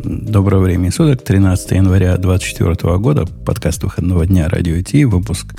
[0.00, 5.56] Доброго времени суток, 13 января 2024 года, подкаст выходного дня Радио Ти, выпуск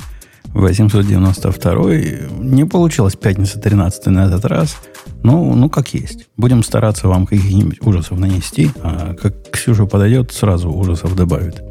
[0.54, 1.92] 892.
[2.40, 4.78] Не получилось пятница 13 на этот раз,
[5.24, 6.30] ну, ну как есть.
[6.38, 11.62] Будем стараться вам каких-нибудь ужасов нанести, а как Ксюша подойдет, сразу ужасов добавит.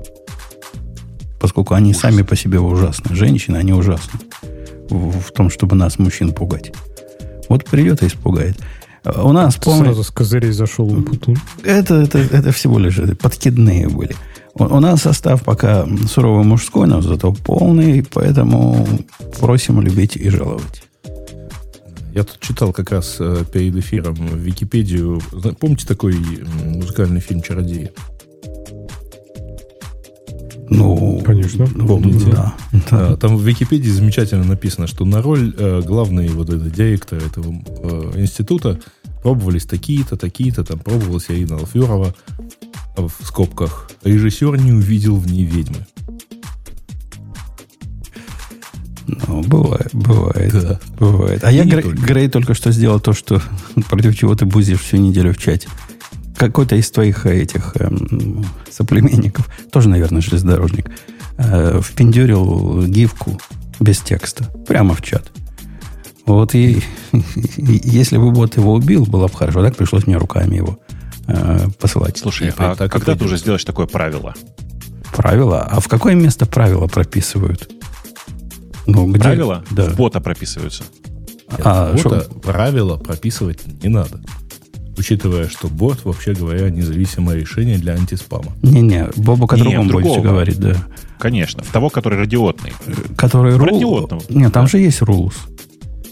[1.41, 2.03] Поскольку они Ужас.
[2.03, 3.17] сами по себе ужасны.
[3.17, 4.21] Женщины, они ужасны.
[4.91, 6.73] В, в том, чтобы нас, мужчин, пугать.
[7.49, 8.59] Вот придет и испугает.
[9.17, 9.85] У нас, помню...
[9.87, 11.37] Сразу с козырей зашел Путун.
[11.63, 14.15] Это, это, это всего лишь подкидные были.
[14.55, 18.87] У, у нас состав пока суровый мужской, но зато полный, поэтому
[19.41, 20.83] просим любить и жаловать.
[22.13, 25.21] Я тут читал как раз э, перед эфиром в Википедию.
[25.61, 26.17] Помните такой
[26.65, 27.93] музыкальный фильм «Чародеи»?
[30.71, 31.67] Ну, конечно.
[31.67, 32.31] Помните?
[32.31, 32.55] Да,
[32.91, 33.17] да.
[33.17, 38.21] Там в Википедии замечательно написано, что на роль э, главный вот этот директор этого э,
[38.21, 38.79] института
[39.23, 42.15] пробовались такие-то, такие-то, там пробовалась Ирина Алферова
[42.97, 43.91] в скобках.
[44.05, 45.87] Режиссер не увидел в ней ведьмы.
[49.27, 50.53] Ну, бывает, бывает.
[50.53, 50.81] Да.
[50.99, 51.43] Бывает.
[51.43, 51.99] А и я Грей только.
[51.99, 53.41] Грей только что сделал то, что
[53.89, 55.69] против чего ты бузишь всю неделю в чате
[56.39, 60.91] какой-то из твоих э, этих эм, соплеменников, тоже, наверное, железнодорожник,
[61.37, 63.39] э, впендюрил гифку
[63.81, 65.31] без текста прямо в чат.
[66.25, 66.83] Вот и,
[67.13, 69.63] и если бы бот его убил, было бы хорошо.
[69.63, 70.79] Так пришлось мне руками его
[71.27, 72.19] э, посылать.
[72.19, 74.35] Слушай, а так когда ты уже сделаешь такое правило?
[75.15, 75.63] Правило?
[75.63, 77.69] А в какое место правила прописывают?
[78.87, 79.21] Ну, где?
[79.21, 79.91] Правила да.
[79.91, 80.85] в бота прописываются.
[81.65, 82.41] А, бота шо?
[82.41, 84.21] правила прописывать не надо
[84.99, 88.53] учитывая, что бот, вообще говоря, независимое решение для антиспама.
[88.63, 90.77] Не-не, Бобок о другом больше говорит, да.
[91.19, 92.73] Конечно, в того, который радиотный.
[93.17, 93.67] Который рул...
[93.67, 94.23] Радиотного.
[94.29, 94.71] Нет, там да.
[94.71, 95.35] же есть rules.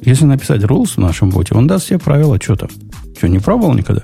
[0.01, 2.70] Если написать rules в нашем боте, он даст себе правила, что там.
[3.17, 4.03] Что, не пробовал никогда?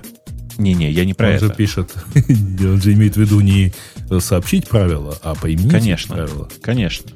[0.59, 1.45] Не-не, я не про он это.
[1.47, 3.73] Он же пишет, он же имеет в виду не
[4.21, 6.49] сообщить правила, а поименить конечно, правила.
[6.61, 7.11] Конечно,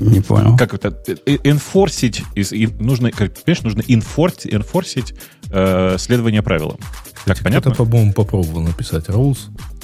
[0.00, 0.56] Не понял.
[0.56, 0.88] Как это?
[1.44, 2.24] Enforcить,
[2.78, 5.14] нужно, понимаешь, нужно enforcить
[5.50, 6.78] э, следование правилам.
[7.24, 7.72] Так, понятно?
[7.72, 9.38] Кто-то, по-моему, попробовал написать rules,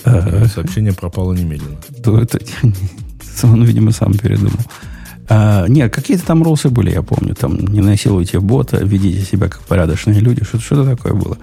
[0.05, 0.47] ага.
[0.47, 1.79] сообщение пропало немедленно.
[1.99, 2.39] Да, это,
[3.43, 4.61] он, видимо, сам передумал.
[5.29, 7.35] А, нет, какие-то там рулсы были, я помню.
[7.35, 10.45] Там не насилуйте бота, ведите себя как порядочные люди.
[10.45, 11.39] Что-то, что такое было.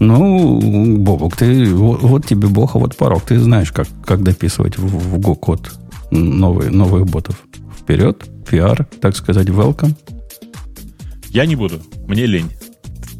[0.00, 3.22] Ну, Бобок, ты, вот, вот тебе бог, а вот порог.
[3.22, 5.70] Ты знаешь, как, как дописывать в, в Go код
[6.10, 7.40] новые, новых ботов.
[7.84, 9.94] Вперед, пиар, так сказать, welcome.
[11.28, 12.50] Я не буду, мне лень.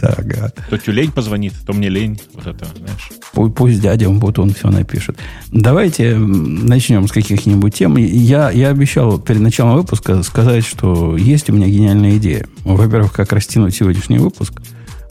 [0.00, 0.52] Ага.
[0.70, 2.18] То тюлень позвонит, то мне лень.
[2.32, 3.10] Вот это, знаешь.
[3.34, 5.18] Пусть, пусть дядя он будет, он все напишет.
[5.50, 7.96] Давайте начнем с каких-нибудь тем.
[7.98, 12.46] Я, я обещал перед началом выпуска сказать, что есть у меня гениальная идея.
[12.64, 14.62] Во-первых, как растянуть сегодняшний выпуск.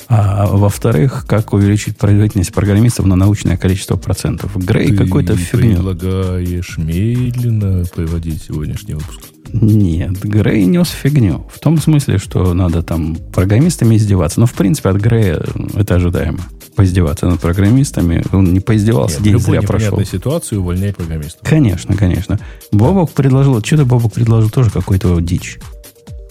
[0.09, 4.57] А во-вторых, как увеличить производительность программистов на научное количество процентов.
[4.57, 5.69] Грей какой-то фигню.
[5.69, 9.32] Ты предлагаешь медленно проводить сегодняшний выпуск?
[9.53, 11.45] Нет, Грей нес фигню.
[11.53, 14.39] В том смысле, что надо там программистами издеваться.
[14.39, 15.41] Но, в принципе, от Грея
[15.75, 16.39] это ожидаемо.
[16.75, 18.25] Поиздеваться над программистами.
[18.31, 19.99] Он не поиздевался, Нет, день зря прошел.
[19.99, 21.47] В ситуацию увольняй программистов.
[21.47, 22.39] Конечно, конечно.
[22.71, 25.59] Бобок предложил, что-то Бобок предложил тоже какой-то дичь.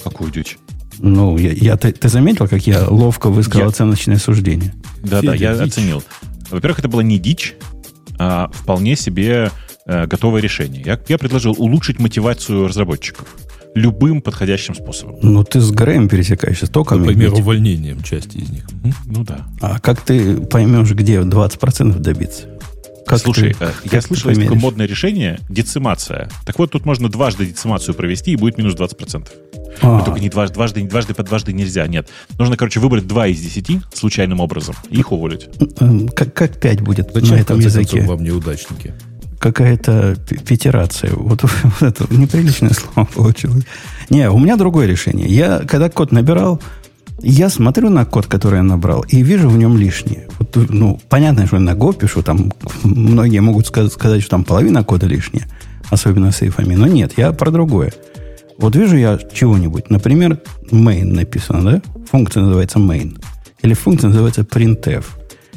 [0.02, 0.58] Какую дичь?
[0.98, 3.68] Ну, я, я, ты, ты заметил, как я ловко высказал я...
[3.68, 4.74] оценочное суждение?
[5.04, 5.74] Да-да, я дичь.
[5.74, 6.02] оценил.
[6.50, 7.54] Во-первых, это было не дичь,
[8.18, 9.50] а вполне себе
[9.86, 10.82] э, готовое решение.
[10.84, 13.26] Я, я предложил улучшить мотивацию разработчиков
[13.74, 15.16] любым подходящим способом.
[15.22, 18.66] Ну, ты с Греем пересекаешься только Например, увольнением части из них.
[19.06, 19.46] Ну да.
[19.60, 22.48] А как ты поймешь, где 20% добиться?
[23.06, 26.28] Как Слушай, ты, э, я как слышал, есть такое модное решение– децимация.
[26.46, 29.28] Так вот, тут можно дважды децимацию провести, и будет минус 20%.
[29.80, 29.98] А.
[29.98, 32.08] Но только не дважды, дважды, дважды по дважды нельзя, нет.
[32.38, 35.48] Нужно, короче, выбрать два из десяти случайным образом и их уволить.
[36.14, 38.02] Как, как пять будет Зачем, на этом языке?
[38.02, 38.94] вам неудачники?
[39.42, 40.16] Какая-то
[40.46, 41.12] петерация.
[41.14, 43.64] Вот, вот это неприличное слово получилось.
[44.08, 45.26] Не, у меня другое решение.
[45.28, 46.62] Я, когда код набирал,
[47.20, 50.28] я смотрю на код, который я набрал, и вижу в нем лишнее.
[50.38, 52.52] Вот, ну, понятно, что я на Go пишу, там
[52.84, 55.48] многие могут сказать, сказать, что там половина кода лишняя,
[55.90, 56.74] особенно с эйфами.
[56.74, 57.92] Но нет, я про другое.
[58.58, 60.38] Вот вижу я чего-нибудь, например,
[60.70, 61.82] main написано, да?
[62.10, 63.20] Функция называется main.
[63.62, 65.04] Или функция называется printf.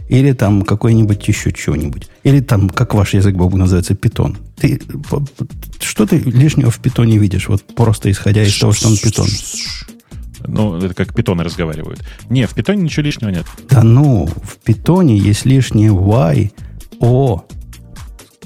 [0.07, 2.07] Или там какой-нибудь еще чего-нибудь.
[2.24, 4.38] Или там, как ваш язык, Богу, называется, питон.
[4.56, 4.81] Ты,
[5.81, 7.48] что ты лишнего в питоне видишь?
[7.50, 9.28] Вот просто исходя из того, что он питон.
[10.48, 12.04] Ну, это как питоны разговаривают.
[12.30, 13.46] Не, в питоне ничего лишнего нет.
[13.69, 16.51] Да ну, в питоне есть лишнее y,
[17.00, 17.46] o.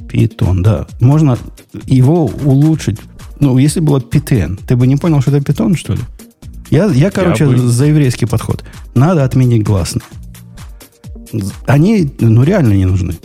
[0.07, 0.87] Питон, да.
[1.01, 1.37] Можно
[1.85, 2.99] его улучшить.
[3.39, 6.01] Ну, если было питен, ты бы не понял, что это питон, что ли?
[6.69, 7.57] Я, я короче, я бы...
[7.57, 8.63] за еврейский подход.
[8.95, 10.03] Надо отменить гласные.
[11.65, 13.15] Они, ну, реально не нужны.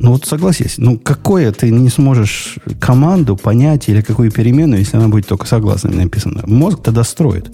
[0.00, 5.08] Ну вот согласись, ну какое ты не сможешь команду понять или какую переменную, если она
[5.08, 6.44] будет только согласной написана?
[6.46, 7.50] Мозг тогда строит.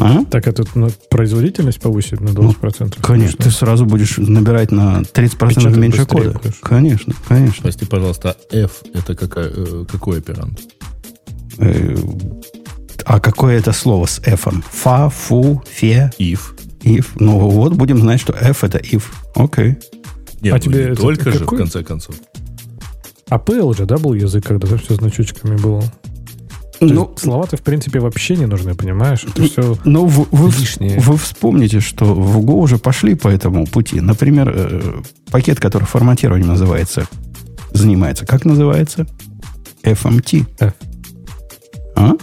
[0.00, 0.24] А?
[0.24, 2.34] Так это на производительность повысит на 20%?
[2.40, 6.30] Ну, конечно, конечно, ты сразу будешь набирать на 30% Печатать меньше кода.
[6.30, 6.58] Будешь.
[6.62, 7.62] Конечно, конечно.
[7.62, 10.58] Прости, пожалуйста, а F это какая, э, какой оперант?
[13.04, 14.48] А какое это слово с F?
[14.70, 16.10] Фа, фу, фе?
[16.18, 16.40] If.
[16.80, 17.06] If.
[17.16, 19.04] Ну вот, будем знать, что F это if.
[19.34, 19.76] Окей.
[20.40, 22.16] Нет, а ну, тебе не только же, в конце концов.
[23.28, 25.84] А PL же, да, был язык, когда это все значочками было?
[26.80, 29.24] Ну, слова-то, в принципе, вообще не нужны, понимаешь?
[29.24, 30.98] Это все ну, вы, вы, лишнее.
[30.98, 34.00] Вы вспомните, что в Go уже пошли по этому пути.
[34.00, 37.06] Например, э, пакет, который форматированием называется,
[37.72, 38.24] занимается.
[38.24, 39.06] Как называется?
[39.82, 40.46] FMT.
[40.58, 40.72] F.
[41.96, 42.14] А?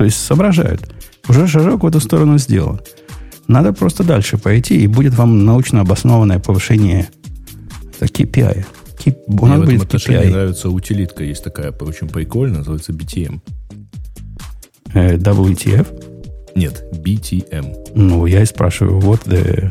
[0.00, 0.80] То есть соображают.
[1.28, 2.80] Уже шажок в эту сторону сделан.
[3.48, 7.10] Надо просто дальше пойти, и будет вам научно обоснованное повышение
[7.98, 8.64] это KPI.
[9.04, 10.30] Keep, у Мне в этом отношении KPI.
[10.30, 11.22] нравится утилитка.
[11.22, 13.40] Есть такая очень прикольная, называется BTM.
[14.94, 15.86] Э, WTF?
[16.54, 17.90] Нет, BTM.
[17.94, 19.70] Ну, я и спрашиваю, вот the...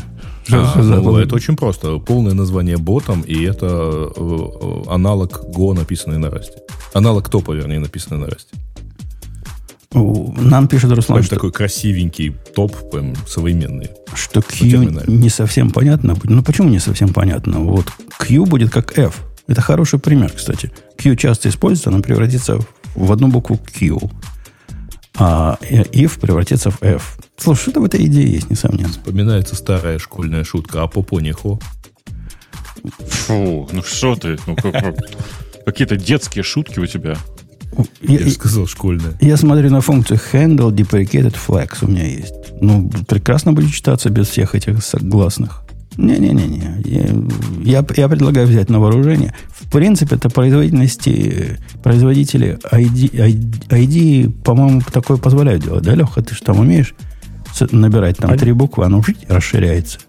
[0.52, 1.98] А, ну, это очень просто.
[1.98, 6.52] Полное название ботом, и это э, аналог Go, написанный на Rust.
[6.94, 8.46] Аналог топа, вернее, написанный на Rust.
[9.92, 11.36] Нам пишет Руслан, что...
[11.36, 13.90] такой красивенький топ, прям современный.
[14.14, 16.16] Что Q не совсем понятно.
[16.24, 17.60] Ну, почему не совсем понятно?
[17.60, 17.88] Вот
[18.20, 19.26] Q будет как F.
[19.48, 20.72] Это хороший пример, кстати.
[20.98, 22.60] Q часто используется, она превратится
[22.96, 24.00] в одну букву Q
[25.20, 27.18] а if превратится в f.
[27.38, 28.90] Слушай, что-то в этой идее есть, несомненно.
[28.90, 31.60] Вспоминается старая школьная шутка, а попо не хо.
[33.00, 34.38] Фу, ну что ты?
[34.48, 34.96] Ну, как,
[35.66, 37.18] какие-то детские шутки у тебя.
[38.02, 39.14] Я, я сказал школьная.
[39.22, 42.34] Я смотрю на функцию handle deprecated flags у меня есть.
[42.62, 45.64] Ну, прекрасно будет читаться без всех этих согласных.
[45.98, 46.82] Не-не-не-не.
[47.64, 49.34] Я, я предлагаю взять на вооружение.
[49.50, 56.22] В принципе, это производительности производители ID, ID, ID по-моему, такое позволяют делать, да, Леха?
[56.22, 56.96] Ты же там умеешь
[57.72, 58.40] набирать там они...
[58.40, 60.00] три буквы, оно расширяется.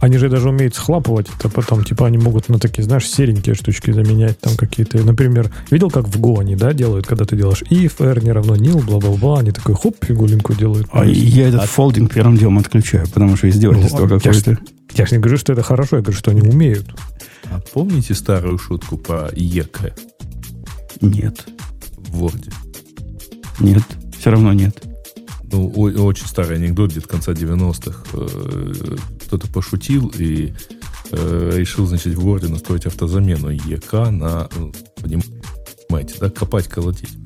[0.00, 1.84] Они же даже умеют схлапывать это потом.
[1.84, 4.98] Типа они могут на такие, знаешь, серенькие штучки заменять там какие-то.
[4.98, 8.56] Например, видел, как в Go они, да, делают, когда ты делаешь if, r не равно
[8.56, 9.40] nil, бла-бла-бла.
[9.40, 10.88] Они такой хоп, фигулинку делают.
[10.92, 11.66] А я этот а...
[11.66, 14.58] фолдинг первым делом отключаю, потому что издевательство ну, какое-то.
[14.94, 16.86] Я же не говорю, что это хорошо, я говорю, что они умеют.
[17.44, 19.94] А помните старую шутку по ЕК?
[21.02, 21.44] Нет.
[21.96, 22.52] В Word?
[23.60, 23.82] Нет,
[24.18, 24.82] все равно нет.
[25.52, 28.04] Ну, очень старый анекдот, где-то конца 90-х.
[29.30, 30.52] Кто-то пошутил и
[31.12, 34.48] э, решил, значит, в Word настроить автозамену ЕК на,
[35.00, 37.16] понимаете, да, копать, колотить.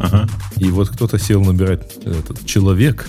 [0.00, 0.28] Ага.
[0.56, 3.08] И вот кто-то сел набирать этот человек.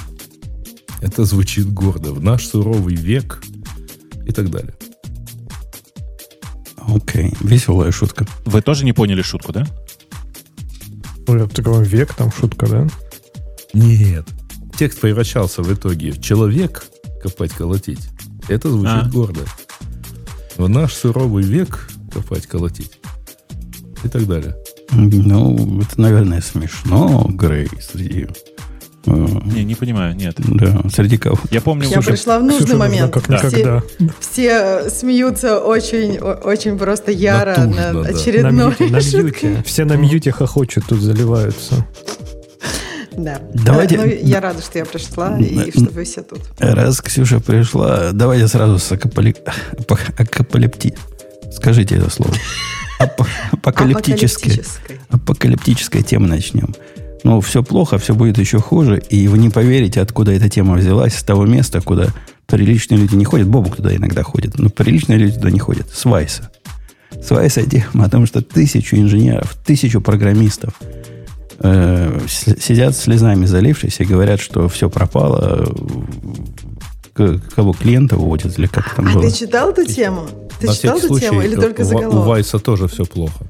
[1.01, 2.13] Это звучит гордо.
[2.13, 3.41] В наш суровый век
[4.27, 4.75] и так далее.
[6.77, 7.37] Окей, okay.
[7.41, 8.27] веселая шутка.
[8.45, 9.65] Вы тоже не поняли шутку, да?
[11.27, 12.87] Ну, такой век, там шутка, да?
[13.73, 14.27] Нет.
[14.77, 16.85] Текст превращался в итоге в человек
[17.21, 18.07] копать, колотить.
[18.49, 19.09] Это звучит а.
[19.09, 19.41] гордо.
[20.57, 22.99] В наш суровый век копать, колотить.
[24.03, 24.55] И так далее.
[24.91, 28.27] Ну, это, наверное, смешно, Грей, среди
[29.05, 30.35] не, не понимаю, нет.
[30.37, 31.39] Да, среди кого?
[31.51, 31.85] Я помню...
[31.85, 33.13] Я Ксюша, пришла в нужный Ксюша момент.
[33.13, 33.83] Как все,
[34.19, 38.09] все смеются очень, очень просто яро Натужно, на да.
[38.09, 39.63] очередной на мьюте, на мьюте.
[39.65, 41.87] Все на мьюте хохочут, тут заливаются.
[43.23, 43.41] Да.
[43.53, 43.97] Давайте...
[43.97, 46.41] Ну, я рада, что я пришла и что вы все тут.
[46.59, 49.35] Раз Ксюша пришла, давайте сразу с акапали...
[50.17, 50.95] акапалипти.
[51.51, 52.33] Скажите это слово.
[53.51, 54.59] Апокалиптическое.
[55.09, 56.73] Апокалиптическая тема начнем
[57.23, 61.15] ну, все плохо, все будет еще хуже, и вы не поверите, откуда эта тема взялась,
[61.15, 62.07] с того места, куда
[62.47, 63.47] приличные люди не ходят.
[63.47, 65.89] Бобук туда иногда ходит, но приличные люди туда не ходят.
[65.91, 66.49] С Вайса.
[67.11, 70.73] С Вайса тема о том, что тысячу инженеров, тысячу программистов
[71.59, 75.67] э, сидят слезами залившись и говорят, что все пропало,
[77.13, 79.23] кого клиента выводят, или как там а было.
[79.23, 80.27] ты читал эту тему?
[80.59, 82.25] Ты На читал эту случай, тему или только заголовок?
[82.25, 83.45] У Вайса тоже все плохо.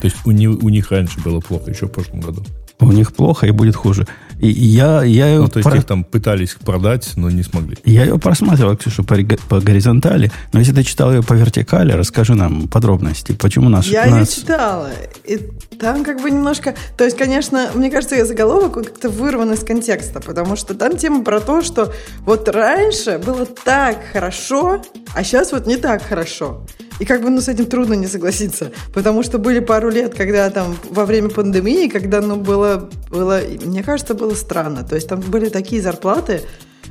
[0.00, 2.44] То есть у, не, у них раньше было плохо, еще в прошлом году
[2.80, 4.06] у них плохо и будет хуже.
[4.40, 5.76] И я, я ее ну, то есть про...
[5.76, 7.76] их там пытались продать, но не смогли.
[7.84, 9.16] Я ее просматривал, Ксюша, по,
[9.48, 10.30] по горизонтали.
[10.52, 13.86] Но если ты читал ее по вертикали, расскажи нам подробности, почему нас...
[13.86, 14.30] Я нас...
[14.30, 14.90] ее читала.
[15.24, 15.38] И
[15.78, 16.74] там как бы немножко...
[16.96, 21.24] То есть, конечно, мне кажется, ее заголовок как-то вырван из контекста, потому что там тема
[21.24, 24.82] про то, что вот раньше было так хорошо,
[25.14, 26.64] а сейчас вот не так хорошо.
[27.00, 30.48] И как бы ну, с этим трудно не согласиться, потому что были пару лет, когда
[30.50, 34.84] там во время пандемии, когда ну было, было, мне кажется, было странно.
[34.84, 36.42] То есть там были такие зарплаты,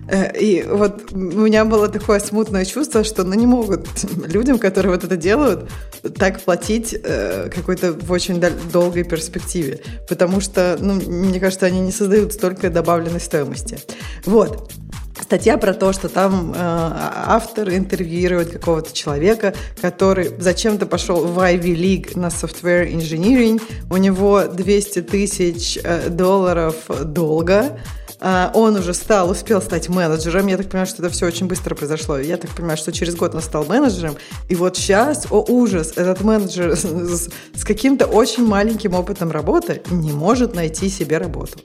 [0.07, 3.87] Э, и вот у меня было такое смутное чувство, что ну, не могут
[4.27, 5.69] людям, которые вот это делают,
[6.17, 8.41] так платить э, какой-то в очень
[8.71, 9.81] долгой перспективе.
[10.09, 13.79] Потому что, ну, мне кажется, они не создают столько добавленной стоимости.
[14.25, 14.71] Вот.
[15.21, 21.75] Статья про то, что там э, автор интервьюирует какого-то человека, который зачем-то пошел в Ivy
[21.75, 23.61] League на software engineering.
[23.91, 27.77] У него 200 тысяч э, долларов долга.
[28.19, 30.47] Э, он уже стал, успел стать менеджером.
[30.47, 32.17] Я так понимаю, что это все очень быстро произошло.
[32.17, 34.15] Я так понимаю, что через год он стал менеджером.
[34.49, 40.11] И вот сейчас, о ужас, этот менеджер с, с каким-то очень маленьким опытом работы не
[40.11, 41.59] может найти себе работу.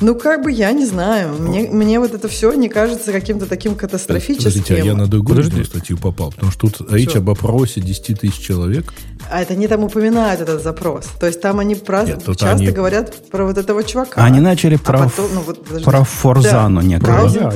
[0.00, 1.34] Ну, как бы я не знаю.
[1.38, 4.62] Мне, мне вот это все не кажется каким-то таким катастрофическим.
[4.62, 8.38] Подождите, а я на другую статью попал, потому что тут речь об опросе 10 тысяч
[8.38, 8.92] человек.
[9.30, 11.06] А это не там упоминают этот запрос.
[11.18, 12.68] То есть там они про, Нет, часто они...
[12.68, 14.24] говорят про вот этого чувака.
[14.24, 17.28] Они начали а про, потом, ну, вот, про Форзану да, некого.
[17.28, 17.52] Про,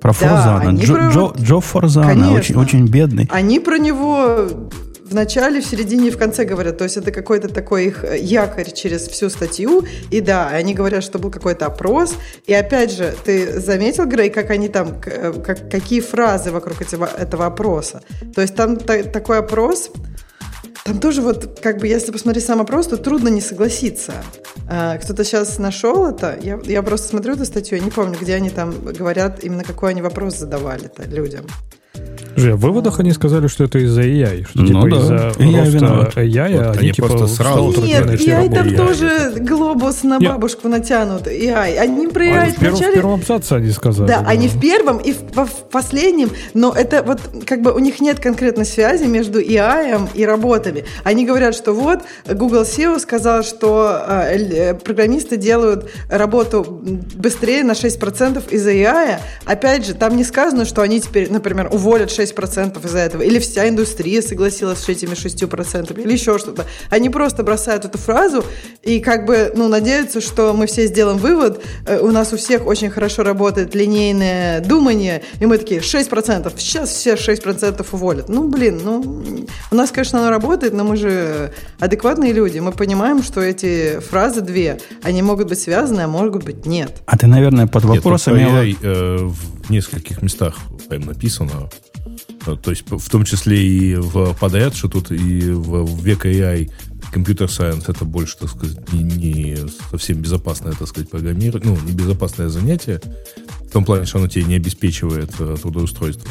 [0.00, 0.78] про Форзана.
[0.78, 1.10] Джо, про...
[1.10, 3.28] Джо, Джо Форзана, очень, очень бедный.
[3.30, 4.48] Они про него
[5.12, 6.78] в начале, в середине и в конце говорят.
[6.78, 9.84] То есть это какой-то такой их э, якорь через всю статью.
[10.10, 12.14] И да, они говорят, что был какой-то опрос.
[12.46, 17.06] И опять же, ты заметил, Грей, как они там, э, как, какие фразы вокруг этого,
[17.06, 18.02] этого опроса?
[18.34, 19.90] То есть там та, такой опрос,
[20.84, 24.14] там тоже вот, как бы, если посмотреть сам опрос, то трудно не согласиться.
[24.68, 26.36] А, кто-то сейчас нашел это.
[26.42, 29.90] Я, я просто смотрю эту статью, я не помню, где они там говорят, именно какой
[29.90, 31.46] они вопрос задавали-то людям.
[32.36, 34.46] Же, в выводах они сказали, что это из-за AI.
[34.48, 34.96] Что, типа, ну, да.
[34.96, 37.82] из-за AI роста AI, вот, они, они типа просто сразу...
[37.82, 38.76] Нет, AI там AI.
[38.76, 40.78] тоже глобус на бабушку Нет.
[40.78, 41.26] натянут.
[41.26, 41.76] AI.
[41.76, 44.08] Они про AI они в, первом, в первом абзаце они сказали.
[44.08, 47.78] Да, да, они в первом и в, в последнем, но это вот как бы у
[47.78, 50.84] них нет конкретной связи между AI и работами.
[51.04, 56.82] Они говорят, что вот Google SEO сказал, что э, программисты делают работу
[57.14, 59.18] быстрее на 6% из-за AI.
[59.44, 63.38] Опять же, там не сказано, что они теперь, например, уволят 6 6% из-за этого, или
[63.38, 66.66] вся индустрия согласилась с этими 6%, или еще что-то.
[66.90, 68.44] Они просто бросают эту фразу
[68.82, 72.66] и как бы, ну, надеются, что мы все сделаем вывод, э, у нас у всех
[72.66, 78.28] очень хорошо работает линейное думание, и мы такие, 6%, сейчас все 6% уволят.
[78.28, 83.22] Ну, блин, ну, у нас, конечно, оно работает, но мы же адекватные люди, мы понимаем,
[83.22, 87.02] что эти фразы две, они могут быть связаны, а могут быть нет.
[87.06, 88.36] А ты, наверное, под вопросом...
[88.36, 90.56] Нет, э, в нескольких местах
[90.88, 91.70] прям написано,
[92.44, 96.70] то есть в том числе и в подряд, что тут и в, век AI
[97.12, 99.56] компьютер сайенс это больше, так сказать, не, не
[99.90, 103.00] совсем безопасное, так сказать, программирование, ну, не безопасное занятие,
[103.60, 106.28] в том плане, что оно тебе не обеспечивает э, трудоустройство.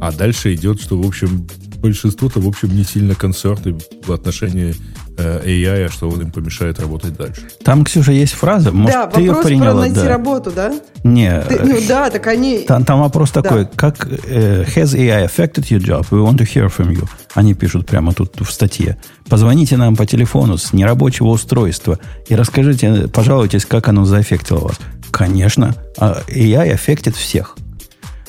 [0.00, 1.48] А дальше идет, что, в общем,
[1.78, 4.74] большинство-то, в общем, не сильно концерты в отношении э,
[5.18, 7.42] AI, а что он им помешает работать дальше.
[7.64, 9.72] Там, Ксюша, есть фраза, может, да, ты ее приняла?
[9.72, 10.08] про найти да.
[10.08, 10.72] работу, да?
[11.04, 11.40] Не.
[11.42, 12.60] Ты, ну, да, так они...
[12.60, 13.42] Там, там вопрос да.
[13.42, 16.06] такой, как uh, has AI affected your job?
[16.10, 17.08] We want to hear from you.
[17.34, 18.96] Они пишут прямо тут в статье.
[19.28, 21.98] Позвоните нам по телефону с нерабочего устройства
[22.28, 24.78] и расскажите, пожалуйтесь, как оно заэффектило вас.
[25.10, 27.56] Конечно, а AI аффектит всех.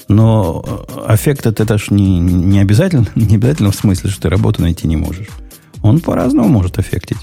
[0.07, 4.61] Но аффект это, это ж не, не, обязательно, не обязательно в смысле, что ты работу
[4.61, 5.27] найти не можешь.
[5.83, 7.17] Он по-разному может аффектить.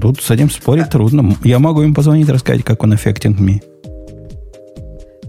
[0.00, 1.36] Тут с этим спорить трудно.
[1.44, 3.62] Я могу им позвонить и рассказать, как он affecting me.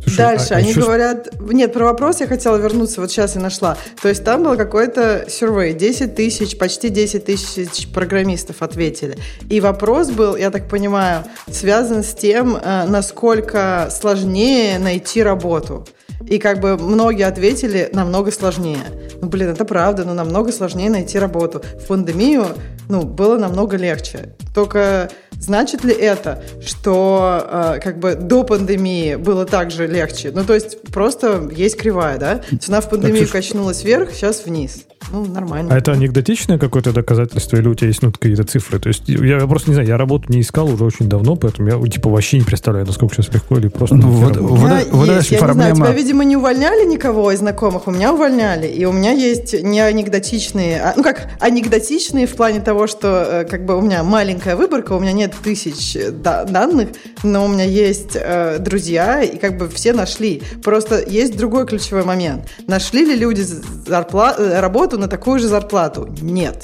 [0.03, 0.53] Слушай, Дальше.
[0.53, 0.81] А, они еще...
[0.81, 1.29] говорят...
[1.41, 3.01] Нет, про вопрос я хотела вернуться.
[3.01, 3.77] Вот сейчас я нашла.
[4.01, 5.73] То есть там был какой-то survey.
[5.73, 9.17] 10 тысяч, почти 10 тысяч программистов ответили.
[9.49, 15.85] И вопрос был, я так понимаю, связан с тем, э, насколько сложнее найти работу.
[16.27, 18.83] И как бы многие ответили, намного сложнее.
[19.21, 21.61] Ну, блин, это правда, но намного сложнее найти работу.
[21.83, 22.47] В пандемию,
[22.89, 24.35] ну, было намного легче.
[24.53, 25.09] Только
[25.39, 30.31] значит ли это, что э, как бы до пандемии было также легче?
[30.33, 32.41] Ну, то есть просто есть кривая, да?
[32.59, 34.85] Цена в пандемию так, качнулась вверх, сейчас вниз.
[35.11, 35.73] Ну, нормально.
[35.73, 38.79] А это анекдотичное какое-то доказательство или у тебя есть ну, какие-то цифры?
[38.79, 41.89] То есть я, просто не знаю, я работу не искал уже очень давно, поэтому я
[41.89, 43.95] типа вообще не представляю, насколько сейчас легко или просто...
[43.95, 45.69] Ну, вот, вот, вот, есть, я проблема...
[45.69, 49.11] не знаю, тебя, видимо, не увольняли никого из знакомых, у меня увольняли, и у меня
[49.11, 53.81] есть не анекдотичные, а, ну как, анекдотичные в плане того, что э, как бы у
[53.81, 56.89] меня маленькая выборка, у меня нет тысяч э, данных,
[57.23, 60.41] но у меня есть э, друзья, и как бы все нашли.
[60.63, 62.47] Просто есть другой ключевой момент.
[62.67, 64.59] Нашли ли люди зарплату, э,
[64.91, 66.07] работу на такую же зарплату?
[66.21, 66.63] Нет.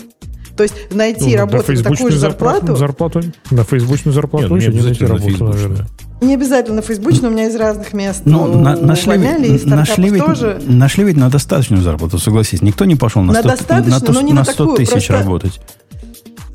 [0.56, 2.76] То есть найти ну, работу на такую же зарплату...
[2.76, 5.88] зарплату на фейсбучную зарплату Нет, не найти работу, наверное.
[6.20, 10.26] Не обязательно фейсбучную, у меня из разных мест ну, на, нашли, увольняли, и нашли ведь,
[10.26, 10.60] тоже.
[10.66, 12.64] Нашли ведь на достаточную зарплату, согласись.
[12.64, 15.14] Никто не пошел на, на 100, на, на, на, на 100 тысяч просто...
[15.14, 15.62] работать.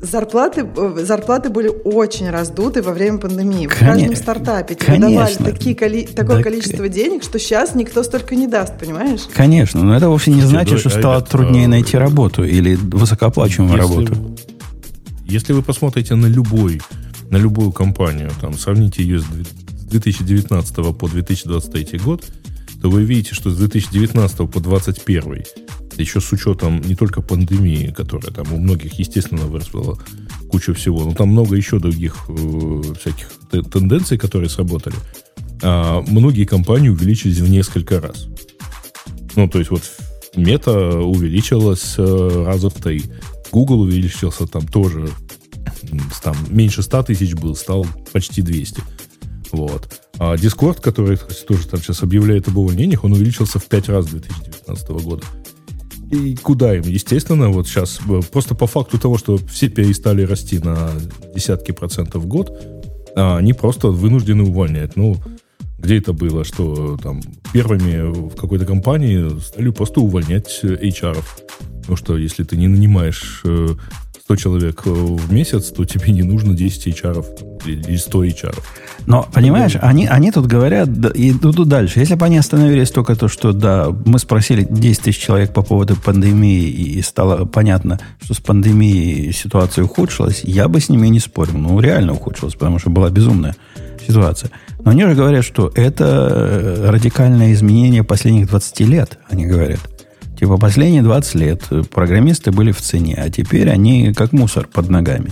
[0.03, 3.67] Зарплаты, э, зарплаты были очень раздуты во время пандемии.
[3.67, 8.35] В каждом стартапе тебе давали такие, коли, такое да, количество денег, что сейчас никто столько
[8.35, 9.21] не даст, понимаешь?
[9.33, 14.15] Конечно, но это вовсе не значит, что стало труднее найти работу или высокооплачиваемую работу.
[15.25, 16.81] Если вы посмотрите на любой,
[17.29, 19.25] на любую компанию, там, сравните ее с
[19.89, 22.25] 2019 по 2023 год,
[22.81, 25.45] то вы видите, что с 2019 по 2021
[26.01, 29.97] еще с учетом не только пандемии, которая там у многих, естественно, вызвала
[30.49, 33.31] кучу всего, но там много еще других э, всяких
[33.71, 34.95] тенденций, которые сработали,
[35.61, 38.27] а многие компании увеличились в несколько раз.
[39.35, 39.83] Ну, то есть вот
[40.35, 43.03] мета увеличилась э, раза в три.
[43.51, 45.09] Google увеличился там тоже,
[46.23, 48.81] там меньше 100 тысяч был, стал почти 200.
[49.51, 50.01] Вот.
[50.17, 54.05] А Discord, который кстати, тоже там сейчас объявляет об увольнениях, он увеличился в 5 раз
[54.05, 55.23] с 2019 года.
[56.13, 56.83] И куда им?
[56.83, 60.91] Естественно, вот сейчас э, просто по факту того, что все перестали расти на
[61.33, 62.55] десятки процентов в год,
[63.15, 64.95] а они просто вынуждены увольнять.
[64.95, 65.17] Ну,
[65.79, 67.19] где это было, что там
[67.51, 71.17] первыми в какой-то компании стали просто увольнять HR.
[71.79, 73.69] Потому что если ты не нанимаешь э,
[74.25, 77.25] 100 человек э, в месяц, то тебе не нужно 10 HR
[77.65, 78.59] или 100 HR.
[79.05, 81.99] Но, понимаешь, они, они тут говорят, и идут дальше.
[81.99, 85.97] Если бы они остановились только то, что, да, мы спросили 10 тысяч человек по поводу
[85.97, 91.57] пандемии, и стало понятно, что с пандемией ситуация ухудшилась, я бы с ними не спорил.
[91.57, 93.57] Ну, реально ухудшилась, потому что была безумная
[94.07, 94.51] ситуация.
[94.85, 99.79] Но они же говорят, что это э, радикальное изменение последних 20 лет, они говорят.
[100.43, 105.31] Типа последние 20 лет программисты были в цене, а теперь они как мусор под ногами.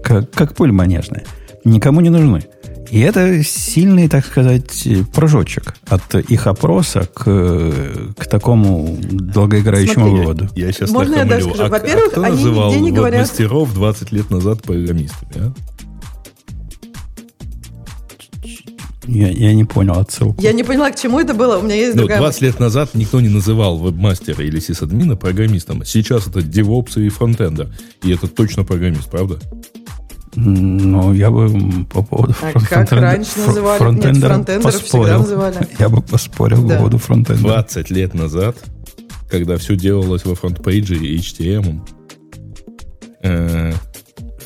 [0.00, 1.24] Как, как пыль манежная.
[1.64, 2.44] Никому не нужны.
[2.88, 7.24] И это сильный, так сказать, прыжочек от их опроса к,
[8.16, 10.48] к такому долгоиграющему Смотри, выводу.
[10.54, 11.64] Я сейчас Можно я даже скажу?
[11.64, 13.20] А, Во-первых, а кто они называл нигде не говорят...
[13.22, 15.52] мастеров 20 лет назад программистами, а?
[19.06, 20.40] Я, я не понял отсылку.
[20.40, 21.58] Я не поняла, к чему это было.
[21.58, 22.46] У меня есть ну, другая 20 мысль.
[22.46, 25.84] лет назад никто не называл вебмастера или сисадмина программистом.
[25.84, 27.68] Сейчас это девопсы и фронтендер.
[28.02, 29.38] И это точно программист, правда?
[30.36, 31.48] Ну, я бы
[31.92, 33.78] по поводу а как раньше называли?
[33.78, 35.04] Фронтендеров, Нет, фронтендеров поспорил.
[35.04, 35.68] всегда называли.
[35.78, 36.74] Я бы поспорил да.
[36.74, 37.62] по поводу фронтендера.
[37.62, 38.56] 20 лет назад,
[39.30, 41.80] когда все делалось во FrontPage 'е и HTML,
[43.22, 43.72] э,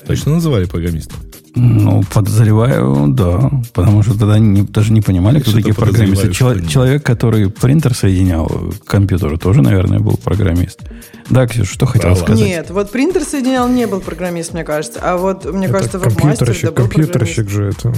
[0.07, 1.19] точно называли программистом?
[1.55, 3.51] Ну, подозреваю, да.
[3.73, 6.33] Потому что тогда не, даже не понимали, кто такие программисты.
[6.33, 10.81] Чело- человек, который принтер соединял к компьютеру, тоже, наверное, был программист.
[11.31, 12.25] Да, Ксюша, что хотел Правда.
[12.25, 12.45] сказать?
[12.45, 15.01] Нет, вот принтер соединял не был программист, мне кажется.
[15.03, 17.93] А вот, мне это кажется, компьютерщик, да, компьютерщик же это...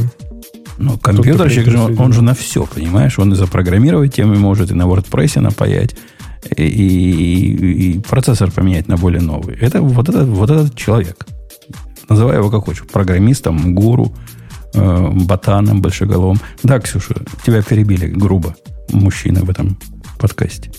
[0.79, 3.19] Ну, компьютерщик же, он, он же на все, понимаешь?
[3.19, 5.95] Он и запрограммировать темы может, и на WordPress напаять,
[6.57, 9.57] и, и, и процессор поменять на более новый.
[9.57, 11.27] Это вот этот, вот этот человек.
[12.11, 12.85] Называй его как хочешь.
[12.87, 14.12] Программистом, гуру,
[14.75, 16.40] э, ботаном, большеголовым.
[16.64, 17.14] Да, Ксюша,
[17.46, 18.57] тебя перебили грубо
[18.90, 19.79] мужчины в этом
[20.18, 20.73] подкасте.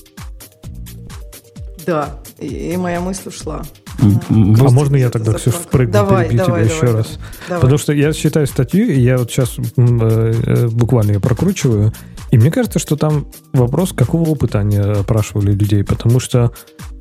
[1.87, 3.63] Да, и, моя мысль ушла.
[3.99, 7.19] А можно я тогда все впрыгну, давай, перебью давай, тебя давай, еще раз?
[7.47, 7.61] Давай.
[7.61, 11.93] Потому что я считаю статью, и я вот сейчас э, э, буквально ее прокручиваю,
[12.31, 16.51] и мне кажется, что там вопрос, какого опыта они опрашивали людей, потому что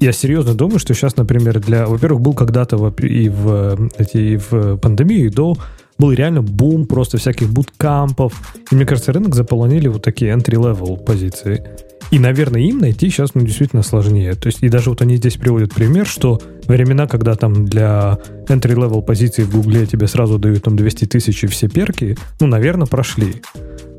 [0.00, 1.86] я серьезно думаю, что сейчас, например, для...
[1.86, 5.56] Во-первых, был когда-то и в, и в пандемии, и до
[5.98, 8.32] был реально бум просто всяких буткампов.
[8.70, 11.62] И мне кажется, рынок заполонили вот такие entry-level позиции.
[12.10, 14.34] И, наверное, им найти сейчас ну, действительно сложнее.
[14.34, 19.02] То есть, и даже вот они здесь приводят пример, что времена, когда там для entry-level
[19.02, 23.42] позиции в Гугле тебе сразу дают там 200 тысяч и все перки, ну, наверное, прошли.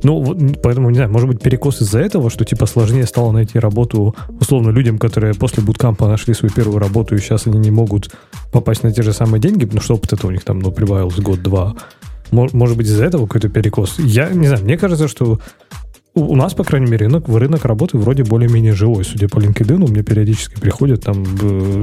[0.04, 4.16] Ну, поэтому, не знаю, может быть, перекос из-за этого, что, типа, сложнее стало найти работу,
[4.40, 8.12] условно, людям, которые после буткампа нашли свою первую работу, и сейчас они не могут
[8.52, 11.20] попасть на те же самые деньги, потому что опыт это у них там, ну, прибавилось
[11.20, 11.76] год-два.
[12.32, 14.00] Может быть, из-за этого какой-то перекос.
[14.00, 15.40] Я не знаю, мне кажется, что
[16.14, 19.06] у нас, по крайней мере, рынок, рынок работы вроде более-менее живой.
[19.06, 21.26] Судя по LinkedIn, мне периодически приходят, там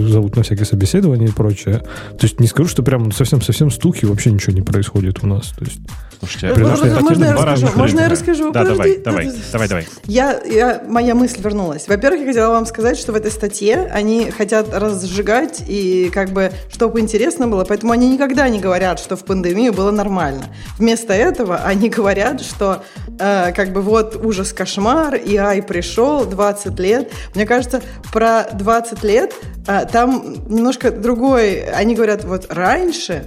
[0.08, 1.78] зовут на всякие собеседования и прочее.
[1.78, 5.54] То есть не скажу, что прям совсем-совсем стухи, вообще ничего не происходит у нас.
[5.58, 5.80] То есть
[6.18, 7.78] Слушайте, ну, можно, можно, я расскажу?
[7.78, 8.52] Можно я расскажу?
[8.52, 8.98] Да, Подожди.
[8.98, 9.88] давай, давай, давай, давай.
[10.04, 11.86] Я, я, моя мысль вернулась.
[11.86, 16.50] Во-первых, я хотела вам сказать, что в этой статье они хотят разжигать и как бы,
[16.72, 20.46] чтобы интересно было, поэтому они никогда не говорят, что в пандемию было нормально.
[20.78, 22.82] Вместо этого они говорят, что
[23.18, 27.12] э, как бы вот ужас, кошмар, и ай пришел, 20 лет.
[27.35, 29.35] Мне кажется, про 20 лет
[29.66, 31.62] э, там немножко другой.
[31.70, 33.24] Они говорят, вот раньше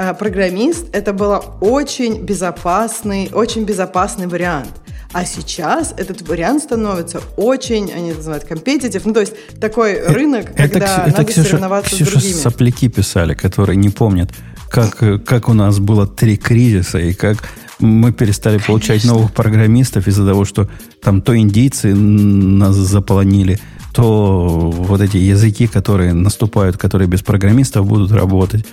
[0.00, 4.70] Э, программист это был очень безопасный, очень безопасный вариант.
[5.12, 10.52] А сейчас этот вариант становится очень, они называют компетитив, ну то есть такой э, рынок,
[10.54, 12.32] это, когда это, надо Ксюша, соревноваться Ксюша с другими.
[12.32, 14.30] сопляки писали, которые не помнят,
[14.70, 17.36] как, э, как у нас было три кризиса и как
[17.80, 18.66] мы перестали Конечно.
[18.66, 20.68] получать новых программистов из-за того, что
[21.02, 23.58] там то индийцы нас заполонили,
[23.92, 28.64] то вот эти языки, которые наступают, которые без программистов будут работать,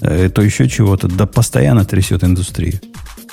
[0.00, 2.80] э, то еще чего-то, да постоянно трясет индустрию.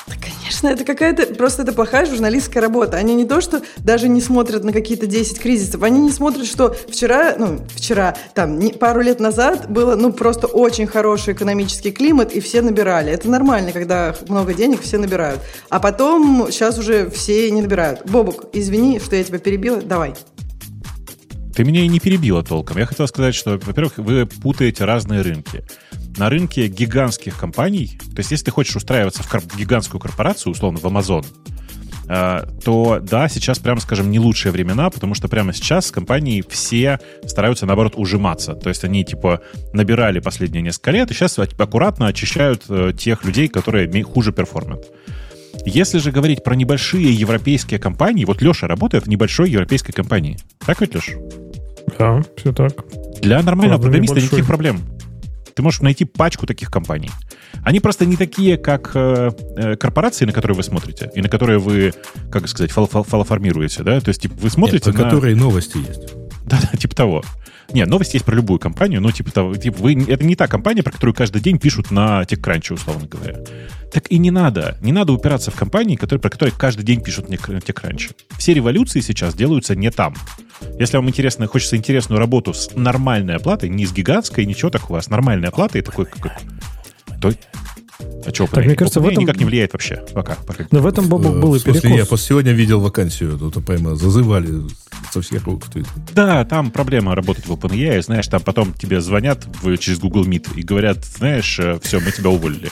[0.07, 2.97] Да, конечно, это какая-то, просто это плохая журналистская работа.
[2.97, 6.75] Они не то, что даже не смотрят на какие-то 10 кризисов, они не смотрят, что
[6.89, 12.33] вчера, ну, вчера, там, не, пару лет назад было, ну, просто очень хороший экономический климат,
[12.33, 13.11] и все набирали.
[13.11, 15.39] Это нормально, когда много денег, все набирают.
[15.69, 18.01] А потом, сейчас уже все не набирают.
[18.09, 20.15] Бобук, извини, что я тебя перебила, давай.
[21.55, 22.77] Ты меня и не перебила толком.
[22.77, 25.63] Я хотел сказать, что, во-первых, вы путаете разные рынки.
[26.17, 30.85] На рынке гигантских компаний, то есть если ты хочешь устраиваться в гигантскую корпорацию, условно, в
[30.85, 31.25] Amazon,
[32.07, 36.99] э, то да, сейчас, прямо скажем, не лучшие времена, потому что прямо сейчас компании все
[37.25, 38.53] стараются, наоборот, ужиматься.
[38.53, 39.41] То есть они, типа,
[39.73, 44.85] набирали последние несколько лет, и сейчас аккуратно очищают э, тех людей, которые хуже перформят.
[45.65, 50.37] Если же говорить про небольшие европейские компании, вот Леша работает в небольшой европейской компании.
[50.59, 51.13] Так ведь, Леша?
[51.99, 52.73] Да, все так.
[53.21, 54.27] Для нормального Правда, программиста небольшой.
[54.27, 54.79] никаких проблем.
[55.53, 57.09] Ты можешь найти пачку таких компаний.
[57.63, 61.59] Они просто не такие, как э, э корпорации, на которые вы смотрите, и на которые
[61.59, 61.93] вы,
[62.31, 63.99] как сказать, фал фалоформируете, да?
[63.99, 65.03] То есть, типа, вы смотрите Нет, на...
[65.03, 66.13] которые новости есть.
[66.45, 67.23] Да-да, типа того.
[67.73, 70.83] Не, новости есть про любую компанию, но типа, того, типа вы, это не та компания,
[70.83, 73.37] про которую каждый день пишут на TechCrunch, условно говоря.
[73.91, 74.77] Так и не надо.
[74.81, 78.15] Не надо упираться в компании, которые, про которые каждый день пишут на TechCrunch.
[78.37, 80.15] Все революции сейчас делаются не там.
[80.79, 85.01] Если вам интересно, хочется интересную работу с нормальной оплатой, не с гигантской, ничего такого, а
[85.01, 86.41] с нормальной оплатой, такой, как,
[87.19, 87.33] то
[88.25, 89.23] а что, так, мне кажется, в этом...
[89.23, 90.35] никак не влияет вообще пока.
[90.45, 90.65] пока.
[90.71, 91.83] Но в этом, Бобок, был и перекос.
[91.83, 94.61] Я просто сегодня видел вакансию, тут прямо зазывали
[95.11, 95.63] со всех рук.
[96.13, 99.45] Да, там проблема работать в OpenAI, знаешь, там потом тебе звонят
[99.79, 102.71] через Google Meet и говорят, знаешь, э, все, мы тебя уволили.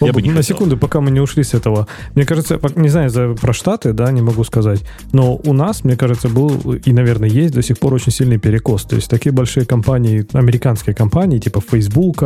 [0.00, 0.56] Я бы не на хотел.
[0.56, 1.86] секунду, пока мы не ушли с этого.
[2.14, 4.82] Мне кажется, не знаю за, про Штаты, да, не могу сказать,
[5.12, 8.84] но у нас, мне кажется, был и, наверное, есть до сих пор очень сильный перекос.
[8.84, 12.22] То есть такие большие компании, американские компании, типа Facebook,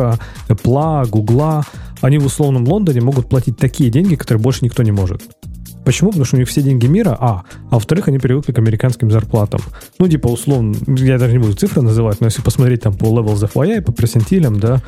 [0.47, 1.63] Apple, Google,
[2.01, 5.21] они в условном Лондоне могут платить такие деньги, которые больше никто не может.
[5.83, 6.09] Почему?
[6.09, 7.43] Потому что у них все деньги мира, а.
[7.69, 9.61] А во-вторых, они привыкли к американским зарплатам.
[9.97, 13.43] Ну, типа, условно, я даже не буду цифры называть, но если посмотреть там по Levels
[13.43, 14.81] of FYI, по персентилям, да,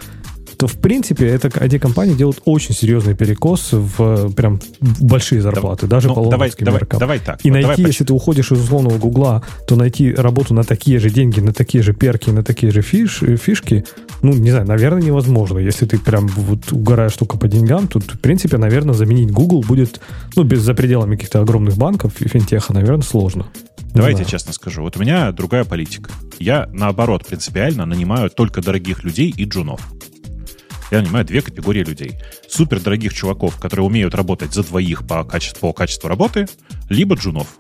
[0.57, 5.97] то в принципе это, эти компании делают очень серьезный перекос в прям большие зарплаты, да,
[5.97, 7.39] даже ну, по давай, давай, давай так.
[7.43, 10.99] И вот найти, давай если ты уходишь из условного Гугла, то найти работу на такие
[10.99, 13.85] же деньги, на такие же перки, на такие же фиш, фишки,
[14.21, 15.59] ну, не знаю, наверное, невозможно.
[15.59, 19.99] Если ты прям вот угораешь только по деньгам, тут, в принципе, наверное, заменить Google будет,
[20.35, 23.47] ну, без за пределами каких-то огромных банков и финтеха, наверное, сложно.
[23.93, 24.81] Давайте я честно скажу.
[24.81, 26.09] Вот у меня другая политика.
[26.39, 29.81] Я, наоборот, принципиально нанимаю только дорогих людей и джунов
[30.93, 32.19] я нанимаю две категории людей.
[32.47, 36.45] Супер дорогих чуваков, которые умеют работать за двоих по качеству, по качеству работы,
[36.89, 37.57] либо джунов,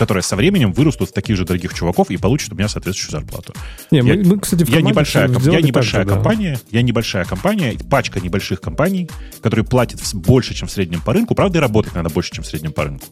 [0.00, 3.52] которые со временем вырастут в таких же дорогих чуваков и получат у меня соответствующую зарплату.
[3.90, 6.78] Не, я, мы, мы, кстати, в я небольшая, я небольшая же, компания, да.
[6.78, 9.10] я небольшая компания, пачка небольших компаний,
[9.42, 11.34] которые платят больше, чем в среднем по рынку.
[11.34, 13.04] Правда, и работать надо больше, чем в среднем по рынку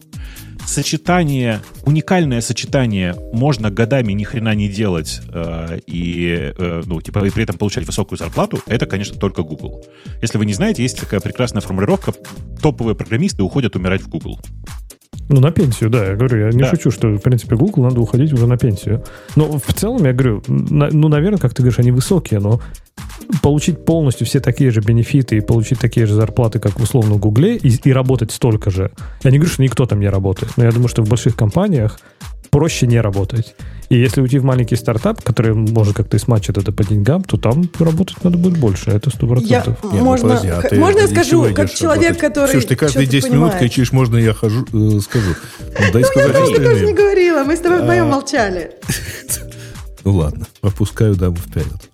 [0.65, 7.29] сочетание, уникальное сочетание, можно годами ни хрена не делать э, и, э, ну, типа, и
[7.31, 9.83] при этом получать высокую зарплату, это, конечно, только Google.
[10.21, 12.13] Если вы не знаете, есть такая прекрасная формулировка,
[12.61, 14.39] топовые программисты уходят умирать в Google.
[15.29, 16.69] Ну, на пенсию, да, я говорю, я не да.
[16.69, 19.03] шучу, что, в принципе, Google надо уходить уже на пенсию.
[19.35, 22.59] Но в целом, я говорю, на, ну, наверное, как ты говоришь, они высокие, но
[23.43, 27.57] получить полностью все такие же бенефиты и получить такие же зарплаты, как в условном Гугле,
[27.57, 28.91] и, и работать столько же.
[29.23, 31.99] Я не говорю, что никто там не работает, но я думаю, что в больших компаниях
[32.49, 33.55] проще не работать.
[33.89, 37.37] И если уйти в маленький стартап, который может как-то и смачить это по деньгам, то
[37.37, 38.91] там работать надо будет больше.
[38.91, 39.77] Это сто процентов.
[39.81, 42.21] Ну, можно, подожди, а ты, можно я скажу, как человек, работать?
[42.21, 42.51] который...
[42.51, 45.31] Слушай, ты каждые 10 минут кричишь, можно я хожу, э, скажу.
[45.59, 48.09] Ну, дай ну, сказать я тоже, тоже не говорила, мы с тобой вдвоем а...
[48.09, 48.71] молчали.
[50.05, 51.89] Ну ладно, пропускаю даму вперед.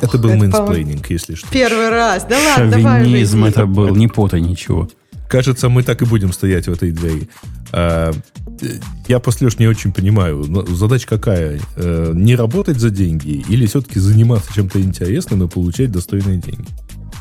[0.00, 1.48] Это был mansplaining, если что.
[1.50, 2.26] Первый раз.
[2.28, 3.04] Да ладно, давай.
[3.04, 4.88] Шовинизм это был, не путай ничего.
[5.28, 7.28] Кажется, мы так и будем стоять в этой двери.
[9.08, 10.44] Я после не очень понимаю.
[10.74, 11.60] Задача какая?
[11.76, 16.68] А, не работать за деньги или все-таки заниматься чем-то интересным и получать достойные деньги?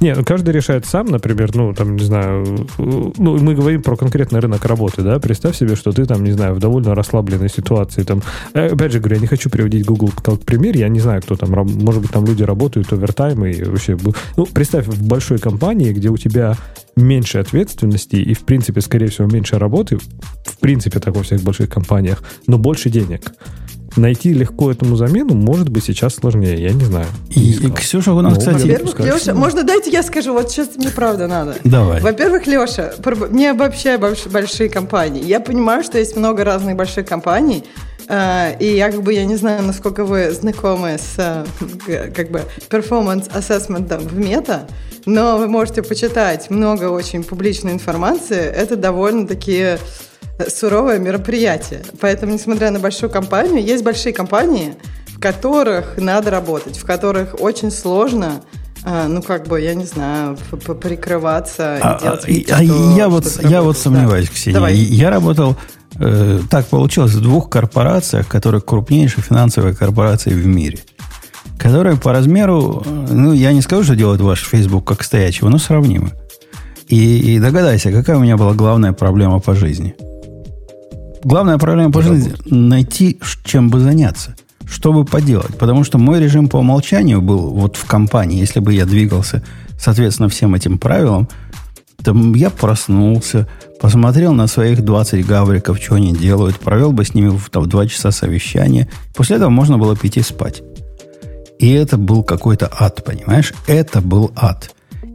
[0.01, 4.39] Не, ну каждый решает сам, например, ну, там, не знаю, ну, мы говорим про конкретный
[4.39, 8.21] рынок работы, да, представь себе, что ты там, не знаю, в довольно расслабленной ситуации, там,
[8.53, 11.35] э, опять же говорю, я не хочу приводить Google как пример, я не знаю, кто
[11.35, 13.97] там, может быть, там люди работают овертайм и вообще,
[14.35, 16.55] ну, представь, в большой компании, где у тебя
[16.95, 21.69] меньше ответственности и, в принципе, скорее всего, меньше работы, в принципе, так во всех больших
[21.69, 23.31] компаниях, но больше денег
[23.97, 27.07] найти легко этому замену может быть сейчас сложнее, я не знаю.
[27.29, 28.61] И, и Ксюша, у нас, ну, кстати...
[28.61, 31.55] Во-первых, Леша, можно дайте я скажу, вот сейчас мне правда надо.
[31.63, 32.01] Давай.
[32.01, 32.93] Во-первых, Леша,
[33.31, 35.23] не обобщай большие компании.
[35.23, 37.63] Я понимаю, что есть много разных больших компаний,
[38.07, 42.43] Uh, и я как бы, я не знаю, насколько вы знакомы с uh, как бы
[42.69, 44.67] performance assessment в мета,
[45.07, 48.41] но вы можете почитать много очень публичной информации.
[48.41, 49.79] Это довольно такие
[50.47, 51.81] суровое мероприятие.
[51.99, 54.75] Поэтому, несмотря на большую компанию, есть большие компании,
[55.07, 58.41] в которых надо работать, в которых очень сложно
[58.87, 60.37] а, ну, как бы, я не знаю,
[60.79, 64.33] прикрываться а, делать вид, а, что, я, вот, я вот сомневаюсь, да.
[64.33, 64.53] Ксения.
[64.53, 64.75] Давай.
[64.75, 65.57] Я работал,
[65.95, 70.77] э, так получилось, в двух корпорациях, которые крупнейшие финансовые корпорации в мире.
[71.57, 75.57] Которые по размеру, э, ну, я не скажу, что делают ваш Facebook как стоячего, но
[75.57, 76.11] сравнимы.
[76.87, 79.95] И, и догадайся, какая у меня была главная проблема по жизни–
[81.25, 84.35] главная проблема по жизни– найти, чем бы заняться.
[84.67, 85.57] Что бы поделать.
[85.57, 88.39] Потому что мой режим по умолчанию был вот в компании.
[88.39, 89.43] Если бы я двигался,
[89.79, 91.27] соответственно, всем этим правилам,
[92.03, 93.47] то я проснулся,
[93.79, 98.11] посмотрел на своих 20 гавриков, что они делают, провел бы с ними там, 2 часа
[98.11, 98.87] совещания.
[99.15, 100.63] После этого можно было пойти спать.
[101.59, 103.53] И это был какой-то ад, понимаешь?
[103.67, 104.71] Это был ад.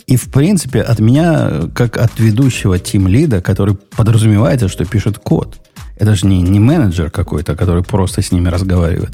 [0.07, 5.61] И, в принципе, от меня, как от ведущего тим-лида, который подразумевается, что пишет код–
[6.01, 9.13] это же не, не менеджер какой-то, который просто с ними разговаривает.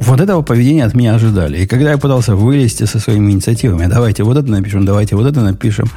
[0.00, 1.58] Вот этого поведения от меня ожидали.
[1.58, 5.40] И когда я пытался вылезти со своими инициативами, давайте вот это напишем, давайте вот это
[5.40, 5.88] напишем,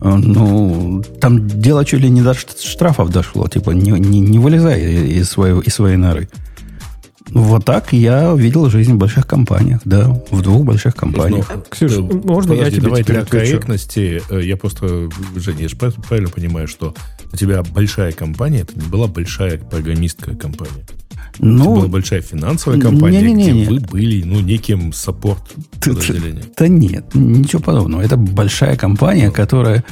[0.00, 3.48] э, ну, там дело чуть ли не до штрафов дошло.
[3.48, 6.28] Типа, не, не, не вылезай из, своего, из своей норы.
[7.28, 11.50] Вот так я видел жизнь в больших компаниях, да, в двух больших компаниях.
[11.54, 15.76] Ну, Ксюша, можно подожди, я тебе давай для корректности, э, я просто, Женя, я же
[15.76, 16.94] правильно понимаю, что
[17.32, 20.86] у тебя большая компания, это не была большая программистская компания.
[21.38, 25.42] Ну, это была большая финансовая компания, не, не, не, где вы были, ну, неким саппорт
[25.78, 26.44] подразделением.
[26.56, 28.02] Да нет, ничего подобного.
[28.02, 29.84] Это большая компания, которая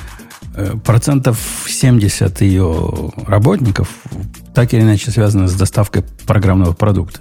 [0.54, 3.88] э, процентов 70 ее работников
[4.58, 7.20] так или иначе связаны с доставкой программного продукта.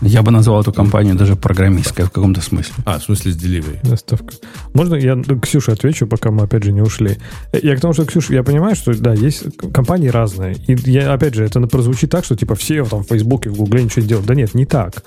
[0.00, 2.72] Я бы назвал эту компанию даже программистской в каком-то смысле.
[2.86, 3.86] А, в смысле с delivery.
[3.86, 4.32] Доставка.
[4.72, 7.18] Можно я Ксюше отвечу, пока мы опять же не ушли?
[7.52, 10.56] Я к тому, что, Ксюша, я понимаю, что да, есть компании разные.
[10.66, 13.84] И я, опять же, это прозвучит так, что типа все там в Фейсбуке, в Гугле
[13.84, 14.26] ничего не делают.
[14.26, 15.04] Да нет, не так.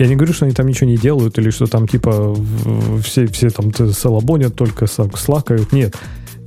[0.00, 2.36] Я не говорю, что они там ничего не делают, или что там типа
[3.04, 5.70] все, все там салабонят, только слакают.
[5.70, 5.94] Нет.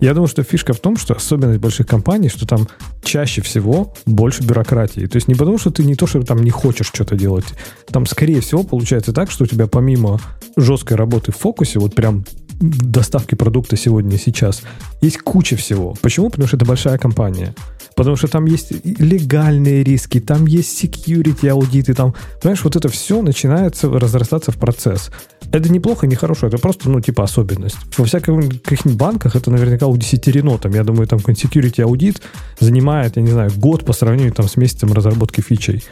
[0.02, 2.68] Я думаю, что фишка в том, что особенность больших компаний, что там
[3.04, 5.06] чаще всего больше бюрократии.
[5.08, 7.46] То есть не потому, что ты не то, что там не хочешь что-то делать.
[7.88, 10.20] Там, скорее всего, получается так, что у тебя помимо
[10.56, 12.24] жесткой работы в фокусе, вот прям
[12.60, 14.62] доставки продукта сегодня и сейчас,
[15.02, 15.96] есть куча всего.
[16.02, 16.30] Почему?
[16.30, 17.54] Потому что это большая компания.
[17.96, 23.22] Потому что там есть легальные риски, там есть security аудиты, там, понимаешь, вот это все
[23.22, 25.12] начинается разрастаться в процесс.
[25.52, 27.78] Это неплохо, не хорошо, это просто, ну, типа особенность.
[27.98, 30.58] Во всяких каких-нибудь банках это наверняка удесятерено.
[30.58, 32.22] Там, я думаю, там security аудит
[32.60, 35.84] занимает, я не знаю, год по сравнению там с месяцем разработки фичей.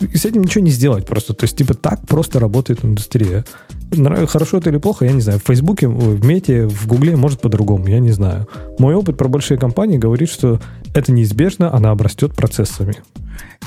[0.00, 1.34] И с этим ничего не сделать просто.
[1.34, 3.44] То есть, типа, так просто работает индустрия.
[4.28, 5.40] Хорошо это или плохо, я не знаю.
[5.40, 8.46] В Фейсбуке, в Мете, в Гугле может по-другому, я не знаю.
[8.78, 10.60] Мой опыт про большие компании говорит, что
[10.94, 12.96] это неизбежно, она обрастет процессами.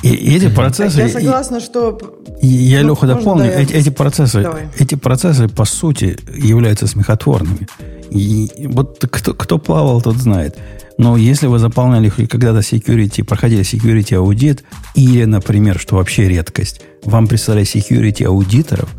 [0.02, 1.00] И, и эти процессы...
[1.00, 1.98] Я согласна, что...
[2.42, 4.46] Я, ну, Леха, дополню, да, эти, эти, процессы,
[4.78, 7.68] эти процессы, по сути, являются смехотворными.
[8.10, 10.58] И вот кто, кто плавал, тот знает.
[10.98, 14.64] Но если вы заполняли когда-то security, проходили security аудит,
[14.96, 18.90] или, например, что вообще редкость, вам прислали security аудиторов,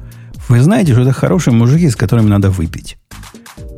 [0.49, 2.99] вы знаете, что это хорошие мужики, с которыми надо выпить.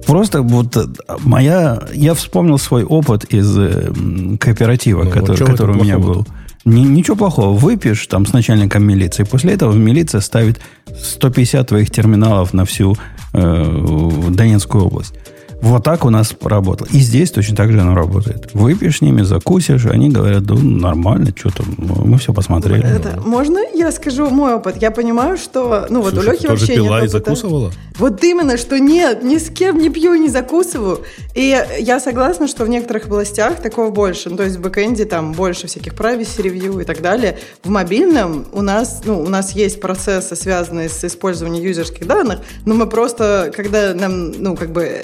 [0.06, 0.86] Просто вот э,
[1.24, 1.82] моя...
[1.92, 3.92] Я вспомнил свой опыт из э,
[4.40, 6.26] кооператива, ну, который, который у меня был.
[6.64, 7.56] Ни, ничего плохого.
[7.56, 9.24] Выпьешь там с начальником милиции.
[9.24, 10.60] После этого милиция ставит
[10.96, 12.96] 150 твоих терминалов на всю
[13.32, 15.14] э, Донецкую область.
[15.62, 16.88] Вот так у нас работало.
[16.92, 18.50] И здесь точно так же оно работает.
[18.52, 22.84] Выпьешь с ними, закусишь, они говорят, да нормально, что там, мы все посмотрели.
[22.84, 24.76] Это, можно я скажу мой опыт?
[24.80, 27.72] Я понимаю, что, ну вот Слушай, у Лехи вообще пила нет и закусывала?
[27.98, 31.00] Вот именно, что нет, ни с кем не пью, не закусываю.
[31.34, 34.28] И я согласна, что в некоторых областях такого больше.
[34.30, 37.38] Ну, то есть в бэкэнде там больше всяких privacy review и так далее.
[37.64, 42.74] В мобильном у нас, ну, у нас есть процессы, связанные с использованием юзерских данных, но
[42.74, 45.02] мы просто, когда нам, ну, как бы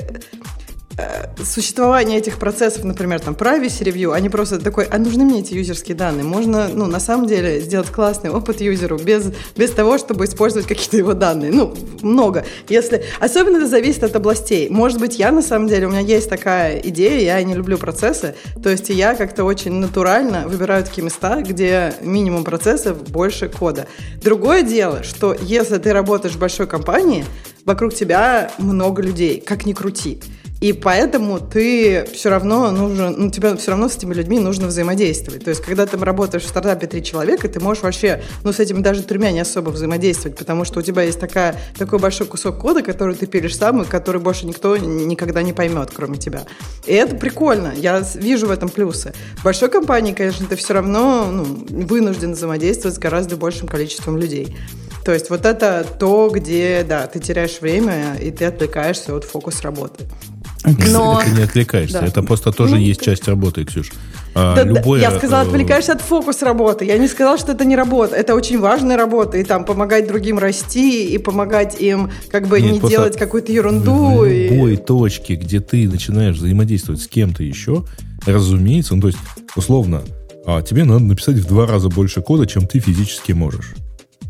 [1.42, 5.96] существование этих процессов, например, там, privacy review, они просто такой, а нужны мне эти юзерские
[5.96, 6.24] данные?
[6.24, 10.96] Можно, ну, на самом деле, сделать классный опыт юзеру без, без того, чтобы использовать какие-то
[10.96, 11.50] его данные.
[11.50, 12.44] Ну, много.
[12.68, 14.68] Если, особенно это зависит от областей.
[14.70, 18.34] Может быть, я, на самом деле, у меня есть такая идея, я не люблю процессы,
[18.62, 23.86] то есть я как-то очень натурально выбираю такие места, где минимум процессов, больше кода.
[24.22, 27.24] Другое дело, что если ты работаешь в большой компании,
[27.64, 30.20] вокруг тебя много людей, как ни крути.
[30.62, 35.42] И поэтому ты все равно нужен, ну, тебе все равно с этими людьми нужно взаимодействовать.
[35.42, 38.80] То есть, когда ты работаешь в стартапе три человека, ты можешь вообще, ну, с этими
[38.80, 42.82] даже тремя не особо взаимодействовать, потому что у тебя есть такая, такой большой кусок кода,
[42.82, 46.44] который ты пилишь сам, и который больше никто никогда не поймет, кроме тебя.
[46.86, 47.72] И это прикольно.
[47.76, 49.12] Я вижу в этом плюсы.
[49.38, 54.56] В большой компании, конечно, ты все равно ну, вынужден взаимодействовать с гораздо большим количеством людей.
[55.04, 59.62] То есть вот это то, где, да, ты теряешь время, и ты отвлекаешься от фокус
[59.62, 60.04] работы.
[60.64, 61.20] Но...
[61.24, 62.00] Ты не отвлекаешься.
[62.00, 62.06] Да.
[62.06, 63.90] Это просто тоже ну, есть часть работы, Ксюш.
[64.34, 66.84] А, да, любое, я сказала, э, отвлекаешься от фокус работы.
[66.84, 68.16] Я не сказала, что это не работа.
[68.16, 69.38] Это очень важная работа.
[69.38, 74.20] И там помогать другим расти, и помогать им как бы Нет, не делать какую-то ерунду.
[74.20, 74.76] В любой и...
[74.76, 77.84] точке, где ты начинаешь взаимодействовать с кем-то еще,
[78.24, 79.18] разумеется, ну то есть,
[79.56, 80.02] условно,
[80.46, 83.74] а тебе надо написать в два раза больше кода, чем ты физически можешь.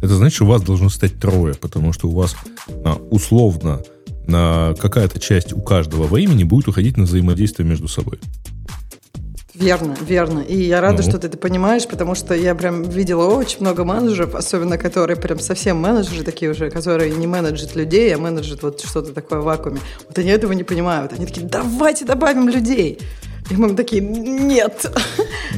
[0.03, 2.35] Это значит, что у вас должно стать трое, потому что у вас
[2.85, 3.83] а, условно
[4.33, 8.18] на какая-то часть у каждого во имени будет уходить на взаимодействие между собой.
[9.55, 10.40] Верно, верно.
[10.40, 11.09] И я рада, ну.
[11.09, 15.38] что ты это понимаешь, потому что я прям видела очень много менеджеров, особенно которые прям
[15.38, 19.81] совсем менеджеры такие уже, которые не менеджат людей, а менеджат вот что-то такое в вакууме.
[20.09, 21.12] Вот они этого не понимают.
[21.12, 22.99] Они такие, давайте добавим людей.
[23.51, 24.90] И мы такие, нет.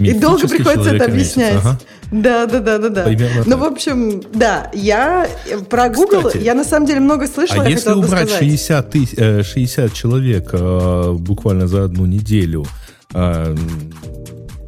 [0.01, 1.57] И долго приходится это объяснять.
[1.57, 1.79] Ага.
[2.11, 3.05] Да, да, да, да, да.
[3.05, 3.61] Примерно ну, так.
[3.61, 5.29] в общем, да, я
[5.69, 7.65] про Google, Кстати, я на самом деле много слышала.
[7.65, 12.67] А если убрать 60, тысяч, 60 человек э, буквально за одну неделю,
[13.15, 13.57] э,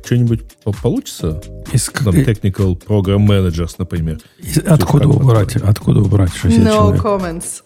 [0.04, 0.42] что-нибудь
[0.82, 1.42] получится?
[1.72, 1.84] Из...
[1.84, 4.18] Там, technical Program Managers, например.
[4.66, 5.56] Откуда убрать?
[5.56, 7.02] Откуда убрать 60 no человек?
[7.02, 7.62] comments.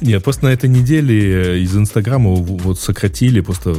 [0.00, 3.74] Нет, просто на этой неделе из Инстаграма вот сократили, просто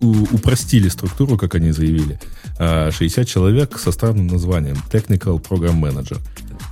[0.00, 2.20] упростили структуру, как они заявили.
[2.58, 6.18] 60 а, человек со странным названием Technical Program Manager.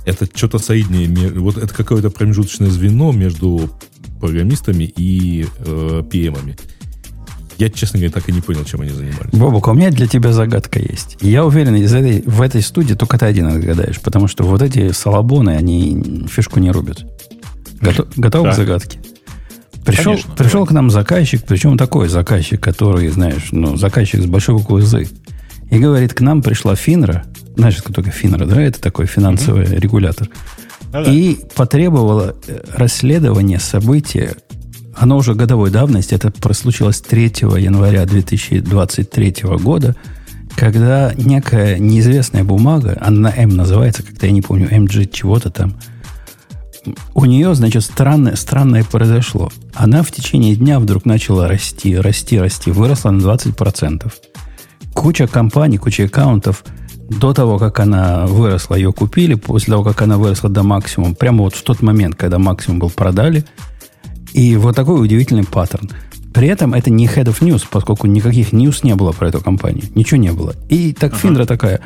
[0.05, 3.69] Это что-то среднее, вот это какое-то промежуточное звено между
[4.19, 6.57] программистами и э, PM-ами.
[7.57, 9.31] Я, честно говоря, так и не понял, чем они занимались.
[9.31, 11.17] Бобук, у меня для тебя загадка есть.
[11.21, 14.91] Я уверен, из этой, в этой студии только ты один отгадаешь, потому что вот эти
[14.91, 17.05] салабоны, они фишку не рубят.
[17.79, 18.51] Готов, готов да.
[18.51, 18.99] к загадке?
[19.85, 24.55] Пришел, Конечно, пришел к нам заказчик, причем такой заказчик, который, знаешь, ну, заказчик с большой
[24.55, 25.05] буквы «З».
[25.73, 27.23] И говорит, к нам пришла Финра,
[27.55, 28.61] знаешь, кто такая Финра, да?
[28.61, 29.79] Это такой финансовый mm-hmm.
[29.79, 30.29] регулятор.
[30.91, 34.35] Ну, и потребовала э, расследование события,
[34.95, 37.23] оно уже годовой давности, это случилось 3
[37.57, 39.95] января 2023 года,
[40.55, 45.73] когда некая неизвестная бумага, она на М называется, как-то я не помню, MG чего-то там–
[47.13, 49.51] у нее, значит, странное, странное произошло.
[49.73, 54.11] Она в течение дня вдруг начала расти, расти, расти, выросла на 20%.
[55.03, 56.63] Куча компаний, куча аккаунтов
[57.09, 61.43] до того, как она выросла, ее купили, после того, как она выросла до максимума, прямо
[61.43, 63.43] вот в тот момент, когда максимум был, продали.
[64.31, 65.89] И вот такой удивительный паттерн.
[66.33, 69.83] При этом это не head of news, поскольку никаких news не было про эту компанию.
[69.93, 70.55] Ничего не было.
[70.69, 71.21] И так ага.
[71.21, 71.81] Финдра такая,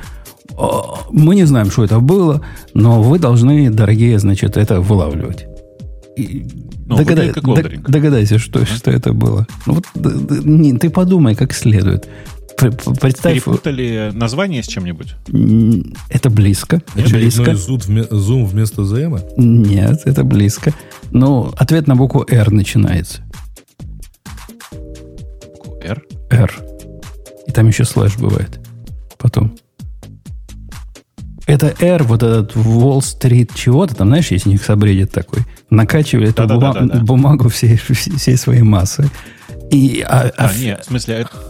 [1.09, 5.47] мы не знаем, что это было, но вы должны, дорогие, значит, это вылавливать.
[6.17, 6.47] И
[6.85, 9.47] ну, догадай, дог, догадайся, что, что это было.
[9.65, 9.85] Ну, вот,
[10.45, 12.07] не, ты подумай как следует.
[12.57, 13.35] Представь...
[13.35, 15.15] Перепутали название с чем-нибудь?
[16.09, 16.81] Это близко.
[16.95, 17.51] Это близко.
[17.51, 19.21] Zoom вместо ZM?
[19.37, 20.73] Нет, это близко.
[21.11, 23.21] Но ответ на букву R начинается.
[25.41, 26.01] Букву R?
[26.31, 26.51] R.
[27.45, 28.59] И там еще слэш бывает.
[29.17, 29.55] Потом.
[31.45, 36.29] Это R, вот этот Wall Street чего-то, там, знаешь, есть у них сабреддит такой, накачивали
[36.29, 39.09] эту бума- да, да, бумагу всей, всей своей массы.
[39.71, 41.25] И, а, а, а нет, в смысле...
[41.31, 41.46] Ага.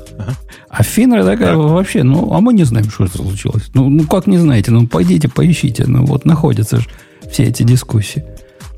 [0.70, 1.58] А Финра такая так.
[1.58, 3.70] вообще, ну, а мы не знаем, что это случилось.
[3.74, 4.72] Ну, ну, как не знаете?
[4.72, 5.86] Ну, пойдите, поищите.
[5.88, 6.88] Ну, вот находятся же
[7.32, 8.24] все эти дискуссии.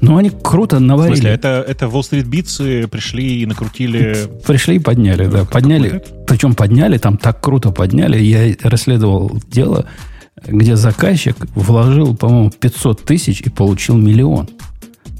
[0.02, 1.16] Ну, они круто наварили.
[1.16, 4.30] В смысле, это, это Wall Street Beats пришли и накрутили...
[4.48, 5.46] Пришли и подняли, да.
[5.46, 8.18] Подняли, причем подняли, там так круто подняли.
[8.18, 9.86] Я расследовал дело,
[10.48, 14.50] где заказчик вложил, по-моему, 500 тысяч и получил миллион.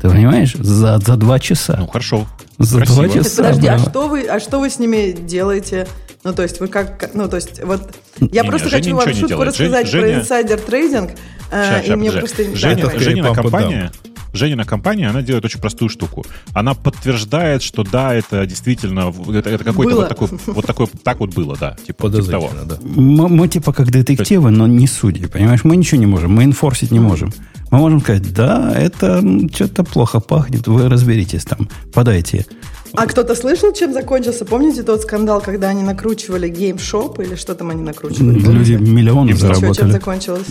[0.02, 0.54] Ты понимаешь?
[0.54, 1.76] За, за два часа.
[1.80, 2.26] Ну, хорошо.
[2.60, 3.04] За Красиво.
[3.04, 3.44] два часа.
[3.44, 5.88] Подожди, а что, вы, а что вы с ними делаете?
[6.24, 7.12] Ну, то есть, вы как...
[7.14, 7.96] Ну, то есть, вот...
[8.20, 10.04] Я не, просто не, хочу вам шутку рассказать Женя...
[10.04, 11.12] про инсайдер трейдинг.
[11.50, 12.56] Сейчас, и мне просто...
[12.56, 13.92] Женя, да, Женина компания...
[14.32, 16.24] Женина компания, она делает очень простую штуку.
[16.54, 21.34] Она подтверждает, что да, это действительно, это, это какой-то вот такой, вот такой, так вот
[21.34, 22.52] было, да, типа, типа того.
[22.64, 22.78] Да.
[22.84, 25.64] Мы, мы типа как детективы, но не судьи, понимаешь?
[25.64, 27.34] Мы ничего не можем, мы enforce ить не можем.
[27.72, 32.46] Мы можем сказать, да, это что-то плохо пахнет, вы разберитесь там, подайте
[32.94, 34.46] а кто-то слышал, чем закончился?
[34.46, 38.40] Помните тот скандал, когда они накручивали GameStop или что там они накручивали?
[38.40, 39.74] Люди миллионы заработали.
[39.74, 40.48] Что, чем закончилось?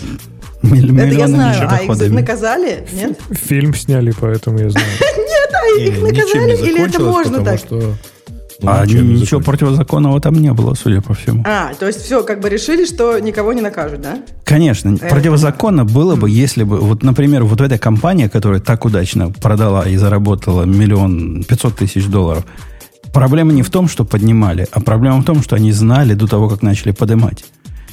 [0.62, 1.68] Миль, Это я знаю.
[1.68, 2.86] А их наказали?
[2.92, 3.18] Нет?
[3.30, 4.86] Фильм сняли, поэтому я знаю.
[5.16, 7.60] Нет, а их наказали или это можно так?
[8.60, 11.44] Ну, а ничего, ничего противозаконного там не было, судя по всему.
[11.46, 14.18] А, то есть все, как бы решили, что никого не накажут, да?
[14.44, 14.94] Конечно.
[14.94, 15.06] Это...
[15.06, 19.96] Противозаконно было бы, если бы, вот, например, вот эта компания, которая так удачно продала и
[19.96, 22.44] заработала миллион пятьсот тысяч долларов,
[23.12, 26.48] проблема не в том, что поднимали, а проблема в том, что они знали до того,
[26.48, 27.44] как начали поднимать.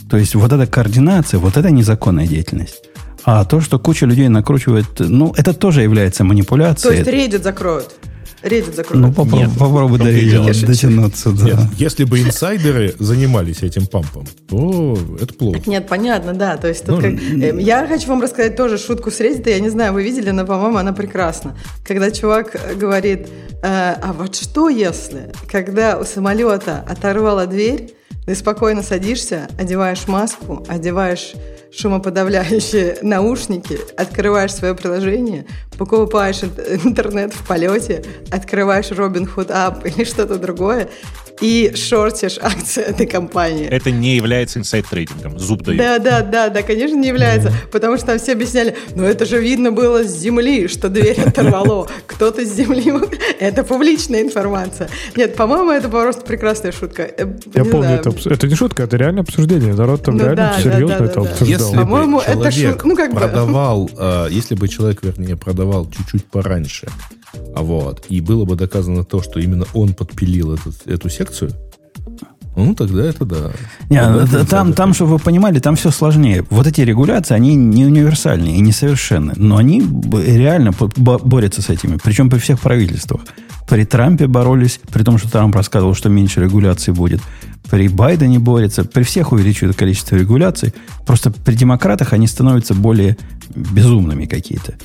[0.09, 2.83] То есть вот эта координация, вот это незаконная деятельность.
[3.23, 7.03] А то, что куча людей накручивает, ну, это тоже является манипуляцией.
[7.03, 7.95] То есть Reddit закроют?
[8.41, 9.07] Reddit закроют.
[9.07, 11.45] Ну, попробуй, Нет, попробуй до Reddit дотянуться, да.
[11.45, 15.59] Нет, если бы инсайдеры занимались этим пампом, то это плохо.
[15.65, 16.57] Нет, понятно, да.
[16.57, 17.13] То есть, тут ну, как...
[17.13, 19.49] Э, я хочу вам рассказать тоже шутку с Reddit.
[19.49, 21.57] Я не знаю, вы видели, но, по-моему, она прекрасна.
[21.85, 23.27] Когда чувак говорит,
[23.61, 30.65] э, а вот что если, когда у самолета оторвала дверь, ты спокойно садишься, одеваешь маску,
[30.67, 31.33] одеваешь
[31.71, 35.45] шумоподавляющие наушники, открываешь свое приложение,
[35.77, 36.43] покупаешь
[36.83, 40.89] интернет в полете, открываешь Robinhood App или что-то другое,
[41.41, 43.67] и шортишь акции этой компании.
[43.67, 45.79] Это не является inside trading ом, зуб даю.
[45.79, 49.39] Да, да, да, да, конечно, не является, потому что там все объясняли, ну это же
[49.39, 52.93] видно было с земли, что дверь оторвало, кто-то с земли,
[53.39, 54.89] это публичная информация.
[55.15, 57.03] Нет, по-моему, это просто прекрасная шутка.
[57.03, 61.03] Э, Я помню, это, это не шутка, это реально обсуждение, народ там ну реально серьезно
[61.05, 61.47] это обсуждал.
[61.47, 62.83] Если по-моему, это шут...
[62.85, 66.87] ну, как продавал, э, если бы человек, вернее, продавал чуть-чуть пораньше,
[67.55, 71.51] вот, и было бы доказано то, что именно он подпилил этот, эту секцию,
[72.55, 73.51] ну, тогда это да.
[73.89, 76.45] Не, тогда там, там, чтобы вы понимали, там все сложнее.
[76.49, 82.29] Вот эти регуляции, они не универсальные и несовершенны, но они реально борются с этими, причем
[82.29, 83.21] при всех правительствах.
[83.67, 87.21] При Трампе боролись, при том, что Трамп рассказывал, что меньше регуляций будет.
[87.69, 90.73] При Байдене борются, при всех увеличивают количество регуляций.
[91.05, 93.17] Просто при демократах они становятся более
[93.55, 94.75] безумными какие-то.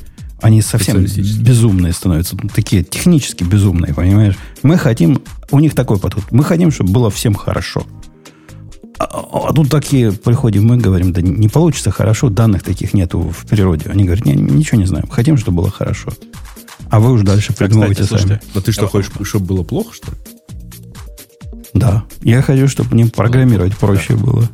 [0.43, 2.36] Они совсем безумные становятся.
[2.55, 4.36] Такие технически безумные, понимаешь?
[4.62, 5.22] Мы хотим...
[5.51, 6.24] У них такой подход.
[6.30, 7.84] Мы хотим, чтобы было всем хорошо.
[8.99, 13.47] А, а тут такие приходим, мы говорим, да не получится хорошо, данных таких нету в
[13.47, 13.91] природе.
[13.91, 16.12] Они говорят, не, ничего не знаем, хотим, чтобы было хорошо.
[16.91, 18.41] А вы уж дальше придумываете сами.
[18.55, 20.18] А ты что, хочешь, чтобы было плохо, что ли?
[21.72, 22.05] Да.
[22.22, 24.49] Я хочу, чтобы мне программировать проще было.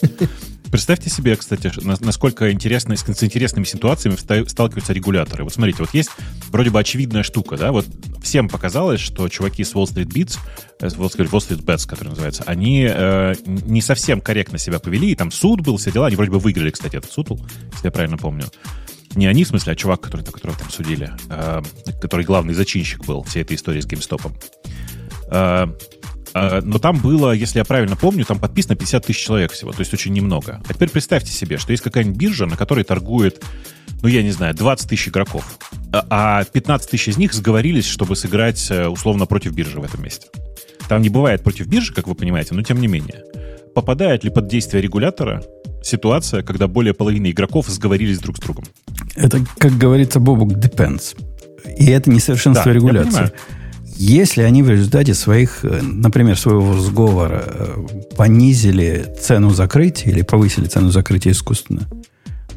[0.72, 5.44] Представьте себе, кстати, насколько интересно, с интересными ситуациями сталкиваются регуляторы.
[5.44, 6.08] Вот смотрите, вот есть
[6.50, 7.84] вроде бы очевидная штука, да, вот
[8.22, 10.38] всем показалось, что чуваки с Wall Street Beats,
[10.80, 15.10] э, Wall Street, Wall Street Bets, который называется, они э, не совсем корректно себя повели,
[15.10, 17.90] и там суд был, все дела, они вроде бы выиграли, кстати, этот суд если я
[17.90, 18.46] правильно помню.
[19.14, 21.60] Не они, в смысле, а чувак, который, которого там судили, э,
[22.00, 24.32] который главный зачинщик был всей этой истории с GameStop.
[25.30, 25.66] Э,
[26.34, 29.92] но там было, если я правильно помню, там подписано 50 тысяч человек всего, то есть
[29.92, 30.62] очень немного.
[30.66, 33.42] А теперь представьте себе, что есть какая-нибудь биржа, на которой торгует,
[34.02, 35.58] ну, я не знаю, 20 тысяч игроков,
[35.92, 40.28] а 15 тысяч из них сговорились, чтобы сыграть э, условно против биржи в этом месте.
[40.88, 43.22] Там не бывает против биржи, как вы понимаете, но тем не менее.
[43.74, 45.42] Попадает ли под действие регулятора
[45.82, 48.64] ситуация, когда более половины игроков сговорились друг с другом?
[49.14, 51.16] Это, как говорится, Бобук, depends.
[51.78, 53.32] И это несовершенство да, регуляции.
[53.96, 57.86] Если они в результате своих, э, например, своего сговора э,
[58.16, 61.88] понизили цену закрытия или повысили цену закрытия искусственно,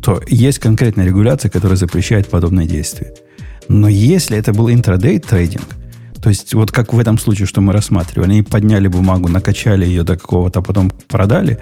[0.02, 3.14] то есть конкретная регуляция, которая запрещает подобные действия.
[3.68, 5.66] Но если это был интрадей трейдинг,
[6.22, 10.04] то есть вот как в этом случае, что мы рассматривали, они подняли бумагу, накачали ее
[10.04, 11.60] до какого-то, а потом продали,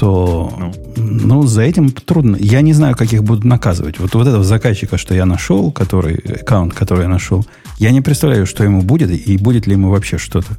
[0.00, 0.72] то ну.
[0.96, 2.36] ну, за этим трудно.
[2.40, 3.98] Я не знаю, как их будут наказывать.
[3.98, 7.44] Вот, вот этого заказчика, что я нашел, который, аккаунт, который я нашел,
[7.78, 10.56] я не представляю, что ему будет и будет ли ему вообще что-то.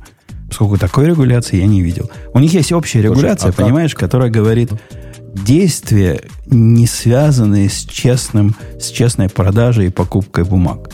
[0.47, 2.11] Поскольку такой регуляции я не видел.
[2.35, 4.01] У них есть общая регуляция, Слушай, а понимаешь, как?
[4.01, 4.69] которая говорит,
[5.33, 10.91] действия, не связанные с, честным, с честной продажей и покупкой бумаг.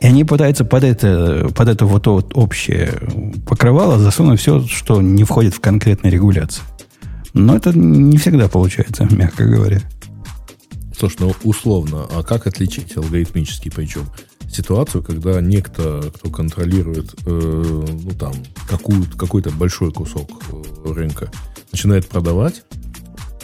[0.00, 2.94] И они пытаются под это, под это вот, вот общее
[3.46, 6.62] покрывало засунуть все, что не входит в конкретные регуляции.
[7.34, 9.80] Но это не всегда получается, мягко говоря.
[10.98, 14.06] Слушай, ну условно, а как отличить алгоритмический причем?
[14.50, 18.32] Ситуацию, когда некто, кто контролирует э, ну, там,
[18.68, 21.30] какую, какой-то большой кусок э, рынка,
[21.70, 22.64] начинает продавать,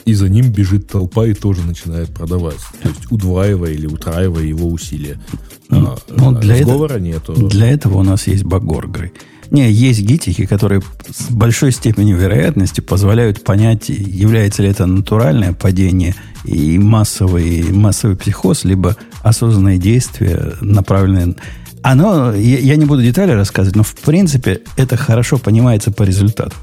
[0.04, 2.58] и за ним бежит толпа и тоже начинает продавать.
[2.82, 5.20] То есть удваивая или утраивая его усилия.
[5.68, 7.34] Ну, а, ну, для этого, нету.
[7.34, 9.12] Для этого у нас есть багоргры.
[9.50, 16.14] Не, есть гитики, которые с большой степенью вероятности позволяют понять, является ли это натуральное падение
[16.44, 21.36] и массовый, массовый психоз, либо осознанное действие, направленное...
[21.82, 26.56] Оно, я, я не буду детали рассказывать, но в принципе это хорошо понимается по результату.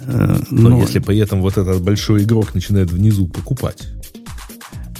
[0.00, 3.88] Э, но ну, если при этом вот этот большой игрок начинает внизу покупать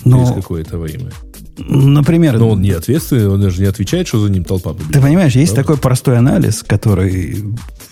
[0.07, 1.11] но, через какое-то время.
[1.59, 2.39] Например...
[2.39, 4.93] Но он не ответственный, он даже не отвечает, что за ним толпа побежит.
[4.93, 5.63] Ты понимаешь, есть да?
[5.63, 7.45] такой простой анализ, который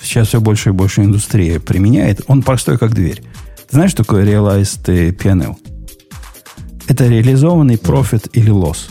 [0.02, 2.20] сейчас все больше и больше индустрия применяет.
[2.26, 3.22] Он простой, как дверь.
[3.68, 4.84] Ты знаешь, что такое realized
[5.16, 5.56] PNL?
[6.86, 8.88] Это реализованный профит или лосс.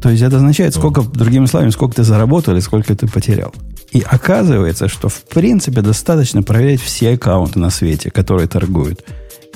[0.00, 3.52] То есть это означает, сколько, другими словами, сколько ты заработал и сколько ты потерял.
[3.90, 9.04] И оказывается, что в принципе достаточно проверять все аккаунты на свете, которые торгуют.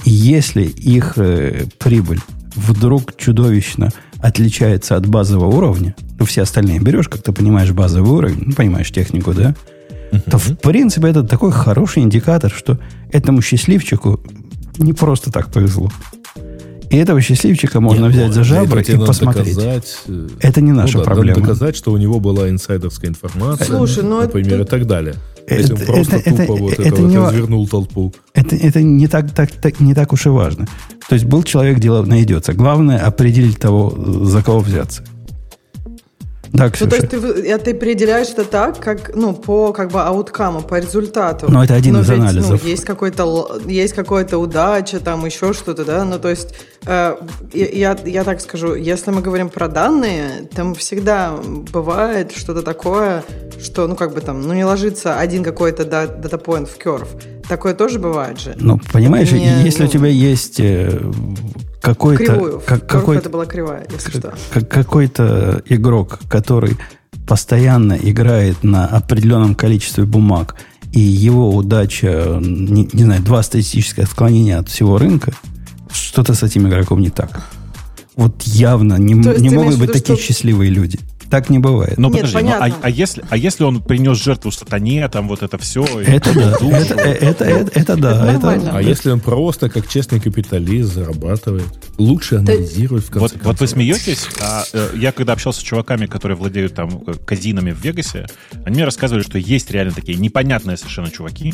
[0.04, 2.20] И если их э, прибыль
[2.54, 3.90] вдруг чудовищно
[4.21, 8.91] отличается от базового уровня, ну, все остальные берешь, как ты понимаешь базовый уровень, ну, понимаешь
[8.91, 9.55] технику, да,
[10.11, 10.31] uh-huh.
[10.31, 12.79] то, в принципе, это такой хороший индикатор, что
[13.12, 14.21] этому счастливчику
[14.79, 15.91] не просто так повезло.
[16.91, 19.57] И этого счастливчика можно Нет, взять за жабры и посмотреть.
[19.57, 21.41] Доказать, э, это не наша ну, да, проблема.
[21.41, 24.62] Надо доказать, что у него была инсайдерская информация, Слушай, ну например, это...
[24.62, 25.14] и так далее.
[25.49, 28.12] Это, просто это, тупо это, вот это, это не, развернул толпу.
[28.34, 30.66] Это, это не, так, так, так, не так уж и важно.
[31.09, 32.53] То есть был человек, дело найдется.
[32.53, 33.90] Главное определить того,
[34.24, 35.05] за кого взяться.
[36.53, 36.84] Да, Ксюша.
[36.84, 40.78] Ну, то есть ты, ты определяешь это так, как, ну, по как бы ауткаму, по
[40.78, 41.51] результату.
[41.51, 42.62] Но это один ну, из ведь, анализов.
[42.62, 46.05] Ну, есть какой-то есть какая-то удача, там еще что-то, да.
[46.05, 46.55] Ну, то есть
[46.86, 47.16] э,
[47.53, 51.32] я, я так скажу, если мы говорим про данные, там всегда
[51.72, 53.24] бывает что-то такое,
[53.61, 57.09] что, ну, как бы там, ну, не ложится один какой-то дата-поинт в curve.
[57.49, 58.55] Такое тоже бывает же.
[58.59, 61.01] Ну, понимаешь, не, если ну, у тебя есть э,
[61.95, 62.62] какой-то...
[62.66, 64.34] Как, какой, это была кривая, если что.
[64.51, 66.76] Как, какой-то игрок, который
[67.26, 70.57] постоянно играет на определенном количестве бумаг,
[70.93, 75.32] и его удача, не, не знаю, два статистических отклонения от всего рынка,
[75.91, 77.43] что-то с этим игроком не так.
[78.16, 80.26] Вот явно не, не могут быть такие что...
[80.26, 80.99] счастливые люди.
[81.31, 81.99] Так не бывает.
[81.99, 85.59] Ну, подожди, ну, а, а, если, а если он принес жертву сатане, там вот это
[85.59, 85.85] все?
[85.85, 88.33] Это да, это, это, это, это да.
[88.33, 91.66] Это, а если он просто как честный капиталист зарабатывает?
[91.99, 93.47] Лучше анализирует в конце вот, концов.
[93.47, 97.72] Вот вы смеетесь, а э, я когда общался с чуваками, которые владеют там э, казинами
[97.72, 98.26] в Вегасе,
[98.64, 101.53] они мне рассказывали, что есть реально такие непонятные совершенно чуваки,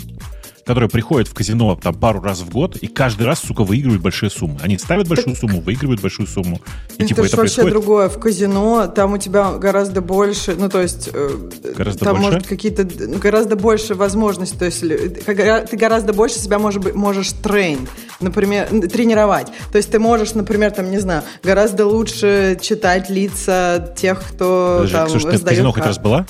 [0.64, 4.30] которые приходят в казино там пару раз в год и каждый раз, сука, выигрывают большие
[4.30, 4.58] суммы.
[4.62, 6.60] Они ставят большую сумму, выигрывают большую сумму.
[6.96, 7.70] И, это типа, это вообще происходит...
[7.70, 8.08] другое.
[8.08, 11.10] В казино там у тебя гораздо больше, ну, то есть...
[11.12, 12.30] Э, гораздо там больше?
[12.30, 12.88] может какие-то...
[13.06, 14.58] Ну, гораздо больше возможностей.
[14.58, 17.86] То есть ты гораздо больше себя можешь, можешь трейн,
[18.20, 19.48] например, тренировать.
[19.70, 24.96] То есть ты можешь, например, там, не знаю, гораздо лучше читать лица тех, кто Подожди,
[24.96, 26.26] там Ксюша, ты в казино хоть раз была?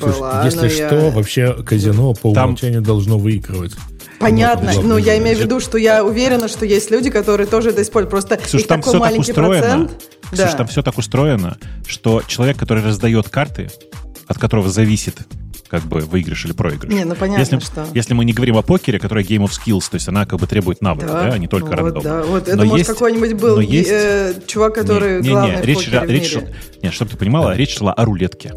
[0.00, 0.44] Была.
[0.44, 1.10] Если что, я...
[1.10, 2.50] вообще казино по Там...
[2.50, 3.72] умолчанию должно выигрывать.
[4.18, 7.82] Понятно, но я имею в виду, что я уверена, что есть люди, которые тоже это
[7.82, 8.10] используют.
[8.10, 9.90] Просто Слушай, там такой все маленький так устроено, процент.
[10.28, 10.56] Слушай, да.
[10.56, 13.68] там все так устроено, что человек, который раздает карты,
[14.28, 15.16] от которого зависит
[15.68, 16.92] как бы выигрыш или проигрыш.
[16.92, 17.86] Не, ну понятно, если, что...
[17.94, 20.46] Если мы не говорим о покере, которая Game of Skills, то есть она как бы
[20.46, 21.94] требует навыка, да, да а не только ну, рандом.
[21.94, 23.90] Вот, да, вот это, но может, есть, какой-нибудь был есть...
[23.90, 26.46] э, чувак, который не, не, главный не, речь, в покере речь, в мире.
[26.48, 27.56] Речь, нет, чтобы ты понимала, да.
[27.56, 28.52] речь шла о рулетке.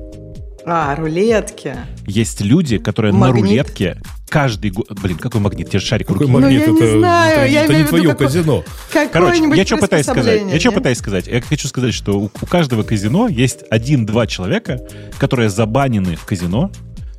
[0.66, 1.76] А, рулетки.
[2.08, 3.36] Есть люди, которые магнит.
[3.36, 3.98] на рулетке
[4.28, 4.92] каждый год...
[5.02, 5.70] Блин, какой магнит?
[5.70, 6.68] Тебе шарик Какой магнит?
[6.68, 7.40] Ну, я это, не знаю.
[7.40, 8.64] Это, я это не твое какой, казино.
[9.12, 10.42] Короче, я что пытаюсь сказать?
[10.52, 11.28] Я что пытаюсь сказать?
[11.28, 14.80] Я хочу сказать, что у, у каждого казино есть один-два человека,
[15.20, 16.72] которые забанены в казино,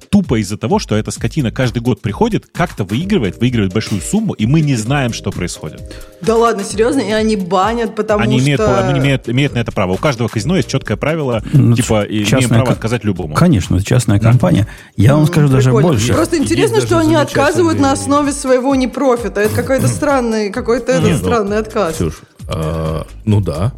[0.09, 4.47] тупо из-за того, что эта скотина каждый год приходит, как-то выигрывает, выигрывает большую сумму, и
[4.47, 5.83] мы не знаем, что происходит.
[6.21, 7.01] Да ладно, серьезно?
[7.01, 8.47] И они банят, потому они что...
[8.47, 9.93] Имеют, они имеют, имеют на это право.
[9.93, 13.35] У каждого казино есть четкое правило, ну, типа, имеем право отказать любому.
[13.35, 14.31] Конечно, частная да.
[14.31, 14.67] компания.
[14.97, 16.13] Я вам скажу даже больше.
[16.13, 19.41] Просто интересно, что они отказывают на основе своего непрофита.
[19.41, 21.95] Это какой-то странный, какой-то этот ну, странный отказ.
[21.95, 23.73] Ксюш, а, ну да,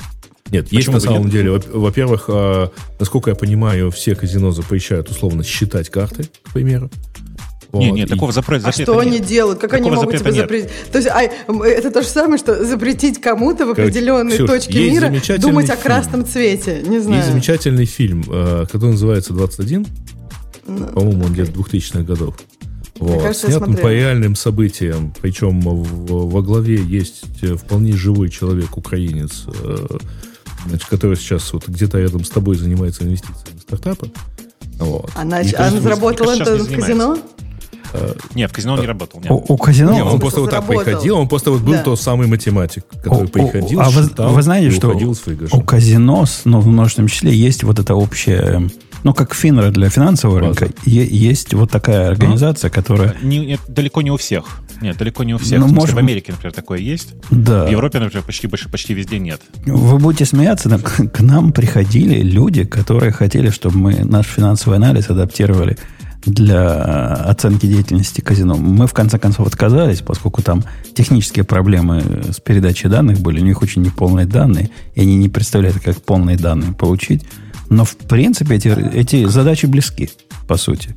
[0.51, 1.33] нет, Почему есть на самом нет?
[1.33, 1.61] деле.
[1.73, 6.91] Во-первых, а, насколько я понимаю, все казино запрещают условно считать карты, к примеру.
[7.71, 7.81] Вот.
[7.81, 9.59] Не, не, такого запрета, А что они делают?
[9.59, 10.71] Как такого они могут тебя запретить?
[10.91, 15.13] То есть, а, это то же самое, что запретить кому-то в определенной Ксюш, точке мира
[15.39, 16.83] думать о красном цвете.
[16.87, 17.19] Не знаю.
[17.19, 19.87] Есть замечательный фильм, э, который называется «21».
[20.67, 22.37] Ну, По-моему, он где-то 2000-х годов.
[22.99, 23.23] Вот.
[23.23, 25.15] Кажется, Снят по реальным событиям.
[25.21, 29.87] Причем в, во главе есть э, вполне живой человек, украинец, э,
[30.67, 34.11] значит, который сейчас вот где-то рядом с тобой занимается инвестициями в стартапы.
[34.79, 35.11] Вот.
[35.15, 37.19] Она, и, она заработала это в казино?
[38.35, 39.21] Нет, в казино он не работал.
[39.21, 39.31] Нет.
[39.31, 39.93] У, у казино?
[39.93, 41.83] Нет, он, он просто вот так приходил, он просто вот был да.
[41.83, 44.95] тот самый математик, который у, приходил, а считал, вы, вы знаете, что
[45.53, 48.69] у казино, но в множественном числе есть вот это общее
[49.05, 50.61] ну, как Финра для финансового База.
[50.67, 52.71] рынка, есть вот такая организация, а?
[52.71, 53.17] которая...
[53.23, 54.61] Не, не, далеко не у всех.
[54.81, 55.61] Нет, далеко не у всех.
[55.61, 55.95] Ну, в, может...
[55.95, 57.15] в Америке, например, такое есть.
[57.31, 57.67] Да.
[57.67, 59.41] В Европе, например, почти, почти везде нет.
[59.67, 65.11] Вы будете смеяться, но к нам приходили люди, которые хотели, чтобы мы наш финансовый анализ
[65.11, 65.77] адаптировали
[66.25, 68.57] для оценки деятельности казино.
[68.57, 70.65] Мы, в конце концов, отказались, поскольку там
[70.95, 75.81] технические проблемы с передачей данных были, у них очень неполные данные, и они не представляют,
[75.81, 77.25] как полные данные получить.
[77.71, 80.11] Но, в принципе, эти, эти задачи близки,
[80.47, 80.95] по сути.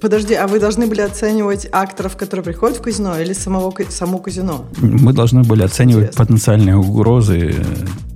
[0.00, 4.66] Подожди, а вы должны были оценивать акторов, которые приходят в казино, или самого, само казино?
[4.78, 6.24] Мы должны были оценивать Интересно.
[6.24, 7.54] потенциальные угрозы.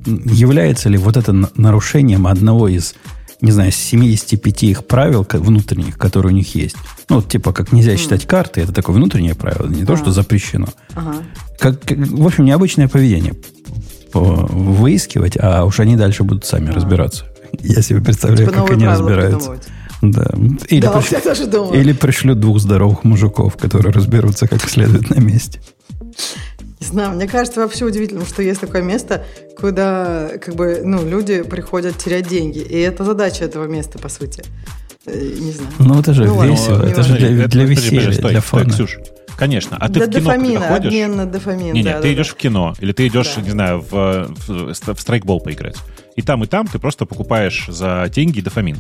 [0.07, 2.95] Является ли вот это нарушением одного из,
[3.41, 6.77] не знаю, 75 их правил внутренних, которые у них есть?
[7.09, 8.29] Ну, вот, типа, как нельзя считать mm.
[8.29, 9.87] карты, это такое внутреннее правило, не а.
[9.87, 10.69] то, что запрещено.
[10.95, 11.17] Ага.
[11.59, 13.35] Как, как, в общем, необычное поведение
[14.13, 16.73] выискивать, а уж они дальше будут сами а.
[16.73, 17.27] разбираться.
[17.61, 19.59] Я себе представляю, типа как они разбираются.
[20.03, 20.31] Да.
[20.69, 25.61] Или, да, пришлют, или пришлют двух здоровых мужиков, которые разберутся как следует на месте.
[26.81, 29.25] Не знаю, мне кажется вообще удивительным, что есть такое место,
[29.59, 32.59] куда как бы, ну, люди приходят терять деньги.
[32.59, 34.43] И это задача этого места, по сути.
[35.05, 35.71] Э, не знаю.
[35.79, 36.77] Ну, это же ну, весело.
[36.77, 38.71] Ладно, это же для, для веселья, для фана.
[38.71, 38.99] Ксюш,
[39.37, 39.79] Конечно.
[39.81, 40.87] А ты Для в кино дофамина, когда ходишь...
[40.87, 41.73] обмен на дофамин.
[41.73, 42.35] Не, не, да, ты да, идешь да.
[42.35, 43.41] в кино, или ты идешь, да.
[43.41, 45.77] не знаю, в, в, в страйкбол поиграть.
[46.17, 48.77] И там, и там ты просто покупаешь за деньги дофамин.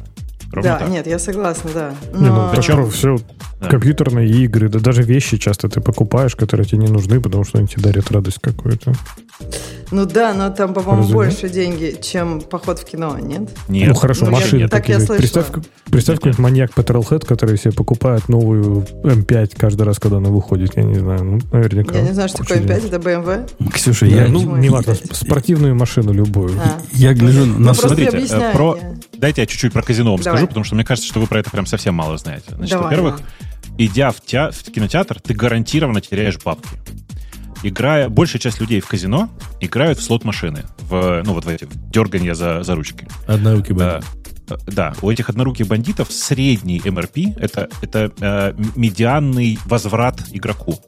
[0.52, 0.88] Ровно да, так.
[0.88, 1.94] нет, я согласна, да.
[2.12, 2.20] Но...
[2.20, 3.18] Не, ну, причем все
[3.60, 3.68] да.
[3.68, 7.68] компьютерные игры, да даже вещи часто ты покупаешь, которые тебе не нужны, потому что они
[7.68, 8.92] тебе дарят радость какую-то.
[9.90, 13.48] Ну да, но там, по-моему, больше деньги, чем поход в кино, нет?
[13.68, 13.88] Нет.
[13.88, 14.98] Ну хорошо, ну, машины я, такие.
[14.98, 15.46] Так я представь,
[15.90, 20.84] представь какой-нибудь маньяк Petrolhead, который себе покупает новую М5 каждый раз, когда она выходит, я
[20.84, 21.96] не знаю, ну, наверняка.
[21.96, 23.70] Я не знаю, что такое М5, это BMW.
[23.72, 24.28] Ксюша, я...
[24.28, 26.52] Ну, не важно, спортивную машину любую.
[26.60, 26.80] А.
[26.92, 27.58] Я гляжу на...
[27.58, 28.78] Ну, смотрите, э, про...
[29.14, 30.39] Дайте я чуть-чуть про казино вам Давай.
[30.40, 32.54] Скажу, потому что мне кажется, что вы про это прям совсем мало знаете.
[32.56, 33.20] Значит, во-первых,
[33.78, 34.50] идя в, те...
[34.50, 36.68] в кинотеатр, ты гарантированно теряешь бабки
[37.62, 39.28] играя, большая часть людей в казино
[39.60, 43.06] играют в слот-машины, в, ну, вот в эти, в дерганье за, за ручки.
[43.26, 44.04] Однорукий бандит.
[44.46, 50.80] Да, да, у этих одноруких бандитов средний МРП это, это э, медианный возврат игроку.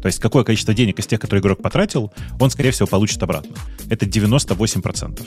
[0.00, 3.56] То есть какое количество денег из тех, которые игрок потратил, он, скорее всего, получит обратно.
[3.90, 5.26] Это 98%.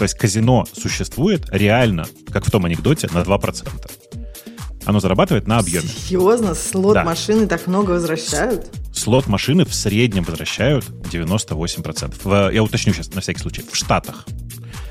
[0.00, 3.68] То есть казино существует реально, как в том анекдоте, на 2%.
[4.86, 5.88] Оно зарабатывает на объеме.
[5.88, 6.54] Серьезно?
[6.54, 7.58] Слот-машины да.
[7.58, 8.70] так много возвращают?
[8.94, 12.14] Слот-машины в среднем возвращают 98%.
[12.24, 13.62] В, я уточню сейчас на всякий случай.
[13.70, 14.24] В Штатах.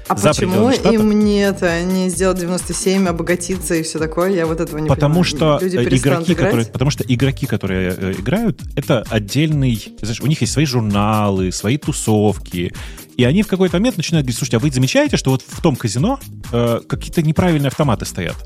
[0.07, 4.29] А За почему им не это, не сделать 97, обогатиться и все такое?
[4.29, 5.59] Я вот этого не потому понимаю.
[5.59, 9.91] Что Люди игроки, которые, потому что игроки, которые э, играют, это отдельный...
[10.01, 12.73] Знаешь, у них есть свои журналы, свои тусовки.
[13.19, 15.75] И они в какой-то момент начинают говорить, слушайте, а вы замечаете, что вот в том
[15.75, 16.21] казино
[16.53, 18.37] э, какие-то неправильные автоматы стоят?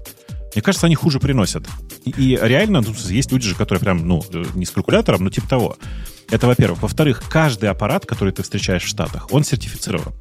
[0.55, 1.67] Мне кажется, они хуже приносят.
[2.05, 5.29] И, и реально, ну, есть люди же, которые прям, ну, э, не с калькулятором, но
[5.29, 5.77] типа того.
[6.31, 6.81] Это, во-первых.
[6.81, 10.11] Во-вторых, каждый аппарат, который ты встречаешь в Штатах, он сертифицирован.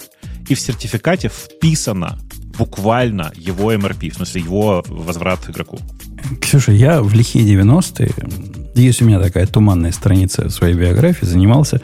[0.47, 2.19] И в сертификате вписано
[2.59, 5.79] буквально его MRP, в смысле его возврат игроку.
[6.43, 8.13] Ксюша, я в лихие 90-е,
[8.75, 11.81] есть у меня такая туманная страница своей биографии, занимался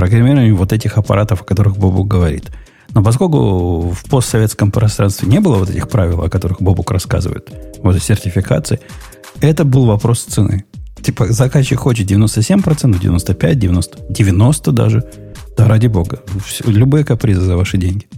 [0.00, 2.50] программированием вот этих аппаратов, о которых Бобу говорит–
[2.94, 7.50] но поскольку в постсоветском пространстве не было вот этих правил, о которых Бобук рассказывает,
[7.82, 8.80] вот сертификации,
[9.40, 10.64] это был вопрос цены.
[11.02, 15.04] Типа, заказчик хочет 97%, 95, 90, 90 даже.
[15.56, 16.22] Да ради бога.
[16.44, 18.08] Все, любые капризы за ваши деньги.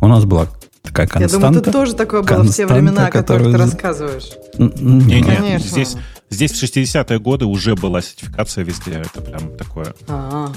[0.00, 0.46] У нас была
[0.82, 1.46] такая константа.
[1.46, 4.30] Я думаю, тут тоже такое было в те времена, о которых ты рассказываешь.
[4.58, 5.96] Не-не, здесь,
[6.30, 8.92] здесь в 60-е годы уже была сертификация везде.
[8.92, 9.94] Это прям такое.
[10.08, 10.52] А-а.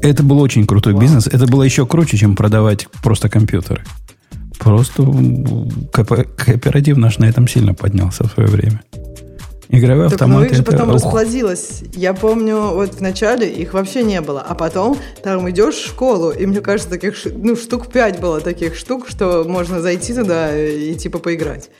[0.00, 1.26] Это был очень крутой бизнес.
[1.26, 3.84] Это было еще круче, чем продавать просто компьютеры.
[4.58, 5.04] Просто
[5.92, 8.82] кооператив наш на этом сильно поднялся в свое время.
[9.68, 10.44] Игровые так, автоматы.
[10.44, 10.92] Ну, их же потом это...
[10.92, 11.82] расплодилось.
[11.94, 14.42] Я помню, вот в начале их вообще не было.
[14.42, 18.76] А потом там идешь в школу, и мне кажется, таких ну, штук пять было таких
[18.76, 21.70] штук, что можно зайти туда и типа поиграть.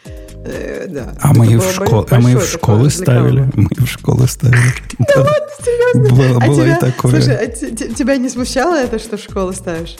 [0.44, 1.14] Э, да.
[1.20, 2.06] А мы, в школ...
[2.10, 3.50] а мы в школы ставили.
[3.54, 4.74] Мы в школы ставили.
[4.98, 5.32] Да ладно,
[5.64, 6.16] серьезно?
[6.16, 7.12] Было, а было и такое.
[7.12, 7.46] Слушай, а
[7.94, 9.96] тебя не смущало это, что в школу ставишь?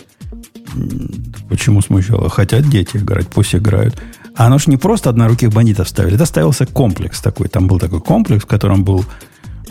[1.49, 2.29] Почему смущало?
[2.29, 4.01] Хотят дети играть, пусть играют.
[4.35, 6.15] А оно ж не просто одноруких бандитов ставили.
[6.15, 7.49] Это ставился комплекс такой.
[7.49, 9.05] Там был такой комплекс, в котором был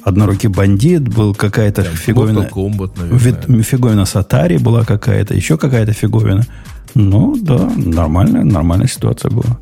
[0.03, 2.49] однорукий бандит, был какая-то да, фиговина.
[2.51, 6.45] Kombat, фиговина с была какая-то, еще какая-то фиговина.
[6.93, 9.59] Ну, да, нормальная, нормальная ситуация была.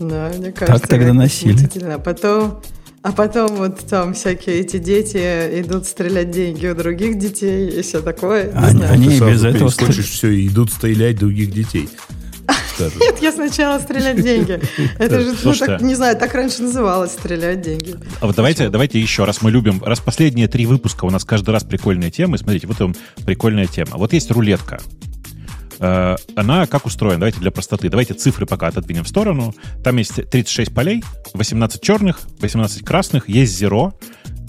[0.00, 1.68] Да, мне кажется, так тогда носили.
[1.84, 2.62] А потом,
[3.02, 5.18] а потом вот там всякие эти дети
[5.60, 8.50] идут стрелять деньги у других детей и все такое.
[8.56, 11.88] Они, они и без этого слышишь все и идут стрелять других детей.
[12.78, 14.58] Нет, я сначала стрелять деньги.
[14.98, 17.94] Это же, ну, так, не знаю, так раньше называлось стрелять деньги.
[18.20, 21.50] А вот давайте, давайте еще раз мы любим, раз последние три выпуска у нас каждый
[21.50, 22.38] раз прикольные темы.
[22.38, 22.94] Смотрите, вот там
[23.26, 23.98] прикольная тема.
[23.98, 24.80] Вот есть рулетка.
[25.80, 27.20] Э, она как устроена?
[27.20, 27.88] Давайте для простоты.
[27.88, 29.54] Давайте цифры пока отодвинем в сторону.
[29.82, 31.02] Там есть 36 полей,
[31.32, 33.94] 18 черных, 18 красных, есть зеро.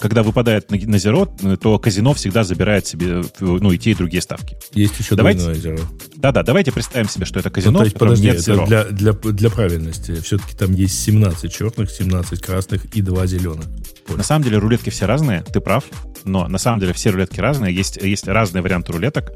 [0.00, 1.26] Когда выпадает на, на зеро,
[1.60, 4.56] то казино всегда забирает себе ну, и те, и другие ставки.
[4.72, 5.78] Есть еще давайте, двойное зеро.
[6.16, 8.66] Да-да, давайте представим себе, что это казино, ну, то есть, подожди, нет зеро.
[8.66, 10.20] Для, для, для правильности.
[10.20, 13.66] Все-таки там есть 17 черных, 17 красных и 2 зеленых.
[14.08, 15.84] На самом деле рулетки все разные, ты прав,
[16.24, 17.74] но на самом деле все рулетки разные.
[17.74, 19.32] Есть, есть разные варианты рулеток.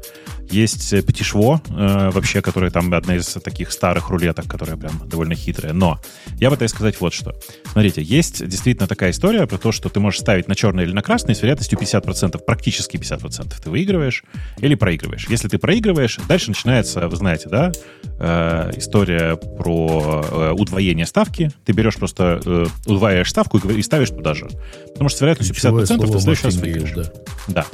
[0.49, 5.35] Есть э, Петишво, э, вообще, которая там одна из таких старых рулеток, которая прям довольно
[5.35, 5.73] хитрая.
[5.73, 5.99] Но
[6.39, 7.35] я пытаюсь сказать вот что.
[7.71, 11.01] Смотрите, есть действительно такая история про то, что ты можешь ставить на черный или на
[11.01, 13.53] красный с вероятностью 50%, практически 50%.
[13.63, 14.23] Ты выигрываешь
[14.59, 15.27] или проигрываешь.
[15.29, 17.71] Если ты проигрываешь, дальше начинается, вы знаете, да,
[18.19, 21.51] э, история про э, удвоение ставки.
[21.65, 24.47] Ты берешь просто, э, удваиваешь ставку и, и ставишь туда же.
[24.93, 26.76] Потому что с вероятностью 50% ты в следующий раз выиграешь.
[26.85, 27.11] Да.
[27.47, 27.65] да.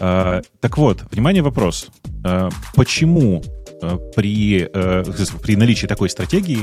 [0.00, 1.86] А, так вот, внимание, вопрос.
[2.24, 3.42] А, почему
[3.80, 4.68] а, при,
[5.42, 6.60] при наличии такой стратегии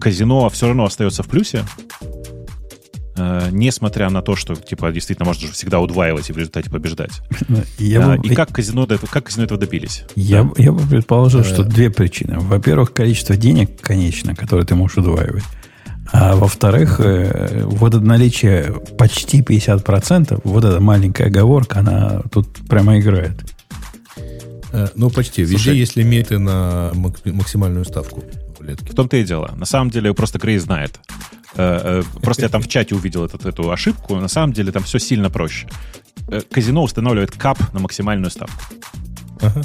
[0.00, 1.62] казино все равно остается в плюсе,
[3.52, 7.20] несмотря на то, что типа действительно можно же всегда удваивать и в результате побеждать.
[7.78, 8.26] Я бы...
[8.26, 10.02] И как казино, как казино этого добились?
[10.16, 10.50] Я, да?
[10.56, 12.40] я бы предположил, что две причины.
[12.40, 15.44] Во-первых, количество денег конечно, которое ты можешь удваивать.
[16.12, 22.98] А во-вторых, э, вот это наличие почти 50%, вот эта маленькая оговорка, она тут прямо
[22.98, 23.34] играет.
[24.72, 25.42] Э, ну, почти.
[25.42, 28.22] Везде есть лимиты на максимальную ставку
[28.60, 29.52] В том-то и дело.
[29.56, 30.98] На самом деле, просто Грей знает.
[31.56, 34.16] Э, просто я там в чате увидел этот, эту ошибку.
[34.16, 35.68] На самом деле, там все сильно проще.
[36.50, 38.62] Казино устанавливает кап на максимальную ставку.
[39.40, 39.62] Ага.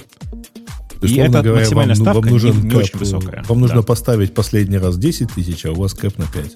[1.07, 3.43] И эта говоря, максимальная вам, ставка вам нужен не, не очень высокая.
[3.47, 3.83] Вам нужно да.
[3.83, 6.51] поставить последний раз 10 тысяч, а у вас кэп на 5.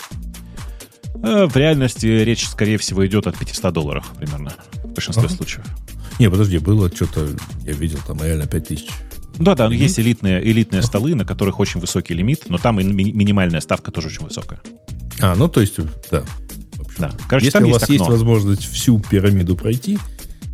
[1.23, 5.35] Э, в реальности речь, скорее всего, идет от 500 долларов примерно в большинстве ага.
[5.35, 5.65] случаев.
[6.19, 7.27] Не, подожди, было что-то,
[7.63, 8.87] я видел, там реально 5 тысяч.
[9.37, 9.81] Да, да, лимит?
[9.81, 13.91] есть элитные, элитные столы, на которых очень высокий лимит, но там и ми- минимальная ставка
[13.91, 14.59] тоже очень высокая.
[15.19, 15.75] А, ну то есть,
[16.11, 16.23] да.
[16.97, 17.11] Да.
[17.29, 19.99] Короче, Если у вас есть, есть возможность всю пирамиду пройти,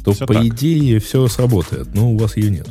[0.04, 0.46] то все по так.
[0.46, 2.68] идее все сработает, но у вас ее нет.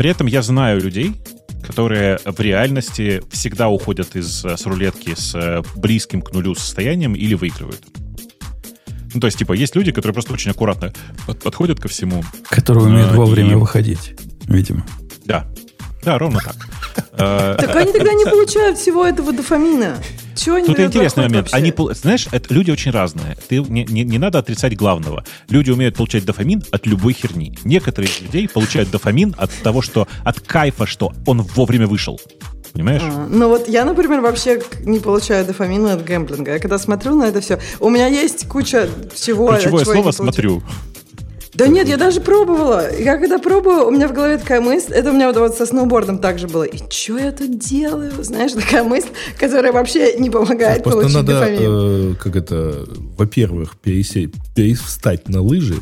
[0.00, 1.20] При этом я знаю людей,
[1.62, 7.34] которые в реальности всегда уходят из, с рулетки с э, близким к нулю состоянием или
[7.34, 7.84] выигрывают.
[9.12, 10.94] Ну, то есть, типа, есть люди, которые просто очень аккуратно
[11.44, 12.24] подходят ко всему.
[12.48, 13.54] Которые умеют а, вовремя и...
[13.56, 14.14] выходить,
[14.46, 14.86] видимо.
[15.26, 15.46] Да.
[16.02, 16.56] Да, ровно так.
[17.16, 19.96] Так они тогда не получают всего этого дофамина.
[20.36, 21.48] Чего они Тут интересный момент.
[21.52, 23.36] Они, знаешь, это, люди очень разные.
[23.48, 25.24] Ты, не, не, не надо отрицать главного.
[25.48, 27.58] Люди умеют получать дофамин от любой херни.
[27.64, 32.18] Некоторые из людей получают дофамин от того, что от кайфа, что он вовремя вышел.
[32.72, 33.02] Понимаешь?
[33.04, 36.52] А, ну вот я, например, вообще не получаю дофамина от гэмблинга.
[36.52, 39.52] Я когда смотрю на это все, у меня есть куча всего.
[39.52, 40.62] Ключевое слово «смотрю».
[41.60, 42.90] Да нет, я даже пробовала.
[42.98, 46.18] Я когда пробую, у меня в голове такая мысль, это у меня вот со сноубордом
[46.18, 46.62] также было.
[46.62, 48.12] И что я тут делаю?
[48.24, 49.08] Знаешь, такая мысль,
[49.38, 52.12] которая вообще не помогает Просто получить надо, дофамин.
[52.12, 52.86] Э, как это,
[53.18, 55.76] во-первых, пересесть, перестать на лыжи,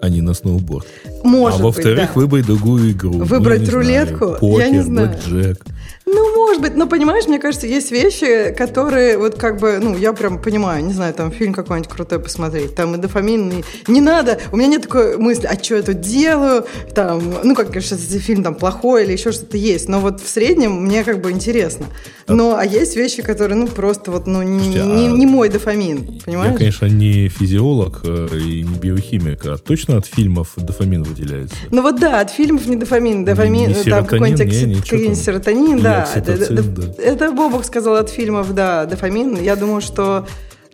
[0.00, 0.86] а не на сноуборд.
[1.24, 2.20] Может а во-вторых, да.
[2.20, 3.12] выбрать другую игру.
[3.14, 4.24] Выбрать ну, рулетку?
[4.26, 5.08] Знаю, покер, я не знаю.
[5.08, 5.64] блэкджек.
[6.04, 10.12] Ну, может быть, но понимаешь, мне кажется, есть вещи, которые вот как бы, ну, я
[10.12, 13.52] прям понимаю, не знаю, там фильм какой-нибудь крутой посмотреть, там и дофамин,
[13.86, 17.54] и не надо, у меня нет такой мысли, а что я тут делаю, там, ну,
[17.54, 21.04] как, конечно, если фильм там плохой или еще что-то есть, но вот в среднем мне
[21.04, 21.86] как бы интересно.
[22.26, 25.48] Но, а есть вещи, которые, ну, просто вот, ну, не, Слушайте, не, а не мой
[25.48, 26.52] дофамин, понимаешь?
[26.52, 31.54] Я, конечно, не физиолог э, и не биохимик, а точно от фильмов дофамин выделяется?
[31.70, 36.74] Ну, вот да, от фильмов не дофамин, дофамин, не, не там какой-нибудь серотонин, да, окситоцин,
[36.74, 37.02] да.
[37.02, 39.40] Это Бобок сказал от фильмов, да, дофамин.
[39.40, 40.26] Я думаю, что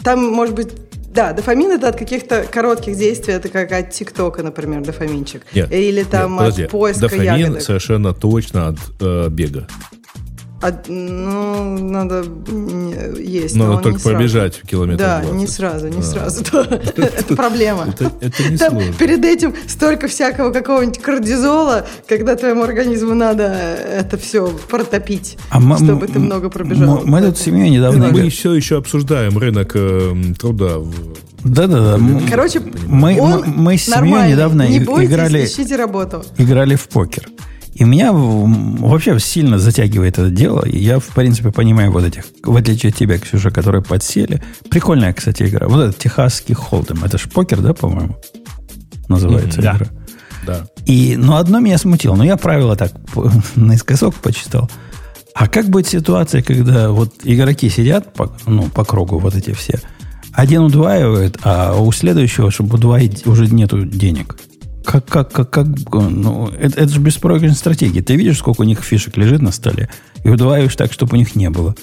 [0.03, 0.69] там, может быть,
[1.15, 5.43] да, дофамин это от каких-то коротких действий, это как от ТикТока, например, дофаминчик.
[5.55, 7.63] Нет, Или там нет, от поиска дофамин ягодок.
[7.63, 9.67] совершенно точно от э, бега.
[10.61, 12.25] А, ну, надо
[13.19, 13.55] есть.
[13.55, 15.39] Надо только побежать километр Да, 20.
[15.39, 16.03] не сразу, не а.
[16.03, 16.45] сразу.
[16.97, 17.95] Это проблема.
[18.21, 18.93] Это не сложно.
[18.99, 26.07] Перед этим столько всякого какого-нибудь кардизола, когда твоему организму надо это все протопить, а чтобы
[26.09, 27.03] ты много пробежал.
[27.05, 28.09] Мы тут семьей недавно...
[28.09, 30.79] Мы все еще обсуждаем рынок э, труда
[31.45, 31.99] да-да-да.
[32.29, 36.25] Короче, мы, мы, мы с семьей недавно не бойтесь, играли, ищите работу.
[36.37, 37.29] играли в покер.
[37.79, 40.67] И меня вообще сильно затягивает это дело.
[40.67, 44.43] И я, в принципе, понимаю вот этих, в отличие от тебя, Ксюша, которые подсели.
[44.69, 45.69] Прикольная, кстати, игра.
[45.69, 47.05] Вот этот техасский холдем.
[47.05, 48.17] Это же покер, да, по-моему?
[49.07, 49.87] Называется mm-hmm, игра.
[50.45, 50.67] Да.
[50.87, 52.17] И, ну, одно меня смутило.
[52.17, 52.93] Ну, я правила так
[53.55, 54.69] наискосок почитал.
[55.33, 59.79] А как будет ситуация, когда вот игроки сидят по, ну, по кругу, вот эти все,
[60.33, 64.37] один удваивает, а у следующего, чтобы удвоить, уже нету денег
[64.89, 68.01] как, как, как, как ну, это, это же беспроигрышная стратегия.
[68.01, 69.91] Ты видишь, сколько у них фишек лежит на столе,
[70.25, 71.75] и удваиваешь так, чтобы у них не было.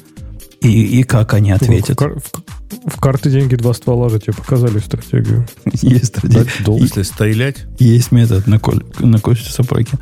[0.61, 2.01] И, и как они ответят?
[2.01, 5.47] В, в, в карты деньги два ствола же тебе показали стратегию.
[5.71, 6.47] Есть стратегия.
[6.79, 7.67] Если стрелять?
[7.77, 9.93] Есть метод на, коль, на кости сопроки.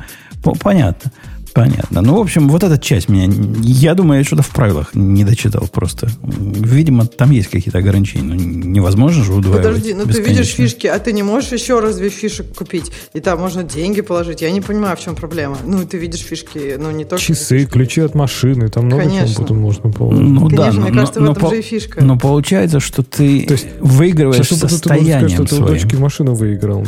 [0.62, 1.12] Понятно.
[1.54, 2.02] Понятно.
[2.02, 3.32] Ну, в общем, вот эта часть меня...
[3.62, 6.10] Я думаю, я что-то в правилах не дочитал просто.
[6.20, 8.24] Видимо, там есть какие-то ограничения.
[8.24, 11.96] Ну, невозможно же удваивать Подожди, ну ты видишь фишки, а ты не можешь еще раз
[11.96, 12.90] две фишек купить.
[13.12, 14.42] И там можно деньги положить.
[14.42, 15.56] Я не понимаю, в чем проблема.
[15.64, 17.22] Ну, ты видишь фишки, ну не только...
[17.22, 17.70] Часы, фишки.
[17.70, 19.28] ключи от машины, там много Конечно.
[19.28, 20.22] чего потом можно положить.
[20.22, 22.04] Ну, Конечно, да, мне но, кажется, но, в этом но, же и фишка.
[22.04, 25.66] Но получается, что ты То есть, выигрываешь состоянием сказать, что своим.
[25.66, 26.84] ты у дочки машину выиграл.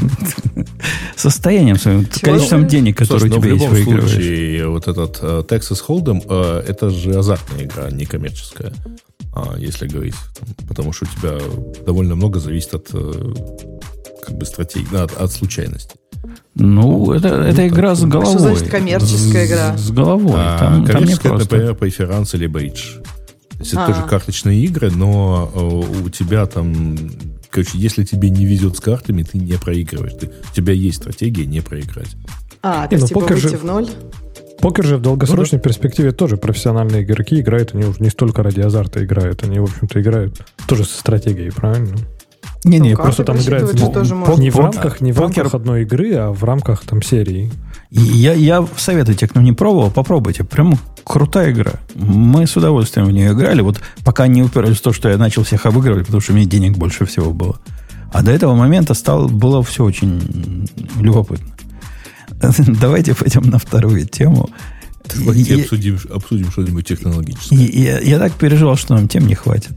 [1.16, 4.55] Состоянием своим, количеством денег, которые у тебя есть, выигрываешь.
[4.64, 8.72] Вот этот э, Texas Hold'em э, это же азартная игра, не коммерческая,
[9.32, 10.14] а, если говорить.
[10.68, 11.38] Потому что у тебя
[11.84, 13.34] довольно много зависит от э,
[14.22, 15.96] как бы стратегии, от, от случайности.
[16.54, 18.30] Ну, это, ну, это игра с головой.
[18.30, 19.76] Что значит коммерческая игра?
[19.76, 20.34] С, с головой.
[20.36, 22.96] А, там, коммерческая, там например, преферанс или бейдж.
[23.50, 25.50] То есть это тоже карточные игры, но
[26.04, 26.96] у тебя там...
[27.50, 30.12] Короче, если тебе не везет с картами, ты не проигрываешь.
[30.12, 32.16] Ты, у тебя есть стратегия не проиграть.
[32.62, 33.56] А, то есть, ну, типа, выйти же...
[33.56, 33.88] в ноль?
[34.66, 38.58] Покер же в долгосрочной ну, перспективе тоже профессиональные игроки играют, они уже не столько ради
[38.58, 41.96] азарта играют, они, в общем-то, играют тоже со стратегией, правильно?
[42.64, 46.14] Не-не, ну, просто там играют в, тоже не в рамках, не в рамках одной игры,
[46.14, 47.52] а в рамках там серии.
[47.92, 50.42] Я, я советую те, кто не пробовал, попробуйте.
[50.42, 51.74] Прям крутая игра.
[51.94, 53.60] Мы с удовольствием в нее играли.
[53.60, 56.48] Вот пока не уперлись в то, что я начал всех обыгрывать, потому что у меня
[56.48, 57.60] денег больше всего было.
[58.12, 61.55] А до этого момента стало, было все очень любопытно.
[62.80, 64.48] Давайте пойдем на вторую тему.
[65.14, 67.58] Давайте и, обсудим, обсудим что-нибудь технологическое.
[67.58, 69.72] Я, я так переживал, что нам тем не хватит.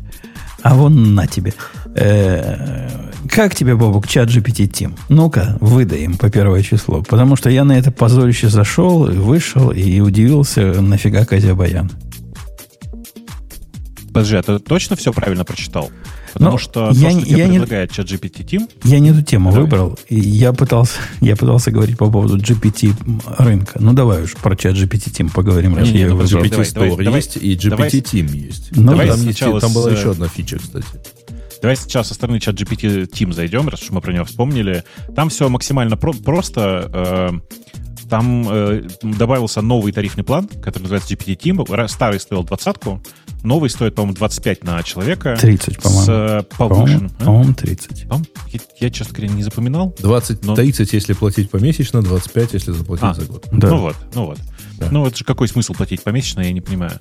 [0.62, 1.54] А вон на тебе.
[1.95, 2.89] Э,
[3.30, 4.97] как тебе, Бобук, чат GPT Team?
[5.08, 7.02] Ну-ка, выдай им по первое число.
[7.02, 11.91] Потому что я на это позорище зашел, вышел и удивился, нафига Козя Баян.
[14.14, 15.91] Подожди, а ты точно все правильно прочитал?
[16.34, 18.70] Потому Но что я, то, что я тебе предлагает чат GPT Team...
[18.84, 19.66] Я не эту тему давай.
[19.66, 20.00] выбрал.
[20.08, 22.94] И я пытался, я пытался говорить по поводу GPT
[23.38, 23.80] рынка.
[23.80, 25.78] Ну, давай уж про чат GPT Team поговорим.
[25.78, 28.70] Не, не, ну, GPT давай, Store давай, есть и GPT давай, Team есть.
[28.72, 30.86] Ну, давай там, есть, там была еще одна фича, кстати.
[31.62, 34.84] Давай сейчас со стороны чат GPT Team зайдем, раз уж мы про него вспомнили.
[35.16, 36.90] Там все максимально про- просто.
[36.94, 37.30] Э,
[38.10, 41.88] там э, добавился новый тарифный план, который называется GPT Team.
[41.88, 43.02] Старый стоил двадцатку,
[43.44, 45.38] Новый стоит, по-моему, 25 на человека.
[45.40, 46.04] 30, по-моему.
[46.04, 47.10] С uh, повышенным.
[47.10, 47.54] По-моему, а?
[47.54, 48.06] 30.
[48.52, 49.96] Я, я, честно говоря, не запоминал.
[50.00, 50.56] 20, но...
[50.56, 53.48] 30, если платить помесячно, 25, если заплатить а, за год.
[53.52, 53.70] Да.
[53.70, 54.40] Ну вот, ну вот.
[54.78, 54.90] Да.
[54.92, 57.00] Ну, это же какой смысл платить помесячно, я не понимаю.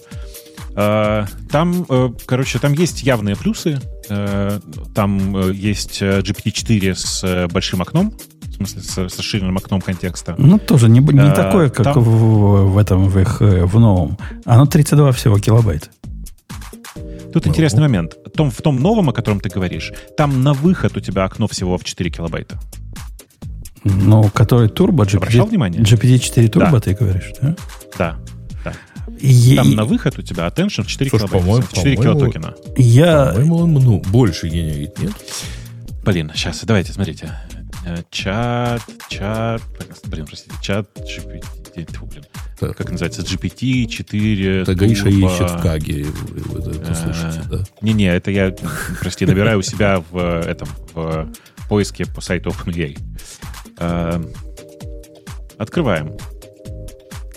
[0.74, 3.80] Uh, там, uh, короче, там есть явные плюсы.
[4.08, 4.62] Uh,
[4.94, 8.14] там есть GPT-4 с большим окном,
[8.58, 10.34] в смысле, с, расширенным окном контекста.
[10.38, 12.02] Ну, тоже не, не такое, как там...
[12.02, 14.18] в, в этом, в их, в новом.
[14.44, 15.90] Оно 32 всего килобайт.
[17.32, 18.16] Тут ну, интересный момент.
[18.24, 21.46] В том, в том новом, о котором ты говоришь, там на выход у тебя окно
[21.46, 22.58] всего в 4 килобайта.
[23.84, 25.82] Ну, который турбо, GPT, внимание?
[25.82, 26.80] GPT-4 турбо, да.
[26.80, 27.56] ты говоришь, да?
[27.96, 28.16] Да.
[28.64, 28.72] да.
[29.20, 29.56] И...
[29.56, 31.66] Там на выход у тебя attention в 4 Слушай, килобайта.
[31.68, 32.54] В 4 килотокена.
[32.76, 33.26] Я...
[33.26, 35.12] По-моему, он ну, больше генерит, нет?
[36.02, 37.30] Блин, сейчас, давайте, смотрите.
[37.86, 39.62] Э, чат, чат,
[40.06, 42.24] блин, простите, чат GPT, блин,
[42.58, 42.76] так.
[42.76, 44.62] как называется, GPT-4.
[44.62, 47.64] Это Гриша ищет в Каге, вы, вы это слушаете, да?
[47.80, 48.54] Не-не, это я,
[49.00, 51.28] прости, набираю у себя в этом, в
[51.68, 52.98] поиске по сайту OpenAI.
[53.78, 54.22] Э,
[55.56, 56.16] открываем.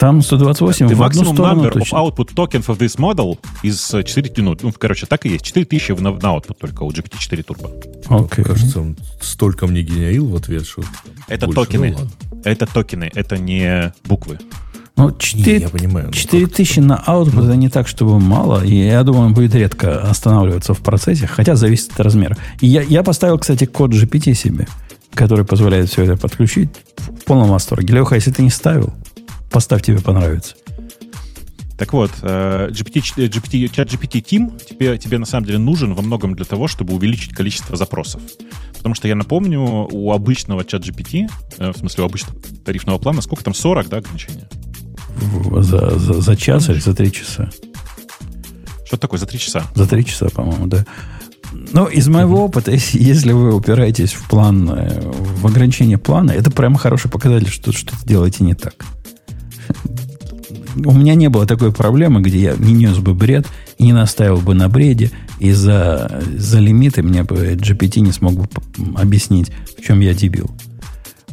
[0.01, 1.95] Там 128 The в одну сторону number точно.
[1.95, 5.45] of output tokens of this model из 4, ну, ну, короче, так и есть.
[5.45, 8.01] 4000 на, на output только у GPT-4 Turbo.
[8.07, 8.41] Okay.
[8.41, 10.81] Кажется, он столько мне генерил в ответ, что...
[11.27, 11.95] Это токены.
[11.99, 14.39] Ну, это токены, это не буквы.
[14.95, 16.11] Ну, 4, не, я понимаю.
[16.11, 17.43] 4 ну, тысячи на output ну.
[17.43, 18.65] это не так, чтобы мало.
[18.65, 22.35] И я думаю, он будет редко останавливаться в процессе, хотя зависит от размера.
[22.59, 24.67] И я, я поставил, кстати, код GPT себе,
[25.13, 27.93] который позволяет все это подключить в полном восторге.
[27.93, 28.95] Леха, если ты не ставил,
[29.51, 30.55] поставь, тебе понравится.
[31.81, 36.35] Так вот, GPT, GPT, чат GPT Team тебе, тебе на самом деле нужен во многом
[36.35, 38.21] для того, чтобы увеличить количество запросов.
[38.77, 41.27] Потому что я напомню, у обычного чат GPT,
[41.57, 44.47] э, в смысле у обычного тарифного плана, сколько там, 40, да, ограничения?
[45.59, 47.49] За, за, за час или за три часа?
[48.85, 49.63] Что такое за три часа?
[49.73, 50.85] За три часа, по-моему, да.
[51.51, 56.77] Ну, из моего опыта, если вы упираетесь в план, э, в ограничение плана, это прямо
[56.77, 58.85] хороший показатель, что что-то делаете не так
[60.85, 63.47] у меня не было такой проблемы, где я не нес бы бред
[63.77, 68.33] и не наставил бы на бреде, и за, за лимиты мне бы GPT не смог
[68.33, 68.47] бы
[68.95, 70.49] объяснить, в чем я дебил.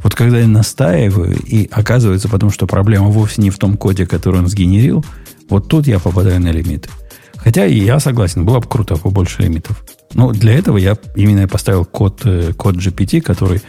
[0.02, 4.40] Вот когда я настаиваю, и оказывается потому, что проблема вовсе не в том коде, который
[4.40, 5.04] он сгенерил,
[5.48, 6.88] вот тут я попадаю на лимиты.
[7.36, 9.84] Хотя и я согласен, было бы круто побольше лимитов.
[10.14, 13.60] Но для этого я именно поставил код, э, код GPT, который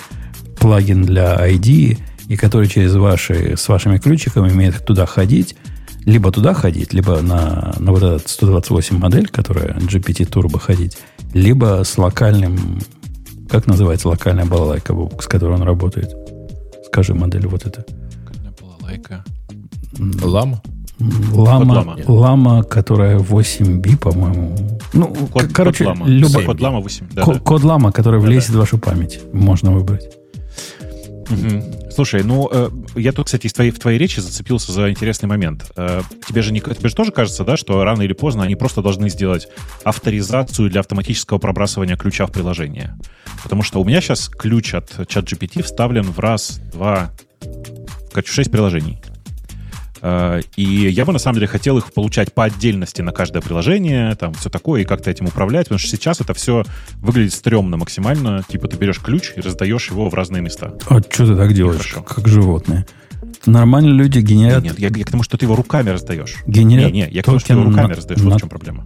[0.59, 1.97] плагин для ID,
[2.29, 5.55] и который через ваши, с вашими ключиками умеет туда ходить,
[6.05, 10.97] либо туда ходить, либо на, на вот этот 128 модель, которая GPT Turbo ходить,
[11.33, 12.79] либо с локальным,
[13.49, 16.15] как называется локальная балалайка, с которой он работает?
[16.85, 17.83] Скажи модель вот это.
[18.23, 19.25] Локальная балалайка.
[20.23, 20.61] Лама?
[21.33, 21.97] Лама, лама.
[22.07, 24.55] лама, которая 8B, по-моему.
[24.93, 26.07] Ну, код, короче, код лама.
[26.07, 26.43] Любо...
[26.43, 27.07] Код лама 8.
[27.11, 27.39] Да, код, да.
[27.39, 28.57] код лама, который да, влезет да.
[28.57, 30.11] в вашу память, можно выбрать.
[31.31, 31.78] Угу.
[31.99, 35.69] Слушай, ну э, я тут, кстати, в твоей, в твоей речи зацепился за интересный момент.
[35.75, 38.81] Э, тебе же не, тебе же тоже кажется, да, что рано или поздно они просто
[38.81, 39.49] должны сделать
[39.83, 42.97] авторизацию для автоматического пробрасывания ключа в приложение.
[43.43, 49.01] Потому что у меня сейчас ключ от ChatGPT вставлен в раз, два, в 6 приложений.
[50.01, 54.15] Э, и я бы, на самом деле, хотел их получать по отдельности на каждое приложение,
[54.15, 56.63] там, все такое, и как-то этим управлять, потому что сейчас это все
[57.01, 58.43] выглядит стрёмно максимально.
[58.47, 60.73] Типа ты берешь ключ и раздаешь его в разные места.
[60.87, 62.85] А что ты так делаешь, как, как животные?
[63.45, 64.63] Нормально люди генерят...
[64.63, 66.35] Нет, я, я к тому, что ты его руками раздаешь.
[66.45, 68.21] Генерят не, не, я к тому, что ты его руками на, раздаешь.
[68.21, 68.29] На...
[68.29, 68.85] Вот в чем проблема.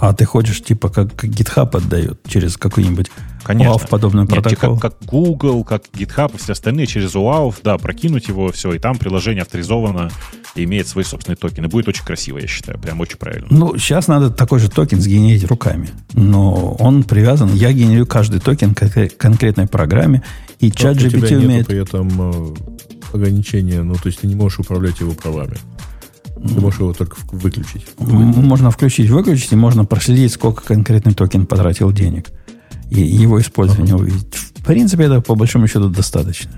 [0.00, 3.10] А ты хочешь, типа, как, как GitHub отдает через какой-нибудь
[3.42, 3.72] Конечно.
[3.72, 4.78] OAuth подобный Нет, протокол?
[4.78, 8.78] Как, как Google, как GitHub и все остальные через OAuth, да, прокинуть его, все, и
[8.78, 10.10] там приложение авторизовано
[10.54, 11.68] и имеет свои собственные токены.
[11.68, 13.48] Будет очень красиво, я считаю, прям очень правильно.
[13.50, 15.90] Ну, сейчас надо такой же токен сгенерить руками.
[16.12, 20.22] Но он привязан, я генерю каждый токен к конкретной программе,
[20.58, 21.66] и ChatGPT умеет...
[21.66, 22.54] при этом э,
[23.12, 25.56] ограничения, ну, то есть ты не можешь управлять его правами.
[26.42, 27.86] Ты можешь его только выключить.
[27.98, 32.30] Можно включить, выключить, и можно проследить, сколько конкретный токен потратил денег.
[32.90, 34.02] И его использование ага.
[34.02, 34.34] увидеть.
[34.34, 36.50] В принципе, это по большому счету достаточно.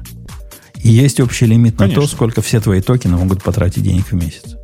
[0.83, 2.01] И есть общий лимит Конечно.
[2.01, 4.57] на то, сколько все твои токены могут потратить денег в месяц.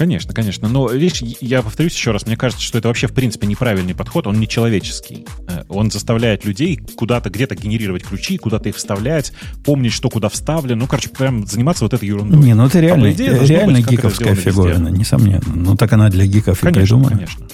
[0.00, 0.66] Конечно, конечно.
[0.66, 4.26] Но видишь, я повторюсь еще раз, мне кажется, что это вообще в принципе неправильный подход,
[4.26, 5.26] он нечеловеческий.
[5.46, 10.80] Э, он заставляет людей куда-то где-то генерировать ключи, куда-то их вставлять, помнить, что куда вставлено.
[10.80, 12.40] Ну, короче, прям заниматься вот этой ерундой.
[12.40, 15.42] Не, ну это реально, а идее, реально быть, гиковская фигурина, несомненно.
[15.54, 17.16] Ну так она для гиков конечно, и придумана.
[17.16, 17.46] Конечно,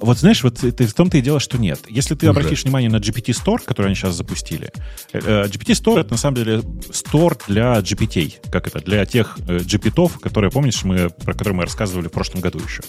[0.00, 1.80] вот знаешь, вот ты, в том-то и дело, что нет.
[1.88, 2.38] Если ты Уже.
[2.38, 4.70] обратишь внимание на GPT Store, который они сейчас запустили,
[5.12, 6.58] э, э, GPT Store это на самом деле
[6.90, 11.62] store для GPT, как это, для тех э, GPT, которые, помнишь, мы, про которые мы
[11.64, 12.82] рассказывали в прошлом году еще.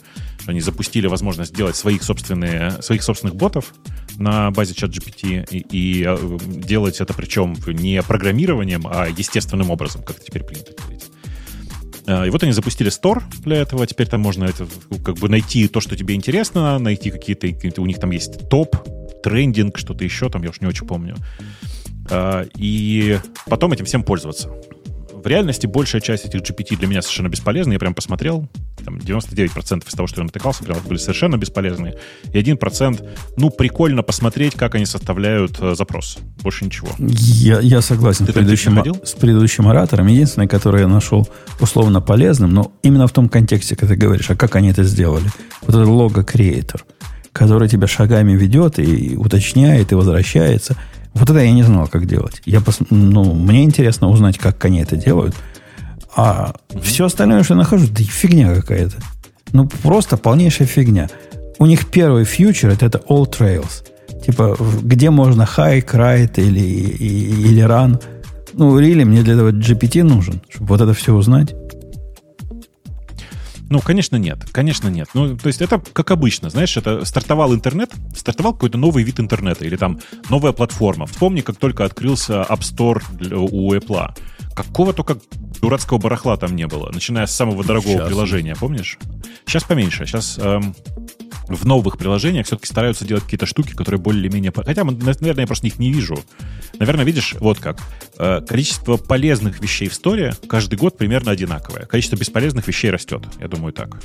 [0.45, 3.73] Они запустили возможность сделать своих, собственные, своих собственных ботов
[4.17, 6.07] на базе чат GPT и, и
[6.65, 11.08] делать это причем не программированием, а естественным образом, как теперь принято говорить.
[12.09, 13.85] А, и вот они запустили стор для этого.
[13.85, 14.67] Теперь там можно это,
[15.05, 17.47] как бы найти то, что тебе интересно, найти какие-то...
[17.47, 18.75] Какие у них там есть топ,
[19.21, 21.15] трендинг, что-то еще, там я уж не очень помню.
[22.09, 24.51] А, и потом этим всем пользоваться.
[25.23, 27.73] В реальности большая часть этих GPT для меня совершенно бесполезна.
[27.73, 28.47] Я прям посмотрел,
[28.83, 31.95] там 99% из того, что я натыкался, прям были совершенно бесполезные.
[32.33, 33.05] И 1%,
[33.37, 36.19] ну, прикольно посмотреть, как они составляют э, запрос.
[36.41, 36.89] Больше ничего.
[36.97, 40.07] Я, я согласен с предыдущим, с предыдущим оратором.
[40.07, 41.27] Единственное, которое я нашел
[41.59, 45.29] условно полезным, но именно в том контексте, когда ты говоришь, а как они это сделали.
[45.61, 46.85] Вот это лого креатор
[47.31, 50.75] который тебя шагами ведет и уточняет, и возвращается–
[51.13, 52.41] вот это я не знал, как делать.
[52.45, 52.79] Я пос...
[52.89, 55.35] ну, мне интересно узнать, как они это делают.
[56.15, 58.97] А все остальное, что я нахожу, да фигня какая-то.
[59.51, 61.09] Ну, просто полнейшая фигня.
[61.57, 63.85] У них первый фьючер это, All Trails.
[64.25, 68.01] Типа, где можно hike, ride или, или run.
[68.53, 71.53] Ну, really, мне для этого GPT нужен, чтобы вот это все узнать.
[73.69, 74.45] Ну, конечно, нет.
[74.51, 75.09] Конечно, нет.
[75.13, 79.65] Ну, то есть это как обычно, знаешь, это стартовал интернет, стартовал какой-то новый вид интернета
[79.65, 79.99] или там
[80.29, 81.05] новая платформа.
[81.05, 83.01] Вспомни, как только открылся App Store
[83.35, 84.15] у Apple.
[84.55, 85.17] какого только
[85.61, 88.07] дурацкого барахла там не было, начиная с самого дорогого Сейчас.
[88.07, 88.97] приложения, помнишь?
[89.45, 90.05] Сейчас поменьше.
[90.05, 90.75] Сейчас эм,
[91.55, 94.51] в новых приложениях все-таки стараются делать какие-то штуки, которые более-менее...
[94.55, 96.17] Хотя, наверное, я просто их не вижу.
[96.77, 97.79] Наверное, видишь, вот как.
[98.17, 101.85] Э, количество полезных вещей в сторе каждый год примерно одинаковое.
[101.85, 103.23] Количество бесполезных вещей растет.
[103.39, 103.97] Я думаю, так.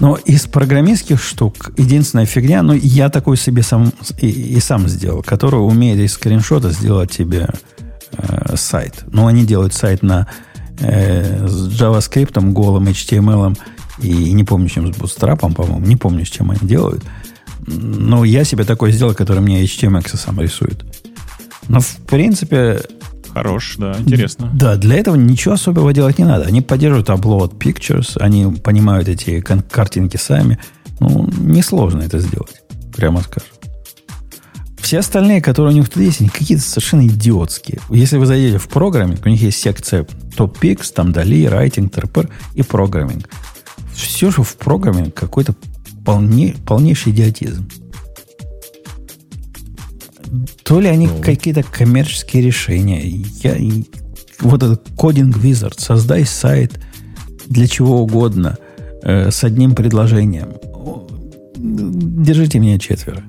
[0.00, 5.22] Но из программистских штук единственная фигня, ну, я такой себе сам и, и сам сделал,
[5.22, 7.48] который умеет из скриншота сделать тебе
[8.12, 9.04] э, сайт.
[9.06, 10.28] Ну, они делают сайт на
[10.80, 13.56] э, с JavaScript, голым HTML
[13.98, 17.04] и не помню, чем с Bootstrap, по-моему, не помню, с чем они делают.
[17.66, 20.84] Но я себе такой сделал, который мне HTML сам рисует.
[21.68, 22.80] Но, в принципе,
[23.36, 24.50] Хорош, да, интересно.
[24.54, 26.46] Да, для этого ничего особого делать не надо.
[26.46, 30.58] Они поддерживают upload pictures, они понимают эти картинки сами.
[31.00, 32.62] Ну, несложно это сделать,
[32.94, 33.50] прямо скажем.
[34.78, 37.80] Все остальные, которые у них тут есть, они какие-то совершенно идиотские.
[37.90, 42.62] Если вы зайдете в программинг, у них есть секция топ-пикс, там Дали, райтинг, ТРПР и
[42.62, 43.28] программинг.
[43.96, 45.54] Все же в программинг какой-то
[46.04, 47.68] полне, полнейший идиотизм
[50.62, 51.20] то ли они ну.
[51.22, 53.00] какие-то коммерческие решения.
[53.06, 53.56] Я,
[54.40, 56.80] вот этот кодинг Wizard, создай сайт
[57.46, 58.58] для чего угодно
[59.02, 60.54] э, с одним предложением.
[61.56, 63.22] Держите меня четверо.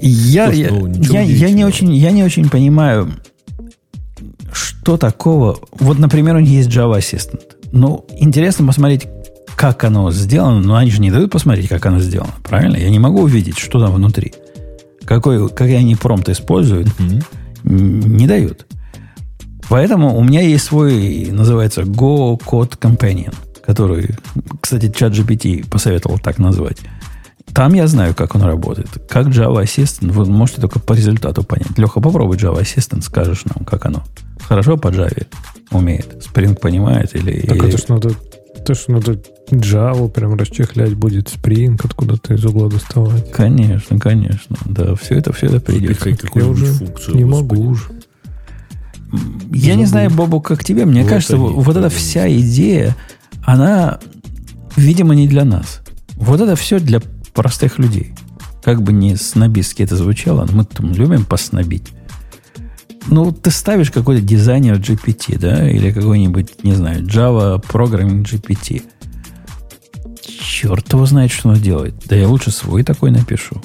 [0.00, 3.14] Я, Слушай, ну, я, я, не очень, я не очень понимаю,
[4.52, 5.58] что такого.
[5.72, 7.47] Вот, например, у них есть Java Assistant.
[7.72, 9.08] Ну, интересно посмотреть,
[9.56, 12.34] как оно сделано, но они же не дают посмотреть, как оно сделано.
[12.42, 12.76] Правильно?
[12.76, 14.34] Я не могу увидеть, что там внутри.
[15.04, 17.24] Какой, какие они промпт используют, mm-hmm.
[17.64, 18.66] не дают.
[19.68, 24.16] Поэтому у меня есть свой, называется Go Code Companion, который,
[24.60, 26.78] кстати, чат GPT посоветовал так назвать.
[27.52, 28.88] Там я знаю, как он работает.
[29.08, 31.76] Как Java Assistant, вы можете только по результату понять.
[31.76, 34.04] Леха, попробуй Java Assistant, скажешь нам, как оно.
[34.48, 35.26] Хорошо по Java
[35.70, 36.26] умеет?
[36.26, 37.40] Spring понимает или...
[37.40, 37.68] Так или...
[37.68, 38.10] это ж надо,
[38.56, 39.20] это ж надо
[39.50, 43.30] Java прям расчехлять будет, Spring откуда-то из угла доставать.
[43.30, 44.56] Конечно, конечно.
[44.64, 45.98] Да, все это, все это придет.
[46.34, 47.90] Я уже функцию, не могу уже.
[49.52, 50.86] Я не знаю, Бобу, как тебе.
[50.86, 52.96] Мне вот кажется, они, вот эта вся идея,
[53.44, 54.00] она,
[54.76, 55.80] видимо, не для нас.
[56.16, 57.00] Вот это все для
[57.34, 58.14] простых людей.
[58.62, 61.92] Как бы не снобистски это звучало, мы там любим поснобить.
[63.08, 68.82] Ну, ты ставишь какой-то дизайнер GPT, да, или какой-нибудь, не знаю, Java Programming GPT–
[70.58, 71.94] черт его знает, что он делает.
[72.06, 73.62] Да я лучше свой такой напишу.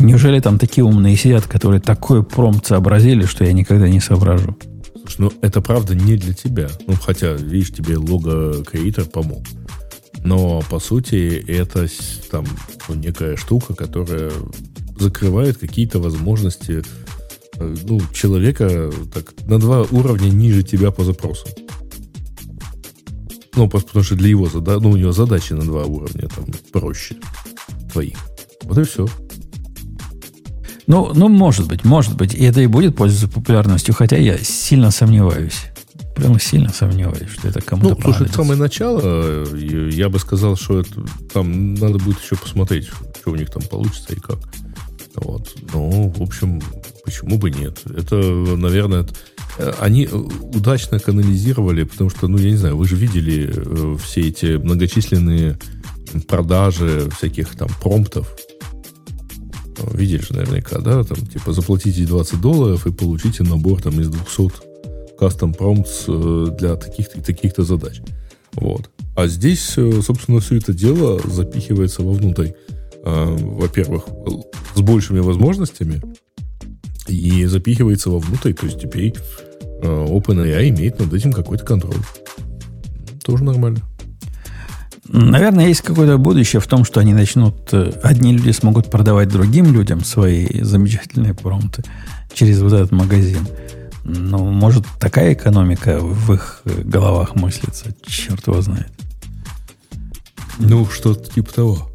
[0.00, 4.56] Неужели там такие умные сидят, которые такой промпт сообразили, что я никогда не соображу?
[4.96, 6.68] Слушай, ну это правда не для тебя.
[6.88, 9.44] Ну, хотя, видишь, тебе лого креатор помог.
[10.24, 11.86] Но, по сути, это
[12.30, 12.46] там
[12.88, 14.32] ну, некая штука, которая
[14.98, 16.82] закрывает какие-то возможности
[17.84, 21.46] ну, человека так, на два уровня ниже тебя по запросу.
[23.54, 24.80] Ну, потому что для его зада...
[24.80, 27.16] ну, у него задачи на два уровня там проще
[27.92, 28.16] твоих.
[28.62, 29.06] Вот и все.
[30.86, 32.34] Ну, ну, может быть, может быть.
[32.34, 35.66] И это и будет пользоваться популярностью, хотя я сильно сомневаюсь.
[36.14, 40.80] Прямо сильно сомневаюсь, что это кому-то Ну, слушай, это самое начало, я бы сказал, что
[40.80, 41.02] это,
[41.32, 44.38] там надо будет еще посмотреть, что у них там получится и как.
[45.16, 45.54] Вот.
[45.72, 46.60] Ну, в общем,
[47.04, 47.82] почему бы нет?
[47.86, 49.06] Это, наверное,
[49.58, 53.96] Э, они э, удачно канализировали, потому что, ну, я не знаю, вы же видели э,
[54.02, 55.58] все эти многочисленные
[56.26, 58.34] продажи всяких там промптов.
[59.92, 61.02] Видели же наверняка, да?
[61.04, 67.22] Там, типа, заплатите 20 долларов и получите набор там из 200 кастом промптс для таких-то
[67.22, 68.00] таких-то задач.
[68.52, 68.90] Вот.
[69.16, 72.50] А здесь, собственно, все это дело запихивается вовнутрь.
[73.02, 74.04] Во-первых,
[74.74, 76.02] с большими возможностями,
[77.08, 78.52] и запихивается вовнутрь.
[78.52, 79.14] То есть теперь
[79.82, 81.96] э, OpenAI имеет над этим какой-то контроль.
[83.24, 83.80] Тоже нормально.
[85.08, 87.68] Наверное, есть какое-то будущее в том, что они начнут...
[87.72, 91.82] Э, одни люди смогут продавать другим людям свои замечательные промпты
[92.32, 93.46] через вот этот магазин.
[94.04, 97.94] Ну, может, такая экономика в их головах мыслится.
[98.04, 98.90] Черт его знает.
[100.58, 101.91] Ну, что-то типа того.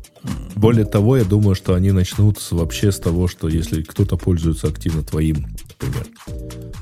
[0.55, 5.03] Более того, я думаю, что они начнут вообще с того, что если кто-то пользуется активно
[5.03, 5.45] твоим,
[5.79, 6.07] например,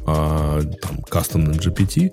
[0.08, 2.12] а, там, кастомным GPT,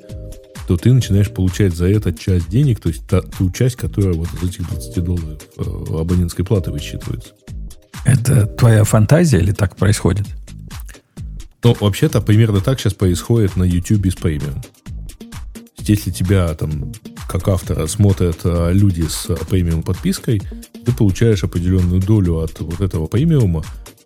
[0.67, 4.29] то ты начинаешь получать за это часть денег, то есть та, ту часть, которая вот
[4.35, 5.63] из этих 20 долларов э,
[6.01, 7.31] абонентской платы высчитывается.
[8.05, 10.27] Это твоя фантазия или так происходит?
[11.63, 14.61] Ну, вообще-то примерно так сейчас происходит на YouTube с премиум.
[15.79, 16.93] Если тебя там
[17.29, 20.43] как автора смотрят а, люди с премиум подпиской,
[20.85, 23.65] ты получаешь определенную долю от вот этого премиума,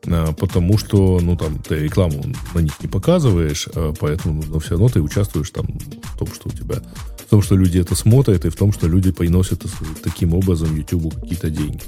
[0.08, 2.22] А, потому что, ну, там, ты рекламу
[2.54, 6.48] на них не показываешь, а поэтому, но все равно ты участвуешь там в том, что
[6.48, 6.76] у тебя,
[7.18, 9.64] в том, что люди это смотрят, и в том, что люди приносят
[10.02, 11.82] таким образом YouTube какие-то деньги.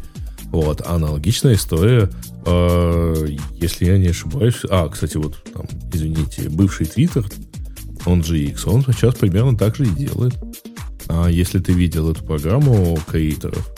[0.51, 2.11] Вот, аналогичная история,
[2.47, 4.63] э, если я не ошибаюсь.
[4.69, 7.25] А, кстати, вот там, извините, бывший Twitter,
[8.07, 10.35] он же X, он сейчас примерно так же и делает.
[11.09, 13.69] А если ты видел эту программу креаторов,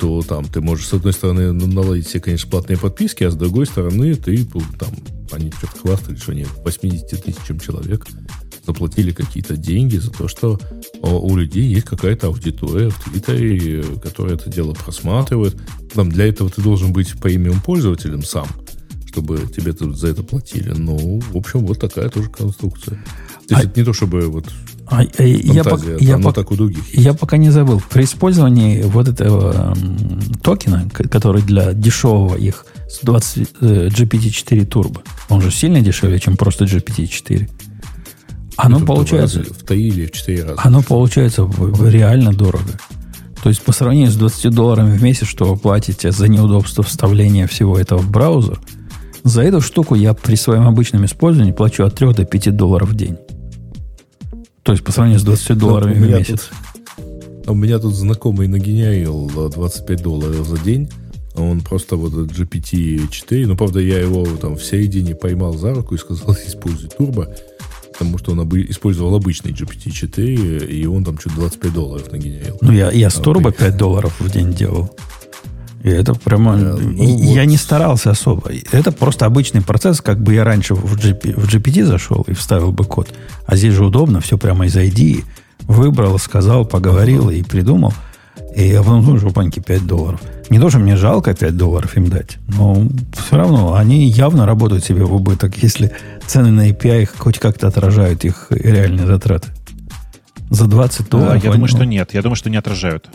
[0.00, 3.66] то там ты можешь, с одной стороны, наладить себе, конечно, платные подписки, а с другой
[3.66, 4.88] стороны, ты там,
[5.30, 8.06] они что-то хвастали, что они 80 тысячам человек
[8.66, 10.58] заплатили какие-то деньги за то, что
[11.02, 15.56] у людей есть какая-то аудитория в Твиттере, которая это дело просматривает.
[15.92, 18.46] Там для этого ты должен быть премиум пользователем сам,
[19.06, 20.70] чтобы тебе за это платили.
[20.70, 23.02] Ну, в общем, вот такая тоже конструкция.
[23.50, 23.68] То есть а...
[23.68, 24.46] это не то, чтобы вот
[24.86, 27.82] а, а, я, пока, я, по, так у других я пока не забыл.
[27.90, 35.00] При использовании вот этого м, токена, который для дешевого их с 20 э, GPT-4 Turbo,
[35.28, 37.48] он же сильно дешевле, чем просто GPT-4.
[38.56, 39.42] Оно Это получается...
[39.42, 40.60] В 3 или в 4 раза.
[40.62, 41.50] Оно получается
[41.82, 42.78] реально дорого.
[43.42, 47.48] То есть по сравнению с 20 долларами в месяц, что вы платите за неудобство вставления
[47.48, 48.60] всего этого в браузер,
[49.24, 52.94] за эту штуку я при своем обычном использовании плачу от 3 до 5 долларов в
[52.94, 53.16] день.
[54.70, 56.48] То есть по сравнению с 20 долларами в месяц.
[56.96, 60.88] Тут, у меня тут знакомый нагеняил 25 долларов за день.
[61.34, 65.98] Он просто вот GPT-4, ну, правда, я его там в середине поймал за руку и
[65.98, 67.34] сказал, используй турбо,
[67.92, 72.56] потому что он обы- использовал обычный GPT-4, и он там что-то 25 долларов нагеняил.
[72.60, 74.96] Ну, я, я с а турбо 5 долларов в день делал.
[75.82, 76.56] И это прямо...
[76.56, 77.48] Yeah, ну, я вот.
[77.48, 78.50] не старался особо.
[78.70, 82.72] Это просто обычный процесс, как бы я раньше в, GP, в GPT зашел и вставил
[82.72, 83.08] бы код.
[83.46, 85.24] А здесь же удобно, все прямо из ID.
[85.60, 87.38] Выбрал, сказал, поговорил uh-huh.
[87.38, 87.94] и придумал.
[88.54, 90.20] И я потом думаю, что паньки 5 долларов.
[90.50, 94.84] Не то, что мне жалко 5 долларов им дать, но все равно они явно работают
[94.84, 95.92] себе в убыток, если
[96.26, 99.48] цены на API хоть как-то отражают их реальные затраты.
[100.50, 101.44] За 20 долларов.
[101.44, 102.12] Я думаю, что нет.
[102.12, 103.08] Я думаю, что не отражают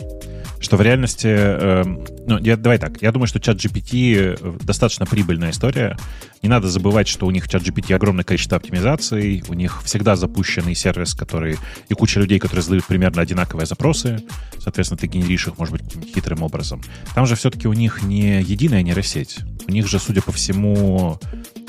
[0.60, 1.84] что в реальности, э,
[2.28, 5.98] ну, я, давай так, я думаю, что чат GPT э, достаточно прибыльная история.
[6.42, 10.76] Не надо забывать, что у них чат GPT огромное количество оптимизаций, у них всегда запущенный
[10.76, 11.58] сервис, который
[11.90, 14.24] и куча людей, которые задают примерно одинаковые запросы,
[14.60, 16.82] соответственно, ты генеришь их, может быть, каким-то хитрым образом.
[17.14, 21.20] Там же все-таки у них не единая нейросеть, у них же, судя по всему,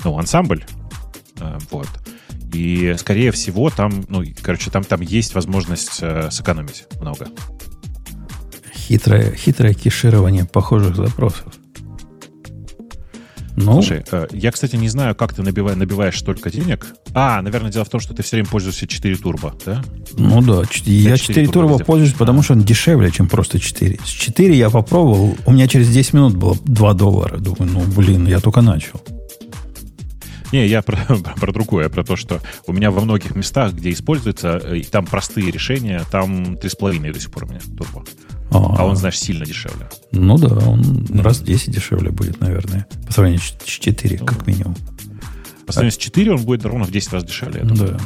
[0.05, 0.65] ну, ансамбль,
[1.41, 1.89] э, вот.
[2.53, 7.29] И, скорее всего, там, ну, короче, там, там есть возможность э, сэкономить много
[8.87, 11.55] хитрое, хитрое кеширование похожих запросов.
[13.59, 16.87] Ну, Слушай, э, я, кстати, не знаю, как ты набиваешь, набиваешь столько денег.
[17.15, 19.83] А, наверное, дело в том, что ты все время пользуешься 4 турбо, да?
[20.19, 23.99] Ну да, я 4, 4 турбо пользуюсь, потому что он дешевле, чем просто 4.
[24.05, 27.39] С 4 я попробовал, у меня через 10 минут было 2 доллара.
[27.39, 29.01] Думаю, ну, блин, я только начал.
[30.53, 33.91] Не, я про, про, про другое, про то, что у меня во многих местах, где
[33.91, 38.05] используется, э, там простые решения, там 3,5 до сих пор у меня турбо.
[38.51, 39.89] А, а он, знаешь, сильно дешевле.
[40.13, 41.23] Ну да, он mm-hmm.
[41.23, 42.87] раз в 10 дешевле будет, наверное.
[43.07, 44.77] По сравнению с 4, ну, как минимум.
[45.67, 47.63] По сравнению с 4 он будет ровно в 10 раз дешевле.
[47.65, 47.99] Да.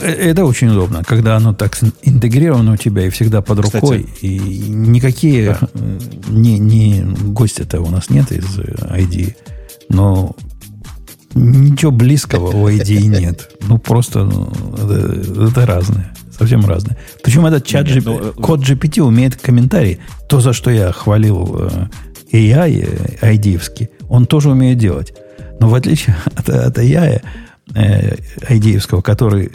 [0.00, 4.04] Э, это очень удобно, когда оно так интегрировано у тебя и всегда под рукой.
[4.04, 5.68] Кстати, и никакие да.
[5.74, 5.98] Э,
[6.28, 9.34] не, не гости-то у нас нет из ID,
[9.88, 10.36] но
[11.34, 13.50] ничего близкого у ID нет.
[13.62, 16.96] Ну, просто ну, это, это разное совсем разные.
[17.22, 18.18] Причем этот чат Нет, но...
[18.18, 19.98] Ну, код GPT умеет комментарии.
[20.28, 21.86] То, за что я хвалил э,
[22.32, 25.14] AI, айдиевский, он тоже умеет делать.
[25.60, 27.22] Но в отличие от, от AI,
[27.74, 28.16] э,
[28.48, 29.52] айдиевского, который...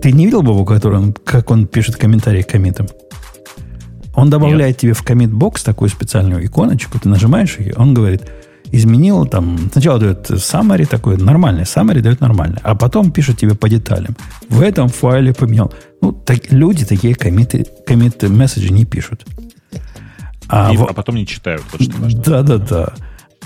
[0.00, 2.86] Ты не видел, Бобу, который он, как он пишет комментарии к комитам?
[4.14, 4.78] Он добавляет Нет.
[4.78, 8.22] тебе в комит-бокс такую специальную иконочку, ты нажимаешь ее, он говорит,
[8.72, 13.68] изменил, там, сначала дает summary такой, нормальный, summary дает нормальный, а потом пишет тебе по
[13.68, 14.16] деталям.
[14.48, 15.72] В этом файле поменял.
[16.00, 19.26] Ну, так, люди такие комиты, комиты месседжи не пишут.
[20.48, 20.84] А, И, в...
[20.84, 21.62] а потом не читают.
[21.72, 22.22] Вот что важно.
[22.22, 22.92] Да, да, да.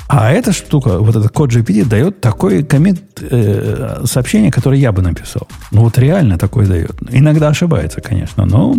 [0.07, 5.01] А эта штука, вот этот код GPT дает такой комит э, сообщение, которое я бы
[5.03, 5.49] написал.
[5.71, 6.97] Ну вот реально такое дает.
[7.11, 8.75] Иногда ошибается, конечно, но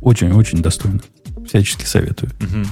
[0.00, 1.00] очень-очень достойно.
[1.46, 2.30] Всячески советую.
[2.40, 2.66] Угу.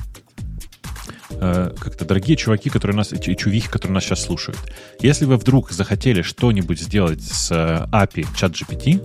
[1.33, 4.59] Э, как-то дорогие чуваки, которые нас, и чувихи, которые нас сейчас слушают.
[5.01, 9.01] Если вы вдруг захотели что-нибудь сделать с э, API ChatGPT,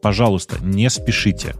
[0.00, 1.54] пожалуйста, не спешите.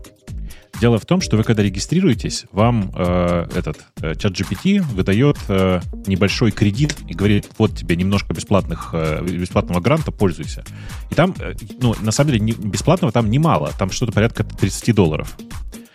[0.80, 6.51] Дело в том, что вы когда регистрируетесь, вам э, этот э, ChatGPT выдает э, небольшой
[6.51, 10.64] кредит и говорит, вот тебе немножко бесплатных, э, бесплатного гранта, пользуйся.
[11.10, 14.94] И там, э, ну, на самом деле, не, бесплатного там немало, там что-то порядка 30
[14.94, 15.36] долларов.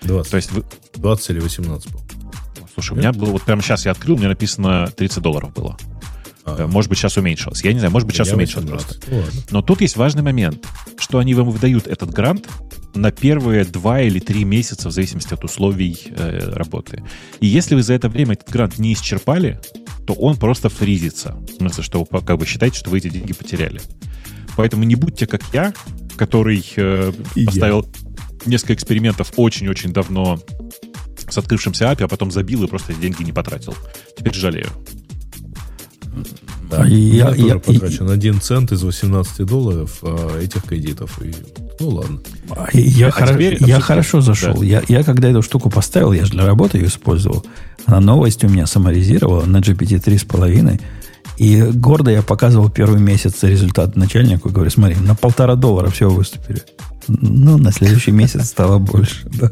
[0.04, 0.32] 20.
[0.32, 0.64] То есть вы...
[0.96, 1.92] 20 или 18,
[2.78, 5.76] Слушай, у меня было, вот прямо сейчас я открыл, у меня написано 30 долларов было.
[6.46, 6.68] А.
[6.68, 7.64] Может быть, сейчас уменьшилось.
[7.64, 9.00] Я не знаю, может быть, сейчас уменьшилось просто.
[9.08, 10.64] Ну, Но тут есть важный момент,
[11.00, 12.48] что они вам выдают этот грант
[12.94, 17.04] на первые два или три месяца, в зависимости от условий э, работы.
[17.40, 19.60] И если вы за это время этот грант не исчерпали,
[20.06, 21.34] то он просто фризится.
[21.34, 23.82] В смысле, что вы как бы считаете, что вы эти деньги потеряли.
[24.56, 25.74] Поэтому не будьте как я,
[26.16, 27.12] который э,
[27.44, 27.88] поставил
[28.46, 28.50] я.
[28.52, 30.40] несколько экспериментов очень-очень давно
[31.30, 33.76] с открывшимся API, а потом забил и просто деньги не потратил.
[34.18, 34.70] Теперь жалею.
[36.70, 41.22] Да, я, я, я тоже потрачен и, 1 цент из 18 долларов а, этих кредитов.
[41.22, 41.34] И,
[41.80, 42.20] ну ладно.
[42.74, 44.56] Я, а хоро, теперь, я хорошо зашел.
[44.56, 44.66] Да.
[44.66, 47.46] Я, я когда эту штуку поставил, я же для работы ее использовал.
[47.86, 50.82] Она новость у меня саморезировала на GPT 3,5.
[51.38, 54.50] И гордо я показывал первый месяц результат начальнику.
[54.50, 56.64] Говорю, смотри, на полтора доллара все выступили.
[57.08, 59.30] Ну, на следующий месяц стало больше.
[59.30, 59.52] Да.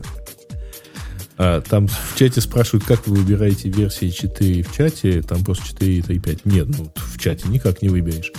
[1.38, 5.94] А, там в чате спрашивают, как вы выбираете версии 4 в чате, там просто 4
[5.94, 6.42] и 3.5.
[6.46, 8.32] Нет, ну в чате никак не выберешь.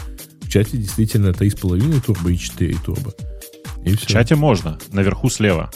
[0.43, 3.13] В чате действительно 3,5 турбо и 4 турбо.
[3.85, 4.07] И в все.
[4.07, 5.71] чате можно, наверху слева.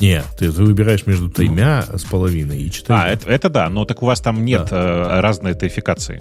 [0.00, 3.04] Нет, ты, ты выбираешь между тремя с половиной и четырьмя.
[3.04, 4.76] А, это, это да, но так у вас там нет да.
[4.76, 6.20] э, разной тарификации.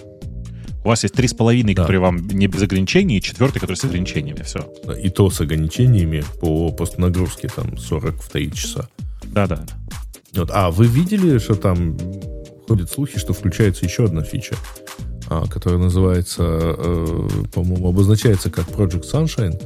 [0.85, 3.83] У вас есть три с половиной, которые вам не без ограничений, и четвертый, который с
[3.85, 4.43] ограничениями.
[4.43, 4.59] Все.
[5.01, 8.87] И то с ограничениями по постнагрузке там 40 в 3 часа.
[9.23, 9.65] Да, да.
[10.35, 10.49] Вот.
[10.51, 11.97] А вы видели, что там
[12.67, 14.55] ходят слухи, что включается еще одна фича,
[15.29, 19.61] а, которая называется, э, по-моему, обозначается как Project Sunshine,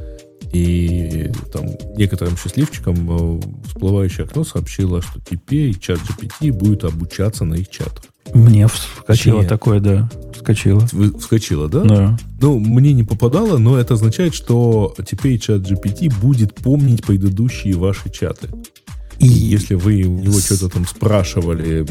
[0.52, 1.66] и там
[1.96, 8.04] некоторым счастливчикам э, всплывающее окно сообщило, что теперь чат GPT будет обучаться на их чатах.
[8.34, 10.08] Мне вскочило Точнее, такое, да.
[10.34, 10.86] Вскочило.
[11.18, 11.82] Вскочило, да?
[11.82, 12.18] Да.
[12.40, 18.10] Ну, мне не попадало, но это означает, что теперь чат GPT будет помнить предыдущие ваши
[18.10, 18.48] чаты.
[19.18, 21.86] И если вы у него что-то там спрашивали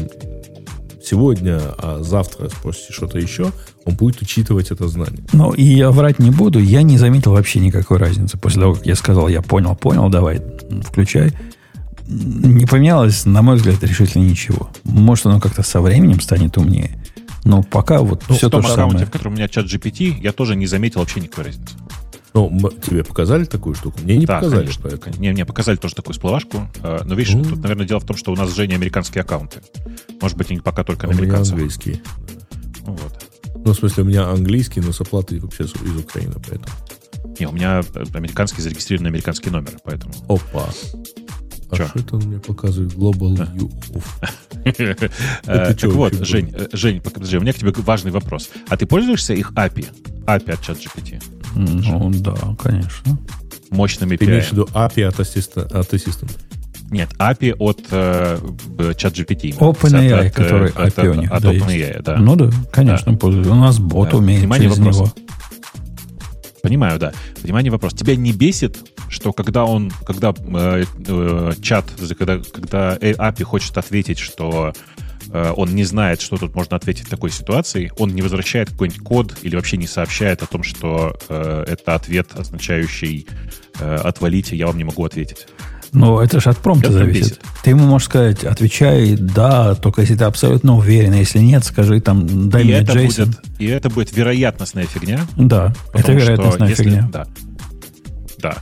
[1.02, 3.52] сегодня, а завтра спросите что-то еще,
[3.84, 5.24] он будет учитывать это знание.
[5.32, 8.36] Ну, и я врать не буду, я не заметил вообще никакой разницы.
[8.36, 10.42] После того, как я сказал, я понял, понял, давай,
[10.86, 11.32] включай.
[12.06, 14.70] Не поменялось, на мой взгляд, решительно ничего.
[14.84, 17.02] Может, оно как-то со временем станет умнее.
[17.44, 19.06] Но пока вот ну, все в том то же аккаунте, самое.
[19.06, 21.74] в котором у меня чат GPT, я тоже не заметил вообще никакой разницы.
[22.34, 23.98] Ну, тебе показали такую штуку?
[24.02, 24.60] Мне не да, показали.
[24.60, 24.82] Конечно.
[24.82, 25.16] Поэтому.
[25.16, 26.68] Не, мне показали тоже такую всплывашку.
[26.82, 27.48] Э, но видишь, mm.
[27.48, 29.60] тут, наверное, дело в том, что у нас с Женей американские аккаунты.
[30.20, 31.54] Может быть, они пока только на американцев.
[31.54, 32.02] У меня английские.
[32.86, 33.28] Ну, вот.
[33.64, 36.74] Ну, в смысле, у меня английский, но с оплатой вообще из Украины, поэтому.
[37.38, 40.12] Не, у меня э, американский зарегистрированный американский номер, поэтому.
[40.28, 40.68] Опа.
[41.70, 42.92] А что это он мне показывает?
[42.94, 43.52] Global да.
[45.44, 48.50] Э, Так вот, Жень, Жень, подожди, у меня к тебе важный вопрос.
[48.68, 49.86] А ты пользуешься их API?
[50.26, 51.22] API от ChatGPT?
[51.58, 53.18] Ну, да, конечно.
[53.70, 54.18] Мощными API.
[54.18, 56.34] Ты имеешь в виду API от ассистента?
[56.90, 58.38] Нет, API от э,
[58.78, 59.58] ChatGPT.
[59.58, 61.30] OpenAI, от, который от, API у них.
[61.30, 62.16] От да, OpenAI, да.
[62.16, 63.26] Ну да, конечно, да.
[63.26, 64.16] У нас бот да.
[64.16, 64.96] умеет Внимание, через вопрос.
[64.96, 65.12] него.
[66.62, 67.12] Понимаю, да.
[67.42, 67.92] Внимание, вопрос.
[67.92, 68.78] Тебя не бесит,
[69.08, 71.86] что когда он, когда э, э, чат,
[72.18, 74.97] когда, когда API хочет ответить, что Э,
[75.32, 79.36] он не знает, что тут можно ответить в такой ситуации, он не возвращает какой-нибудь код
[79.42, 83.26] или вообще не сообщает о том, что э, это ответ, означающий
[83.78, 85.46] э, «отвалите, я вам не могу ответить».
[85.92, 87.22] Ну, это же от промпта зависит.
[87.22, 87.40] Бесит.
[87.64, 91.14] Ты ему можешь сказать, отвечай «да», только если ты абсолютно уверен.
[91.14, 93.26] Если нет, скажи там «дай и мне это JSON».
[93.26, 95.20] Будет, и это будет вероятностная фигня.
[95.36, 96.98] Да, это вероятностная что, фигня.
[96.98, 97.26] Если, да,
[98.38, 98.58] да.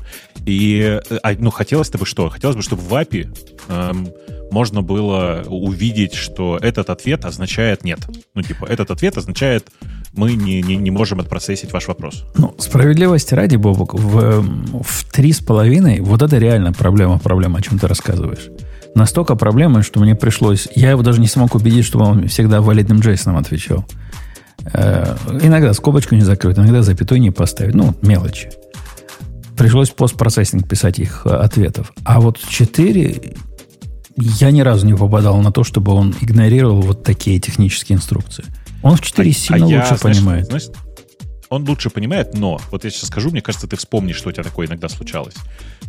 [0.46, 2.28] И а, ну, хотелось бы что?
[2.28, 3.28] Хотелось бы, чтобы в API
[3.68, 4.08] эм,
[4.50, 8.00] можно было увидеть, что этот ответ означает нет.
[8.34, 9.68] Ну, типа, этот ответ означает
[10.12, 12.24] мы не, не, не можем отпроцессить ваш вопрос.
[12.36, 14.42] Ну, справедливости ради, Бобок, в,
[14.82, 18.48] в три с половиной вот это реально проблема, проблема, о чем ты рассказываешь.
[18.94, 20.68] Настолько проблема, что мне пришлось...
[20.74, 23.84] Я его даже не смог убедить, чтобы он всегда валидным Джейсоном отвечал.
[24.72, 27.74] Э, иногда скобочку не закрыть, иногда запятой не поставить.
[27.74, 28.50] Ну, мелочи.
[29.56, 31.92] Пришлось постпроцессинг писать их э, ответов.
[32.04, 33.36] А вот 4
[34.16, 38.44] я ни разу не попадал на то, чтобы он игнорировал вот такие технические инструкции.
[38.82, 40.46] Он в 4 а, сильно а лучше я, понимает.
[40.46, 40.68] Знаешь,
[41.48, 44.42] он лучше понимает, но вот я сейчас скажу, мне кажется, ты вспомнишь, что у тебя
[44.42, 45.34] такое иногда случалось.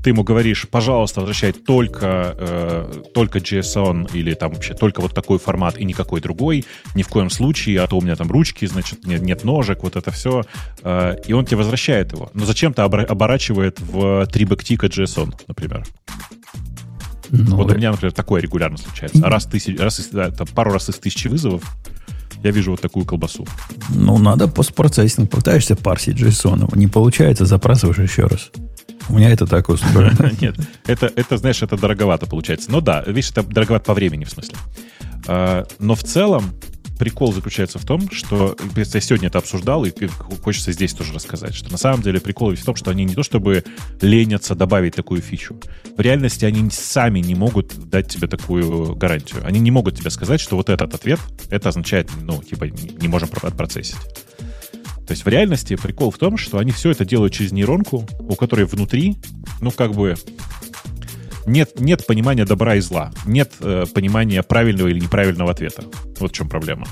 [0.03, 5.39] Ты ему говоришь, пожалуйста, возвращай только, э, только JSON или там вообще только вот такой
[5.39, 9.05] формат и никакой другой, ни в коем случае, а то у меня там ручки, значит,
[9.05, 10.43] нет, нет ножек, вот это все.
[10.83, 12.29] Э, и он тебе возвращает его.
[12.33, 15.85] Но зачем-то оборачивает в 3 бэктика JSON, например.
[17.29, 19.25] Ну, вот у меня, например, такое регулярно случается.
[19.25, 21.63] А раз, тысяч, раз это пару раз из тысячи вызовов
[22.43, 23.45] я вижу вот такую колбасу.
[23.89, 25.29] Ну, надо постпроцессинг.
[25.29, 26.77] Пытаешься парсить JSON.
[26.77, 28.51] Не получается, запрашиваешь еще раз.
[29.09, 30.31] У меня это так устроено.
[30.41, 30.55] Нет,
[30.85, 32.71] это, это, знаешь, это дороговато получается.
[32.71, 34.55] Но да, видишь, это дороговато по времени, в смысле.
[35.27, 36.53] А, но в целом,
[36.97, 39.91] прикол заключается в том, что я сегодня это обсуждал, и
[40.43, 43.23] хочется здесь тоже рассказать, что на самом деле прикол в том, что они не то
[43.23, 43.63] чтобы
[44.01, 45.59] ленятся добавить такую фичу.
[45.95, 49.45] В реальности они сами не могут дать тебе такую гарантию.
[49.45, 51.19] Они не могут тебе сказать, что вот этот ответ,
[51.49, 53.97] это означает, ну, типа, не можем отпроцессить.
[55.07, 58.35] То есть в реальности прикол в том, что они все это делают через нейронку, у
[58.35, 59.15] которой внутри,
[59.61, 60.15] ну, как бы
[61.47, 65.83] нет, нет понимания добра и зла, нет э, понимания правильного или неправильного ответа.
[66.19, 66.85] Вот в чем проблема.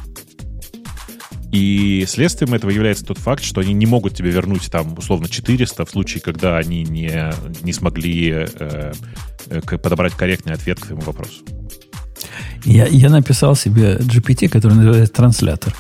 [1.52, 5.86] И следствием этого является тот факт, что они не могут тебе вернуть там условно 400
[5.86, 8.92] в случае, когда они не, не смогли э,
[9.82, 11.44] подобрать корректный ответ к твоему вопросу.
[12.64, 15.76] Я, я написал себе GPT, который называется транслятор.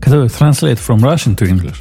[0.00, 1.76] Который translate from Russian to English.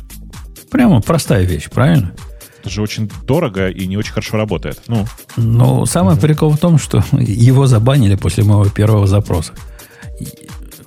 [0.69, 2.13] Прямо простая вещь, правильно?
[2.61, 4.81] Это же очень дорого и не очень хорошо работает.
[4.87, 5.05] Ну,
[5.37, 6.21] ну самый угу.
[6.21, 9.53] прикол в том, что его забанили после моего первого запроса.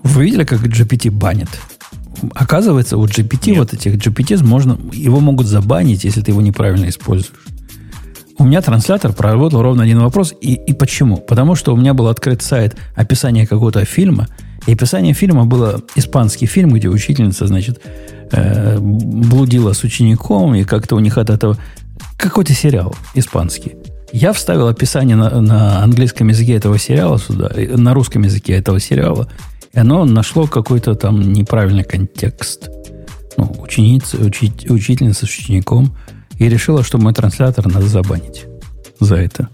[0.03, 1.49] Вы видели, как GPT банит?
[2.35, 3.59] Оказывается, у GPT, Нет.
[3.59, 7.33] вот этих GPT, можно, его могут забанить, если ты его неправильно используешь.
[8.39, 10.35] У меня транслятор проработал ровно один вопрос.
[10.41, 11.17] И, и почему?
[11.17, 14.29] Потому что у меня был открыт сайт описания какого-то фильма,
[14.67, 17.81] и описание фильма было испанский фильм, где учительница, значит,
[18.33, 21.57] э, блудила с учеником, и как-то у них от этого...
[22.17, 23.77] Какой-то сериал испанский.
[24.13, 29.29] Я вставил описание на, на английском языке этого сериала сюда, на русском языке этого сериала,
[29.73, 32.69] и оно нашло какой-то там неправильный контекст.
[33.37, 35.97] Ну, ученица, учи, учительница с учеником,
[36.39, 38.45] и решила, что мой транслятор надо забанить
[39.01, 39.49] за это.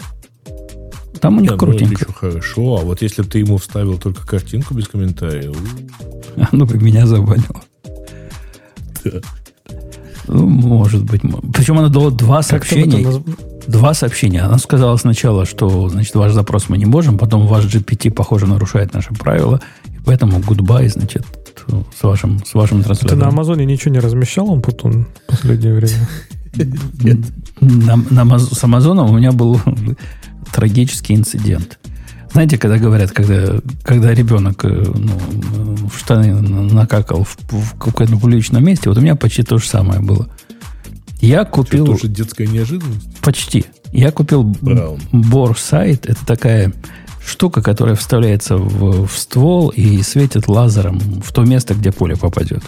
[1.20, 2.04] Там у них да, крутенько.
[2.08, 5.56] Ну, хорошо, а вот если бы ты ему вставил только картинку без комментариев...
[6.52, 7.62] Оно бы меня забанило.
[10.28, 11.22] Ну, может быть.
[11.54, 13.06] Причем она дала два сообщения.
[13.06, 13.20] Наз...
[13.66, 14.42] Два сообщения.
[14.42, 18.94] Она сказала сначала, что значит, ваш запрос мы не можем, потом ваш GPT, похоже, нарушает
[18.94, 21.24] наши правила, и поэтому goodbye, значит,
[21.98, 23.18] с вашим, с вашим транслятором.
[23.18, 26.08] Ты на Амазоне ничего не размещал, он потом в последнее время?
[27.02, 27.18] Нет.
[27.60, 29.60] На, на, с Амазоном у меня был
[30.52, 31.78] трагический инцидент.
[32.32, 35.18] Знаете, когда говорят, когда, когда ребенок э, ну,
[35.88, 40.00] в штаны накакал в, в каком-то публичном месте, вот у меня почти то же самое
[40.00, 40.28] было.
[41.20, 41.84] Я купил...
[41.86, 43.20] Что, тоже детская неожиданность?
[43.20, 43.64] Почти.
[43.92, 46.06] Я купил Бор сайт.
[46.06, 46.72] Это такая
[47.24, 52.62] штука, которая вставляется в, в ствол и светит лазером в то место, где поле попадет.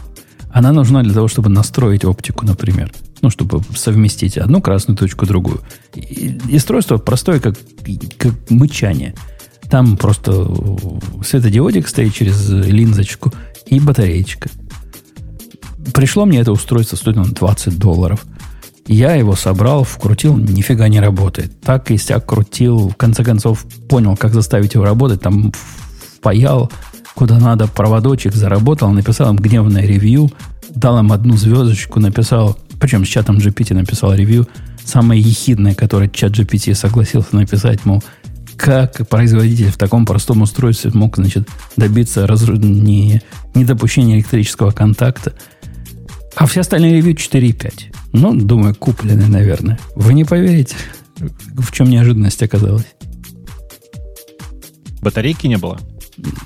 [0.53, 2.93] Она нужна для того, чтобы настроить оптику, например.
[3.23, 5.61] Ну, чтобы совместить одну красную точку, другую.
[5.95, 7.57] И, и устройство простое, как,
[8.19, 9.15] как мычание.
[9.71, 10.33] Там просто
[11.25, 13.33] светодиодик стоит через линзочку
[13.67, 14.51] и батареечка.
[15.95, 18.27] Пришло мне это устройство, стоит оно 20 долларов.
[18.87, 21.61] Я его собрал, вкрутил, нифига не работает.
[21.61, 25.21] Так и сяк крутил, в конце концов понял, как заставить его работать.
[25.21, 25.53] Там
[26.17, 26.71] впаял
[27.15, 30.31] куда надо, проводочек заработал, написал им гневное ревью,
[30.71, 34.49] дал им одну звездочку, написал, причем с чатом GPT написал ревью,
[34.85, 38.03] самое ехидное, которое чат GPT согласился написать, мол,
[38.61, 42.57] как производитель в таком простом устройстве мог, значит, добиться разру...
[42.57, 43.23] не...
[43.55, 45.33] недопущения электрического контакта.
[46.37, 47.73] А все остальные ревью 4,5.
[48.13, 49.79] Ну, думаю, куплены, наверное.
[49.97, 50.77] Вы не поверите,
[51.19, 52.87] в чем неожиданность оказалась.
[55.01, 55.81] Батарейки не было?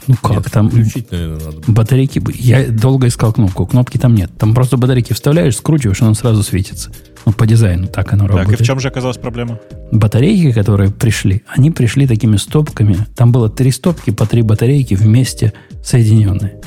[0.06, 0.70] Ну как нет, там?
[0.70, 1.60] Включить, наверное, надо.
[1.66, 2.22] Батарейки.
[2.34, 3.66] Я долго искал кнопку.
[3.66, 4.30] Кнопки там нет.
[4.38, 6.92] Там просто батарейки вставляешь, скручиваешь, и оно сразу светится.
[7.26, 8.58] Ну, по дизайну так оно так, работает.
[8.58, 9.58] Так, и в чем же оказалась проблема?
[9.90, 12.98] Батарейки, которые пришли, они пришли такими стопками.
[13.16, 15.52] Там было три стопки по три батарейки вместе
[15.82, 16.60] соединенные.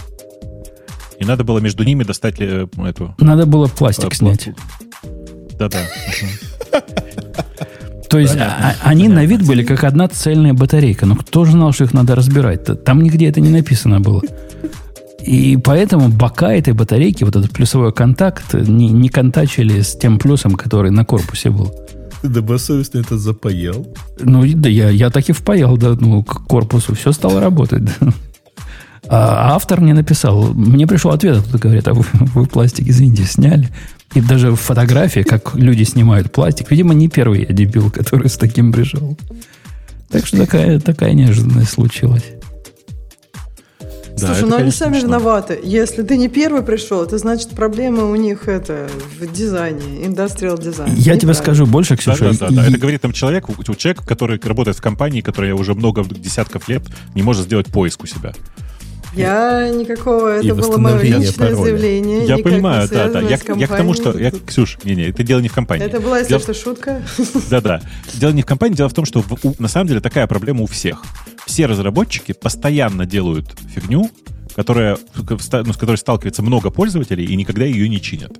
[1.19, 3.15] И надо было между ними достать э, эту...
[3.19, 4.49] Надо было пластик э, снять.
[5.57, 5.79] Да-да.
[8.09, 11.05] То есть а, а, они на вид были как одна цельная батарейка.
[11.05, 12.61] Но кто же знал, что их надо разбирать?
[12.61, 12.75] -то?
[12.75, 14.21] Там нигде это не написано было.
[15.27, 20.53] И поэтому бока этой батарейки, вот этот плюсовой контакт, не, не контачили с тем плюсом,
[20.53, 21.75] который на корпусе был.
[22.21, 23.85] Ты добросовестно это запаял?
[24.21, 26.95] Ну, да, я, я так и впаял да, ну, к корпусу.
[26.95, 27.83] Все стало работать.
[27.83, 28.13] Да.
[29.09, 33.67] А автор мне написал, мне пришел ответ, кто говорит, а вы, вы пластик, извините, сняли.
[34.13, 36.71] И даже фотографии, как люди снимают пластик.
[36.71, 39.17] Видимо, не первый я дебил, который с таким пришел.
[40.09, 42.23] Так что такая, такая неожиданность случилась.
[44.17, 45.07] Да, Слушай, ну они сами смешно.
[45.07, 45.59] виноваты.
[45.63, 48.89] Если ты не первый пришел, это значит проблемы у них это
[49.19, 50.91] в дизайне, индустриал дизайн.
[50.95, 52.31] Я тебе скажу больше, Ксюша.
[52.31, 52.67] Да, да, да, да.
[52.67, 53.45] Это говорит там человек,
[53.77, 56.81] человек, который работает в компании, которая уже много десятков лет
[57.13, 58.33] не может сделать поиск у себя.
[59.13, 61.55] Я никакого, это было мое личное пароля.
[61.55, 62.25] заявление.
[62.25, 63.21] Я понимаю, да, да.
[63.21, 64.17] Я, я к тому, что...
[64.17, 65.85] Я, Ксюш, не-не, это дело не в компании.
[65.85, 66.41] Это была, если дело...
[66.41, 67.01] что, шутка.
[67.49, 67.81] Да-да.
[68.13, 70.61] Дело не в компании, дело в том, что в, у, на самом деле такая проблема
[70.61, 71.03] у всех.
[71.47, 74.11] Все разработчики постоянно делают фигню,
[74.55, 78.33] которая, ну, с которой сталкивается много пользователей и никогда ее не чинят.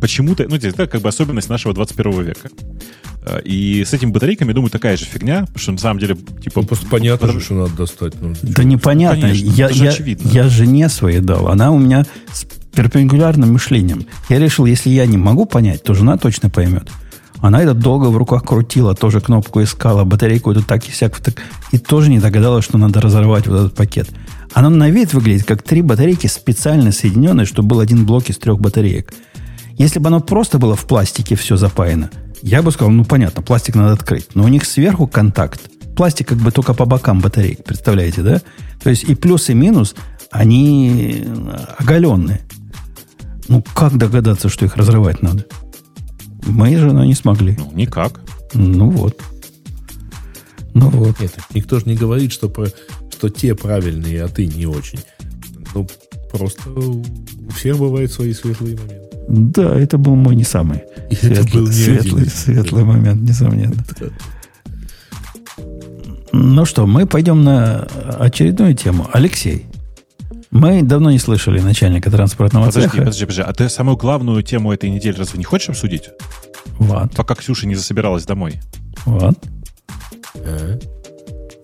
[0.00, 2.48] Почему-то, ну, это как бы особенность нашего 21 века.
[3.22, 6.62] Э, и с этими батарейками, думаю, такая же фигня, потому что на самом деле, типа...
[6.62, 7.40] Ну, просто понятно потому...
[7.40, 8.14] же, что надо достать.
[8.20, 9.20] Ну, да непонятно.
[9.20, 10.28] Конечно, я, же я, очевидно.
[10.28, 11.48] я жене своей дал.
[11.48, 14.06] Она у меня с перпендикулярным мышлением.
[14.30, 16.88] Я решил, если я не могу понять, то жена точно поймет.
[17.40, 21.36] Она это долго в руках крутила, тоже кнопку искала, батарейку эту так и сяк, так,
[21.72, 24.10] и тоже не догадалась, что надо разорвать вот этот пакет.
[24.52, 28.60] Она на вид выглядит как три батарейки, специально соединенные, чтобы был один блок из трех
[28.60, 29.14] батареек.
[29.78, 32.10] Если бы оно просто было в пластике все запаяно,
[32.42, 34.34] я бы сказал, ну понятно, пластик надо открыть.
[34.34, 35.60] Но у них сверху контакт.
[35.96, 38.42] Пластик как бы только по бокам батареек, представляете, да?
[38.82, 39.94] То есть и плюс, и минус,
[40.30, 41.24] они
[41.78, 42.40] оголенные.
[43.48, 45.46] Ну, как догадаться, что их разрывать надо?
[46.46, 47.56] Мы же не смогли.
[47.58, 48.20] Ну, никак.
[48.54, 49.20] Ну вот.
[50.74, 51.20] Ну вот.
[51.20, 52.52] Нет, никто же не говорит, что,
[53.12, 55.00] что те правильные, а ты не очень.
[55.74, 55.86] Ну,
[56.32, 57.04] просто у
[57.54, 59.10] всех бывают свои светлые моменты.
[59.28, 63.76] Да, это был мой не самый И светлый, это был не светлый, светлый момент, несомненно.
[66.32, 67.86] Ну что, мы пойдем на
[68.18, 69.08] очередную тему.
[69.12, 69.66] Алексей,
[70.50, 72.98] мы давно не слышали начальника транспортного подожди, цеха.
[72.98, 76.10] Подожди, подожди, а ты самую главную тему этой недели разве не хочешь обсудить?
[76.78, 77.14] Вот.
[77.14, 78.60] Пока Ксюша не засобиралась домой.
[79.04, 79.38] Вот.
[80.36, 80.78] А?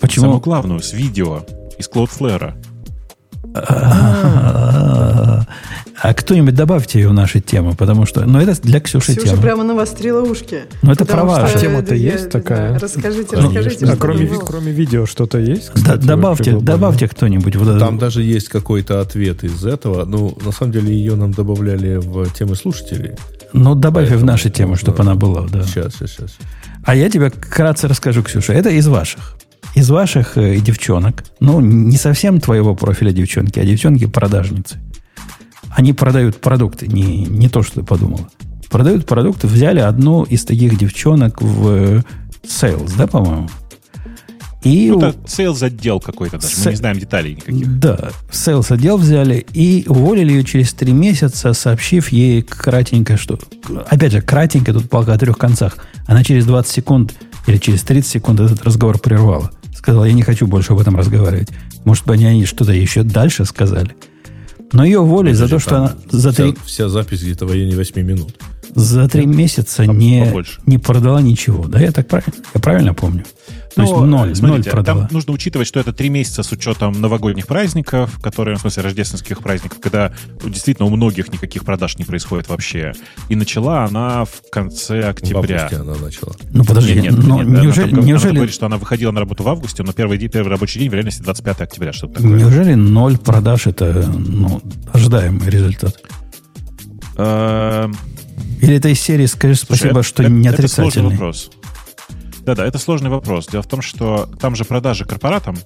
[0.00, 0.26] Почему?
[0.26, 1.44] Самую главную, с видео
[1.78, 2.54] из Cloudflare.
[6.06, 8.24] А кто-нибудь добавьте ее в наши темы, потому что...
[8.26, 9.42] Ну, это для Ксюши Ксюша тема.
[9.42, 10.60] прямо навострила ушки.
[10.82, 11.58] Ну, это про ваши.
[11.58, 12.78] Тема-то есть такая?
[12.78, 13.86] Расскажите, расскажите.
[13.86, 15.72] А кроме, кроме видео что-то есть?
[15.74, 17.56] Кстати, добавьте, добавьте кто-нибудь.
[17.56, 20.04] Вот Там даже есть какой-то ответ из этого.
[20.04, 23.14] Ну, на самом деле, ее нам добавляли в темы слушателей.
[23.52, 25.64] Ну, добавь в наши темы, чтобы она была, да.
[25.64, 26.36] Сейчас, сейчас, сейчас.
[26.84, 28.52] А я тебе вкратце расскажу, Ксюша.
[28.52, 29.36] Это из ваших.
[29.74, 31.24] Из ваших э, девчонок.
[31.40, 34.78] Ну, не совсем твоего профиля девчонки, а девчонки-продажницы.
[35.76, 38.26] Они продают продукты, не, не то, что ты подумала.
[38.70, 42.02] Продают продукты, взяли одну из таких девчонок в э,
[42.42, 43.50] sales, да, по-моему?
[44.62, 46.64] И ну, это sales отдел какой-то даже, С...
[46.64, 47.78] мы не знаем деталей никаких.
[47.78, 53.38] Да, sales отдел взяли и уволили ее через три месяца, сообщив ей кратенько, что...
[53.86, 55.76] Опять же, кратенько, тут палка о трех концах.
[56.06, 57.14] Она через 20 секунд
[57.46, 59.50] или через 30 секунд этот разговор прервала.
[59.76, 61.50] Сказала, я не хочу больше об этом разговаривать.
[61.84, 63.94] Может быть, они что-то еще дальше сказали.
[64.72, 66.56] Но ее уволили за то, что она за вся, три...
[66.64, 68.34] Вся запись где-то в районе 8 минут.
[68.74, 70.30] За три месяца не,
[70.66, 71.66] не продала ничего.
[71.66, 73.24] Да, я так правильно, я правильно помню.
[73.76, 75.02] То есть ну, ноль, смотрите, ноль продала.
[75.02, 79.40] Там нужно учитывать, что это три месяца с учетом новогодних праздников, которые, в смысле, рождественских
[79.40, 82.94] праздников, когда действительно у многих никаких продаж не происходит вообще.
[83.28, 85.68] И начала она в конце октября.
[85.68, 86.34] В августе она начала.
[86.52, 87.92] Ну, подожди, нет, нет, но нет, неужели...
[87.92, 88.30] Она, неужели...
[88.30, 90.88] она говорит, что она выходила на работу в августе, но первый, день, первый рабочий день
[90.88, 92.30] в реальности 25 октября, что-то такое.
[92.30, 96.00] Неужели ноль продаж это ну, ожидаемый результат?
[97.18, 97.94] Эм.
[98.62, 100.88] Или это из серии «Скажи спасибо, что не отрицательный»?
[100.88, 101.50] Это сложный вопрос.
[102.46, 103.48] Да-да, это сложный вопрос.
[103.48, 105.56] Дело в том, что там же продажи корпоратам,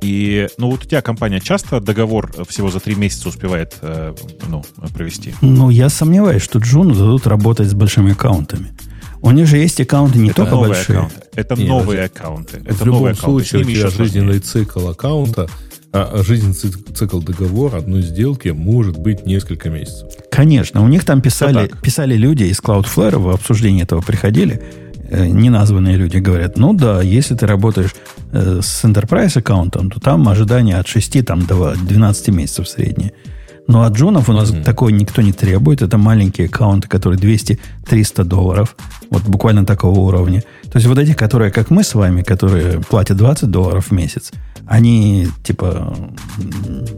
[0.00, 4.14] и, ну, вот у тебя компания часто договор всего за три месяца успевает э,
[4.48, 4.64] ну,
[4.94, 5.34] провести?
[5.42, 8.72] Ну, я сомневаюсь, что Джуну дадут работать с большими аккаунтами.
[9.20, 11.00] У них же есть аккаунты не это только большие.
[11.00, 11.16] Аккаунты.
[11.34, 12.62] Это Нет, новые аккаунты.
[12.64, 15.50] Это в любом случае, у тебя жизненный цикл аккаунта,
[15.92, 20.08] а жизненный цикл договора одной сделки может быть несколько месяцев.
[20.30, 20.82] Конечно.
[20.82, 24.62] У них там писали, писали люди из Cloudflare в обсуждении этого приходили,
[25.10, 27.94] неназванные люди говорят, ну да, если ты работаешь
[28.32, 33.12] э, с Enterprise аккаунтом, то там ожидание от 6 там, до 12 месяцев среднее.
[33.66, 34.64] Но от джунов у нас mm-hmm.
[34.64, 35.80] такой никто не требует.
[35.80, 38.74] Это маленькие аккаунты, которые 200-300 долларов.
[39.10, 40.42] Вот буквально такого уровня.
[40.64, 44.32] То есть вот эти, которые, как мы с вами, которые платят 20 долларов в месяц,
[44.66, 45.94] они типа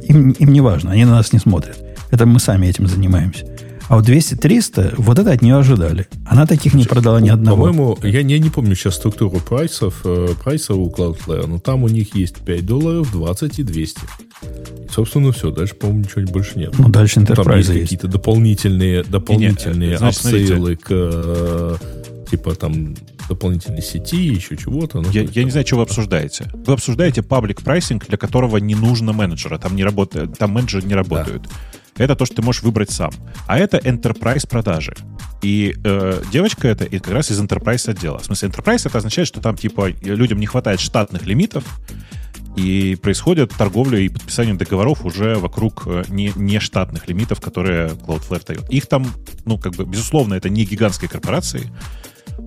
[0.02, 1.78] им, им не важно, они на нас не смотрят.
[2.10, 3.46] Это мы сами этим занимаемся.
[3.92, 6.06] А вот 200-300, вот это от нее ожидали.
[6.24, 7.66] Она таких не продала ни одного.
[7.66, 11.88] По-моему, я не, не помню сейчас структуру прайсов, э, прайса у Cloudflare, но там у
[11.88, 14.00] них есть 5 долларов, 20 и 200.
[14.00, 15.50] И, собственно, все.
[15.50, 16.72] Дальше, по-моему, ничего больше нет.
[16.78, 17.82] Ну, дальше Enterprise там есть.
[17.82, 21.76] какие-то дополнительные, дополнительные нет, апсейлы к э,
[22.30, 22.94] типа там
[23.28, 25.02] дополнительной сети, еще чего-то.
[25.02, 26.50] Ну, я, я не знаю, что вы обсуждаете.
[26.54, 29.58] Вы обсуждаете public pricing, для которого не нужно менеджера.
[29.58, 31.42] Там не работает, там менеджеры не работают.
[31.42, 31.50] Да.
[31.96, 33.10] Это то, что ты можешь выбрать сам.
[33.46, 34.94] А это enterprise продажи.
[35.42, 38.18] И э, девочка это и как раз из enterprise отдела.
[38.18, 41.64] В смысле, enterprise это означает, что там типа людям не хватает штатных лимитов,
[42.56, 48.46] и происходит торговля и подписание договоров уже вокруг э, не, не штатных лимитов, которые Cloudflare
[48.46, 48.70] дает.
[48.70, 49.06] Их там,
[49.46, 51.70] ну, как бы, безусловно, это не гигантские корпорации,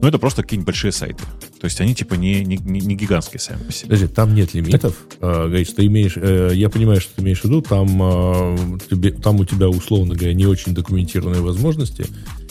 [0.02, 1.24] но это просто какие-нибудь большие сайты.
[1.60, 3.90] То есть они типа не, не, не гигантские сами по себе.
[3.90, 4.96] Подожди, там нет лимитов.
[5.20, 8.56] А, говоришь, ты имеешь, э, я понимаю, что ты имеешь в виду, там, а,
[8.90, 12.06] тебе, там у тебя, условно говоря, не очень документированные возможности,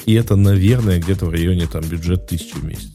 [0.06, 2.90] и это, наверное, где-то в районе там бюджет тысячи в месяц.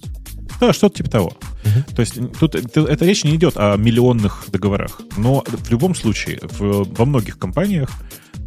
[0.59, 1.37] Да, что-то типа того.
[1.63, 1.95] Uh-huh.
[1.95, 5.01] То есть тут эта речь не идет о миллионных договорах.
[5.15, 7.89] Но в любом случае, в, во многих компаниях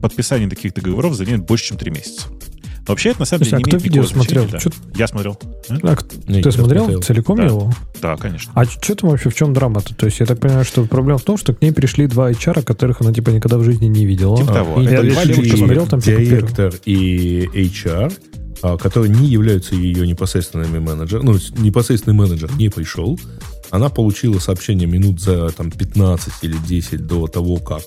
[0.02, 2.28] подписание таких договоров занимает больше, чем три месяца.
[2.86, 4.46] Вообще это на самом Слушай, деле а кто видео смотрел?
[4.50, 4.58] Да.
[4.96, 5.38] Я смотрел.
[5.68, 5.74] А?
[5.82, 7.44] А, ты смотрел, смотрел целиком да.
[7.44, 7.72] его?
[8.00, 8.52] Да, конечно.
[8.54, 9.94] А что там вообще, в чем драма-то?
[9.94, 12.62] То есть я так понимаю, что проблема в том, что к ней пришли два HR,
[12.62, 14.36] которых она типа никогда в жизни не видела.
[14.36, 14.82] Типа того.
[14.82, 18.12] И это я посмотрел там директор и HR,
[18.62, 23.18] а, которые не являются ее непосредственными менеджерами, ну, непосредственный менеджер не пришел,
[23.70, 27.82] она получила сообщение минут за там, 15 или 10 до того, как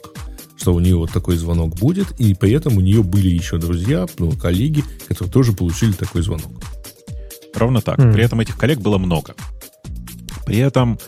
[0.57, 4.05] что у нее вот такой звонок будет, и при этом у нее были еще друзья,
[4.19, 6.51] ну, коллеги, которые тоже получили такой звонок.
[7.53, 7.99] Ровно так.
[7.99, 8.13] Mm.
[8.13, 9.35] При этом этих коллег было много.
[10.45, 10.99] При этом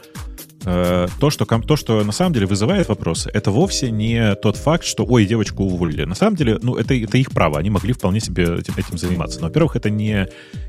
[0.66, 4.86] э, то, что, то, что на самом деле вызывает вопросы, это вовсе не тот факт,
[4.86, 6.06] что, ой, девочку уволили.
[6.06, 9.40] На самом деле, ну, это, это их право, они могли вполне себе этим, этим заниматься.
[9.40, 10.28] Но, во-первых, это не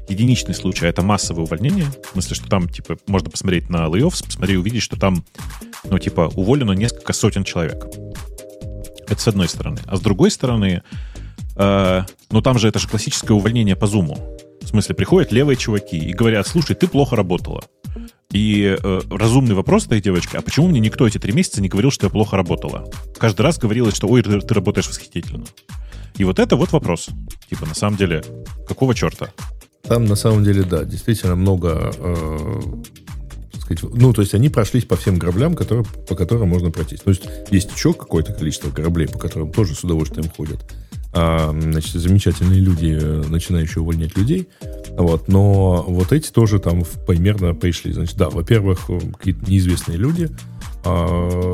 [0.08, 1.86] единичный случай, а это массовое увольнение.
[2.08, 5.24] В смысле, что там, типа, можно посмотреть на layoffs, посмотреть и увидеть, что там,
[5.84, 7.86] ну, типа, уволено несколько сотен человек.
[9.08, 9.80] Это с одной стороны.
[9.86, 10.82] А с другой стороны,
[11.56, 14.36] э, ну там же это же классическое увольнение по зуму.
[14.60, 17.64] В смысле, приходят левые чуваки и говорят, слушай, ты плохо работала.
[18.30, 21.90] И э, разумный вопрос этой девочки, а почему мне никто эти три месяца не говорил,
[21.90, 22.90] что я плохо работала?
[23.18, 25.46] Каждый раз говорилось, что ой, ты, ты работаешь восхитительно.
[26.16, 27.08] И вот это вот вопрос.
[27.48, 28.22] Типа, на самом деле,
[28.66, 29.28] какого черта?
[29.82, 32.60] Там, на самом деле, да, действительно много э,
[33.76, 37.00] сказать, ну, то есть они прошлись по всем граблям, которые, по которым можно пройтись.
[37.00, 40.60] То есть есть еще какое-то количество кораблей, по которым тоже с удовольствием ходят.
[41.12, 44.48] А, значит, замечательные люди, э, начинающие увольнять людей.
[44.90, 47.92] Вот, но вот эти тоже там примерно пришли.
[47.92, 50.28] Значит, да, во-первых, э, какие-то неизвестные люди,
[50.84, 51.52] а,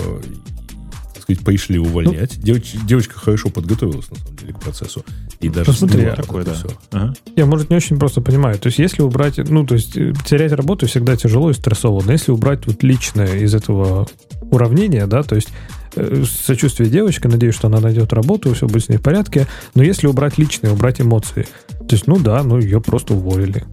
[1.24, 2.36] сказать, пришли увольнять.
[2.36, 5.04] Ну, Девоч, девочка хорошо подготовилась, на самом деле, к процессу.
[5.40, 6.54] И даже посмотри, такое, да.
[6.54, 6.68] Все.
[6.92, 7.14] Ага.
[7.36, 8.58] Я, может, не очень просто понимаю.
[8.58, 12.02] То есть, если убрать, ну, то есть, э, терять работу всегда тяжело и стрессово.
[12.04, 14.06] Но если убрать вот личное из этого
[14.50, 15.48] уравнения, да, то есть
[15.96, 19.46] э, сочувствие девочки, надеюсь, что она найдет работу, все будет с ней в порядке.
[19.74, 23.64] Но если убрать личное, убрать эмоции, то есть, ну да, ну ее просто уволили.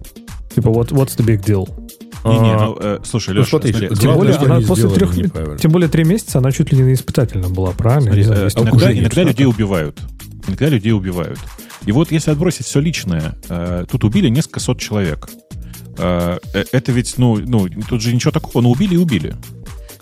[0.54, 1.68] Типа, вот what's the big deal?
[2.24, 5.14] Не, не, ну, э, слушай, Леша, ну, смотри, смотри, тем более, она после трех,
[5.58, 8.12] тем более три месяца она чуть ли не испытательно была, правильно?
[8.12, 10.00] Смотри, знаю, э, иногда, иногда людей убивают.
[10.46, 11.38] Иногда людей убивают.
[11.84, 15.28] И вот если отбросить все личное, э, тут убили несколько сот человек.
[15.98, 19.34] Э это ведь, ну, ну, тут же ничего такого, но убили и убили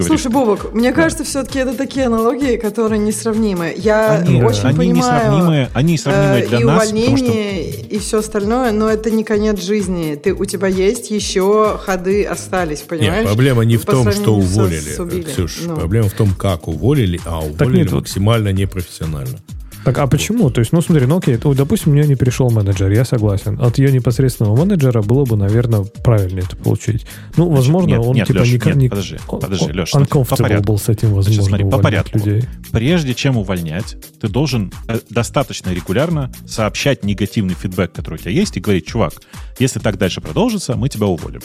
[0.01, 0.23] говоришь.
[0.23, 3.75] Слушай, Бобок, мне кажется, все-таки это такие аналогии, которые несравнимы.
[3.77, 4.97] Я они, очень они понимаю...
[4.97, 6.85] Несравнимые, они несравнимые для и нас.
[6.85, 7.87] И увольнение, что...
[7.87, 10.15] и все остальное, но это не конец жизни.
[10.23, 13.25] Ты, у тебя есть еще ходы остались, понимаешь?
[13.25, 15.23] Нет, проблема не в том, что уволили.
[15.25, 15.77] Ксюш, ну.
[15.77, 19.39] проблема в том, как уволили, а уволили нет, максимально непрофессионально.
[19.85, 20.51] Так, а почему?
[20.51, 23.59] То есть, ну смотри, ну окей, то, допустим, у меня не пришел менеджер, я согласен.
[23.61, 27.07] От ее непосредственного менеджера было бы, наверное, правильнее это получить.
[27.37, 28.89] Ну, возможно, нет, он нет, типа Леш, никак не...
[28.89, 32.19] Подожди, подожди, Леш, uncomfortable был с этим, возможно, Значит, смотри, по порядку.
[32.19, 32.45] людей.
[32.73, 38.57] Прежде чем увольнять, ты должен э, достаточно регулярно сообщать негативный фидбэк, который у тебя есть,
[38.57, 39.15] и говорить, чувак,
[39.59, 41.41] если так дальше продолжится, мы тебя уволим.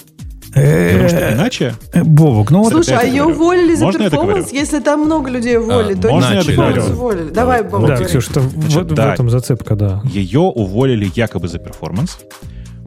[0.53, 1.75] Потому что иначе...
[1.93, 2.71] Э, Бобук, ну вот...
[2.71, 4.51] Слушай, а ее уволили за performance?
[4.51, 6.83] Если там много людей уволили, то можно я договорю?
[6.83, 7.29] уволили.
[7.29, 7.87] Давай, Бобук.
[7.87, 10.01] Да, Ксюша, в этом зацепка, да.
[10.05, 12.19] Ее уволили якобы за performance.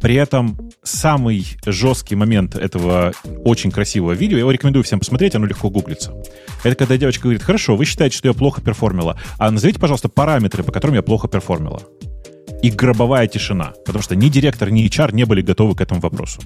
[0.00, 3.12] При этом самый жесткий момент этого
[3.44, 6.14] очень красивого видео, я его рекомендую всем посмотреть, оно легко гуглится.
[6.62, 10.62] Это когда девочка говорит, хорошо, вы считаете, что я плохо перформила, а назовите, пожалуйста, параметры,
[10.62, 11.82] по которым я плохо перформила.
[12.62, 16.40] И гробовая тишина, потому что ни директор, ни HR не были готовы к этому вопросу.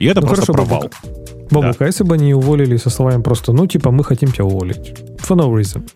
[0.00, 0.80] И это ну, просто хорошо, провал.
[0.80, 1.84] Бабук, Бабук да.
[1.84, 4.78] а если бы они уволили со словами просто, ну, типа, мы хотим тебя уволить.
[5.18, 5.88] For no reason.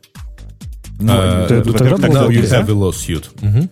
[1.01, 3.25] Ну, uh, тогда, тогда you have a lawsuit.
[3.43, 3.69] Угу.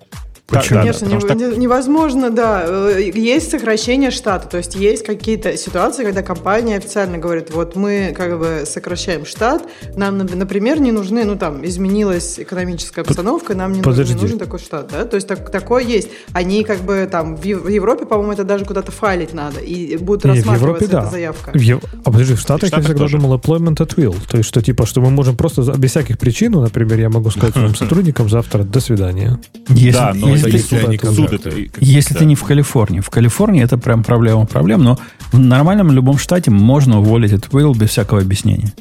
[0.52, 0.80] Почему?
[0.80, 1.56] Конечно, да, не, что...
[1.56, 2.64] невозможно, да.
[2.66, 8.14] Э, есть сокращение штата, то есть есть какие-то ситуации, когда компания официально говорит, вот мы
[8.16, 9.62] как бы сокращаем штат,
[9.96, 14.58] нам, например, не нужны, ну там, изменилась экономическая обстановка, нам не, нужен, не нужен такой
[14.58, 16.08] штат, да, то есть так, такое есть.
[16.32, 20.30] Они как бы там в Европе, по-моему, это даже куда-то файлить надо, и будет не,
[20.30, 21.10] рассматриваться Европе, эта да.
[21.10, 21.50] заявка.
[21.52, 21.80] В Ев...
[22.04, 23.18] А подожди, в Штатах, в Штатах я всегда тоже.
[23.18, 26.52] думал employment at will, то есть что типа, что мы можем просто без всяких причин,
[26.52, 29.38] ну, например, я могу сказать своим сотрудникам завтра до свидания.
[29.68, 31.50] Если, да, но если, если, они суд это,
[31.80, 32.20] если да.
[32.20, 33.00] ты не в Калифорнии.
[33.00, 34.98] В Калифорнии это прям проблема проблем, но
[35.32, 38.72] в нормальном любом штате можно уволить этот will без всякого объяснения.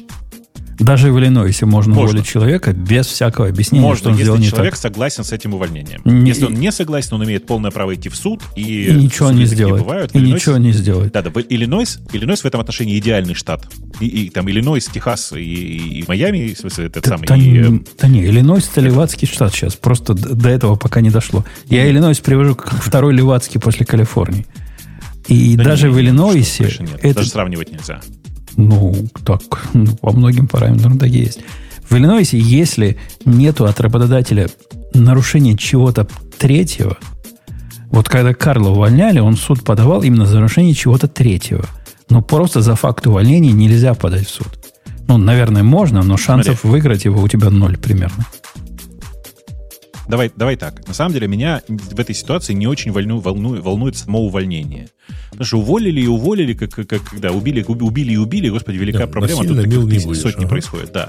[0.78, 2.10] Даже в Иллинойсе можно, можно.
[2.10, 4.80] уволить человека без всякого объяснения, можно, что он если сделал не человек так.
[4.80, 6.00] согласен с этим увольнением.
[6.04, 9.30] Не, если он не согласен, он имеет полное право идти в суд и, и ничего
[9.30, 9.82] не сделать.
[9.82, 10.14] Бывают.
[10.14, 11.12] И Иллинойс, ничего не сделать.
[11.12, 11.30] Да, да.
[11.48, 13.66] Иллинойс, Иллинойс в этом отношении идеальный штат.
[14.00, 17.26] И, и там Иллинойс, Техас и, и, Майами, в смысле, этот да, самый.
[17.26, 19.76] Да, и, э, да не, Иллинойс это левацкий штат сейчас.
[19.76, 21.44] Просто до этого пока не дошло.
[21.66, 24.46] Я Иллинойс привожу как второй левацкий после Калифорнии.
[25.28, 26.64] И да даже не, в Иллинойсе...
[27.00, 28.00] Это, даже сравнивать нельзя.
[28.56, 29.40] Ну, так,
[29.72, 31.40] ну, по многим параметрам так и есть.
[31.88, 34.48] В Иллинойсе, если нету от работодателя
[34.94, 36.06] нарушения чего-то
[36.38, 36.96] третьего,
[37.90, 41.66] вот когда Карла увольняли, он в суд подавал именно за нарушение чего-то третьего.
[42.08, 44.48] Но просто за факт увольнения нельзя подать в суд.
[45.08, 46.70] Ну, наверное, можно, но шансов Смотри.
[46.70, 48.26] выиграть его у тебя ноль примерно.
[50.08, 50.86] Давай, давай так.
[50.86, 54.88] На самом деле, меня в этой ситуации не очень волну, волну, волнует само увольнение.
[55.30, 59.06] Потому что уволили и уволили, как, как когда убили, убили и убили, господи, велика да,
[59.06, 59.44] проблема.
[59.44, 60.48] Тут мил не будешь, сотни ага.
[60.48, 61.08] происходит, да.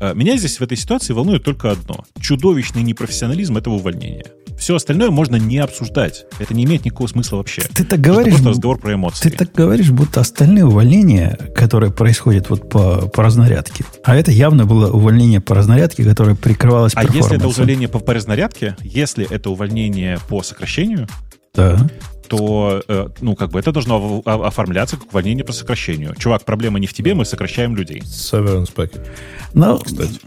[0.00, 2.04] А, меня здесь в этой ситуации волнует только одно.
[2.20, 4.26] Чудовищный непрофессионализм этого увольнения.
[4.62, 6.24] Все остальное можно не обсуждать.
[6.38, 7.62] Это не имеет никакого смысла вообще.
[7.74, 8.34] Ты так говоришь...
[8.34, 9.28] Это просто разговор про эмоции.
[9.28, 14.64] Ты так говоришь, будто остальные увольнения, которые происходят вот по, по разнарядке, а это явно
[14.64, 19.50] было увольнение по разнарядке, которое прикрывалось А если это увольнение по, по разнарядке, если это
[19.50, 21.08] увольнение по сокращению,
[21.54, 21.90] да
[22.28, 26.14] то, э, ну, как бы это должно оформляться как увольнение по сокращению.
[26.16, 28.00] Чувак, проблема не в тебе, мы сокращаем людей.
[28.00, 29.06] Severance package.
[29.52, 30.18] Ну, кстати.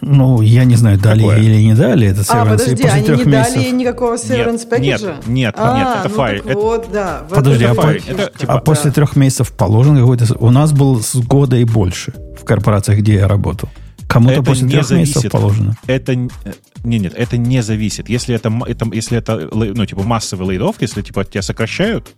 [0.00, 1.38] Ну, я не знаю, дали Какое?
[1.38, 2.22] или не дали это.
[2.28, 3.54] А, подожди, они не месяцев...
[3.54, 4.80] дали никакого severance package?
[4.80, 6.42] Нет, нет, а, нет, это ну файл.
[6.44, 6.58] Это...
[6.58, 7.22] Вот, да.
[7.30, 7.86] Подожди, а, по...
[7.88, 10.26] это, типа, а после трех месяцев положен какой-то...
[10.38, 13.68] У нас был с года и больше в корпорациях, где я работал.
[14.08, 15.16] Кому-то это после трех зависит.
[15.16, 15.76] месяцев положено.
[15.86, 18.08] Это не, нет, это не зависит.
[18.08, 22.14] Если это, это, если это ну, типа массовый лейдов, если типа тебя сокращают,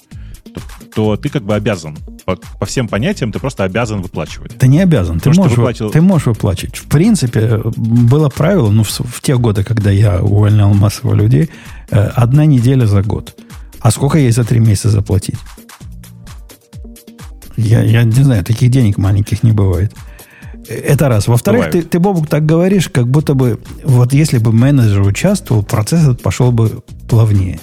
[0.94, 1.96] то, ты как бы обязан.
[2.24, 4.58] По, по всем понятиям ты просто обязан выплачивать.
[4.58, 5.20] Ты не обязан.
[5.20, 5.90] Ты можешь, выплатил...
[5.90, 6.76] ты можешь выплачивать.
[6.76, 11.50] В принципе, было правило, ну, в, в те годы, когда я увольнял массово людей,
[11.90, 13.36] э, одна неделя за год.
[13.80, 15.38] А сколько ей за три месяца заплатить?
[17.56, 19.92] Я, я не знаю, таких денег маленьких не бывает.
[20.68, 21.28] Это раз.
[21.28, 26.02] Во-вторых, ты, ты, Бобук, так говоришь, как будто бы вот если бы менеджер участвовал, процесс
[26.02, 27.58] этот пошел бы плавнее.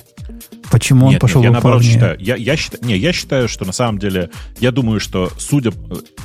[0.71, 2.17] Почему нет, он пошел нет, я наоборот считаю.
[2.19, 4.29] Я, я, считаю, не, я считаю, что на самом деле,
[4.59, 5.71] я думаю, что судя,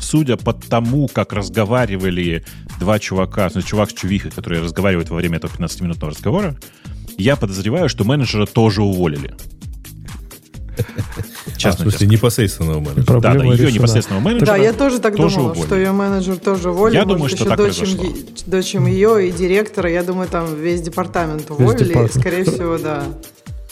[0.00, 2.44] судя по тому, как разговаривали
[2.78, 6.56] два чувака, ну, чувак с чувихой, которые разговаривают во время этого 15-минутного разговора,
[7.18, 9.34] я подозреваю, что менеджера тоже уволили.
[11.56, 13.04] Честно, а, в смысле, непосредственного менеджера.
[13.04, 14.46] Проблема да, да, ее непосредственного менеджера.
[14.46, 15.66] Да, я тоже так тоже думала, уволили.
[15.66, 16.96] что ее менеджер тоже уволили.
[16.96, 18.04] Я думаю, что так дочь, произошло.
[18.46, 21.88] Дочь ее и директора, я думаю, там весь департамент уволили.
[21.88, 22.14] Департамент.
[22.14, 23.04] Скорее всего, да.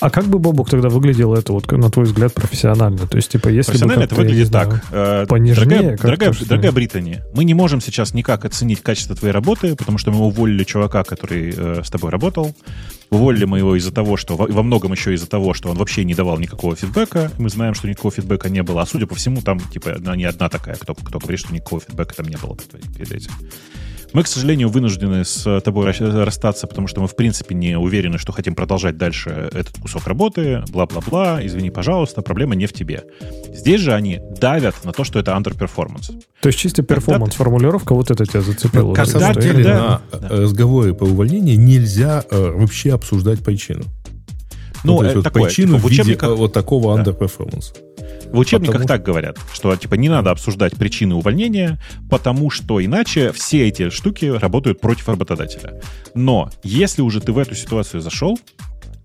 [0.00, 3.06] А как бы, Бобук, тогда выглядело это, вот, на твой взгляд, профессионально?
[3.06, 4.84] То есть, типа, если профессионально бы это выглядит знаю, так.
[4.92, 9.74] Э, понежнее, дорогая, дорогая, дорогая Британия, мы не можем сейчас никак оценить качество твоей работы,
[9.74, 12.54] потому что мы уволили чувака, который э, с тобой работал.
[13.10, 14.36] Уволили мы его из-за того, что...
[14.36, 17.32] Во многом еще из-за того, что он вообще не давал никакого фидбэка.
[17.38, 18.82] Мы знаем, что никакого фидбэка не было.
[18.82, 21.80] А судя по всему, там, типа, она не одна такая, кто, кто говорит, что никакого
[21.80, 22.56] фидбэка там не было
[22.96, 23.32] перед этим.
[24.12, 28.32] Мы, к сожалению, вынуждены с тобой расстаться, потому что мы, в принципе, не уверены, что
[28.32, 33.04] хотим продолжать дальше этот кусок работы, бла-бла-бла, извини, пожалуйста, проблема не в тебе.
[33.52, 36.22] Здесь же они давят на то, что это underperformance.
[36.40, 38.94] То есть чисто перформанс-формулировка, вот это тебя зацепило?
[38.94, 40.28] На самом деле на да.
[40.28, 43.84] разговоре по увольнению нельзя э, вообще обсуждать причину.
[44.84, 47.02] Ну, ну то есть, вот такое, причину типа, в, в виде вот такого да.
[47.02, 47.74] underperformance.
[48.32, 48.88] В учебниках потому...
[48.88, 51.80] так говорят, что типа не надо обсуждать причины увольнения,
[52.10, 55.80] потому что иначе все эти штуки работают против работодателя.
[56.14, 58.38] Но если уже ты в эту ситуацию зашел,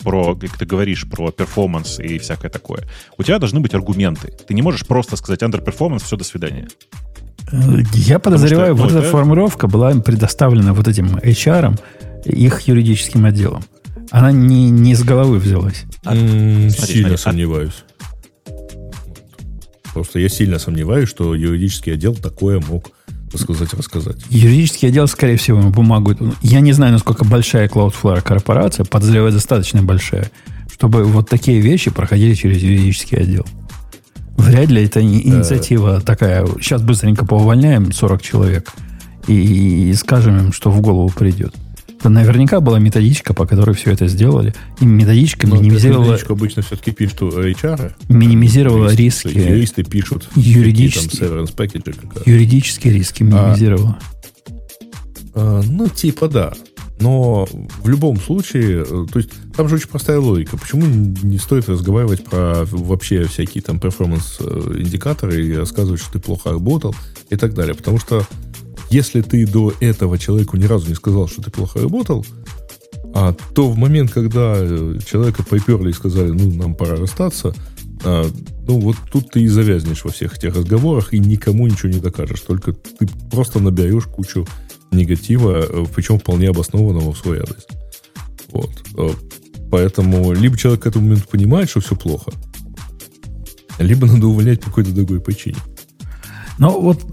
[0.04, 2.84] про, как ты говоришь, про перформанс и всякое такое,
[3.18, 4.34] у тебя должны быть аргументы.
[4.46, 6.68] Ты не можешь просто сказать underperformance, все, до свидания.
[7.94, 9.18] Я подозреваю, что, вот ну, эта это...
[9.18, 11.80] формулировка была им предоставлена вот этим HR,
[12.26, 13.64] их юридическим отделом.
[14.12, 15.84] Она не, не с головы взялась.
[16.04, 17.84] А, смотри, сильно смотри, сомневаюсь.
[19.94, 22.92] Просто я сильно сомневаюсь, что юридический отдел такое мог
[23.38, 24.18] сказать, рассказать.
[24.30, 26.16] Юридический отдел, скорее всего, ему бумагу...
[26.42, 30.30] Я не знаю, насколько большая Cloudflare корпорация, подозреваю, достаточно большая,
[30.72, 33.46] чтобы вот такие вещи проходили через юридический отдел.
[34.38, 36.46] Вряд ли это инициатива такая.
[36.60, 38.72] Сейчас быстренько поувольняем 40 человек
[39.28, 41.54] и, и скажем им, что в голову придет.
[42.04, 44.54] Наверняка была методичка, по которой все это сделали.
[44.80, 46.06] И методичка Но минимизировала...
[46.06, 47.94] Методичку обычно все-таки пишут HR.
[48.10, 49.40] Минимизировала юристы, риски.
[49.40, 50.30] Юристы пишут.
[50.36, 53.98] Юридические, там, юридические риски минимизировала.
[55.34, 56.54] А, а, ну, типа да.
[57.00, 57.48] Но
[57.82, 60.58] в любом случае, э, то есть там же очень простая логика.
[60.58, 66.96] Почему не стоит разговаривать про вообще всякие там перформанс-индикаторы и рассказывать, что ты плохо работал
[67.30, 67.76] и так далее?
[67.76, 68.26] Потому что
[68.94, 72.24] Если ты до этого человеку ни разу не сказал, что ты плохо работал,
[73.16, 77.56] а то в момент, когда э, человека поперли и сказали, ну, нам пора расстаться,
[78.04, 78.30] а,
[78.68, 82.42] ну, вот тут ты и завязнешь во всех этих разговорах и никому ничего не докажешь.
[82.42, 84.46] Только ты просто наберешь кучу
[84.92, 87.66] негатива, э, причем вполне обоснованного в свой адрес.
[88.52, 88.70] Вот.
[88.96, 89.10] Э,
[89.72, 92.32] поэтому либо человек к этому моменту понимает, что все плохо,
[93.80, 95.58] либо надо увольнять по какой-то другой причине.
[96.60, 97.04] Ну, вот,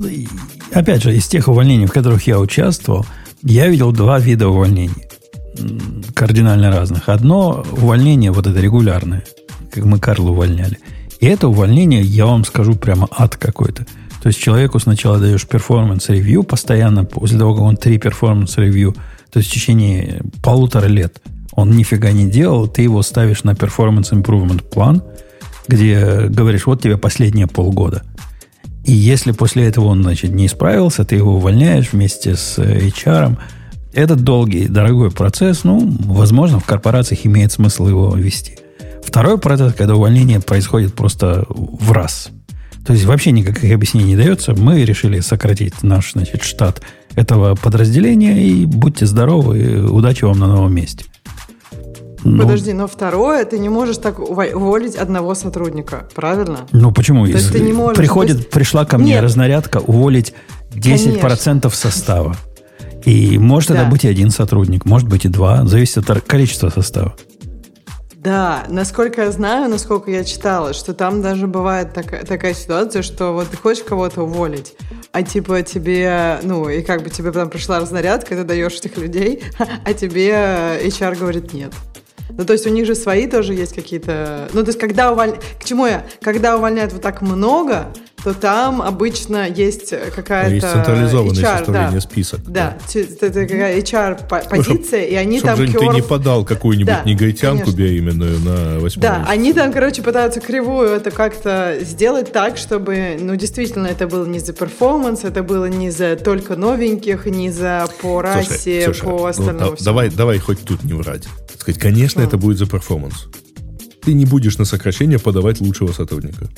[0.73, 3.07] опять же, из тех увольнений, в которых я участвовал,
[3.43, 5.07] я видел два вида увольнений.
[6.15, 7.09] Кардинально разных.
[7.09, 9.25] Одно увольнение, вот это регулярное,
[9.73, 10.79] как мы Карла увольняли.
[11.21, 13.87] И это увольнение, я вам скажу, прямо ад какой-то.
[14.23, 18.95] То есть человеку сначала даешь performance review постоянно, после того, как он три performance review,
[19.31, 21.21] то есть в течение полутора лет
[21.53, 25.03] он нифига не делал, ты его ставишь на performance improvement plan,
[25.69, 28.03] где говоришь, вот тебе последние полгода.
[28.85, 33.37] И если после этого он, значит, не исправился, ты его увольняешь вместе с HR.
[33.93, 38.59] Этот долгий, дорогой процесс, ну, возможно, в корпорациях имеет смысл его вести.
[39.03, 42.31] Второй процесс, когда увольнение происходит просто в раз.
[42.87, 44.55] То есть вообще никаких объяснений не дается.
[44.55, 46.81] Мы решили сократить наш значит, штат
[47.15, 51.05] этого подразделения и будьте здоровы, удачи вам на новом месте.
[52.23, 56.67] Ну, Подожди, но второе, ты не можешь так уволить одного сотрудника, правильно?
[56.73, 57.25] Ну почему?
[57.27, 57.97] То есть ты не можешь.
[57.97, 58.51] Приходит, есть...
[58.51, 59.23] пришла ко мне Нет.
[59.23, 60.35] разнарядка уволить
[60.75, 61.71] 10% Конечно.
[61.71, 62.37] состава.
[63.05, 63.83] И может да.
[63.83, 67.15] это быть и один сотрудник, может быть и два, зависит от количества состава.
[68.15, 73.33] Да, насколько я знаю, насколько я читала, что там даже бывает так, такая ситуация, что
[73.33, 74.75] вот ты хочешь кого-то уволить,
[75.13, 79.43] а типа тебе, ну, и как бы тебе там пришла разнарядка, ты даешь этих людей,
[79.87, 80.33] а тебе
[80.85, 81.73] HR говорит нет.
[82.37, 84.49] Ну, то есть у них же свои тоже есть какие-то...
[84.53, 85.45] Ну, то есть когда увольняют...
[85.61, 86.07] К чему я?
[86.23, 90.55] Когда увольняют вот так много, то там обычно есть какая-то...
[90.55, 92.41] Есть централизованное HR, составление да, список.
[92.45, 93.01] Да, да.
[93.01, 95.57] это какая HR-позиция, ну, и они там...
[95.57, 100.41] Жень, ты не подал какую-нибудь да, негритянку беременную на 8 Да, они там, короче, пытаются
[100.41, 105.67] кривую это как-то сделать так, чтобы, ну, действительно, это было не за перформанс, это было
[105.67, 109.71] не за только новеньких, не за по расе, слушай, по остальному.
[109.71, 111.25] Ну, да, давай, давай хоть тут не врать.
[111.59, 113.29] Сказать, конечно, это будет за перформанс.
[114.03, 116.49] Ты не будешь на сокращение подавать лучшего сотрудника.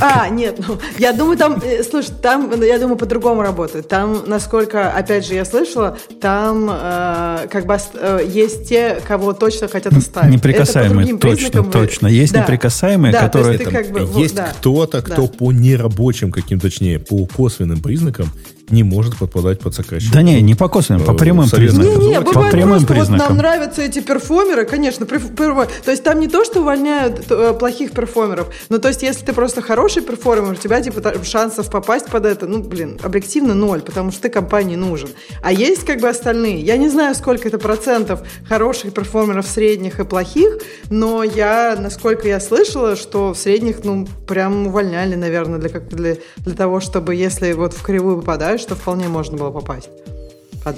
[0.00, 3.88] А, нет, ну, я думаю, там, э, слушай, там, я думаю, по-другому работает.
[3.88, 9.68] Там, насколько, опять же, я слышала, там э, как бы э, есть те, кого точно
[9.68, 10.34] хотят оставить.
[10.34, 12.08] Неприкасаемые, точно, точно.
[12.08, 12.40] Есть да.
[12.40, 13.58] неприкасаемые, да, которые...
[13.58, 14.52] Есть, как бы, есть да.
[14.58, 15.28] кто-то, кто да.
[15.28, 18.30] по нерабочим каким точнее, по косвенным признакам
[18.70, 20.12] не может подпадать под сокращение.
[20.12, 22.00] Да не, не по косвенным, по э, прямым признакам.
[22.00, 23.18] Не, не, по прямым просто, признакам.
[23.18, 25.06] Вот нам нравятся эти перформеры, конечно.
[25.06, 29.32] То есть там не то, что увольняют э, плохих перформеров, но то есть если ты
[29.32, 34.10] просто хороший перформер, у тебя типа шансов попасть под это, ну, блин, объективно ноль, потому
[34.10, 35.10] что ты компании нужен.
[35.42, 36.60] А есть как бы остальные.
[36.60, 40.58] Я не знаю, сколько это процентов хороших перформеров, средних и плохих,
[40.90, 46.54] но я, насколько я слышала, что в средних, ну, прям увольняли, наверное, для, для, для
[46.54, 49.88] того, чтобы если вот в кривую попадаешь, считаю, что вполне можно было попасть.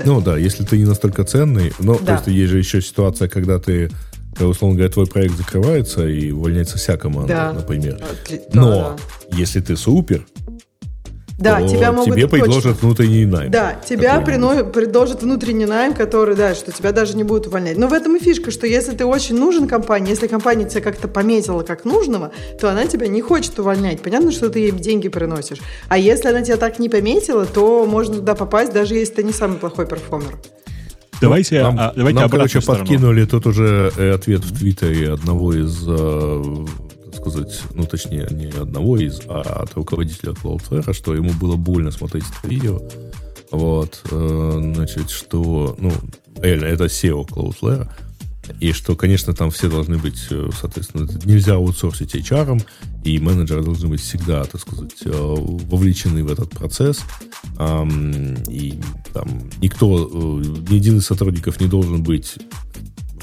[0.05, 1.73] Ну да, если ты не настолько ценный.
[1.79, 2.05] Но да.
[2.05, 3.91] просто есть же еще ситуация, когда ты
[4.41, 7.53] условно говоря, твой проект закрывается и увольняется вся команда, да.
[7.53, 8.01] например.
[8.53, 8.97] Но
[9.31, 9.37] да.
[9.37, 10.25] если ты супер,
[11.39, 12.89] да, тебя могут тебе предложат точно.
[12.89, 13.51] внутренний найм.
[13.51, 14.65] Да, тебя прино...
[14.65, 17.79] предложат внутренний найм, который, да, что тебя даже не будут увольнять.
[17.79, 21.07] Но в этом и фишка, что если ты очень нужен компании, если компания тебя как-то
[21.07, 24.03] пометила как нужного, то она тебя не хочет увольнять.
[24.03, 25.59] Понятно, что ты ей деньги приносишь.
[25.89, 29.33] А если она тебя так не пометила, то можно туда попасть, даже если ты не
[29.33, 30.37] самый плохой перформер.
[31.21, 32.85] Давайте, нам, а, давайте нам короче, сторону.
[32.85, 36.67] подкинули тут уже э, ответ в Твиттере одного из э,
[37.19, 42.25] сказать, ну, точнее, не одного из, а от руководителя Cloudflare, что ему было больно смотреть
[42.39, 42.81] это видео.
[43.51, 45.93] Вот, э, значит, что, ну,
[46.37, 47.89] реально, это SEO Cloudflare,
[48.61, 52.63] и что, конечно, там все должны быть, э, соответственно, нельзя аутсорсить HR,
[53.05, 57.01] и менеджеры должны быть всегда, так сказать, э, вовлечены в этот процесс.
[58.49, 58.81] И
[59.13, 60.11] там никто,
[60.69, 62.37] ни один из сотрудников не должен быть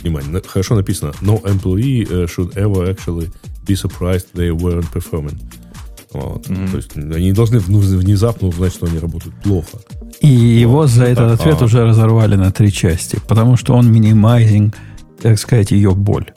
[0.02, 3.32] внимание, хорошо написано, no employee should ever actually
[3.66, 5.40] be surprised they weren't performing.
[6.12, 6.48] Вот.
[6.48, 6.72] Mm-hmm.
[6.72, 9.80] То есть они не должны внезапно узнать, что они работают плохо.
[10.22, 10.62] И вот.
[10.62, 11.66] его за этот ответ а.
[11.66, 14.76] уже разорвали на три части, потому что он минимайзинг,
[15.22, 16.32] так сказать, ее боль.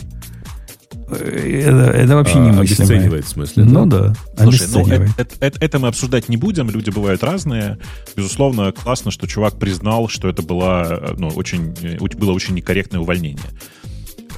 [1.10, 2.60] Это, это вообще а, немыслимо.
[2.60, 3.64] Обесценивает в смысле?
[3.64, 7.24] Ну да, да Слушай, ну, это, это, это, это мы обсуждать не будем, люди бывают
[7.24, 7.78] разные.
[8.14, 11.74] Безусловно, классно, что чувак признал, что это было, ну, очень,
[12.18, 13.40] было очень некорректное увольнение.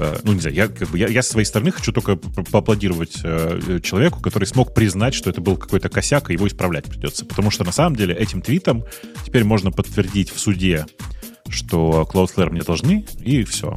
[0.00, 3.18] Э, ну, не знаю, я, как бы, я, я с своей стороны хочу только поаплодировать
[3.22, 7.26] э, человеку, который смог признать, что это был какой-то косяк, и его исправлять придется.
[7.26, 8.84] Потому что на самом деле этим твитом
[9.26, 10.86] теперь можно подтвердить в суде,
[11.50, 13.74] что Cloudflare мне должны, и все.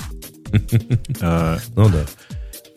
[1.19, 2.05] Э, ну да.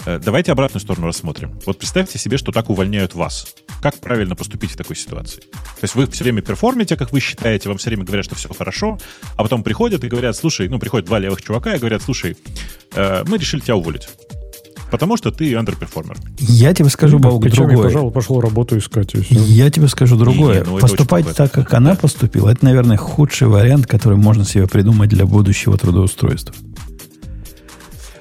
[0.06, 1.58] Э, давайте обратную сторону рассмотрим.
[1.66, 3.54] Вот представьте себе, что так увольняют вас.
[3.82, 5.40] Как правильно поступить в такой ситуации?
[5.40, 8.48] То есть вы все время перформите, как вы считаете, вам все время говорят, что все
[8.54, 8.98] хорошо,
[9.36, 12.36] а потом приходят и говорят, слушай, ну, приходят два левых чувака и говорят, слушай,
[12.94, 14.08] э, мы решили тебя уволить.
[14.90, 16.16] Потому что ты underperformer.
[16.38, 17.76] Я тебе скажу, Бог, другое.
[17.76, 19.14] Пожалуй, пошел работу искать.
[19.14, 20.60] Я тебе скажу другое.
[20.60, 24.68] Не, не, ну Поступать так, как она поступила, это, наверное, худший вариант, который можно себе
[24.68, 26.54] придумать для будущего трудоустройства.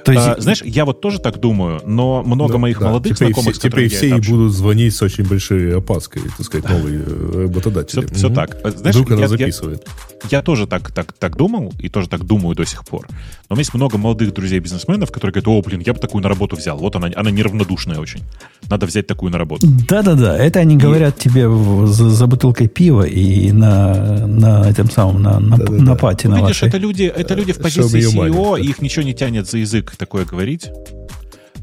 [0.06, 2.90] То есть, а, знаешь, я вот тоже так думаю, но много ну, моих да.
[2.90, 6.70] молодых теперь знакомых, все, Теперь все и будут звонить с очень большой опаской, так сказать,
[6.70, 8.06] новые э, работодатели.
[8.06, 8.56] Все, все так.
[8.64, 9.88] Знаешь, Вдруг она я, записывает.
[10.30, 13.08] Я, я тоже так, так, так думал и тоже так думаю до сих пор.
[13.10, 13.16] Но
[13.50, 16.56] у меня есть много молодых друзей-бизнесменов, которые говорят, о, блин, я бы такую на работу
[16.56, 16.78] взял.
[16.78, 18.22] Вот она, она неравнодушная очень.
[18.70, 19.66] Надо взять такую на работу.
[19.90, 20.78] Да-да-да, это они и...
[20.78, 21.50] говорят тебе
[21.88, 26.62] за, за бутылкой пива и на, на этом самом, на, на, на пати на Видишь,
[26.62, 30.26] это люди, это люди в позиции CEO, и их ничего не тянет за язык такое
[30.26, 30.70] говорить.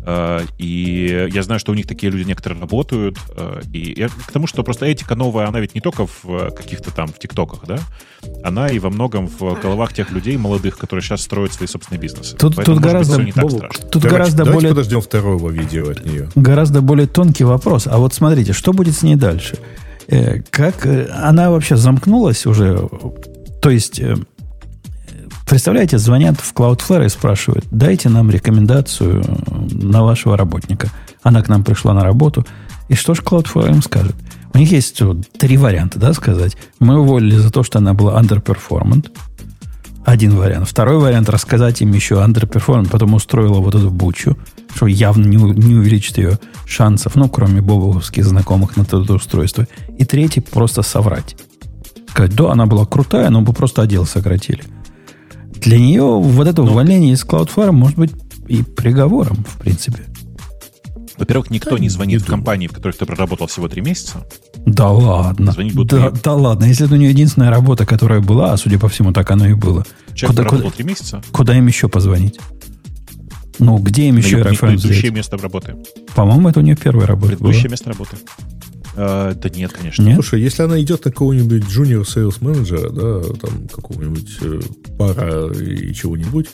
[0.04, 3.16] Э, и я знаю, что у них такие люди некоторые работают.
[3.36, 6.50] Э, и я к тому, что просто этика новая, она ведь не только в э,
[6.50, 7.78] каких-то там в ТикТоках, да?
[8.42, 12.36] Она и во многом в головах тех людей молодых, которые сейчас строят свои собственные бизнесы.
[12.36, 14.70] Тут, тут гораздо, быть, тут давайте, гораздо давайте более...
[14.70, 16.28] подождем второго видео от нее.
[16.34, 17.86] Гораздо более тонкий вопрос.
[17.86, 19.58] А вот смотрите, что будет с ней дальше?
[20.50, 22.88] Как она вообще замкнулась уже?
[23.62, 24.00] То есть
[25.52, 29.22] Представляете, звонят в Cloudflare и спрашивают, дайте нам рекомендацию
[29.70, 30.88] на вашего работника.
[31.22, 32.46] Она к нам пришла на работу.
[32.88, 34.16] И что же Cloudflare им скажет?
[34.54, 36.56] У них есть вот, три варианта, да, сказать.
[36.78, 39.10] Мы уволили за то, что она была underperformant.
[40.06, 40.70] Один вариант.
[40.70, 44.38] Второй вариант рассказать им еще underperformant, потом устроила вот эту бучу,
[44.74, 49.66] что явно не, не увеличит ее шансов, ну, кроме бобовских знакомых на это устройство.
[49.98, 51.36] И третий просто соврать.
[52.08, 54.64] Сказать, да, она была крутая, но бы просто отдел сократили.
[55.62, 58.12] Для нее вот это ну, увольнение из Cloudflare может быть
[58.48, 60.04] и приговором, в принципе.
[61.16, 64.26] Во-первых, никто да, не звонит не в компании, в которой ты проработал всего три месяца.
[64.66, 65.52] Да ладно.
[65.52, 66.64] Звонить будут да, да ладно.
[66.64, 69.54] Если это у нее единственная работа, которая была, а судя по всему, так оно и
[69.54, 69.84] было.
[70.14, 71.22] Человек куда, работал три месяца.
[71.30, 72.40] Куда им еще позвонить?
[73.58, 75.76] Ну, где им еще RFM Предыдущее место работы.
[76.14, 77.70] По-моему, это у нее первая работа Предыдущее было.
[77.70, 78.16] место работы.
[78.94, 80.02] Uh, да нет, конечно.
[80.02, 80.14] Нет?
[80.16, 84.60] Слушай, если она идет на какого-нибудь junior sales manager, да, там какого-нибудь э,
[84.98, 86.48] пара и чего-нибудь,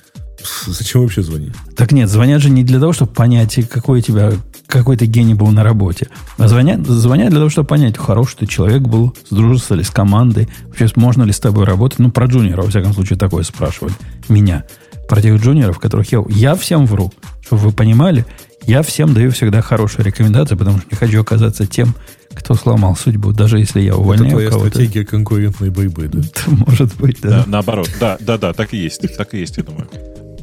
[0.66, 1.52] зачем вообще звонить?
[1.76, 4.32] Так нет, звонят же не для того, чтобы понять, какой у тебя
[4.68, 6.08] какой-то гений был на работе.
[6.36, 10.48] А звонят, звонят для того, чтобы понять, хороший ты человек был, сдружился ли с командой,
[10.66, 11.98] вообще можно ли с тобой работать.
[11.98, 13.94] Ну, про джуниора, во всяком случае, такое спрашивали
[14.28, 14.64] меня.
[15.08, 16.22] Про тех джуниоров, которых я...
[16.28, 18.26] Я всем вру, чтобы вы понимали,
[18.66, 21.94] я всем даю всегда хорошие рекомендации, потому что не хочу оказаться тем,
[22.38, 24.70] кто сломал судьбу, даже если я увольняю Это твоя кого-то.
[24.70, 26.20] стратегия конкурентной борьбы, да?
[26.66, 27.30] Может быть, да.
[27.30, 27.44] да.
[27.46, 29.88] Наоборот, да, да, да, так и есть, так и есть, я думаю.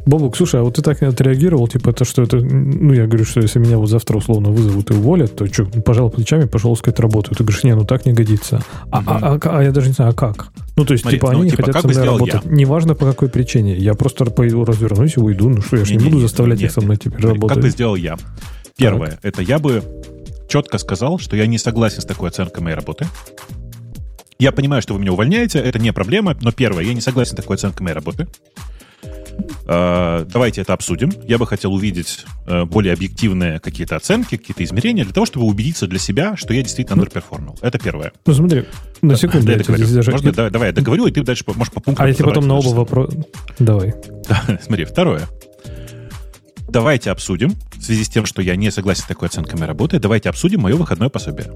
[0.05, 3.41] Бобук, слушай, а вот ты так отреагировал, типа, это что это, ну, я говорю, что
[3.41, 7.33] если меня вот завтра условно вызовут и уволят, то что, пожал плечами, пошел искать работу.
[7.33, 8.61] Ты говоришь, не, ну так не годится.
[8.91, 9.09] А, угу.
[9.09, 10.49] а, а, а я даже не знаю, а как?
[10.77, 12.41] Ну, то есть, Смотри, типа, ну, они типа, хотят со мной работать.
[12.43, 12.51] Я?
[12.51, 13.75] Неважно по какой причине.
[13.77, 15.49] Я просто пойду развернусь и уйду.
[15.49, 17.55] Ну что, я же не, не, не буду заставлять нет, их со мной теперь работать.
[17.55, 18.17] Как бы сделал я?
[18.77, 19.19] Первое, так.
[19.23, 19.83] это я бы
[20.55, 23.05] четко сказал, что я не согласен с такой оценкой моей работы.
[24.39, 27.35] Я понимаю, что вы меня увольняете, это не проблема, но первое, я не согласен с
[27.35, 28.25] такой оценкой моей работы.
[29.65, 31.11] Uh, давайте это обсудим.
[31.27, 35.87] Я бы хотел увидеть uh, более объективные какие-то оценки, какие-то измерения, для того, чтобы убедиться
[35.87, 37.59] для себя, что я действительно underperformил.
[37.61, 38.13] Это первое.
[38.25, 38.63] Ну, смотри,
[39.01, 39.51] на секунду.
[39.51, 39.85] я договорю.
[39.89, 40.11] Даже...
[40.11, 42.05] Можно, давай, давай я договорю, и ты дальше можешь по пунктам...
[42.05, 43.25] А если потом на оба вопроса...
[43.59, 43.93] Давай.
[44.63, 45.27] Смотри, второе
[46.67, 49.99] давайте обсудим, в связи с тем, что я не согласен с такой оценкой моей работы,
[49.99, 51.51] давайте обсудим мое выходное пособие.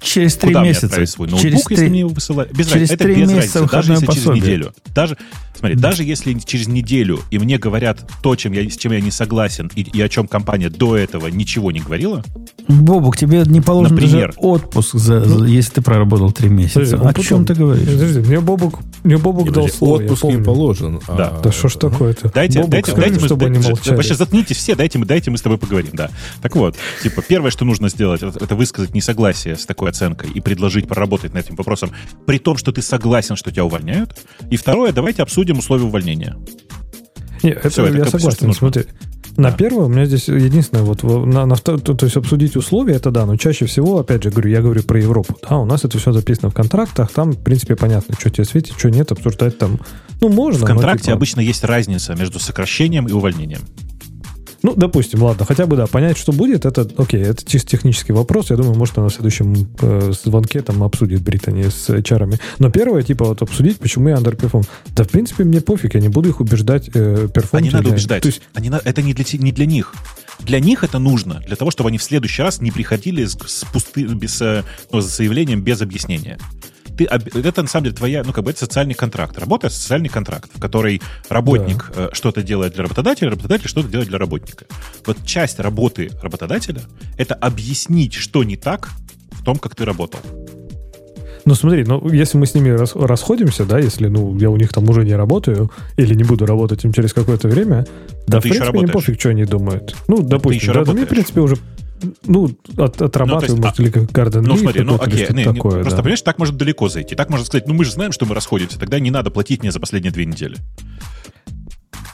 [0.00, 1.04] Через три месяца.
[1.06, 2.52] свой ноутбук, через если мне его высылают?
[2.52, 2.94] Без через разницы.
[2.94, 3.68] Это без разницы.
[3.70, 4.40] Даже если пособие.
[4.40, 4.74] через неделю.
[4.94, 5.16] Даже,
[5.58, 9.10] смотри, даже если через неделю и мне говорят то, чем я, с чем я не
[9.10, 12.24] согласен, и, и о чем компания до этого ничего не говорила.
[12.68, 16.80] Бобук, тебе не положен например, даже отпуск, за, за, если ты проработал три месяца.
[16.80, 17.88] Подожди, о чем ты говоришь?
[17.88, 20.02] Подожди, мне Бобук, мне Бобук дал слово.
[20.02, 21.00] Отпуск не положен.
[21.06, 21.28] Да.
[21.28, 22.30] А, да что ж такое-то?
[22.34, 23.96] Дайте, Бобук, дайте, скажи, дайте мы, чтобы дайте, молчали.
[23.96, 26.10] Вообще заткнитесь все, дайте, дайте мы с тобой поговорим, да.
[26.42, 30.86] Так вот, типа, первое, что нужно сделать, это высказать несогласие с такой оценкой и предложить
[30.86, 31.90] поработать над этим вопросом,
[32.26, 34.16] при том, что ты согласен, что тебя увольняют.
[34.50, 36.36] И второе, давайте обсудим условия увольнения.
[37.42, 38.52] Не, это все, я это согласен.
[38.52, 38.84] Смотри,
[39.36, 39.56] на да.
[39.56, 43.10] первое у меня здесь единственное, вот на, на второе, то, то есть обсудить условия, это
[43.10, 45.98] да, но чаще всего, опять же, говорю, я говорю про Европу, да, у нас это
[45.98, 49.78] все записано в контрактах, там, в принципе, понятно, что тебе светит, что нет, обсуждать там,
[50.20, 50.64] ну, можно.
[50.64, 51.16] В контракте но, типа...
[51.16, 53.60] обычно есть разница между сокращением и увольнением.
[54.62, 58.50] Ну, допустим, ладно, хотя бы, да, понять, что будет, это, окей, это чисто технический вопрос.
[58.50, 62.40] Я думаю, может, она в следующем э, звонке там обсудит Британи с HR.
[62.58, 64.66] Но первое, типа, вот обсудить, почему я underperform.
[64.88, 67.58] Да, в принципе, мне пофиг, я не буду их убеждать э, перформ.
[67.58, 68.22] А не надо убеждать.
[68.22, 68.42] То есть...
[68.54, 69.94] Они, это не для, не для них.
[70.40, 73.64] Для них это нужно, для того, чтобы они в следующий раз не приходили с, с
[73.64, 76.38] пусты, без, э, ну, с заявлением без объяснения
[76.96, 79.38] ты, это на самом деле твоя, ну, как бы это социальный контракт.
[79.38, 82.06] Работа— социальный контракт, в который работник да.
[82.06, 84.66] Э, что-то делает для работодателя, работодатель что-то делает для работника.
[85.04, 86.82] Вот часть работы работодателя—
[87.18, 88.90] это объяснить, что не так
[89.32, 90.20] в том, как ты работал.
[91.46, 94.72] Ну смотри, ну если мы с ними рас, расходимся, да, если ну я у них
[94.72, 97.86] там уже не работаю или не буду работать им через какое-то время,
[98.26, 99.94] да, в принципе, мне пофиг, что они думают.
[100.08, 101.56] Ну, допустим, да, да, мне, в принципе, уже
[102.24, 105.44] ну, от, отрабатываем, ну, есть, может, а, или как Garden Ну, смотри, ну, окей, не,
[105.44, 106.02] такое, просто, да.
[106.02, 107.14] понимаешь, так может далеко зайти.
[107.14, 109.72] Так можно сказать, ну, мы же знаем, что мы расходимся, тогда не надо платить мне
[109.72, 110.56] за последние две недели.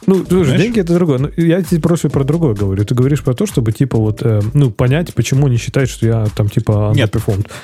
[0.07, 1.19] Ну, слушай, деньги это другое.
[1.19, 2.85] Но ну, я тебе просто про другое говорю.
[2.85, 6.27] Ты говоришь про то, чтобы, типа, вот, э, ну, понять, почему не считать, что я
[6.35, 7.15] там, типа, Нет,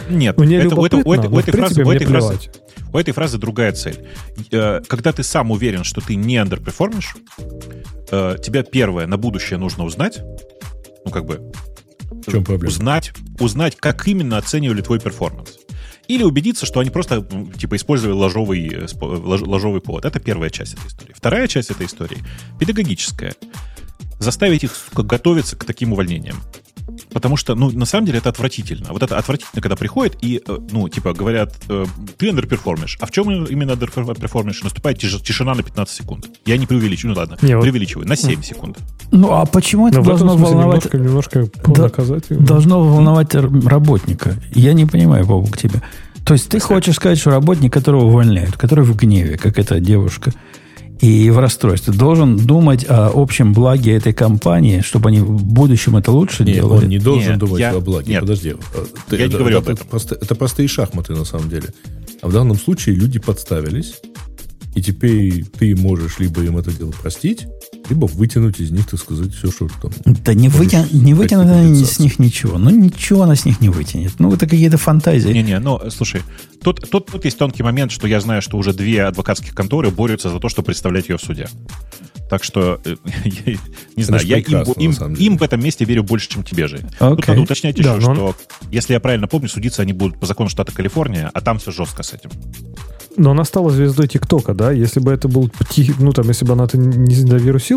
[0.09, 0.39] нет.
[0.39, 2.51] Мне это, у, это, у, этой, у, этой фразы, у, этой фразы,
[2.93, 3.99] у этой фразы другая цель.
[4.53, 7.17] Э, когда ты сам уверен, что ты не андерперформишь,
[8.11, 10.21] э, тебя первое на будущее нужно узнать,
[11.05, 11.53] ну, как бы,
[12.27, 12.69] в чем проблема?
[12.69, 15.59] Узнать, узнать, как именно оценивали твой performance.
[16.09, 17.27] Или убедиться, что они просто
[17.59, 20.07] типа использовали лажовый, э, лажовый повод.
[20.07, 21.13] Это первая часть этой истории.
[21.15, 22.19] Вторая часть этой истории
[22.59, 23.35] педагогическая.
[24.19, 26.43] Заставить их готовиться к таким увольнениям.
[27.13, 28.89] Потому что, ну, на самом деле это отвратительно.
[28.93, 31.87] Вот это отвратительно, когда приходит и, э, ну, типа, говорят, э,
[32.17, 32.97] ты андерперформишь.
[33.01, 34.63] А в чем именно андерперформишь?
[34.63, 36.29] Наступает тишина на 15 секунд.
[36.47, 38.79] Я не преувеличиваю, ну ладно, не, преувеличиваю, на 7 секунд.
[39.11, 40.93] Ну, а почему это Но должно волновать...
[40.93, 42.41] Немножко, немножко да, наказать его.
[42.43, 44.37] Должно волновать работника.
[44.55, 45.83] Я не понимаю, Бобу, к тебе.
[46.25, 50.33] То есть ты хочешь сказать, что работник, которого увольняют, который в гневе, как эта девушка,
[51.01, 51.93] и в расстройстве.
[51.93, 56.85] Должен думать о общем благе этой компании, чтобы они в будущем это лучше нет, делали.
[56.85, 58.13] он не должен нет, думать я, о благе.
[58.13, 58.55] Нет, Подожди.
[59.09, 59.75] Ты, я это, не говорю это, об этом.
[59.75, 61.69] Это, просто, это простые шахматы на самом деле.
[62.21, 64.01] А в данном случае люди подставились,
[64.75, 67.47] и теперь ты можешь либо им это дело простить,
[67.89, 69.93] либо вытянуть из них, так сказать, все, что там.
[70.25, 70.87] Да не, вытя...
[70.93, 72.59] не вытянут они с них ничего.
[72.59, 74.19] Ну, ничего она с них не вытянет.
[74.19, 75.31] Ну, это какие-то фантазии.
[75.31, 76.23] Не-не, ну, слушай,
[76.63, 80.31] тут, тут, тут есть тонкий момент, что я знаю, что уже две адвокатских конторы борются
[80.31, 81.49] за то, чтобы представлять ее в суде.
[82.29, 82.97] Так что, э,
[83.97, 86.77] не знаю, я им, им, им в этом месте верю больше, чем тебе же.
[87.01, 87.17] Okay.
[87.17, 88.15] Тут надо уточнять да, еще, но...
[88.15, 88.37] что,
[88.71, 92.03] если я правильно помню, судиться они будут по закону штата Калифорния, а там все жестко
[92.03, 92.31] с этим.
[93.19, 94.71] Но она стала звездой ТикТока, да?
[94.71, 95.51] Если бы это был,
[95.99, 97.15] ну там, если бы она не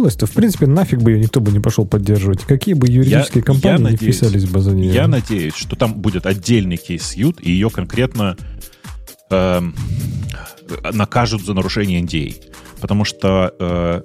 [0.02, 2.42] завирусилась, то, в принципе, нафиг бы ее никто бы не пошел поддерживать.
[2.42, 4.94] Какие бы юридические я, компании я надеюсь, не вписались бы за нее?
[4.94, 8.38] Я надеюсь, что там будет отдельный кейс Ют, и ее конкретно
[9.30, 9.62] э,
[10.94, 12.36] накажут за нарушение NDA.
[12.80, 14.02] Потому что э,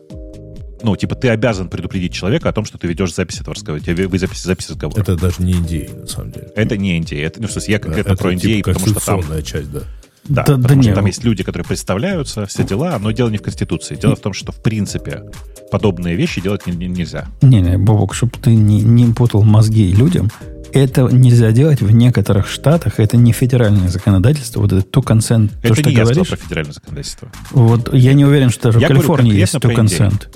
[0.82, 3.82] ну, типа, ты обязан предупредить человека о том, что ты ведешь запись этого разговора.
[3.82, 5.00] Тебе вы запись, запись разговора.
[5.00, 6.48] Это даже не идея, на самом деле.
[6.54, 7.26] Это не идея.
[7.26, 9.42] Это, ну, в смысле, я конкретно это, про NDA, типа потому что там...
[9.42, 9.82] часть, да.
[10.28, 10.94] Да, да, потому да что нет.
[10.94, 13.96] там есть люди, которые представляются, все дела, но дело не в Конституции.
[13.96, 15.24] Дело в том, что в принципе
[15.70, 17.26] подобные вещи делать нельзя.
[17.42, 20.30] Не-не, Бобок, чтобы ты не, не путал мозги людям,
[20.72, 23.00] это нельзя делать в некоторых штатах.
[23.00, 24.60] Это не федеральное законодательство.
[24.60, 25.50] Вот это consent.
[25.62, 27.28] Это то, что не я говоришь, про федеральное законодательство.
[27.52, 30.28] Вот я не уверен, что даже я в Калифорнии есть to consent.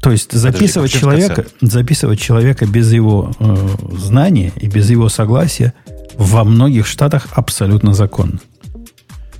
[0.00, 3.56] То есть записывать Подожди, человека, записывать человека без его э,
[3.98, 5.74] знания и без его согласия
[6.16, 8.40] во многих штатах абсолютно законно.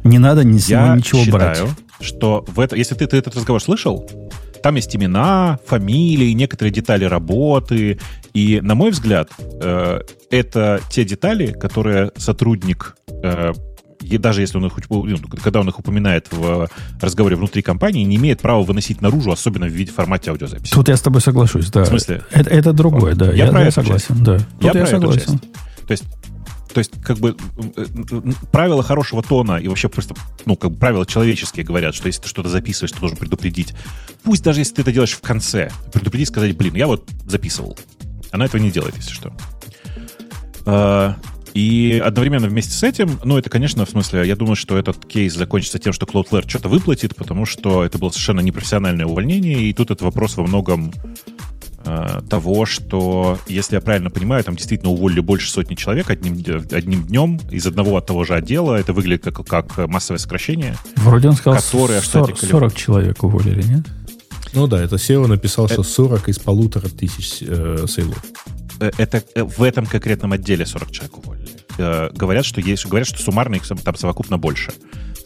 [0.04, 1.76] Не надо ни с него ничего считаю, брать.
[2.00, 4.08] что в это, если ты, ты этот разговор слышал,
[4.62, 7.98] там есть имена, фамилии, некоторые детали работы.
[8.34, 9.30] И, на мой взгляд,
[9.62, 10.00] э,
[10.30, 13.52] это те детали, которые сотрудник, э,
[14.02, 16.68] и даже если он их, ну, когда он их упоминает в
[17.00, 20.72] разговоре внутри компании, не имеет права выносить наружу, особенно в виде формате аудиозаписи.
[20.72, 21.84] Тут я с тобой соглашусь, да.
[21.84, 22.22] В смысле?
[22.30, 23.26] Это, это другое, да.
[23.26, 24.22] Я, я, про я согласен, часть.
[24.22, 24.38] да.
[24.60, 25.38] Тут я, я согласен.
[25.86, 26.04] То есть
[26.72, 27.36] то есть, как бы,
[27.76, 27.86] э,
[28.52, 30.14] правила хорошего тона и вообще просто,
[30.46, 33.74] ну, как бы правила человеческие говорят, что если ты что-то записываешь, ты должен предупредить.
[34.22, 37.76] Пусть даже если ты это делаешь в конце, предупредить, сказать, блин, я вот записывал.
[38.30, 39.32] Она этого не делает, если что.
[40.66, 41.16] А,
[41.54, 45.34] и одновременно вместе с этим, ну, это, конечно, в смысле, я думаю, что этот кейс
[45.34, 49.90] закончится тем, что Cloudflare что-то выплатит, потому что это было совершенно непрофессиональное увольнение, и тут
[49.90, 51.39] это вопрос во многом Э,
[52.28, 57.40] того, что, если я правильно понимаю, там действительно уволили больше сотни человек одним, одним днем
[57.50, 58.74] из одного от того же отдела.
[58.74, 60.76] Это выглядит как, как массовое сокращение.
[60.96, 63.86] Вроде он сказал, которое 40, 40 человек уволили, нет?
[64.52, 68.22] Ну да, это SEO написал, что 40 из полутора тысяч э, сейлов.
[68.80, 71.48] Э, это э, в этом конкретном отделе 40 человек уволили.
[71.78, 74.72] Э, говорят, что есть, говорят, что суммарно их там совокупно больше.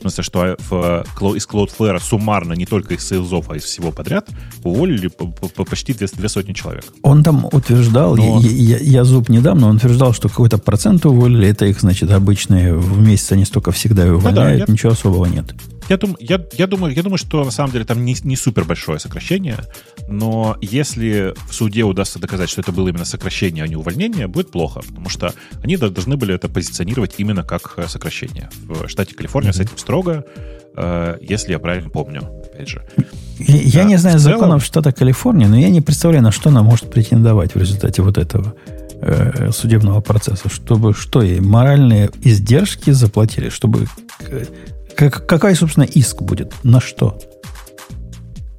[0.04, 1.04] Смысле, что в,
[1.34, 4.28] из Cloudflare суммарно не только из сейлзов, а из всего подряд
[4.62, 6.84] уволили по, по, почти две, две сотни человек.
[7.00, 8.38] Он там утверждал, но...
[8.42, 11.80] я, я, я зуб не дам, но он утверждал, что какой-то процент уволили, это их,
[11.80, 14.72] значит, обычные в месяц они столько всегда и увольняют, ну, да, я...
[14.74, 15.54] ничего особого нет.
[15.88, 18.64] Я, дум, я, я, думаю, я думаю, что на самом деле там не, не супер
[18.64, 19.58] большое сокращение,
[20.08, 24.50] но если в суде удастся доказать, что это было именно сокращение, а не увольнение, будет
[24.50, 28.48] плохо, потому что они должны были это позиционировать именно как э, сокращение.
[28.62, 29.56] В штате Калифорния mm-hmm.
[29.56, 30.24] с этим строго,
[30.76, 32.82] э, если я правильно помню, опять же.
[33.38, 34.38] Я, я не знаю целом...
[34.38, 38.16] законов штата Калифорния, но я не представляю, на что она может претендовать в результате вот
[38.16, 38.54] этого
[39.00, 43.86] э, судебного процесса, чтобы что ей моральные издержки заплатили, чтобы
[44.96, 46.52] как, какая, собственно, иск будет?
[46.62, 47.18] На что?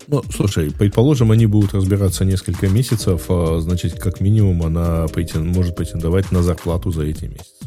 [0.07, 5.75] Ну, слушай, предположим, они будут разбираться несколько месяцев, а, значит, как минимум она претен, может
[5.75, 7.65] претендовать на зарплату за эти месяцы.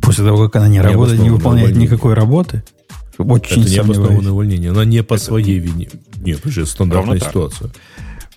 [0.00, 2.62] После того, как она не, не работает, не выполняет никакой работы?
[3.18, 4.70] Очень Это не обоснованное увольнение.
[4.70, 5.24] Она не по Это...
[5.24, 5.90] своей вине.
[6.18, 7.70] Нет, уже стандартная Ровно ситуация.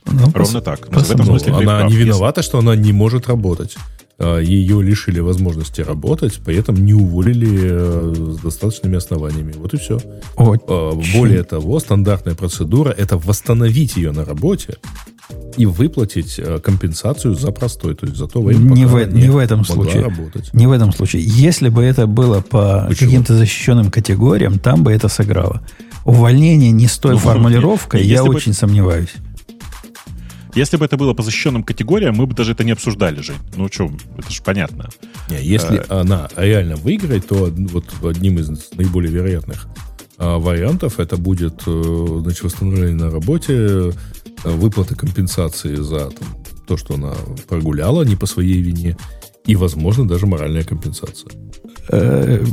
[0.08, 0.90] Ну, Ровно так.
[0.92, 3.78] Но в этом смысле она не виновата, что она не может работать.
[4.23, 9.53] А, ее лишили возможности работать, поэтому не уволили э, с достаточными основаниями.
[9.57, 9.99] Вот и все.
[10.35, 10.61] Очень.
[10.68, 14.77] А, более того, стандартная процедура– это восстановить ее на работе
[15.57, 19.30] и выплатить э, компенсацию за простой, то есть за то время, не, в, не, не
[19.30, 20.03] в этом случае.
[20.03, 20.53] Работать.
[20.53, 21.23] Не в этом случае.
[21.26, 23.10] Если бы это было по Почему?
[23.10, 25.61] каким-то защищенным категориям, там бы это сыграло.
[26.06, 28.57] Увольнение не с той ну, формулировкой, я очень бы...
[28.57, 29.14] сомневаюсь.
[30.56, 33.38] Если бы это было по защищенным категориям, мы бы даже это не обсуждали, Жень.
[33.56, 34.90] Ну что, это же понятно.
[35.30, 39.68] Не, если а, она реально выиграет, то вот одним из наиболее вероятных
[40.18, 43.91] а, вариантов это будет э, значит, восстановление на работе, э,
[44.44, 46.28] выплата компенсации за там,
[46.68, 47.14] то, что она
[47.48, 48.98] прогуляла не по своей вине,
[49.45, 51.31] и, возможно, даже моральная компенсация.
[51.89, 52.43] Э,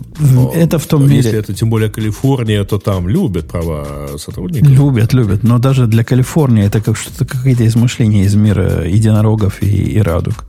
[0.55, 1.25] это в том если мире...
[1.25, 4.71] Если это тем более Калифорния, то там любят права сотрудников.
[4.71, 5.43] Любят, любят.
[5.43, 10.47] Но даже для Калифорнии это как что-то какие-то измышления из мира единорогов и, и радуг.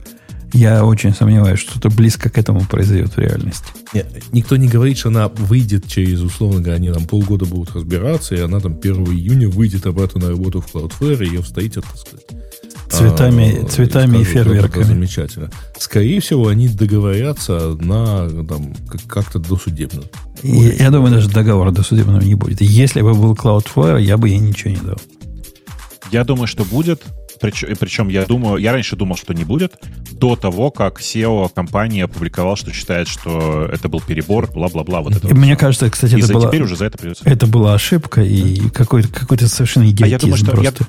[0.52, 3.66] Я очень сомневаюсь, что что-то близко к этому произойдет в реальности.
[3.94, 8.34] Нет, никто не говорит, что она выйдет через, условно говоря, они там полгода будут разбираться,
[8.34, 11.96] и она там 1 июня выйдет обратно на работу в Cloudflare, и ее встретят, так
[11.96, 12.26] сказать.
[12.90, 14.82] Цветами, а, цветами и, и фейерверками.
[14.82, 15.50] замечательно.
[15.78, 18.74] Скорее всего, они договорятся на там,
[19.06, 20.02] как-то досудебно.
[20.42, 22.60] И, я думаю, даже договора досудебного не будет.
[22.60, 24.98] Если бы был Cloudflare, я бы ей ничего не дал.
[26.10, 27.02] Я думаю, что будет.
[27.40, 29.72] Причем, причем я думаю, я раньше думал, что не будет,
[30.12, 35.00] до того, как SEO компании опубликовал, что считает, что это был перебор, бла-бла-бла.
[35.00, 37.24] Вот это Мне вот кажется, кстати, и это была, теперь уже за это придется.
[37.24, 40.84] Это была ошибка и какой-то, какой-то совершенно идиотизм а я думаю, что просто.
[40.84, 40.86] Я,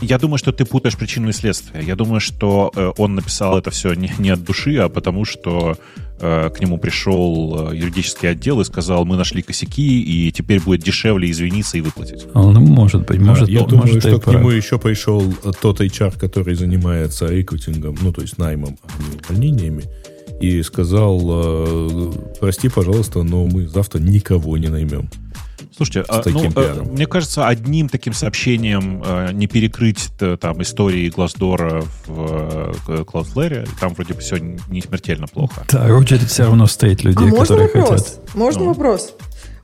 [0.00, 1.84] я думаю, что ты путаешь причину и следствие.
[1.84, 5.76] Я думаю, что э, он написал это все не, не от души, а потому что
[6.20, 10.82] э, к нему пришел э, юридический отдел и сказал, мы нашли косяки, и теперь будет
[10.82, 12.26] дешевле извиниться и выплатить.
[12.34, 14.36] А, ну, может быть, может, Я может, думаю, что к прав.
[14.36, 15.22] нему еще пришел
[15.60, 19.84] тот HR, который занимается рекрутингом, ну, то есть наймом, а не увольнениями,
[20.40, 25.10] и сказал, э, прости, пожалуйста, но мы завтра никого не наймем.
[25.76, 30.10] Слушайте, а, ну, э, мне кажется, одним таким сообщением э, не перекрыть
[30.40, 35.64] там истории Глаздора в э, Cloudflare, там вроде бы все не смертельно плохо.
[35.70, 38.04] Да, очередь все равно стоит людей, а которые можно вопрос?
[38.04, 38.34] хотят.
[38.34, 38.68] Можно ну.
[38.68, 39.14] вопрос?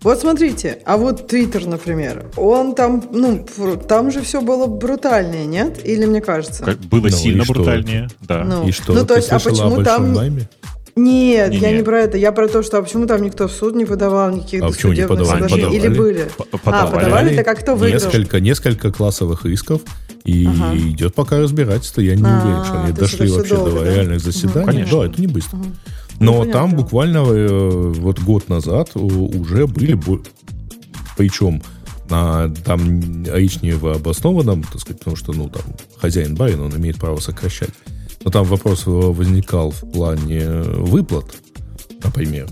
[0.03, 3.45] Вот смотрите, а вот Твиттер, например, он там, ну,
[3.89, 5.85] там же все было брутальнее, нет?
[5.85, 6.63] Или мне кажется?
[6.63, 8.45] Как, было ну, сильно брутальнее, да.
[8.45, 8.93] Ну, и что?
[8.93, 10.13] Ну, то есть, а почему там...
[10.13, 10.49] Найме?
[10.97, 11.79] Нет, не, я не.
[11.79, 12.17] не про это.
[12.17, 14.95] Я про то, что а почему там никто в суд не подавал никаких а почему
[14.95, 15.43] не подавали?
[15.43, 15.77] соглашений?
[15.77, 16.31] Или были?
[16.37, 16.85] Подавали.
[16.85, 18.03] А, подавали, так а кто выиграл?
[18.03, 19.83] Несколько, несколько классовых исков,
[20.25, 20.75] и ага.
[20.75, 22.01] идет пока разбирательство.
[22.01, 23.95] Я не а, уверен, что они дошли вообще долго, до да?
[23.95, 24.85] реальных заседаний.
[24.85, 25.59] Угу, да, это не быстро.
[25.59, 25.67] Угу.
[26.21, 30.01] Но ну, там буквально э, вот год назад уже были,
[31.19, 31.63] причем
[32.09, 35.63] на там речнево обоснованном, так сказать, потому что, ну, там,
[35.99, 37.71] хозяин барин, он имеет право сокращать.
[38.27, 41.27] Но там вопрос возникал в плане выплат,
[42.03, 42.49] например,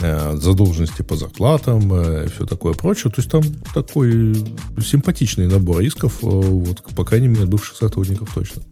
[0.00, 3.12] э, задолженности по зарплатам, э, все такое прочее.
[3.12, 3.42] То есть там
[3.74, 4.34] такой
[4.82, 8.62] симпатичный набор исков, э, вот, по крайней мере, бывших сотрудников точно.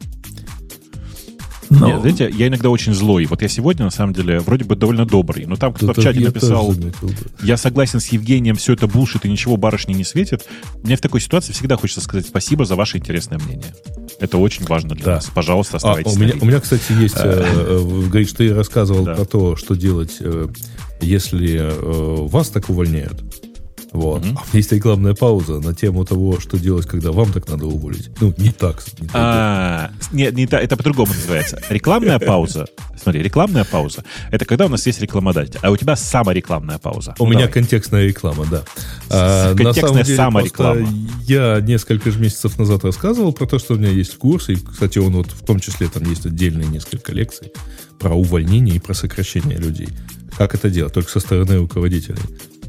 [1.70, 1.86] Но...
[1.86, 3.26] Нет, знаете, я иногда очень злой.
[3.26, 5.46] Вот я сегодня, на самом деле, вроде бы довольно добрый.
[5.46, 7.46] Но там кто-то в чате написал, заметил, да.
[7.46, 10.46] я согласен с Евгением, все это булшит и ничего барышни не светит.
[10.82, 13.74] Мне в такой ситуации всегда хочется сказать спасибо за ваше интересное мнение.
[14.20, 15.14] Это очень важно для да.
[15.16, 15.30] нас.
[15.34, 16.12] Пожалуйста, оставайтесь.
[16.12, 17.16] А, у, меня, у меня, кстати, есть...
[17.18, 20.48] Э, э, говорит, что ты рассказывал про то, что делать, э,
[21.00, 21.70] если
[22.28, 23.22] вас так увольняют.
[23.92, 24.24] Вот.
[24.24, 28.10] А есть рекламная пауза на тему того, что делать, когда вам так надо уволить.
[28.20, 28.82] Ну, не так.
[29.00, 31.60] Не а, нет, не та, это по-другому называется.
[31.68, 32.66] Рекламная пауза.
[33.00, 34.04] Смотри, рекламная пауза.
[34.30, 37.14] Это когда у нас есть рекламодатель, а у тебя саморекламная пауза.
[37.18, 38.64] У меня контекстная реклама, да.
[39.10, 40.88] А, контекстная самореклама.
[41.24, 44.98] Я несколько же месяцев назад рассказывал про то, что у меня есть курс, и, кстати,
[44.98, 47.52] он вот в том числе там есть отдельные несколько лекций
[47.98, 49.88] про увольнение и про сокращение людей.
[50.36, 50.92] Как это делать?
[50.92, 52.20] Только со стороны руководителей.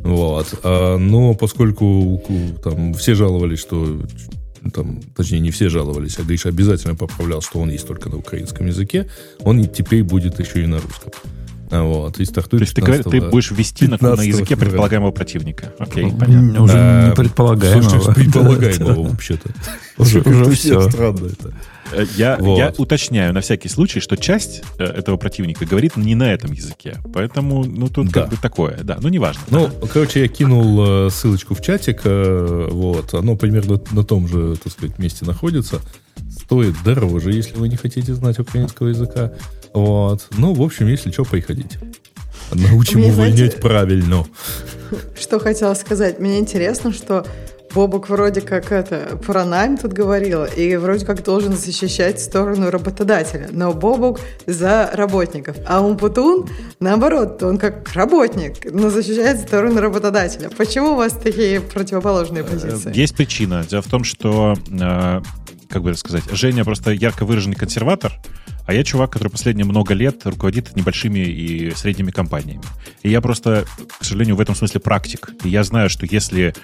[0.04, 0.60] Вот.
[0.64, 2.22] А, но поскольку
[2.64, 4.02] там все жаловались, что
[4.74, 8.68] там, точнее, не все жаловались, а Гриша обязательно поправлял, что он есть только на украинском
[8.68, 9.08] языке,
[9.40, 11.12] он теперь будет еще и на русском.
[11.70, 14.70] А вот, и стартует То есть ты, говоришь, ты будешь ввести на, на языке февраля.
[14.70, 15.74] предполагаемого противника.
[15.80, 16.64] Окей, ну, понятно.
[16.64, 17.90] Уже а, не предполагаемого.
[17.90, 19.50] Слушайте, предполагаемого вообще-то.
[19.98, 20.90] Уже, уже все.
[20.90, 21.54] Странно это.
[21.92, 22.58] Э, я, вот.
[22.58, 26.98] я уточняю на всякий случай, что часть э, этого противника говорит не на этом языке.
[27.14, 28.22] Поэтому, ну, тут да.
[28.22, 29.42] как бы такое, да, ну, неважно.
[29.50, 29.88] Ну, да.
[29.88, 35.00] короче, я кинул э, ссылочку в чатик, вот, оно примерно на том же, так сказать,
[35.00, 35.82] месте находится.
[36.30, 39.34] Стоит дороже, если вы не хотите знать украинского языка.
[39.74, 40.28] Вот.
[40.38, 41.80] Ну, в общем, если что, приходите.
[42.52, 44.26] Научим увольнять правильно.
[45.20, 46.20] Что хотела сказать.
[46.20, 47.26] Мне интересно, что
[47.78, 53.50] Бобок вроде как это про найм тут говорила, и вроде как должен защищать сторону работодателя.
[53.52, 55.58] Но Бобок за работников.
[55.68, 56.50] А Умпутун,
[56.80, 60.50] наоборот, он как работник, но защищает сторону работодателя.
[60.50, 62.98] Почему у вас такие противоположные э, позиции?
[62.98, 63.64] Есть причина.
[63.70, 65.22] Дело в том, что, э,
[65.70, 68.12] как бы сказать, Женя просто ярко выраженный консерватор,
[68.66, 72.64] а я чувак, который последние много лет руководит небольшими и средними компаниями.
[73.04, 73.66] И я просто,
[74.00, 75.30] к сожалению, в этом смысле практик.
[75.44, 76.56] И я знаю, что если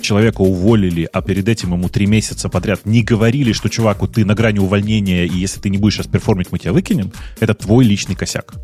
[0.00, 4.34] человека уволили, а перед этим ему три месяца подряд не говорили, что, чуваку, ты на
[4.34, 8.14] грани увольнения, и если ты не будешь сейчас перформить, мы тебя выкинем, это твой личный
[8.14, 8.54] косяк.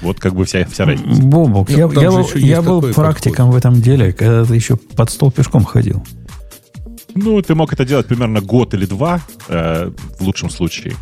[0.00, 1.22] Вот как бы вся, вся разница.
[1.22, 3.54] Бобок, я, я, был, я был практиком подход.
[3.54, 6.04] в этом деле, когда ты еще под стол пешком ходил.
[7.14, 10.94] Ну, ты мог это делать примерно год или два, э, в лучшем случае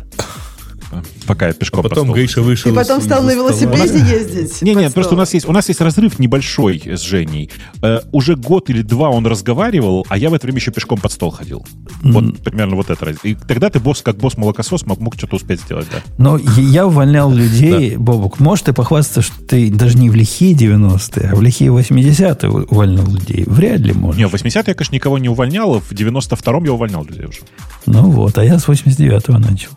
[1.27, 2.71] пока я пешком а потом Гриша вышел.
[2.71, 4.61] И потом стал на велосипеде ездить.
[4.61, 7.49] Не, не, просто у нас есть у нас есть разрыв небольшой с Женей.
[7.81, 11.11] Э, уже год или два он разговаривал, а я в это время еще пешком под
[11.11, 11.65] стол ходил.
[12.01, 13.15] Вот примерно вот это.
[13.23, 16.01] И тогда ты босс, как босс молокосос, мог, мог что-то успеть сделать, да.
[16.17, 18.39] Но я увольнял людей, Бобук.
[18.39, 23.05] Может, ты похвастаться, что ты даже не в лихие 90-е, а в лихие 80-е увольнял
[23.05, 23.43] людей?
[23.47, 24.19] Вряд ли можешь.
[24.19, 27.39] Не, в 80-е я, конечно, никого не увольнял, в 92-м я увольнял людей уже.
[27.85, 29.71] Ну вот, а я с 89-го начал.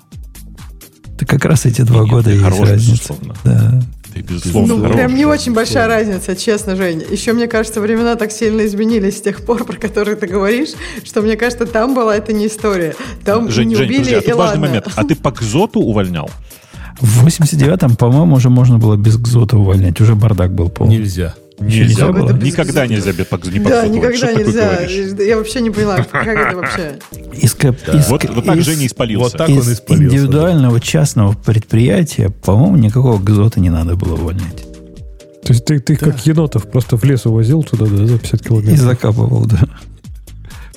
[1.25, 2.93] Это как раз эти два Нет, года есть хорош, разница.
[2.93, 3.35] Безусловно.
[3.45, 3.83] Да.
[4.13, 7.05] Ты, безусловно, ну, хорош, прям не очень большая разница, честно, Женя.
[7.11, 10.71] Еще, мне кажется, времена так сильно изменились с тех пор, про которые ты говоришь,
[11.03, 12.95] что, мне кажется, там была это не история.
[13.25, 14.89] Там Жень, не Жень, убили подожди, а тут важный момент.
[14.95, 16.31] А ты по Кзоту увольнял?
[17.01, 20.01] В 89-м, по-моему, уже можно было без Кзота увольнять.
[20.01, 20.99] Уже бардак был полный.
[20.99, 21.35] Нельзя.
[21.59, 22.33] Нельзя было?
[22.33, 25.25] Никогда нельзя без не Да, никогда нельзя.
[25.25, 26.99] Я вообще не поняла, как это вообще.
[27.33, 27.99] Из, да.
[27.99, 29.25] из, вот, вот так из, Женя испалился.
[29.25, 30.17] Вот так из он испалился.
[30.17, 30.81] индивидуального да.
[30.81, 34.65] частного предприятия, по-моему, никакого гзота не надо было увольнять.
[35.45, 36.07] То есть ты, ты да.
[36.07, 38.75] как енотов просто в лес увозил туда, да, за 50 километров?
[38.75, 39.61] И закапывал, да.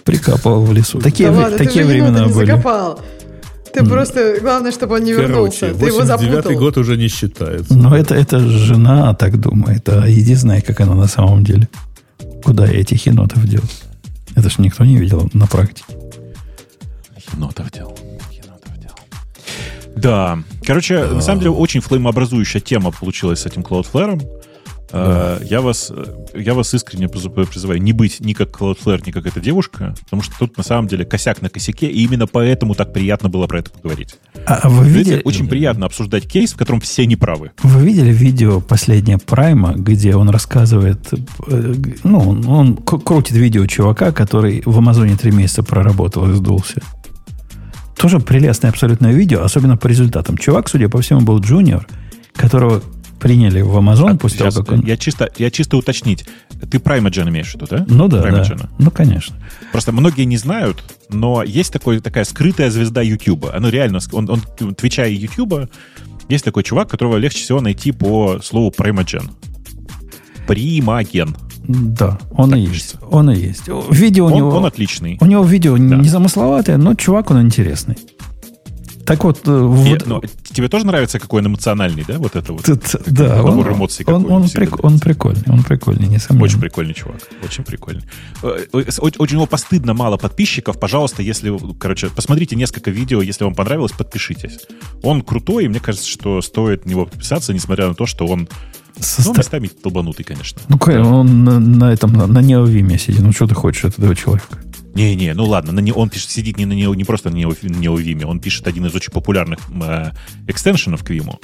[0.04, 1.00] Прикапывал в лесу.
[1.00, 2.46] Такие, да ладно, такие времена были.
[2.46, 3.02] Закопал.
[3.78, 5.74] Ты просто, главное, чтобы он не Короче, вернулся.
[5.74, 6.54] Ты его запутал.
[6.54, 7.74] год уже не считается.
[7.74, 9.88] Но это, это жена так думает.
[9.90, 11.68] А иди знай, как она на самом деле.
[12.44, 13.64] Куда я этих енотов дел?
[14.36, 15.94] Это ж никто не видел на практике.
[17.34, 17.98] Енотов дел.
[18.32, 18.92] Енотов дел.
[19.96, 20.40] Да.
[20.66, 21.16] Короче, да.
[21.16, 24.22] на самом деле, очень флеймообразующая тема получилась с этим Cloudflare.
[24.92, 25.38] Да.
[25.42, 25.92] Э, я, вас,
[26.34, 30.34] я вас искренне призываю не быть ни как Cloudflare, ни как эта девушка, потому что
[30.40, 33.72] тут на самом деле косяк на косяке, и именно поэтому так приятно было про это
[33.72, 34.16] поговорить.
[34.46, 35.22] А, а вы видели...
[35.24, 37.52] Очень приятно обсуждать кейс, в котором все неправы.
[37.64, 41.00] Вы видели видео последнее Прайма, где он рассказывает,
[41.48, 41.74] э,
[42.04, 46.82] ну, он, он крутит видео чувака, который в Амазоне три месяца проработал и сдулся.
[47.98, 50.38] Тоже прелестное абсолютное видео, особенно по результатам.
[50.38, 51.88] Чувак, судя по всему, был джуниор,
[52.36, 52.82] которого
[53.20, 54.86] приняли в Amazon а, после того, как он...
[54.86, 56.26] Я чисто, я чисто уточнить.
[56.70, 57.86] Ты Primeagen имеешь в виду, да?
[57.88, 58.70] Ну да, да.
[58.78, 59.36] Ну, конечно.
[59.72, 63.48] Просто многие не знают, но есть такой, такая скрытая звезда YouTube.
[63.54, 64.42] Оно реально, он, он
[64.76, 65.70] Твича и YouTube,
[66.30, 69.30] есть такой чувак, которого легче всего найти по слову Primeagen.
[70.48, 71.36] Примаген.
[71.68, 72.96] Да, он так и есть.
[73.12, 73.64] Он и есть.
[73.90, 74.50] Видео он, у него...
[74.52, 75.18] Он отличный.
[75.20, 75.98] У него видео да.
[75.98, 77.98] незамысловатое, но чувак он интересный.
[79.08, 79.48] Так вот...
[79.48, 80.06] Э, вот...
[80.06, 82.18] Но тебе тоже нравится, какой он эмоциональный, да?
[82.18, 82.66] Вот это вот.
[82.66, 86.44] Тут, да, он, эмоций он, он, прик, он прикольный, он прикольный, несомненно.
[86.44, 88.04] Очень прикольный чувак, очень прикольный.
[88.44, 90.78] Э, очень у него постыдно мало подписчиков.
[90.78, 91.58] Пожалуйста, если...
[91.80, 94.60] Короче, посмотрите несколько видео, если вам понравилось, подпишитесь.
[95.04, 98.50] Он крутой, и мне кажется, что стоит на него подписаться, несмотря на то, что он
[99.00, 99.28] Состав...
[99.28, 100.60] Ну, местами долбанутый, конечно.
[100.68, 100.78] Ну,
[101.20, 103.22] он на, на этом, на, на неовиме сидит.
[103.22, 104.58] Ну, что ты хочешь от этого человека?
[104.98, 108.26] Не-не, ну ладно, на не, он пишет, сидит не, на не, не просто на неовиме,
[108.26, 110.12] он пишет один из очень популярных э,
[110.48, 111.36] экстеншенов к Vim.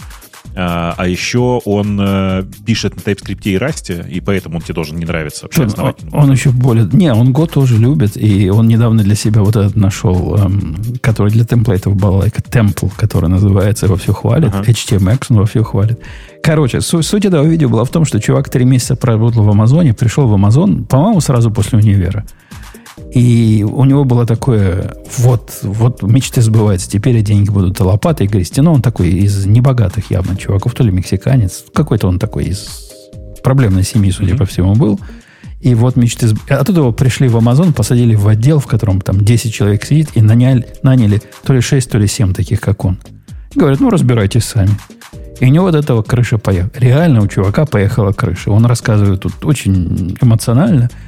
[0.56, 4.98] А, а еще он э, пишет на TypeScript и Rust, и поэтому он тебе должен
[4.98, 6.90] не нравиться вообще он, он еще более...
[6.92, 11.32] Не, он год тоже любит, и он недавно для себя вот этот нашел, эм, который
[11.32, 14.64] для темплейтов был, like Temple, который называется, его все хвалит, ага.
[14.64, 16.00] HTMX он во все хвалит.
[16.44, 19.94] Короче, суть, суть этого видео была в том, что чувак три месяца проработал в Амазоне,
[19.94, 22.26] пришел в Амазон, по-моему, сразу после универа.
[23.14, 28.60] И у него было такое, вот, вот мечты сбываются, теперь деньги будут лопатой грести.
[28.62, 32.90] Но он такой из небогатых явно чуваков, то ли мексиканец, какой-то он такой из
[33.44, 34.38] проблемной семьи, судя mm-hmm.
[34.38, 35.00] по всему, был.
[35.62, 36.30] И вот мечты...
[36.30, 36.40] Сб...
[36.50, 40.22] Оттуда его пришли в Амазон, посадили в отдел, в котором там 10 человек сидит, и
[40.22, 42.98] наняли, наняли то ли 6, то ли 7 таких, как он.
[43.54, 44.72] Говорят, ну, разбирайтесь сами.
[45.40, 46.72] И у него от этого крыша поехала.
[46.80, 48.50] Реально у чувака поехала крыша.
[48.50, 50.90] Он рассказывает тут очень эмоционально–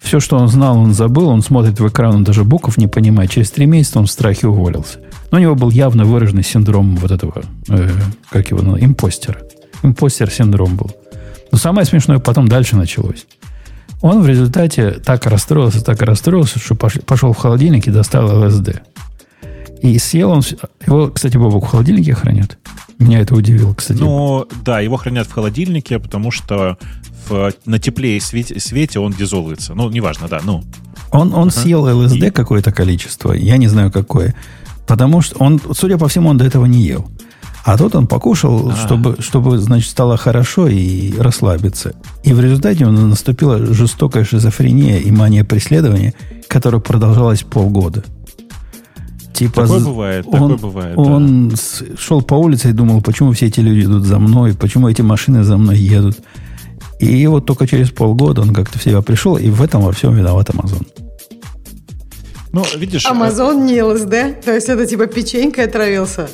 [0.00, 1.28] все, что он знал, он забыл.
[1.28, 3.30] Он смотрит в экран, он даже букв не понимает.
[3.30, 5.00] Через три месяца он в страхе уволился.
[5.30, 7.90] Но у него был явно выраженный синдром вот этого, э,
[8.30, 9.40] как его называют, импостера.
[9.82, 10.90] Импостер-синдром был.
[11.52, 13.26] Но самое смешное потом дальше началось.
[14.00, 18.82] Он в результате так расстроился, так расстроился, что пошел в холодильник и достал ЛСД.
[19.82, 20.42] И съел он...
[20.86, 22.58] Его, кстати, Бобок в холодильнике хранят.
[22.98, 23.98] Меня это удивило, кстати.
[23.98, 26.78] Ну, да, его хранят в холодильнике, потому что
[27.28, 29.74] в, на тепле и свете, свете он дизолвится.
[29.74, 30.64] Ну, неважно, да, ну.
[31.10, 31.62] Он, он uh-huh.
[31.62, 32.30] съел ЛСД и...
[32.30, 34.34] какое-то количество, я не знаю какое.
[34.86, 37.08] Потому что он, судя по всему, он до этого не ел.
[37.64, 38.76] А тут он покушал, а.
[38.76, 41.94] чтобы, чтобы, значит, стало хорошо и расслабиться.
[42.24, 46.14] И в результате у наступила жестокая шизофрения и мания преследования,
[46.48, 48.04] которая продолжалась полгода.
[49.38, 50.98] Типа, такое бывает, он, такое бывает.
[50.98, 51.56] Он да.
[51.96, 55.44] шел по улице и думал, почему все эти люди идут за мной, почему эти машины
[55.44, 56.18] за мной едут.
[56.98, 60.16] И вот только через полгода он как-то в себя пришел, и в этом во всем
[60.16, 60.84] виноват Amazon.
[62.50, 63.06] Ну, видишь...
[63.06, 64.42] Амазон не ЛСД?
[64.44, 66.28] То есть это типа печенькой отравился?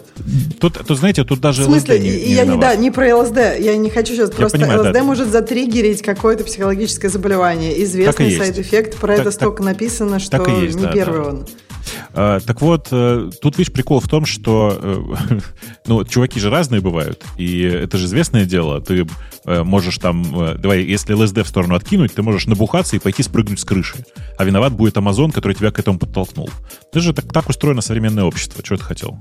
[0.60, 3.58] Тут, тут знаете, тут даже В смысле, не, не я не, да, не про ЛСД.
[3.58, 4.30] Я не хочу сейчас...
[4.30, 5.02] Я просто понимаю, ЛСД да.
[5.02, 7.82] может затриггерить какое-то психологическое заболевание.
[7.84, 8.96] Известный side effect.
[8.96, 11.28] Про так, это так, столько написано, что есть, не да, первый да.
[11.28, 11.46] он.
[12.16, 15.38] А, так вот, э, тут, видишь, прикол в том, что э,
[15.86, 18.80] ну, чуваки же разные бывают, и это же известное дело.
[18.80, 19.06] Ты
[19.46, 20.22] э, можешь там,
[20.58, 24.04] давай, если ЛСД в сторону откинуть, ты можешь набухаться и пойти спрыгнуть с крыши.
[24.38, 26.48] А виноват будет Амазон, который тебя к этому подтолкнул.
[26.90, 28.62] Это же так, так устроено современное общество.
[28.62, 29.18] Чего ты хотел?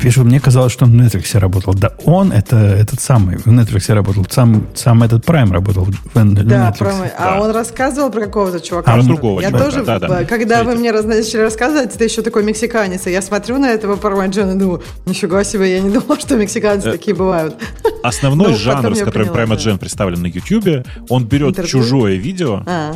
[0.00, 1.74] Пишу, мне казалось, что он в Netflix работал.
[1.74, 4.26] Да он это этот самый в Netflix работал.
[4.30, 6.78] Сам, сам этот Prime работал в, в да, Netflix.
[6.78, 7.40] Про, а да.
[7.40, 8.92] он рассказывал про какого-то чувака.
[8.92, 9.64] А, про другого Я чувака.
[9.64, 10.24] тоже, да, да.
[10.24, 10.64] когда Смотрите.
[10.64, 13.06] вы мне начали рассказывать, это еще такой мексиканец.
[13.06, 16.36] И я смотрю на этого Prime Джона и думаю, нифига себе, я не думал, что
[16.36, 17.54] мексиканцы э, такие бывают.
[18.02, 22.94] Основной ну, жанр, с которым Prime Джен представлен на YouTube, он берет чужое видео, а,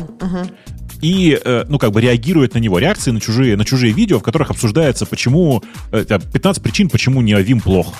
[1.01, 4.23] и, э, ну, как бы реагирует на него, реакции на чужие, на чужие видео, в
[4.23, 7.93] которых обсуждается, почему, 15 э, причин, почему Неовим плох.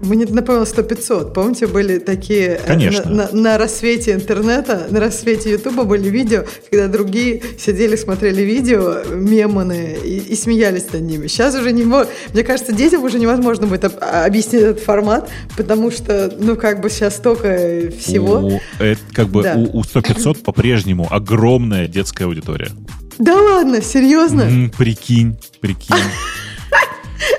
[0.00, 1.32] Мне напомнило 100-500.
[1.32, 2.60] Помните, были такие...
[2.62, 3.10] Э, Конечно.
[3.10, 9.02] На, на, на рассвете интернета, на рассвете Ютуба были видео, когда другие сидели, смотрели видео,
[9.10, 11.28] меманы, и, и смеялись над ними.
[11.28, 11.84] Сейчас уже не...
[11.84, 17.16] Мне кажется, детям уже невозможно будет объяснить этот формат, потому что, ну, как бы сейчас
[17.16, 18.38] столько всего.
[18.38, 19.54] У, это, как бы да.
[19.56, 22.70] у, у 100-500 по-прежнему огромная детская аудитория.
[23.18, 24.42] Да ладно, серьезно?
[24.42, 25.96] М-м, прикинь, прикинь.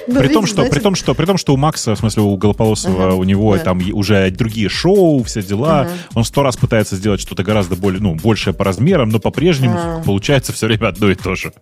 [0.08, 2.38] Ну, при, том, что, при, том, что, при том, что у Макса, в смысле у
[2.38, 3.64] Голополосова, ага, у него да.
[3.64, 5.82] там уже другие шоу, все дела.
[5.82, 5.92] Ага.
[6.16, 10.54] Он сто раз пытается сделать что-то гораздо более, ну, большее по размерам, но по-прежнему получается
[10.54, 11.54] все время одно и то же.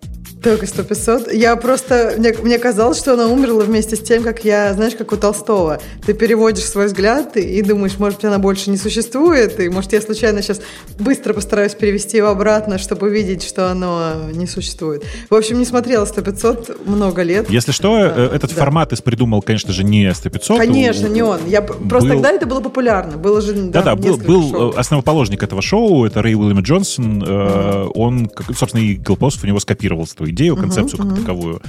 [0.43, 1.35] Только 100-500.
[1.35, 2.13] Я просто...
[2.19, 4.73] Мне, мне казалось, что она умерла вместе с тем, как я...
[4.73, 5.81] Знаешь, как у Толстого.
[6.05, 10.01] Ты переводишь свой взгляд и, и думаешь, может она больше не существует, и, может, я
[10.01, 10.61] случайно сейчас
[10.99, 15.03] быстро постараюсь перевести его обратно, чтобы увидеть, что оно не существует.
[15.31, 17.49] В общем, не смотрела 100-500 много лет.
[17.49, 18.59] Если что, да, э, этот да.
[18.59, 20.57] формат из придумал, конечно же, не 100-500.
[20.57, 21.39] Конечно, не он.
[21.47, 22.15] Я, просто был...
[22.15, 23.17] тогда это было популярно.
[23.17, 24.73] Было же Да-да, был, был шоу.
[24.77, 27.23] основоположник этого шоу, это Рэй Уильям Джонсон.
[27.23, 27.91] Mm-hmm.
[27.95, 31.61] Он, собственно, и Голополосов у него скопировал эту идею, концепцию uh-huh, как таковую.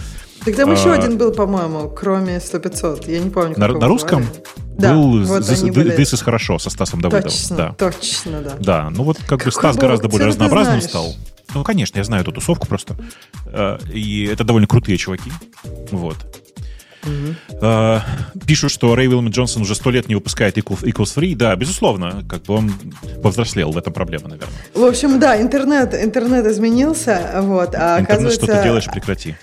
[0.47, 3.11] Так там а, еще один был, по-моему, кроме 100-500.
[3.11, 3.55] Я не помню.
[3.59, 4.25] На, на русском?
[4.79, 5.97] Да, был вот this, были...
[5.97, 7.31] this is хорошо со Стасом Давыдовым.
[7.31, 7.75] Точно, да.
[7.77, 8.57] точно, да.
[8.61, 11.17] Да, ну вот как бы Стас гораздо более разнообразным стал.
[11.53, 12.97] Ну, конечно, я знаю эту тусовку просто.
[13.47, 15.33] Э, и это довольно крутые чуваки.
[15.91, 16.17] Вот.
[17.03, 18.01] Угу.
[18.47, 21.35] Пишут, что Рэй Уилмин Джонсон уже сто лет не выпускает Equals, Equals Free.
[21.35, 22.73] Да, безусловно, как бы он
[23.23, 24.55] повзрослел, в этом проблема, наверное.
[24.75, 28.45] В общем, да, интернет, интернет изменился, вот, а интернет, оказывается...
[28.45, 29.37] что ты делаешь, прекрати.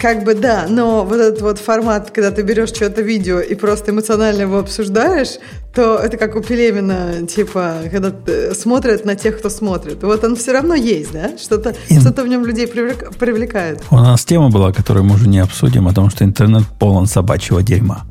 [0.00, 3.90] Как бы да, но вот этот вот формат, когда ты берешь что-то видео и просто
[3.90, 5.38] эмоционально его обсуждаешь,
[5.74, 8.12] то это как у Пелемина, типа, когда
[8.54, 10.02] смотрят на тех, кто смотрит.
[10.02, 11.36] Вот он все равно есть, да?
[11.36, 13.82] Что-то что в нем людей привлекает.
[13.90, 17.62] У нас тема была, которую мы уже не обсудим, о том, что интернет полон собачьего
[17.62, 18.04] дерьма.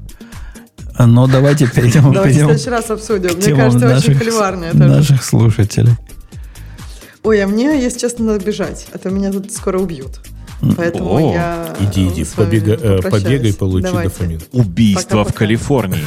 [0.99, 3.37] Но давайте перейдем, давайте перейдем в следующий раз обсудим.
[3.37, 4.73] Мне кажется, наших, очень холиварное.
[4.73, 5.93] Наших слушателей.
[7.23, 10.19] Ой, а мне, если честно, надо бежать, а то меня тут скоро убьют.
[10.75, 14.09] Поэтому О, я иди, иди, побега, э, побегай, получи Давайте.
[14.09, 14.41] дофамин.
[14.51, 15.31] Убийство Пока-пока.
[15.31, 16.05] в Калифорнии.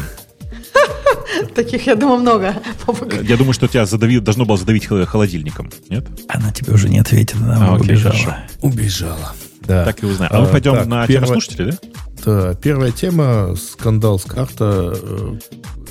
[1.54, 2.54] Таких, я думаю, много.
[3.22, 6.06] Я думаю, что тебя задавил, должно было задавить холодильником, нет?
[6.28, 8.14] Она тебе уже не ответила, она а, убежала.
[8.14, 8.36] Хорошо.
[8.60, 9.34] Убежала.
[9.60, 9.84] Да.
[9.84, 10.32] Так и узнаем.
[10.32, 11.78] А, а мы пойдем так, на первая, тему слушателей, да?
[12.24, 14.94] Да, первая тема, скандал с карта.
[15.00, 15.38] Э,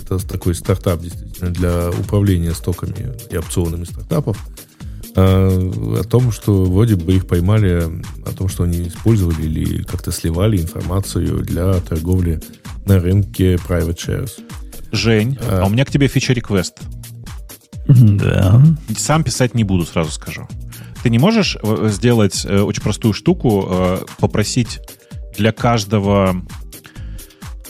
[0.03, 4.37] это такой стартап, действительно, для управления стоками и опционами стартапов.
[5.15, 7.83] А, о том, что вроде бы их поймали,
[8.25, 12.41] о том, что они использовали или как-то сливали информацию для торговли
[12.85, 14.31] на рынке private shares.
[14.91, 16.79] Жень, а, а у меня к тебе фича-реквест.
[17.87, 18.61] Да.
[18.97, 20.47] Сам писать не буду, сразу скажу.
[21.01, 24.79] Ты не можешь э, сделать э, очень простую штуку, э, попросить
[25.37, 26.43] для каждого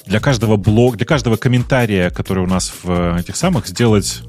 [0.06, 4.24] для каждого блога, для каждого комментария, который у нас в этих самых, сделать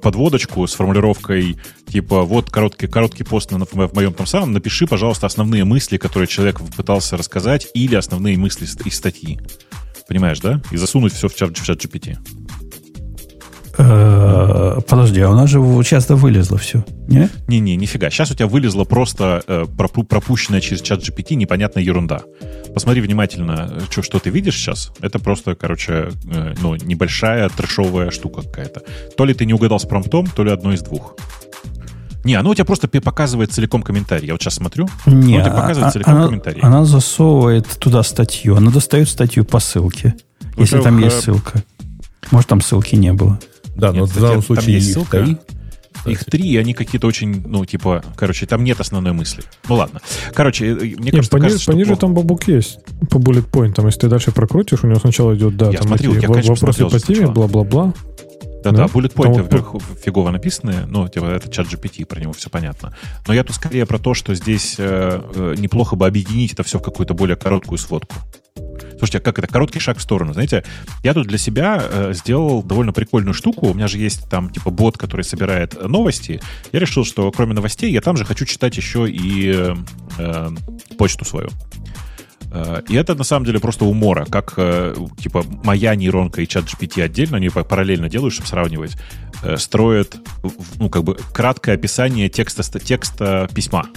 [0.00, 1.56] подводочку с формулировкой
[1.86, 6.26] типа вот короткий, короткий пост на, в моем там самом, напиши, пожалуйста, основные мысли, которые
[6.26, 9.38] человек пытался рассказать, или основные мысли из статьи.
[10.08, 10.60] Понимаешь, да?
[10.70, 12.18] И засунуть все в чат, в чат GPT.
[13.78, 17.28] Э, подожди, а у нас же часто вылезло все, не?
[17.48, 18.10] Не-не, нифига.
[18.10, 19.64] Сейчас у тебя вылезла просто э,
[20.08, 22.22] пропущенная через чат GPT непонятная ерунда.
[22.74, 24.92] Посмотри внимательно, что, что ты видишь сейчас.
[25.00, 28.82] Это просто, короче, э, ну, небольшая трешовая штука какая-то.
[29.16, 31.16] То ли ты не угадал с промптом, то ли одно из двух.
[32.24, 34.26] Не, оно у тебя просто показывает целиком комментарий.
[34.26, 34.88] Я вот сейчас смотрю.
[35.06, 36.60] Не, оно показывает а, целиком она, комментарий.
[36.60, 38.56] Она засовывает туда статью.
[38.56, 40.14] Она достает статью по ссылке.
[40.56, 41.64] Если там есть ссылка.
[42.30, 43.40] Может, там ссылки не было.
[43.76, 45.26] Да, Нет, но в данном случае есть ссылка.
[46.06, 49.44] Их три, и они какие-то очень, ну, типа, короче, там нет основной мысли.
[49.68, 50.00] Ну, ладно.
[50.34, 53.74] Короче, э, мне нет, кажется, пониже, кажется, что пониже там бабук есть по bullet point.
[53.74, 56.28] Там, если ты дальше прокрутишь, у него сначала идет, да, я там смотрю, эти я,
[56.28, 57.94] конечно, вопросы по теме, бла-бла-бла.
[58.64, 58.84] Да-да, да?
[58.86, 62.96] bullet point вверху фигово написаны, ну, типа, это чат GPT, про него все понятно.
[63.26, 66.78] Но я тут скорее про то, что здесь э, э, неплохо бы объединить это все
[66.78, 68.14] в какую-то более короткую сводку.
[69.02, 69.48] Слушайте, а как это?
[69.48, 70.32] Короткий шаг в сторону.
[70.32, 70.62] Знаете,
[71.02, 73.66] я тут для себя э, сделал довольно прикольную штуку.
[73.66, 76.40] У меня же есть там типа бот, который собирает новости.
[76.70, 79.74] Я решил, что кроме новостей я там же хочу читать еще и э,
[80.18, 80.50] э,
[80.98, 81.48] почту свою.
[82.52, 86.66] Э, и это на самом деле просто умора, как э, типа моя нейронка и чат
[86.66, 88.96] GPT отдельно, они параллельно делают, чтобы сравнивать,
[89.56, 90.14] строят
[90.78, 93.88] ну, как бы краткое описание текста, текста письма.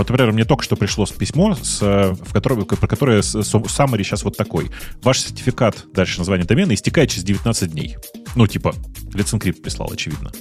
[0.00, 4.34] Вот, например, мне только что пришло письмо, с, в котором, про которое summary сейчас вот
[4.34, 4.70] такой.
[5.02, 7.98] Ваш сертификат, дальше название домена, истекает через 19 дней.
[8.34, 8.74] Ну, типа,
[9.12, 10.32] Encrypt прислал, очевидно.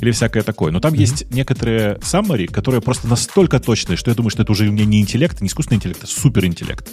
[0.00, 0.72] Или всякое такое.
[0.72, 0.98] Но там mm-hmm.
[0.98, 4.84] есть некоторые summary, которые просто настолько точные, что я думаю, что это уже у меня
[4.84, 6.88] не интеллект, не искусственный интеллект, а суперинтеллект.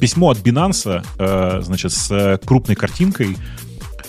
[0.00, 3.36] Письмо от Binance, э, значит, с крупной картинкой,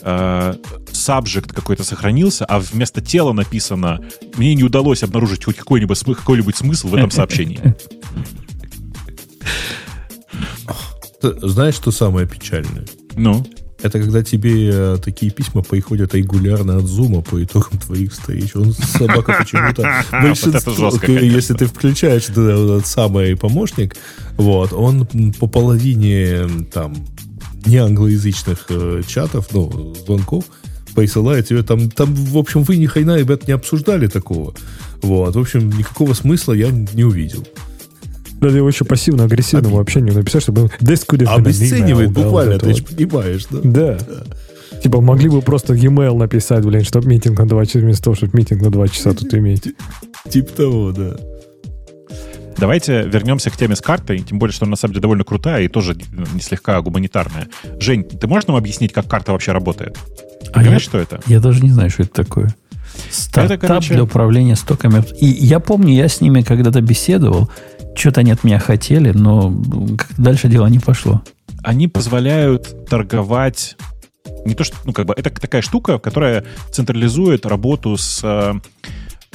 [0.01, 0.55] э,
[1.01, 3.99] subject какой-то сохранился, а вместо тела написано
[4.37, 7.75] «Мне не удалось обнаружить хоть какой-нибудь, какой-нибудь смысл в этом сообщении».
[11.21, 12.85] Знаешь, что самое печальное?
[13.15, 13.45] Ну?
[13.83, 18.55] Это когда тебе э, такие письма приходят регулярно от зума по итогам твоих встреч.
[18.55, 20.05] Он собака почему-то...
[20.11, 23.95] Большинство, если ты включаешь этот самый помощник,
[24.37, 25.07] вот, он
[25.39, 26.95] по половине там
[27.65, 30.45] не англоязычных э, чатов, ну, звонков,
[30.95, 34.53] присылает тебе там, там, в общем, вы ни хрена, ребят, не обсуждали такого.
[35.01, 37.45] Вот, в общем, никакого смысла я не увидел.
[38.39, 39.81] Надо его еще пассивно-агрессивному Обидно.
[39.81, 42.95] общению написать, чтобы this could have Обесценивает буквально, да, вот ты вот.
[42.95, 43.59] понимаешь, да?
[43.63, 43.97] Да.
[44.81, 48.37] Типа могли бы просто e-mail написать, блин, чтобы митинг на 2 часа, вместо того, чтобы
[48.37, 49.75] митинг на 2 часа тут иметь.
[50.29, 51.17] Типа того, да.
[52.57, 55.63] Давайте вернемся к теме с картой, тем более, что она на самом деле довольно крутая
[55.63, 55.95] и тоже
[56.33, 57.47] не слегка гуманитарная.
[57.79, 59.97] Жень, ты можешь нам объяснить, как карта вообще работает?
[60.53, 61.21] А я, что это?
[61.27, 62.55] Я даже не знаю, что это такое.
[63.09, 63.93] Стартап это, короче...
[63.93, 65.03] для управления стоками.
[65.19, 67.49] И я помню, я с ними когда-то беседовал.
[67.95, 69.53] Что-то они от меня хотели, но
[70.17, 71.21] дальше дело не пошло.
[71.63, 73.77] Они позволяют торговать
[74.45, 78.21] не то, что, ну, как бы, это такая штука, которая централизует работу с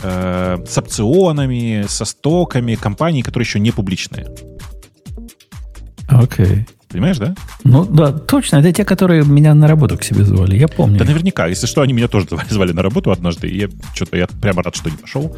[0.03, 4.27] э, с опционами, со стоками компаний, которые еще не публичные.
[6.09, 6.47] Окей.
[6.47, 6.69] Okay.
[6.89, 7.35] Понимаешь, да?
[7.65, 8.57] Ну да, точно.
[8.57, 10.57] Это те, которые меня на работу к себе звали.
[10.57, 10.99] Я помню.
[10.99, 11.47] Да наверняка.
[11.47, 13.49] Если что, они меня тоже звали на работу однажды.
[13.49, 15.37] И я что-то я прямо рад, что не пошел.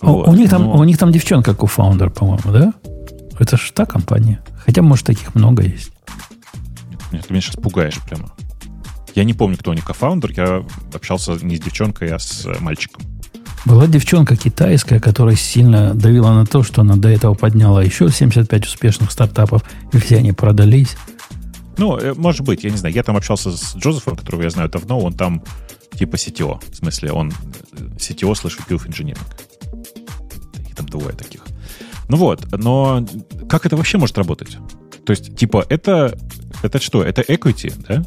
[0.00, 0.28] Вот.
[0.28, 0.72] У, них там, Но...
[0.72, 2.72] у них там девчонка кофаундер, по-моему, да?
[3.38, 4.42] Это же та компания.
[4.64, 5.92] Хотя, может, таких много есть.
[7.12, 8.32] Нет, ты меня сейчас пугаешь прямо.
[9.14, 10.32] Я не помню, кто у них кофаундер.
[10.32, 10.64] Я
[10.94, 13.02] общался не с девчонкой, а с мальчиком.
[13.66, 18.66] Была девчонка китайская, которая сильно давила на то, что она до этого подняла еще 75
[18.66, 19.62] успешных стартапов,
[19.92, 20.96] и все они продались.
[21.76, 22.94] Ну, э, может быть, я не знаю.
[22.94, 24.98] Я там общался с Джозефом, которого я знаю давно.
[24.98, 25.42] Он там
[25.94, 26.60] типа CTO.
[26.70, 27.32] В смысле, он
[27.96, 29.18] CTO слэш VP Engineering.
[30.68, 31.42] Их там двое таких.
[32.08, 33.06] Ну вот, но
[33.48, 34.56] как это вообще может работать?
[35.04, 36.18] То есть, типа, это,
[36.62, 37.02] это что?
[37.02, 38.04] Это equity, да?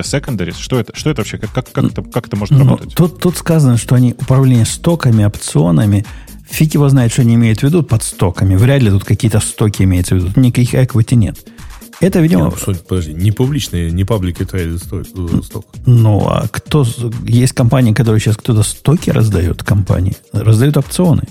[0.00, 0.54] Это secondary?
[0.58, 1.38] Что это, что это вообще?
[1.38, 2.94] Как, как, как, это, как это может ну, работать?
[2.94, 6.04] Тут, тут сказано, что они управление стоками, опционами,
[6.48, 8.56] фиг его знает, что они имеют в виду под стоками.
[8.56, 10.40] Вряд ли тут какие-то стоки имеются в виду.
[10.40, 11.38] Никаких equity нет.
[12.00, 12.44] Это, видимо...
[12.44, 15.66] Не, ну, подожди, не публичные, не паблики трейд сток.
[15.84, 16.86] Ну, а кто...
[17.26, 20.16] Есть компании, которые сейчас кто-то стоки раздает компании.
[20.32, 21.24] Раздают опционы.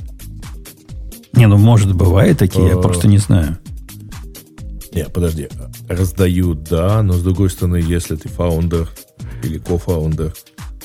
[1.34, 3.58] Не, ну, может, бывает такие, я просто не знаю.
[4.94, 5.48] Не, подожди.
[5.88, 8.90] Раздают, да, но с другой стороны, если ты фаундер
[9.44, 10.34] или кофаундер,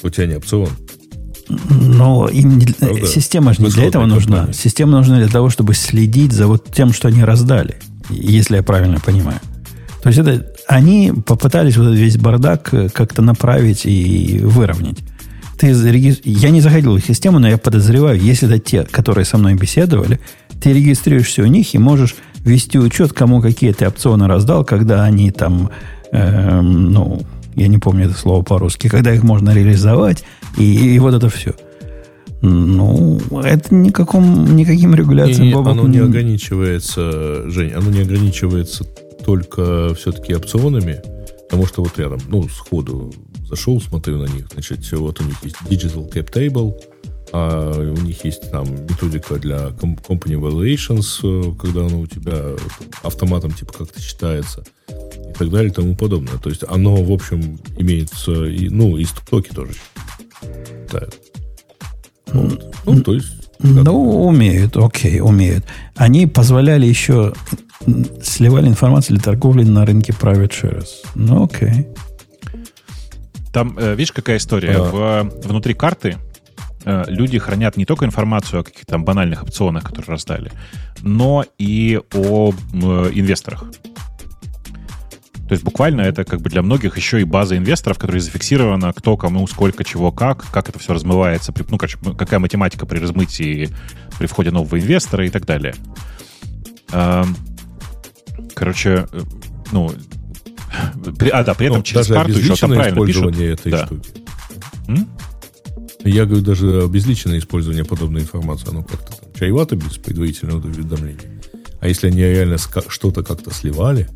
[0.03, 0.69] у тебя не опцион.
[1.49, 2.67] Но им не,
[3.07, 4.37] система же не для этого нужна.
[4.37, 4.57] Компании.
[4.57, 7.77] Система нужна для того, чтобы следить за вот тем, что они раздали,
[8.09, 9.41] если я правильно понимаю.
[10.03, 14.99] То есть это они попытались вот весь бардак как-то направить и выровнять.
[15.59, 15.69] Ты
[16.25, 19.55] Я не заходил в их систему, но я подозреваю, если это те, которые со мной
[19.55, 20.21] беседовали,
[20.63, 25.31] ты регистрируешься у них и можешь вести учет, кому какие ты опционы раздал, когда они
[25.31, 25.71] там,
[26.13, 27.23] э, ну,
[27.55, 30.25] я не помню это слово по-русски, когда их можно реализовать,
[30.59, 31.55] и, и вот это все.
[32.43, 35.47] Ну, это никаком, никаким регуляциям...
[35.47, 38.85] Не, не, оно не ограничивается, Жень, оно не ограничивается
[39.25, 41.01] только все-таки опционами,
[41.49, 43.15] потому что вот рядом, ну, сходу
[43.49, 46.75] зашел, смотрю на них, значит, вот у них есть Digital Cap Table,
[47.37, 52.53] а у них есть там методика для company valuations, э, когда оно у тебя
[53.03, 56.39] автоматом типа как-то считается и так далее и тому подобное.
[56.39, 59.73] То есть оно, в общем, имеется, и, ну, и стоки тоже
[60.87, 61.21] считают.
[62.29, 62.73] Вот.
[62.87, 63.51] Ну, то есть...
[63.59, 65.65] Ну, умеют, окей, умеют.
[65.97, 67.33] Они позволяли еще
[68.23, 70.89] сливали информацию для торговли на рынке private shares.
[71.17, 71.89] Ну, окей.
[73.53, 74.77] Там, э, видишь, какая история?
[74.77, 75.25] А.
[75.25, 76.24] В, внутри карты Э,
[76.85, 80.53] люди хранят не только информацию о каких-то там банальных опционах, которые раздали,
[81.03, 83.65] но и о инвесторах.
[85.49, 89.17] То есть буквально это как бы для многих еще и база инвесторов, которая зафиксирована, кто
[89.19, 93.69] кому, сколько, чего, как, как это все размывается, ну, короче, какая математика при размытии,
[94.19, 95.75] при входе нового инвестора и так далее.
[96.93, 97.37] Эм,
[98.55, 99.21] короче, э,
[99.71, 99.93] ну,
[101.19, 103.39] при, а, да, при этом ну, через карту еще там правильно пишут.
[103.39, 103.87] Этой да.
[103.87, 104.11] штуки.
[104.89, 105.09] М?
[106.05, 111.41] Я говорю, даже обезличенное использование подобной информации, оно как-то там чревато без предварительного уведомления.
[111.81, 114.09] А если они реально что-то как-то сливали,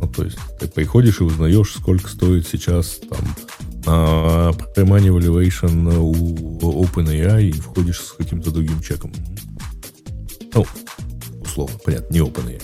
[0.00, 3.18] ну, то есть ты приходишь и узнаешь, сколько стоит сейчас там
[3.86, 9.12] на Money у OpenAI и входишь с каким-то другим чеком.
[10.54, 10.64] Ну,
[11.40, 12.62] условно, понятно, не OpenAI.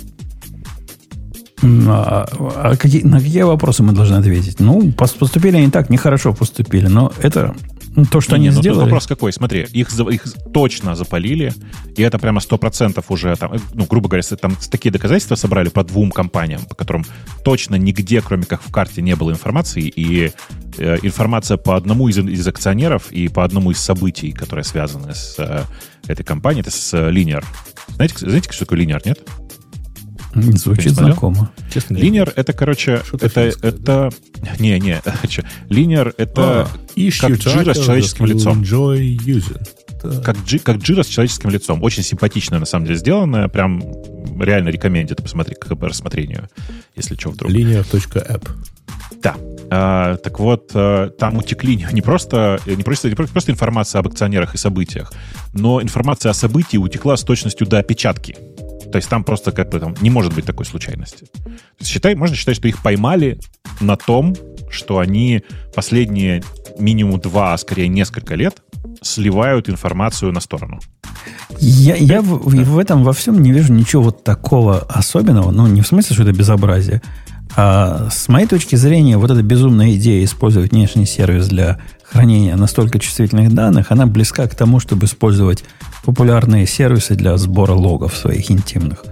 [1.62, 2.26] А,
[2.56, 4.60] а какие, на какие вопросы мы должны ответить?
[4.60, 7.54] Ну, поступили они так, нехорошо поступили, но это
[7.96, 8.84] ну, то, что не, они не, сделали.
[8.84, 9.32] вопрос какой?
[9.32, 11.52] Смотри, их, их точно запалили,
[11.96, 16.12] и это прямо 100% уже, там, ну, грубо говоря, там такие доказательства собрали по двум
[16.12, 17.04] компаниям, по которым
[17.44, 20.32] точно нигде, кроме как в карте, не было информации, и
[20.78, 25.34] э, информация по одному из, из акционеров и по одному из событий, которые связаны с
[25.38, 25.64] э,
[26.06, 27.44] этой компанией, это с э, Linear.
[27.88, 29.18] Знаете, знаете, что такое Linear, нет?
[30.34, 31.50] Звучит знакомо.
[31.72, 34.10] Честно Линер это, короче, это, это...
[34.58, 35.00] Не, не,
[35.68, 36.68] линер это а,
[37.20, 38.64] как джира с человеческим лицом.
[40.24, 41.82] Как, джи, как джира с человеческим лицом.
[41.82, 43.48] Очень симпатично, на самом деле, сделанное.
[43.48, 43.82] Прям
[44.40, 46.48] реально рекомендую посмотреть к рассмотрению,
[46.96, 47.50] если что вдруг.
[47.50, 48.48] Linear.app.
[49.22, 49.36] Да.
[49.72, 54.54] А, так вот, а, там утекли не просто, не, просто, не просто информация об акционерах
[54.54, 55.12] и событиях,
[55.52, 58.36] но информация о событии утекла с точностью до опечатки.
[58.90, 61.26] То есть там просто как бы там не может быть такой случайности.
[61.44, 63.38] То есть считай, можно считать, что их поймали
[63.80, 64.36] на том,
[64.70, 65.42] что они
[65.74, 66.42] последние
[66.78, 68.62] минимум два, а скорее несколько лет
[69.02, 70.80] сливают информацию на сторону.
[71.58, 75.50] Я, я в, в этом во всем не вижу ничего вот такого особенного.
[75.50, 77.02] Ну, не в смысле, что это безобразие.
[77.56, 82.98] А с моей точки зрения, вот эта безумная идея использовать внешний сервис для хранения настолько
[82.98, 85.64] чувствительных данных, она близка к тому, чтобы использовать
[86.04, 89.04] популярные сервисы для сбора логов своих интимных.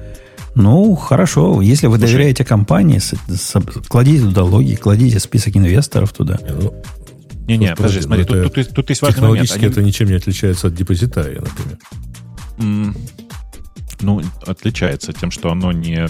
[0.54, 1.62] Ну, хорошо.
[1.62, 3.54] Если вы Слушай, доверяете компании, с, с,
[3.88, 6.38] кладите туда логи, кладите список инвесторов туда.
[7.46, 9.48] Не-не, ну, подожди, смотри, тут, тут, тут, тут есть важный момент.
[9.48, 11.78] Технологически это ничем не отличается от депозитария, например.
[12.58, 12.96] Mm,
[14.00, 16.08] ну, отличается тем, что оно не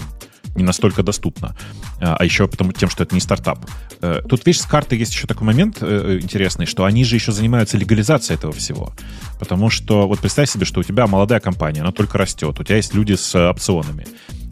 [0.59, 1.55] не настолько доступно.
[1.99, 3.59] А, а еще потому тем, что это не стартап.
[4.01, 7.31] Э, тут, видишь, с карты есть еще такой момент э, интересный, что они же еще
[7.31, 8.93] занимаются легализацией этого всего.
[9.39, 12.75] Потому что вот представь себе, что у тебя молодая компания, она только растет, у тебя
[12.75, 14.05] есть люди с опционами.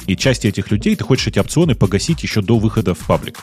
[0.07, 3.39] И части этих людей ты хочешь эти опционы погасить еще до выхода в паблик.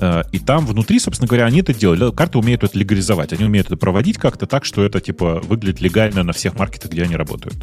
[0.00, 2.10] Э, и там внутри, собственно говоря, они это делали.
[2.12, 3.32] Карты умеют это легализовать.
[3.32, 7.02] Они умеют это проводить как-то так, что это типа выглядит легально на всех маркетах, где
[7.02, 7.56] они работают.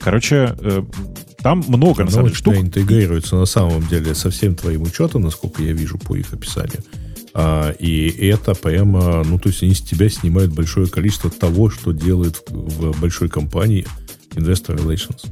[0.00, 0.56] Короче,
[1.42, 2.56] там много, на самом деле, штук.
[2.56, 6.82] интегрируется на самом деле со всем твоим учетом, насколько я вижу по их описанию.
[7.32, 11.92] А, и это прямо, ну, то есть они с тебя снимают большое количество того, что
[11.92, 13.86] делает в большой компании
[14.32, 15.26] Investor Relations.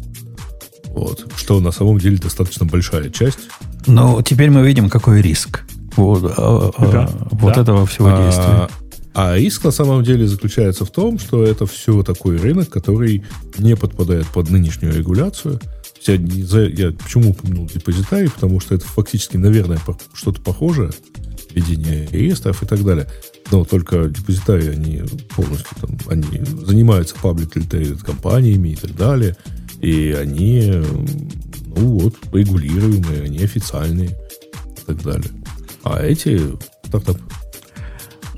[0.87, 1.27] Вот.
[1.37, 3.41] Что на самом деле достаточно большая часть.
[3.87, 5.65] Ну, теперь мы видим, какой риск
[5.97, 7.11] вот, а, а, да.
[7.33, 7.61] вот да.
[7.61, 8.69] этого всего а, действия.
[9.15, 13.25] А риск на самом деле заключается в том, что это все такой рынок, который
[13.59, 15.61] не подпадает под нынешнюю регуляцию–
[16.09, 18.31] я, не за, я почему упомянул депозитарий?
[18.31, 19.79] Потому что это фактически, наверное,
[20.13, 20.91] что-то похожее.
[21.53, 23.07] Ведение реестров и так далее.
[23.51, 25.03] Но только депозитарии, они
[25.35, 27.53] полностью там, они занимаются паблик
[28.05, 29.37] компаниями и так далее.
[29.81, 30.83] И они,
[31.77, 35.31] ну вот, регулируемые, они официальные и так далее.
[35.85, 36.41] А эти
[36.87, 37.21] стартапы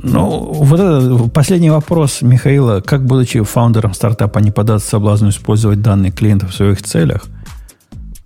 [0.02, 2.81] ну, вот это последний вопрос Михаила.
[2.81, 7.26] Как, будучи фаундером стартапа, не податься соблазну использовать данные клиентов в своих целях–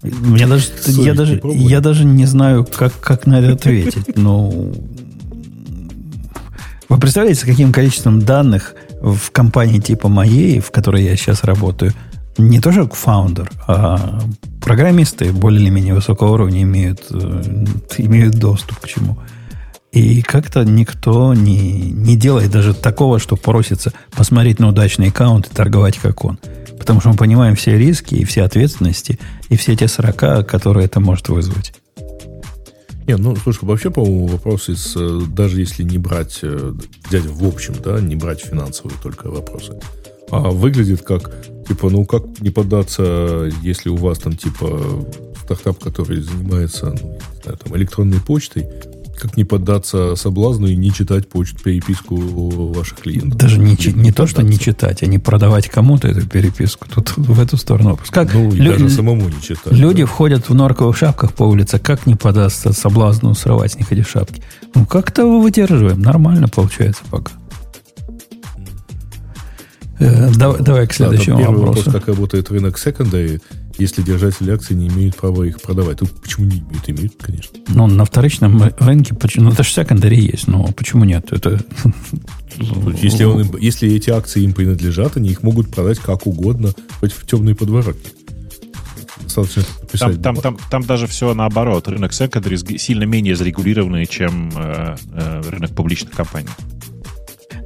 [0.05, 4.17] мне даже, я, даже, я даже не знаю, как, как на это ответить.
[4.17, 4.51] Но
[6.89, 11.93] вы представляете, с каким количеством данных в компании типа моей, в которой я сейчас работаю,
[12.37, 14.21] не тоже фаундер, а
[14.63, 17.65] программисты более или менее высокого уровня имеют, э,
[17.99, 19.19] имеют доступ к чему.
[19.95, 25.55] И как-то никто не, не делает даже такого, что просится посмотреть на удачный аккаунт и
[25.55, 26.37] торговать как он.
[26.81, 30.99] Потому что мы понимаем все риски и все ответственности, и все те срока, которые это
[30.99, 31.73] может вызвать.
[33.07, 36.73] Не, ну, слушай, вообще, по-моему, вопрос из, э, даже если не брать, э,
[37.09, 39.79] взять в общем, да, не брать финансовые только вопросы,
[40.31, 41.31] а выглядит как,
[41.69, 45.07] типа, ну, как не поддаться, если у вас там, типа,
[45.45, 48.67] стартап, который занимается, ну, не знаю, там, электронной почтой,
[49.19, 53.39] как не поддаться соблазну и не читать почту, переписку ваших клиентов.
[53.39, 56.87] Даже не, не, не то, что не читать, а не продавать кому-то эту переписку.
[56.93, 57.99] Тут в эту сторону.
[58.11, 59.73] Как ну, лю- даже самому не читать.
[59.73, 60.07] Люди да.
[60.07, 61.79] входят в норковых шапках по улице.
[61.79, 64.43] Как не подастся соблазну срывать с них эти шапки?
[64.75, 66.01] Ну, как-то выдерживаем.
[66.01, 67.33] Нормально получается пока.
[69.99, 71.85] Э, давай, давай к следующему да, вопросу.
[71.85, 73.41] Вопрос, как работает рынок секондари
[73.79, 76.01] если держатели акций не имеют права их продавать.
[76.01, 76.89] Ну, почему не имеют?
[76.89, 77.59] Имеют, конечно.
[77.69, 81.33] Ну, на вторичном рынке, ну, это же секондари есть, но почему нет?
[81.33, 81.61] Это...
[83.03, 87.27] Если, он, если эти акции им принадлежат, они их могут продать как угодно, хоть в
[87.27, 88.11] темные подворотни.
[89.23, 89.65] Достаточно
[89.99, 91.89] там, там, там, там даже все наоборот.
[91.89, 96.49] Рынок секондари сильно менее зарегулированный, чем э, э, рынок публичных компаний.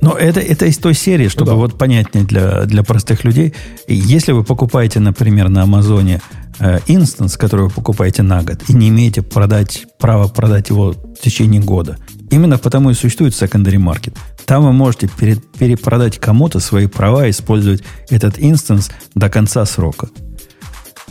[0.00, 1.56] Но это, это из той серии, чтобы да.
[1.56, 3.54] вот понятнее для, для простых людей.
[3.88, 6.20] Если вы покупаете, например, на Амазоне
[6.60, 11.20] э, инстанс, который вы покупаете на год, и не имеете продать, права продать его в
[11.20, 11.98] течение года,
[12.30, 14.16] именно потому и существует secondary market.
[14.46, 20.08] Там вы можете перед, перепродать кому-то свои права, использовать этот инстанс до конца срока.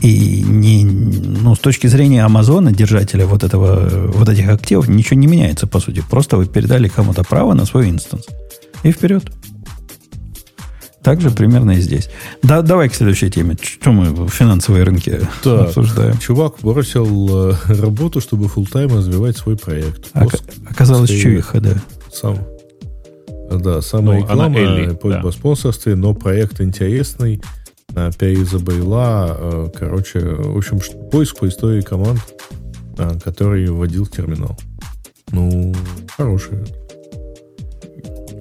[0.02, 5.26] И не, ну, с точки зрения Амазона, держателя вот, этого, вот этих активов, ничего не
[5.26, 6.04] меняется, по сути.
[6.08, 8.26] Просто вы передали кому-то право на свой инстанс
[8.84, 9.32] и вперед.
[11.08, 12.10] Так же примерно и здесь.
[12.44, 13.56] Да, давай к следующей теме.
[13.62, 16.18] Что мы в финансовые рынки так, обсуждаем?
[16.18, 20.10] Чувак бросил э, работу, чтобы full-time развивать свой проект.
[20.14, 20.26] А,
[20.70, 21.76] оказалось, чувиха, да.
[22.12, 22.38] Сам.
[23.50, 25.32] Да, самая ну, реклама Элли, по да.
[25.32, 27.42] спонсорстве, но проект интересный.
[28.20, 32.20] Переизобрела, э, короче, в общем, поиск по истории команд,
[32.98, 34.60] э, который вводил в терминал.
[35.32, 35.74] Ну,
[36.18, 36.58] хороший.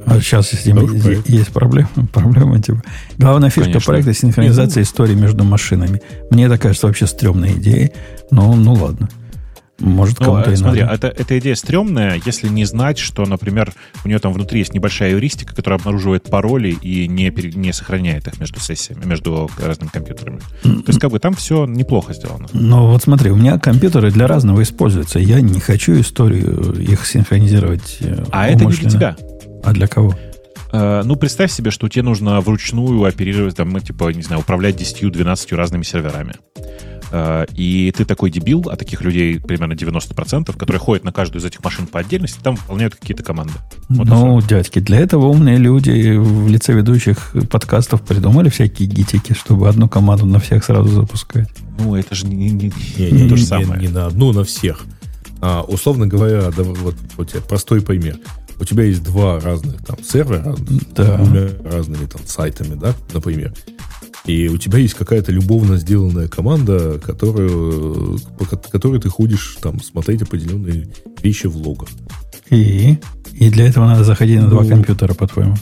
[0.07, 1.89] А сейчас с этим есть, есть проблема.
[2.12, 2.83] проблема типа.
[3.18, 3.86] Главная фишка Конечно.
[3.86, 6.01] проекта синхронизация истории между машинами.
[6.31, 7.93] Мне это кажется вообще стрёмной идеей.
[8.31, 9.09] Но ну ладно.
[9.78, 14.18] Может, ну, кому-то смотри, это, эта идея стрёмная, если не знать, что, например, у нее
[14.18, 19.05] там внутри есть небольшая юристика, которая обнаруживает пароли и не, не сохраняет их между сессиями,
[19.05, 20.41] между разными компьютерами.
[20.62, 22.49] То есть, как бы там все неплохо сделано.
[22.55, 25.18] Ну, вот смотри, у меня компьютеры для разного используются.
[25.18, 27.99] Я не хочу историю их синхронизировать.
[28.01, 29.17] Э, а это не для тебя.
[29.66, 30.14] А для кого?
[30.72, 34.80] Э, ну, представь себе, что тебе нужно вручную оперировать, там, ну, типа, не знаю, управлять
[34.80, 36.34] 10-12 разными серверами.
[37.10, 41.44] Э, и ты такой дебил, а таких людей примерно 90%, которые ходят на каждую из
[41.44, 43.54] этих машин по отдельности, там выполняют какие-то команды.
[43.88, 49.68] Вот ну, дядьки, для этого умные люди в лице ведущих подкастов придумали всякие гитики, чтобы
[49.68, 51.48] одну команду на всех сразу запускать.
[51.78, 53.80] Ну, это же не, не, не, не, не то же самое.
[53.80, 54.84] Не, не на одну, на всех.
[55.49, 58.18] А, условно говоря, да, вот, вот простой пример.
[58.58, 60.57] У тебя есть два разных там сервера
[60.91, 61.18] да.
[61.18, 63.55] с двумя разными там сайтами, да, например.
[64.25, 70.23] И у тебя есть какая-то любовно сделанная команда, которую, по которой ты ходишь там смотреть
[70.23, 70.89] определенные
[71.23, 71.86] вещи в лого.
[72.50, 72.99] И?
[73.33, 75.55] И для этого надо заходить на ну, два компьютера, по-твоему?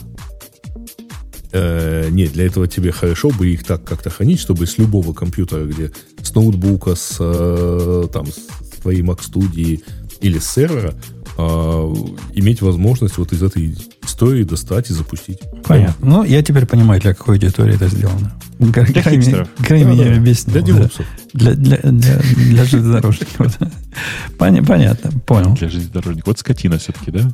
[1.51, 5.63] Э, нет, для этого тебе хорошо бы их так как-то хранить, чтобы с любого компьютера,
[5.65, 5.91] где
[6.23, 9.81] с ноутбука, с, э, там, с твоей Mac студии
[10.21, 10.93] или с сервера,
[11.39, 11.91] а,
[12.33, 15.39] иметь возможность вот из этой истории достать и запустить.
[15.63, 16.07] Понятно.
[16.07, 18.31] Ну, я теперь понимаю, для какой аудитории это сделано.
[18.59, 19.49] Для крайне, хипстеров.
[19.57, 20.15] Крайне да, да.
[20.17, 20.53] объяснил.
[20.53, 21.05] Для девопсов.
[21.33, 23.57] Для, для, для, для железнодорожников.
[24.37, 25.55] Понятно, понял.
[25.55, 26.27] Для железнодорожников.
[26.27, 27.31] Вот скотина все-таки, да?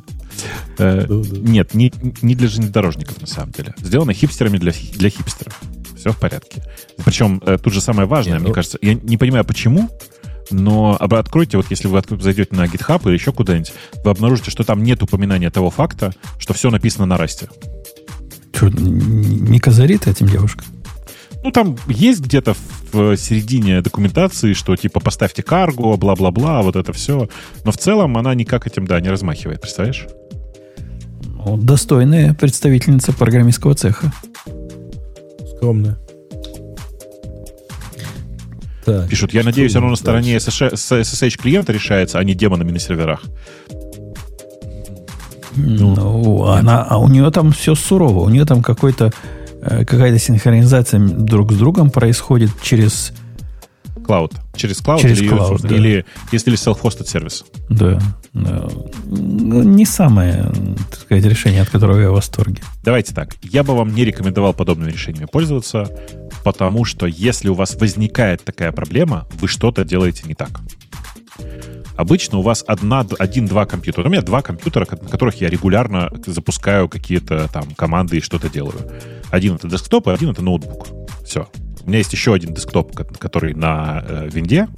[0.78, 3.74] Э, нет, не, не для железнодорожников, на самом деле.
[3.78, 5.60] Сделано хипстерами для, для хипстеров.
[5.98, 6.62] Все в порядке.
[7.04, 9.90] Причем э, тут же самое важное, мне ну кажется, я не понимаю, почему,
[10.52, 13.72] но откройте, вот если вы зайдете на GitHub или еще куда-нибудь,
[14.04, 17.48] вы обнаружите, что там нет упоминания того факта, что все написано на расте.
[18.54, 20.64] Что, не козарит этим девушка?
[21.42, 22.54] Ну, там есть где-то
[22.92, 27.28] в середине документации, что типа поставьте карго, бла-бла-бла, вот это все.
[27.64, 30.06] Но в целом она никак этим, да, не размахивает, представляешь?
[31.24, 34.12] Ну, достойная представительница программистского цеха.
[35.56, 35.98] Скромная.
[38.84, 43.22] Так, Пишут, я надеюсь, оно на стороне SSH клиента решается, а не демонами на серверах.
[45.54, 48.20] Ну, ну она, а у нее там все сурово.
[48.20, 49.12] У нее там какой-то
[49.60, 53.12] э, какая-то синхронизация друг с другом происходит через
[54.02, 54.32] Cloud.
[54.56, 55.74] Через Cloud через или, cloud, да.
[55.74, 57.44] или если self-hosted сервис.
[57.68, 58.00] Да,
[58.32, 58.68] да.
[59.04, 60.50] Ну, не самое,
[60.90, 62.62] так сказать, решение, от которого я в восторге.
[62.82, 63.36] Давайте так.
[63.42, 65.88] Я бы вам не рекомендовал подобными решениями пользоваться,
[66.44, 70.60] потому что если у вас возникает такая проблема, вы что-то делаете не так.
[71.96, 74.08] Обычно у вас одна, один-два компьютера.
[74.08, 78.90] У меня два компьютера, на которых я регулярно запускаю какие-то там команды и что-то делаю.
[79.30, 80.88] Один это десктоп, а один это ноутбук.
[81.24, 81.48] Все.
[81.84, 84.68] У меня есть еще один десктоп, который на э, винде,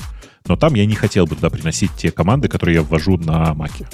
[0.46, 3.86] но там я не хотел бы туда приносить те команды, которые я ввожу на маке.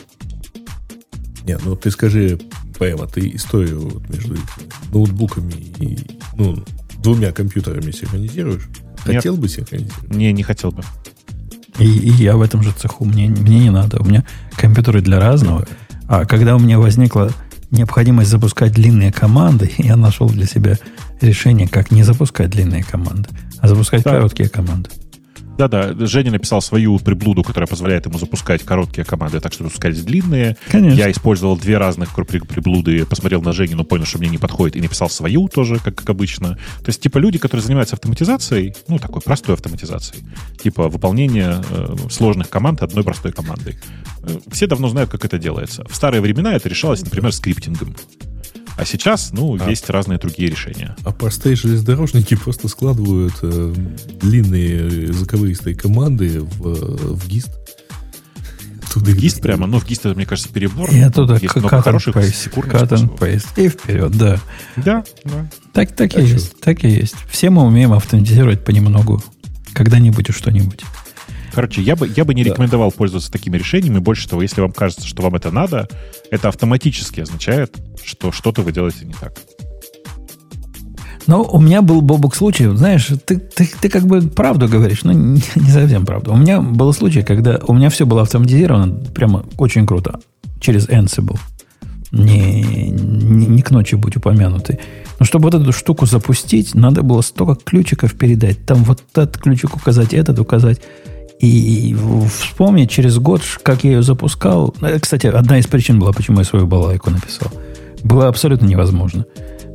[1.45, 2.39] Нет, ну ты скажи,
[2.79, 4.37] прямо, ты историю между
[4.93, 5.99] ноутбуками и
[6.37, 6.65] ну,
[7.03, 8.69] двумя компьютерами синхронизируешь?
[9.03, 9.43] Хотел Нет.
[9.43, 10.11] бы синхронизировать?
[10.11, 10.83] Не, не хотел бы.
[11.79, 13.05] И, и я в этом же цеху.
[13.05, 14.01] Мне, мне не надо.
[14.01, 14.25] У меня
[14.57, 15.67] компьютеры для разного.
[16.09, 17.33] А когда у меня возникла
[17.71, 20.79] необходимость запускать длинные команды, я нашел для себя
[21.21, 24.13] решение, как не запускать длинные команды, а запускать да.
[24.13, 24.91] короткие команды.
[25.61, 30.57] Да-да, Женя написал свою приблуду, которая позволяет ему запускать короткие команды, так что запускать длинные.
[30.71, 30.97] Конечно.
[30.97, 34.81] Я использовал две разных приблуды, посмотрел на Женю, но понял, что мне не подходит, и
[34.81, 36.55] написал свою тоже, как, как обычно.
[36.79, 40.25] То есть, типа, люди, которые занимаются автоматизацией, ну, такой простой автоматизацией,
[40.63, 43.79] типа выполнение э, сложных команд одной простой командой.
[44.23, 45.85] Э, все давно знают, как это делается.
[45.91, 47.95] В старые времена это решалось, например, скриптингом.
[48.77, 50.97] А сейчас, ну, а, есть разные другие решения.
[51.05, 53.75] А простые железнодорожники просто складывают э,
[54.21, 57.51] длинные языковые команды в, в GIST.
[58.93, 60.91] Туда в GIST прямо, ну, в GIST это, мне кажется, перебор.
[60.91, 64.41] И оттуда есть много хороших cut paste, и вперед, да.
[64.77, 65.51] Да, да.
[65.73, 67.17] Так, так а и есть, так и есть.
[67.29, 69.23] Все мы умеем автоматизировать понемногу.
[69.73, 70.85] Когда-нибудь и что-нибудь.
[71.53, 72.51] Короче, я бы, я бы не да.
[72.51, 73.99] рекомендовал пользоваться такими решениями.
[73.99, 75.89] Больше того, если вам кажется, что вам это надо,
[76.31, 79.33] это автоматически означает, что что-то вы делаете не так.
[81.27, 85.13] Но у меня был, Бобок, случай, знаешь, ты, ты, ты как бы правду говоришь, но
[85.13, 86.33] не, не совсем правду.
[86.33, 90.21] У меня был случай, когда у меня все было автоматизировано прямо очень круто,
[90.61, 91.39] через Ansible.
[92.11, 94.81] Не, не, не к ночи будь упомянутый.
[95.21, 98.67] Но чтобы вот эту штуку запустить, надо было столько ключиков передать.
[98.67, 100.81] Там вот этот ключик указать, этот указать.
[101.41, 101.97] И
[102.29, 104.75] вспомнить через год, как я ее запускал.
[104.83, 107.51] Э, кстати, одна из причин была, почему я свою балайку написал.
[108.05, 109.25] Было абсолютно невозможно.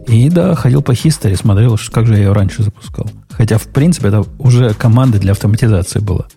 [0.08, 3.10] И да, ходил по хистори, смотрел, как же я ее раньше запускал.
[3.32, 6.28] Хотя, в принципе, это уже команда для автоматизации была.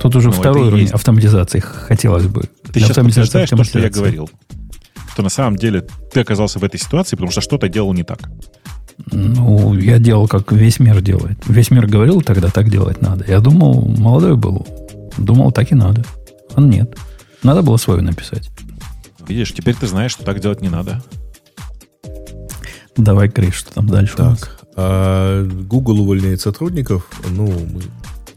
[0.00, 0.94] Тут уже второй уровень есть...
[0.94, 2.44] автоматизации хотелось бы.
[2.72, 4.30] Ты сейчас подтверждаешь то, что я говорил.
[5.12, 8.20] Что на самом деле ты оказался в этой ситуации, потому что что-то делал не так.
[9.10, 11.38] Ну, я делал, как весь мир делает.
[11.46, 13.24] Весь мир говорил тогда, так делать надо.
[13.26, 14.66] Я думал, молодой был.
[15.18, 16.04] Думал, так и надо.
[16.54, 16.96] А нет.
[17.42, 18.50] Надо было свою написать.
[19.26, 21.02] Видишь, теперь ты знаешь, что так делать не надо.
[22.96, 27.08] Давай, Криш, что там дальше так, а Google увольняет сотрудников.
[27.30, 27.82] Ну, мы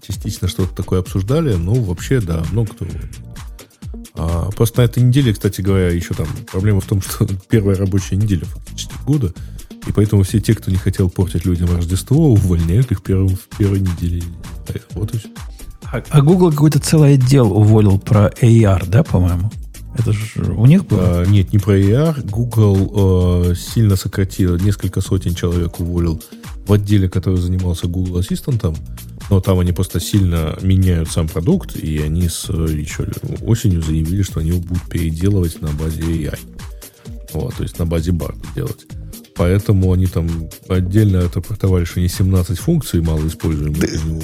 [0.02, 1.53] частично что-то такое обсуждали.
[1.53, 2.86] Ну, вообще, да, много кто
[4.16, 8.16] а, Просто на этой неделе, кстати говоря, еще там проблема в том, что первая рабочая
[8.16, 9.34] неделя фактически года,
[9.88, 13.80] и поэтому все те, кто не хотел портить людям Рождество, увольняют их первым, в первой
[13.80, 14.24] неделе.
[14.66, 15.30] Все.
[15.91, 19.49] А, а Google какой-то целый отдел уволил про AR, да, по-моему?
[19.98, 21.22] Это же у них было?
[21.22, 22.30] А, нет, не про AR.
[22.30, 26.22] Google э, сильно сократил, несколько сотен человек уволил
[26.67, 28.75] в отделе, который занимался Google Ассистентом.
[29.30, 33.07] Но там они просто сильно меняют сам продукт, и они с еще
[33.41, 36.40] осенью заявили, что они будут переделывать на базе AI.
[37.33, 38.85] Вот, то есть на базе Bard делать.
[39.38, 40.27] Поэтому они там
[40.67, 43.83] отдельно отрапортовали, что не 17 функций мало используемых.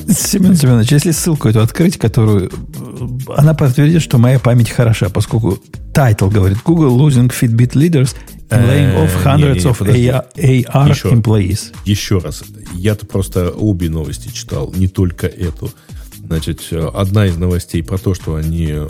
[0.09, 2.49] Семен Семенович, если ссылку эту открыть, которую...
[2.49, 5.59] Э, она подтвердит, что моя память хороша, поскольку
[5.93, 8.15] title говорит Google losing Fitbit leaders
[8.49, 11.73] and laying off hundreds of AR employees.
[11.85, 12.43] Еще раз.
[12.73, 15.71] Я-то просто обе новости читал, не только эту.
[16.25, 18.87] Значит, одна из новостей про то, что они э,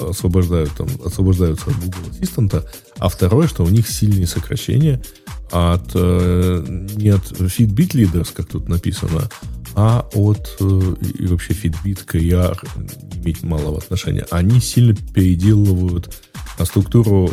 [0.00, 2.64] освобождают, там, освобождаются от Google Ассистента,
[2.98, 5.02] а второе, что у них сильные сокращения
[5.50, 6.64] от, э,
[6.96, 9.28] не от Fitbit Leaders, как тут написано,
[9.74, 14.26] а от э, и вообще Fitbit к имеет малого отношения.
[14.30, 16.14] Они сильно переделывают
[16.62, 17.30] структуру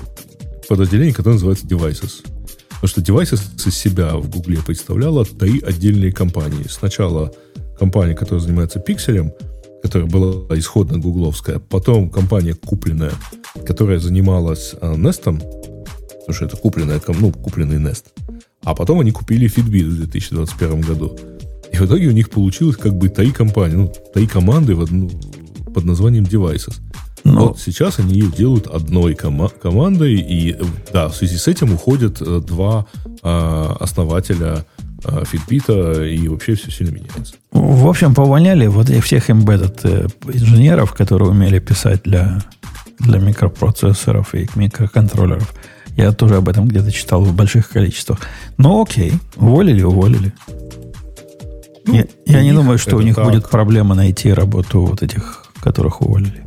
[0.68, 2.24] подразделений, которое называется Devices.
[2.70, 6.66] Потому что Devices из себя в Гугле представляла три отдельные компании.
[6.68, 7.32] Сначала
[7.78, 9.32] компания, которая занимается пикселем,
[9.84, 13.14] которая была исходно гугловская, потом компания купленная,
[13.66, 15.61] которая занималась э, Nest,
[16.22, 18.06] потому что это купленная, ну, купленный Nest.
[18.64, 21.18] А потом они купили Fitbit в 2021 году.
[21.72, 25.10] И в итоге у них получилось как бы три компании, ну, три команды в одну,
[25.74, 26.76] под названием Devices.
[27.24, 27.48] Но...
[27.48, 30.58] Вот сейчас они ее делают одной кома- командой, и
[30.92, 32.88] да, в связи с этим уходят э, два
[33.24, 34.66] э, основателя
[35.04, 37.36] э, Fitbit, и вообще все сильно меняется.
[37.52, 42.40] В общем, повольняли вот всех embedded э, инженеров, которые умели писать для,
[43.00, 45.54] для микропроцессоров и микроконтроллеров.
[45.98, 48.20] Я тоже об этом где-то читал в больших количествах.
[48.58, 50.34] Но окей, уволили, уволили.
[51.86, 53.26] Ну, я я не думаю, что у них так.
[53.26, 56.46] будет проблема найти работу вот этих, которых уволили.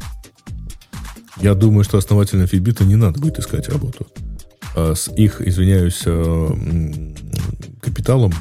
[1.40, 4.06] Я думаю, что основателям Фитбита не надо будет искать работу.
[4.76, 6.50] А с их, извиняюсь, э,
[7.80, 8.32] капиталом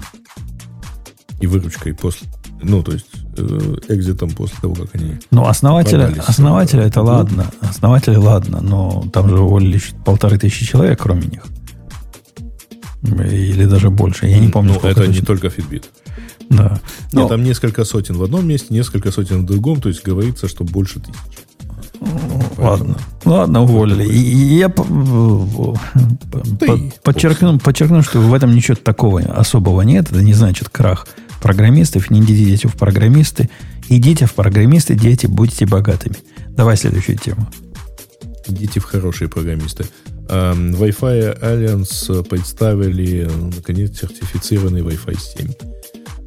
[1.41, 2.27] и выручкой после,
[2.61, 3.23] ну, то есть
[3.88, 5.18] экзитом после того, как они...
[5.32, 7.45] Ну, основателя, основателя это ладно.
[7.62, 11.44] Основатели ладно, но там же уволили полторы тысячи человек, кроме них.
[13.03, 14.28] Или даже больше.
[14.28, 15.12] Я не помню, Ну, это точно.
[15.12, 15.84] не только Fitbit.
[16.50, 16.80] Да.
[17.12, 17.22] Но...
[17.22, 20.64] Нет, там несколько сотен в одном месте, несколько сотен в другом, то есть говорится, что
[20.64, 21.16] больше тысяч.
[22.58, 22.98] Ладно.
[23.26, 24.06] Ладно, уволили.
[24.06, 24.70] И я
[27.03, 30.12] подчеркну, подчеркну, что в этом ничего такого особого нет.
[30.12, 31.08] Это не значит крах
[31.43, 32.09] программистов.
[32.09, 33.49] Не идите в программисты.
[33.89, 36.15] Идите в программисты, дети, будьте богатыми.
[36.49, 37.47] Давай следующую тему.
[38.47, 39.85] Идите в хорошие программисты.
[40.30, 45.51] Wi-Fi Alliance представили, наконец, сертифицированный Wi-Fi 7.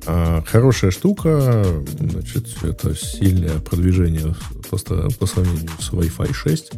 [0.08, 1.64] А, хорошая штука,
[1.98, 4.34] значит, это сильное продвижение
[4.68, 6.72] просто по сравнению с Wi-Fi 6,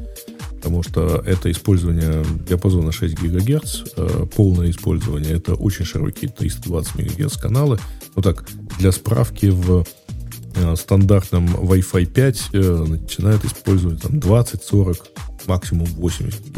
[0.59, 7.37] потому что это использование диапазона 6 ГГц, э, полное использование, это очень широкие 320 МГц
[7.37, 7.79] каналы.
[8.17, 8.45] Ну так,
[8.79, 9.87] для справки, в
[10.57, 15.07] э, стандартном Wi-Fi 5 э, начинают использовать там 20, 40,
[15.47, 16.57] максимум 80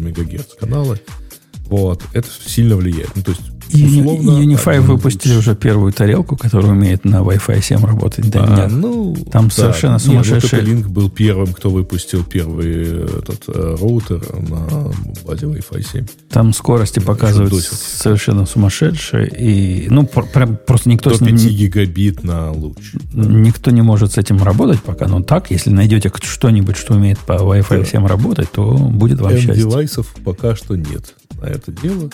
[0.00, 0.98] МГц каналы.
[1.66, 3.14] Вот, это сильно влияет.
[3.14, 3.42] Ну, то есть
[3.72, 4.42] условно...
[4.42, 8.30] Unify выпустили уже первую тарелку, которая умеет на Wi-Fi 7 работать.
[8.30, 9.50] Да, а, ну, Там да.
[9.50, 10.62] совершенно сумасшедший...
[10.62, 14.92] Нет, вот был первым, кто выпустил первый этот э, роутер на
[15.26, 16.06] базе Wi-Fi 7.
[16.30, 19.28] Там скорости показывают совершенно сумасшедшие.
[19.28, 21.54] И, ну, прям просто никто 105 с ним...
[21.54, 22.94] гигабит на луч.
[23.12, 25.06] Никто не может с этим работать пока.
[25.06, 29.54] Но так, если найдете что-нибудь, что умеет по Wi-Fi 7 работать, то будет вам счастье.
[29.54, 32.10] девайсов пока что нет на это дело.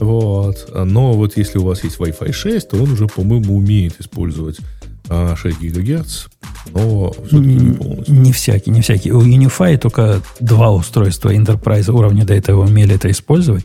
[0.00, 0.70] Вот.
[0.74, 4.58] Но вот если у вас есть Wi-Fi 6, то он уже, по-моему, умеет использовать
[5.08, 6.26] 6 а, ГГц,
[6.74, 8.14] но все-таки не полностью.
[8.14, 9.12] Не всякий, не всякий.
[9.12, 13.64] У Unify только два устройства Enterprise уровня до этого умели это использовать,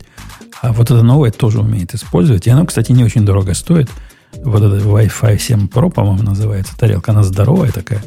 [0.62, 2.46] а вот это новое тоже умеет использовать.
[2.46, 3.90] И оно, кстати, не очень дорого стоит.
[4.42, 7.12] Вот это Wi-Fi 7 Pro, по-моему, называется тарелка.
[7.12, 8.02] Она здоровая такая.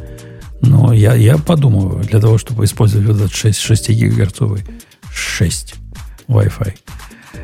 [0.62, 4.66] Но я, я подумаю, для того, чтобы использовать этот 6, 6 гигагерцовый
[5.14, 5.76] 6
[6.28, 6.74] Wi-Fi.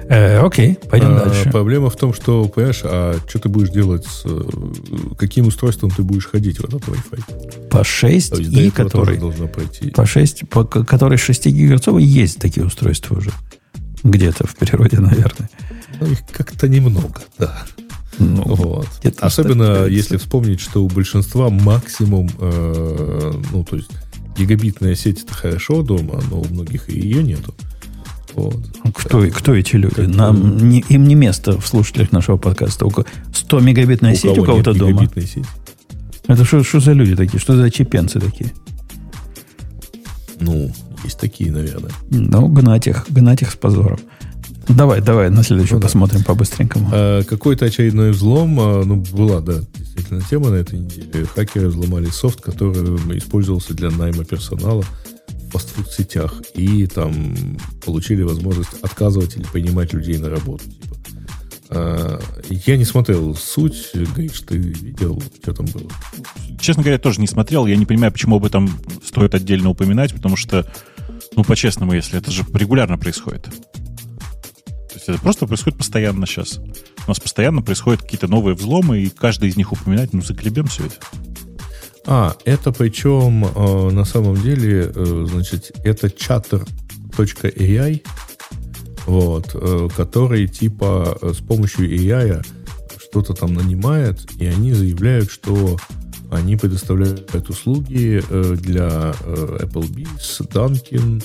[0.09, 1.49] Э, окей, пойдем а, дальше.
[1.49, 4.23] Проблема в том, что, понимаешь, а что ты будешь делать с...
[4.25, 4.41] Э,
[5.17, 7.69] каким устройством ты будешь ходить в этот Wi-Fi?
[7.69, 9.17] По 6 и который...
[9.17, 9.91] должно пройти.
[9.91, 13.31] По 6, по, который 6 гигагерцовый, есть такие устройства уже.
[14.03, 15.49] Где-то в природе, наверное.
[15.99, 17.63] Ну, их как-то немного, да.
[18.19, 18.87] Ну, вот.
[19.19, 23.89] Особенно если вспомнить, что у большинства максимум, э, ну, то есть
[24.37, 27.55] гигабитная сеть это хорошо дома, но у многих и ее нету.
[28.35, 28.55] Вот.
[28.95, 30.01] Кто, кто эти люди?
[30.01, 32.87] Нам, не, им не место в слушателях нашего подкаста.
[33.33, 35.09] 100 мегабитная у сеть у кого-то дома.
[35.15, 35.45] Сеть?
[36.27, 37.39] Это что, что за люди такие?
[37.39, 38.51] Что за чепенцы такие?
[40.39, 40.71] Ну,
[41.03, 41.91] есть такие, наверное.
[42.09, 43.99] Ну, гнать их, гнать их с позором.
[44.69, 46.25] Давай, давай, на следующую ну, посмотрим да.
[46.25, 46.89] по-быстренькому.
[46.91, 51.25] А, какой-то очередной взлом, а, ну, была, да, действительно тема на этой неделе.
[51.25, 54.85] Хакеры взломали софт, который использовался для найма персонала
[55.53, 56.41] в фастфуд-сетях.
[56.55, 57.35] И там
[57.85, 60.63] получили возможность отказывать или принимать людей на работу.
[60.65, 60.95] Типа.
[61.69, 63.91] А, я не смотрел суть.
[63.93, 65.89] Говоришь, ты видел, что там было?
[66.59, 67.65] Честно говоря, тоже не смотрел.
[67.65, 68.69] Я не понимаю, почему об этом
[69.05, 70.71] стоит отдельно упоминать, потому что,
[71.35, 73.47] ну, по-честному, если это же регулярно происходит
[75.07, 76.59] есть это просто происходит постоянно сейчас.
[77.05, 80.85] У нас постоянно происходят какие-то новые взломы, и каждый из них упоминать, ну, заклебем все
[80.85, 80.95] это.
[82.05, 88.01] А, это причем э, на самом деле, э, значит, это chatter.ai,
[89.05, 92.45] вот, э, который типа э, с помощью AI
[93.01, 95.77] что-то там нанимает, и они заявляют, что
[96.29, 101.23] они предоставляют услуги э, для э, Applebee's, Dunkin',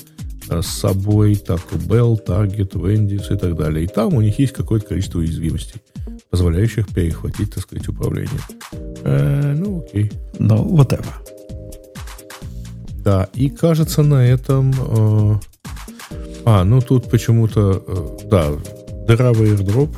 [0.49, 3.85] с собой Taco Bell, Target, Wendy's и так далее.
[3.85, 5.83] И там у них есть какое-то количество уязвимостей,
[6.31, 8.41] позволяющих перехватить, так сказать, управление.
[9.09, 10.13] Э, ну, окей.
[10.39, 11.05] Ну, вот это.
[13.05, 14.73] Да, и кажется на этом...
[14.73, 15.39] Э,
[16.45, 17.83] а, ну тут почему-то...
[17.87, 18.51] Э, да,
[19.07, 19.95] дыра в airdrop,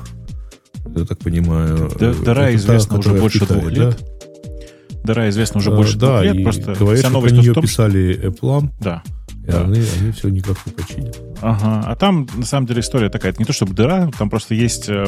[0.97, 1.91] я так понимаю.
[1.99, 3.99] Д- дыра известна уже больше Китае, двух лет.
[3.99, 4.97] Да?
[5.05, 6.43] Дыра известна уже больше двух лет.
[6.45, 8.69] Просто говорят, вся новость про нее том, писали Apple.
[8.81, 9.03] Да.
[9.45, 9.63] И да.
[9.63, 11.19] они, они все никак не починят.
[11.41, 11.83] Ага.
[11.85, 13.33] А там, на самом деле, история такая.
[13.33, 15.07] Это не то чтобы дыра, там просто есть э,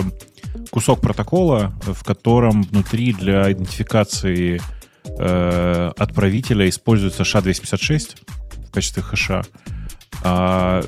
[0.73, 4.61] кусок протокола, в котором внутри для идентификации
[5.05, 8.17] э, отправителя используется SHA-256
[8.69, 9.43] в качестве хэша.
[10.25, 10.83] А,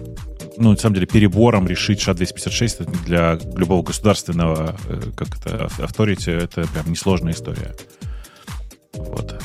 [0.57, 6.67] ну, на самом деле, перебором решить SHA-256 для любого государственного э, как это, авторити это
[6.69, 7.77] прям несложная история.
[8.95, 9.39] Вот.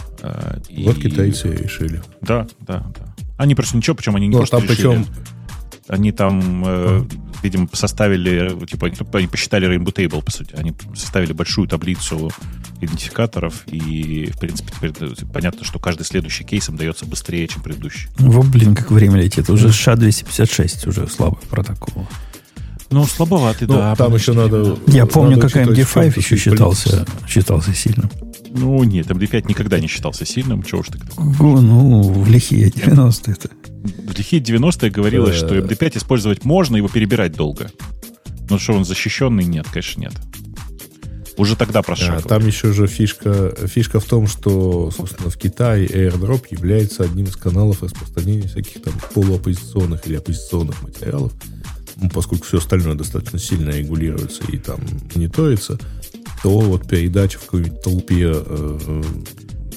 [0.70, 0.84] И...
[0.86, 2.02] Вот китайцы решили.
[2.22, 3.16] Да, да, да.
[3.38, 5.04] Они просто ничего, причем они не ну, просто там решили.
[5.04, 5.39] Причем...
[5.90, 7.04] Они там, э,
[7.42, 10.54] видимо, составили, типа, они посчитали Rainbow Table, по сути.
[10.56, 12.32] Они составили большую таблицу
[12.80, 14.94] идентификаторов, и, в принципе, теперь
[15.34, 18.08] понятно, что каждый следующий кейс им дается быстрее, чем предыдущий.
[18.20, 19.50] Во, блин, как время летит.
[19.50, 22.08] Уже SHA-256, уже слабый протокол.
[22.92, 23.96] Ну, слабоватый, ну, да.
[23.96, 24.78] Там еще надо...
[24.88, 28.10] Я помню, надо как MD5 еще считался, считался сильным.
[28.50, 30.64] Ну, нет, MD5 никогда не считался сильным.
[30.64, 33.50] Чего уж ты Ну, в лихие 90-е это.
[33.84, 37.72] В лихие 90-е говорилось, что MD5 использовать можно, его перебирать долго.
[38.50, 39.46] Но что он защищенный?
[39.46, 40.14] Нет, конечно, нет.
[41.38, 45.88] Уже тогда про а, Там еще же фишка, фишка в том, что, собственно, в Китае
[45.88, 51.32] airdrop является одним из каналов распространения всяких там полуоппозиционных или оппозиционных материалов,
[51.96, 54.82] ну, поскольку все остальное достаточно сильно регулируется и там
[55.16, 55.80] мониторится
[56.44, 59.02] то вот передача в какой-нибудь толпе э,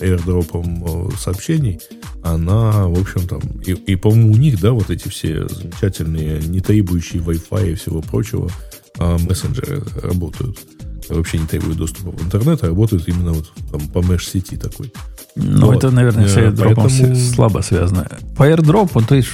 [0.00, 1.80] airdropом э, сообщений,
[2.22, 6.60] она, в общем, там, и, и по-моему, у них, да, вот эти все замечательные, не
[6.60, 8.50] требующие Wi-Fi и всего прочего,
[8.98, 10.58] э, мессенджеры работают.
[11.08, 14.92] Вообще не требуют доступа в интернет, а работают именно вот там, по mesh-сети такой.
[15.34, 15.76] Ну, вот.
[15.76, 17.16] это, наверное, с airdrop Поэтому...
[17.16, 18.08] слабо связано.
[18.36, 19.28] По airdrop, то есть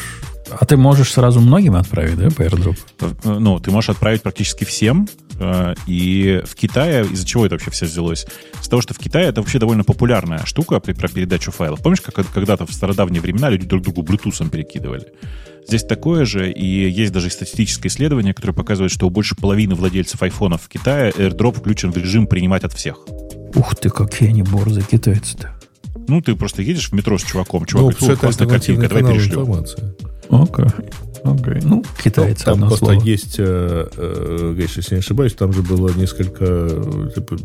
[0.51, 2.79] а ты можешь сразу многим отправить, да, по airdrop?
[3.25, 5.09] Ну, ты можешь отправить практически всем.
[5.39, 8.27] Э, и в Китае, из-за чего это вообще все взялось?
[8.61, 11.81] Из-за того, что в Китае это вообще довольно популярная штука при, про передачу файлов.
[11.81, 15.13] Помнишь, как когда-то в стародавние времена люди друг другу Bluetooth перекидывали?
[15.67, 20.23] Здесь такое же, и есть даже статистическое исследование, которое показывает, что у больше половины владельцев
[20.23, 23.07] айфонов в Китае AirDrop включен в режим принимать от всех.
[23.55, 25.55] Ух ты, какие они борзые китайцы-то.
[26.09, 29.41] Ну, ты просто едешь в метро с чуваком, чувак ну, говорит, классная картинка, давай перешлем.
[29.41, 29.95] Информация.
[30.31, 30.65] Окей.
[30.65, 31.08] Okay.
[31.25, 32.45] Ну, китайцы.
[32.45, 33.03] Там просто слово.
[33.03, 36.69] есть, э, э, если не ошибаюсь, там же было несколько...
[37.15, 37.37] Типа,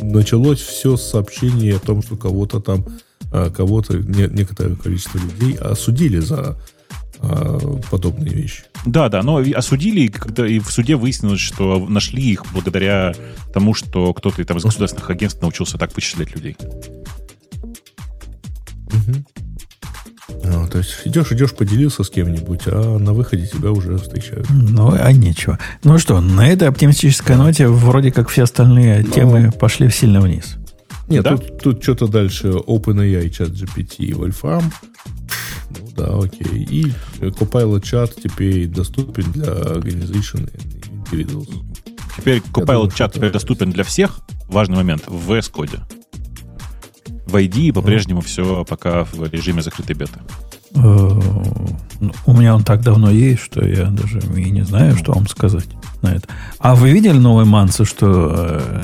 [0.00, 2.84] началось все с сообщения о том, что кого-то там,
[3.32, 6.58] э, кого-то, не, некоторое количество людей осудили за
[7.20, 7.58] э,
[7.90, 8.64] подобные вещи.
[8.84, 13.14] Да, да, но осудили, когда и в суде выяснилось, что нашли их благодаря
[13.52, 16.56] тому, что кто-то там из государственных агентств научился так вычислять людей.
[18.86, 19.24] Угу.
[20.70, 24.46] То есть идешь, идешь, поделился с кем-нибудь, а на выходе тебя уже встречают.
[24.50, 25.58] Ну, а нечего.
[25.84, 29.10] Ну что, на этой оптимистической ноте вроде как все остальные Но...
[29.10, 30.56] темы пошли сильно вниз.
[31.08, 31.36] Нет, да?
[31.36, 34.64] тут, тут что-то дальше OpenAI, ChatGPT и Wolfram.
[35.70, 36.64] Ну да, окей.
[36.64, 40.50] И Copilot чат теперь доступен для Organization
[41.10, 41.48] Individuals.
[42.16, 44.20] Теперь Copilot чат теперь доступен для всех.
[44.48, 45.80] Важный момент в VS Code.
[47.32, 48.24] В ID по-прежнему mm.
[48.26, 50.20] все пока в режиме закрытой беты.
[50.74, 50.78] Э,
[52.00, 55.26] ну, у меня он так давно есть, что я даже и не знаю, что вам
[55.28, 55.68] сказать
[56.02, 56.28] на это.
[56.58, 58.82] А вы видели новый мансы, что э,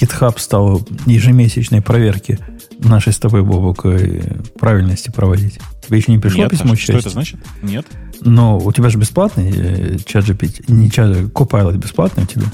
[0.00, 2.40] GitHub стал ежемесячной проверки
[2.78, 5.60] нашей с тобой, Бобок, э, правильности проводить?
[5.86, 7.38] Тебе еще не пришло Нет, письмо а Что это значит?
[7.62, 7.86] Нет.
[8.20, 12.46] Но у тебя же бесплатный чат GPT, не чат, Copilot бесплатный у тебя?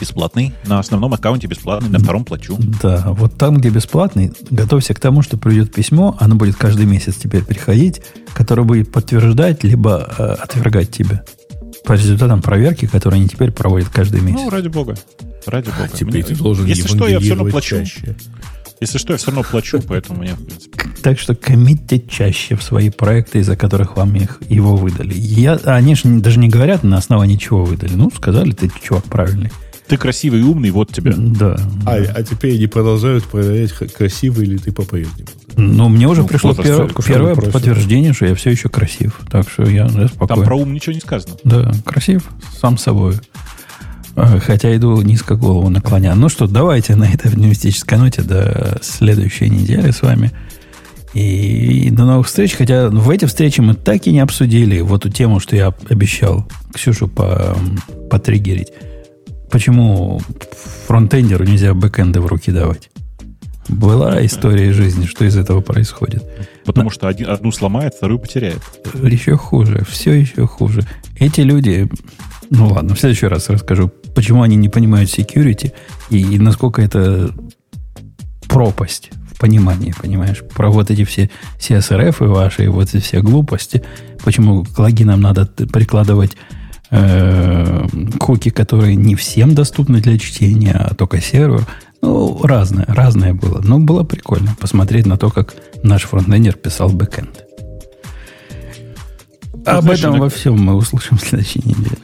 [0.00, 0.52] Бесплатный.
[0.66, 2.56] На основном аккаунте бесплатный, на втором плачу.
[2.82, 7.16] Да, вот там, где бесплатный, готовься к тому, что придет письмо, оно будет каждый месяц
[7.16, 8.02] теперь приходить,
[8.34, 11.24] которое будет подтверждать, либо э, отвергать тебя.
[11.84, 14.40] По результатам проверки, которые они теперь проводят каждый месяц.
[14.42, 14.96] Ну, ради бога.
[15.46, 15.90] Ради бога.
[15.92, 17.76] А теперь ты должен Если что, я все равно плачу.
[17.76, 18.16] Чаще.
[18.80, 20.78] Если что, я все равно плачу, поэтому мне, в принципе...
[21.02, 25.14] Так что коммитьте чаще в свои проекты, из-за которых вам их, его выдали.
[25.14, 27.92] Я, они же даже не говорят, на основании чего выдали.
[27.94, 29.52] Ну, сказали, ты чувак правильный.
[29.86, 31.14] Ты красивый и умный, вот тебе.
[31.16, 31.56] Да.
[31.86, 35.28] А, а теперь они продолжают проверять, красивый ли ты по-прежнему.
[35.56, 37.52] Ну, мне уже ну, пришло пер, первое просит.
[37.52, 39.20] подтверждение, что я все еще красив.
[39.30, 40.28] Так что я, я спокоен.
[40.28, 41.36] Там про ум ничего не сказано.
[41.44, 42.24] Да, красив,
[42.60, 43.14] сам собой.
[44.16, 46.14] А, хотя иду низко голову наклоня.
[46.14, 50.32] Ну что, давайте на этой оптимистической ноте до следующей недели с вами.
[51.12, 52.54] И до новых встреч.
[52.54, 56.48] Хотя в эти встречи мы так и не обсудили вот эту тему, что я обещал
[56.72, 57.56] Ксюшу по,
[58.10, 58.68] потриггерить.
[59.54, 60.20] Почему
[60.88, 62.90] фронтендеру нельзя бэкэнды в руки давать?
[63.68, 66.24] Была история жизни, что из этого происходит.
[66.64, 68.60] Потому что один, одну сломает, вторую потеряет.
[68.94, 70.82] Еще хуже, все еще хуже.
[71.20, 71.88] Эти люди,
[72.50, 75.72] ну ладно, в следующий раз расскажу, почему они не понимают security
[76.10, 77.30] и, и насколько это
[78.48, 80.42] пропасть в понимании, понимаешь?
[80.52, 83.84] Про вот эти все CSRF и ваши, вот эти все глупости,
[84.24, 86.36] почему к логинам надо прикладывать
[86.90, 87.86] э,
[88.18, 91.64] куки, которые не всем доступны для чтения, а только серверу.
[92.02, 93.60] Ну, разное, разное было.
[93.62, 97.44] Но было прикольно посмотреть на то, как наш фронтендер писал бэкэнд.
[99.64, 100.24] Об этом иногда...
[100.24, 101.96] во всем мы услышим в следующей неделе.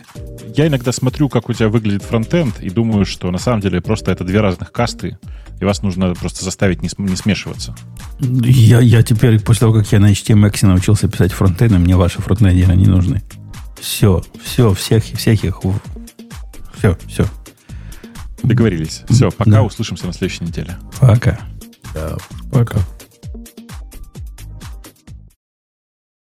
[0.56, 4.10] Я иногда смотрю, как у тебя выглядит фронтенд, и думаю, что на самом деле просто
[4.10, 5.18] это две разных касты,
[5.60, 7.74] и вас нужно просто заставить не, не смешиваться.
[8.18, 12.74] Я, я теперь, после того, как я на HTMX научился писать фронтенды, мне ваши фронтендеры
[12.74, 13.22] не нужны.
[13.80, 15.60] Все, все, всех, всех их.
[16.76, 17.26] Все, все.
[18.42, 19.02] Договорились.
[19.08, 19.62] Все, пока да.
[19.62, 20.76] услышимся на следующей неделе.
[21.00, 21.40] Пока.
[21.94, 22.16] Да,
[22.52, 22.78] пока.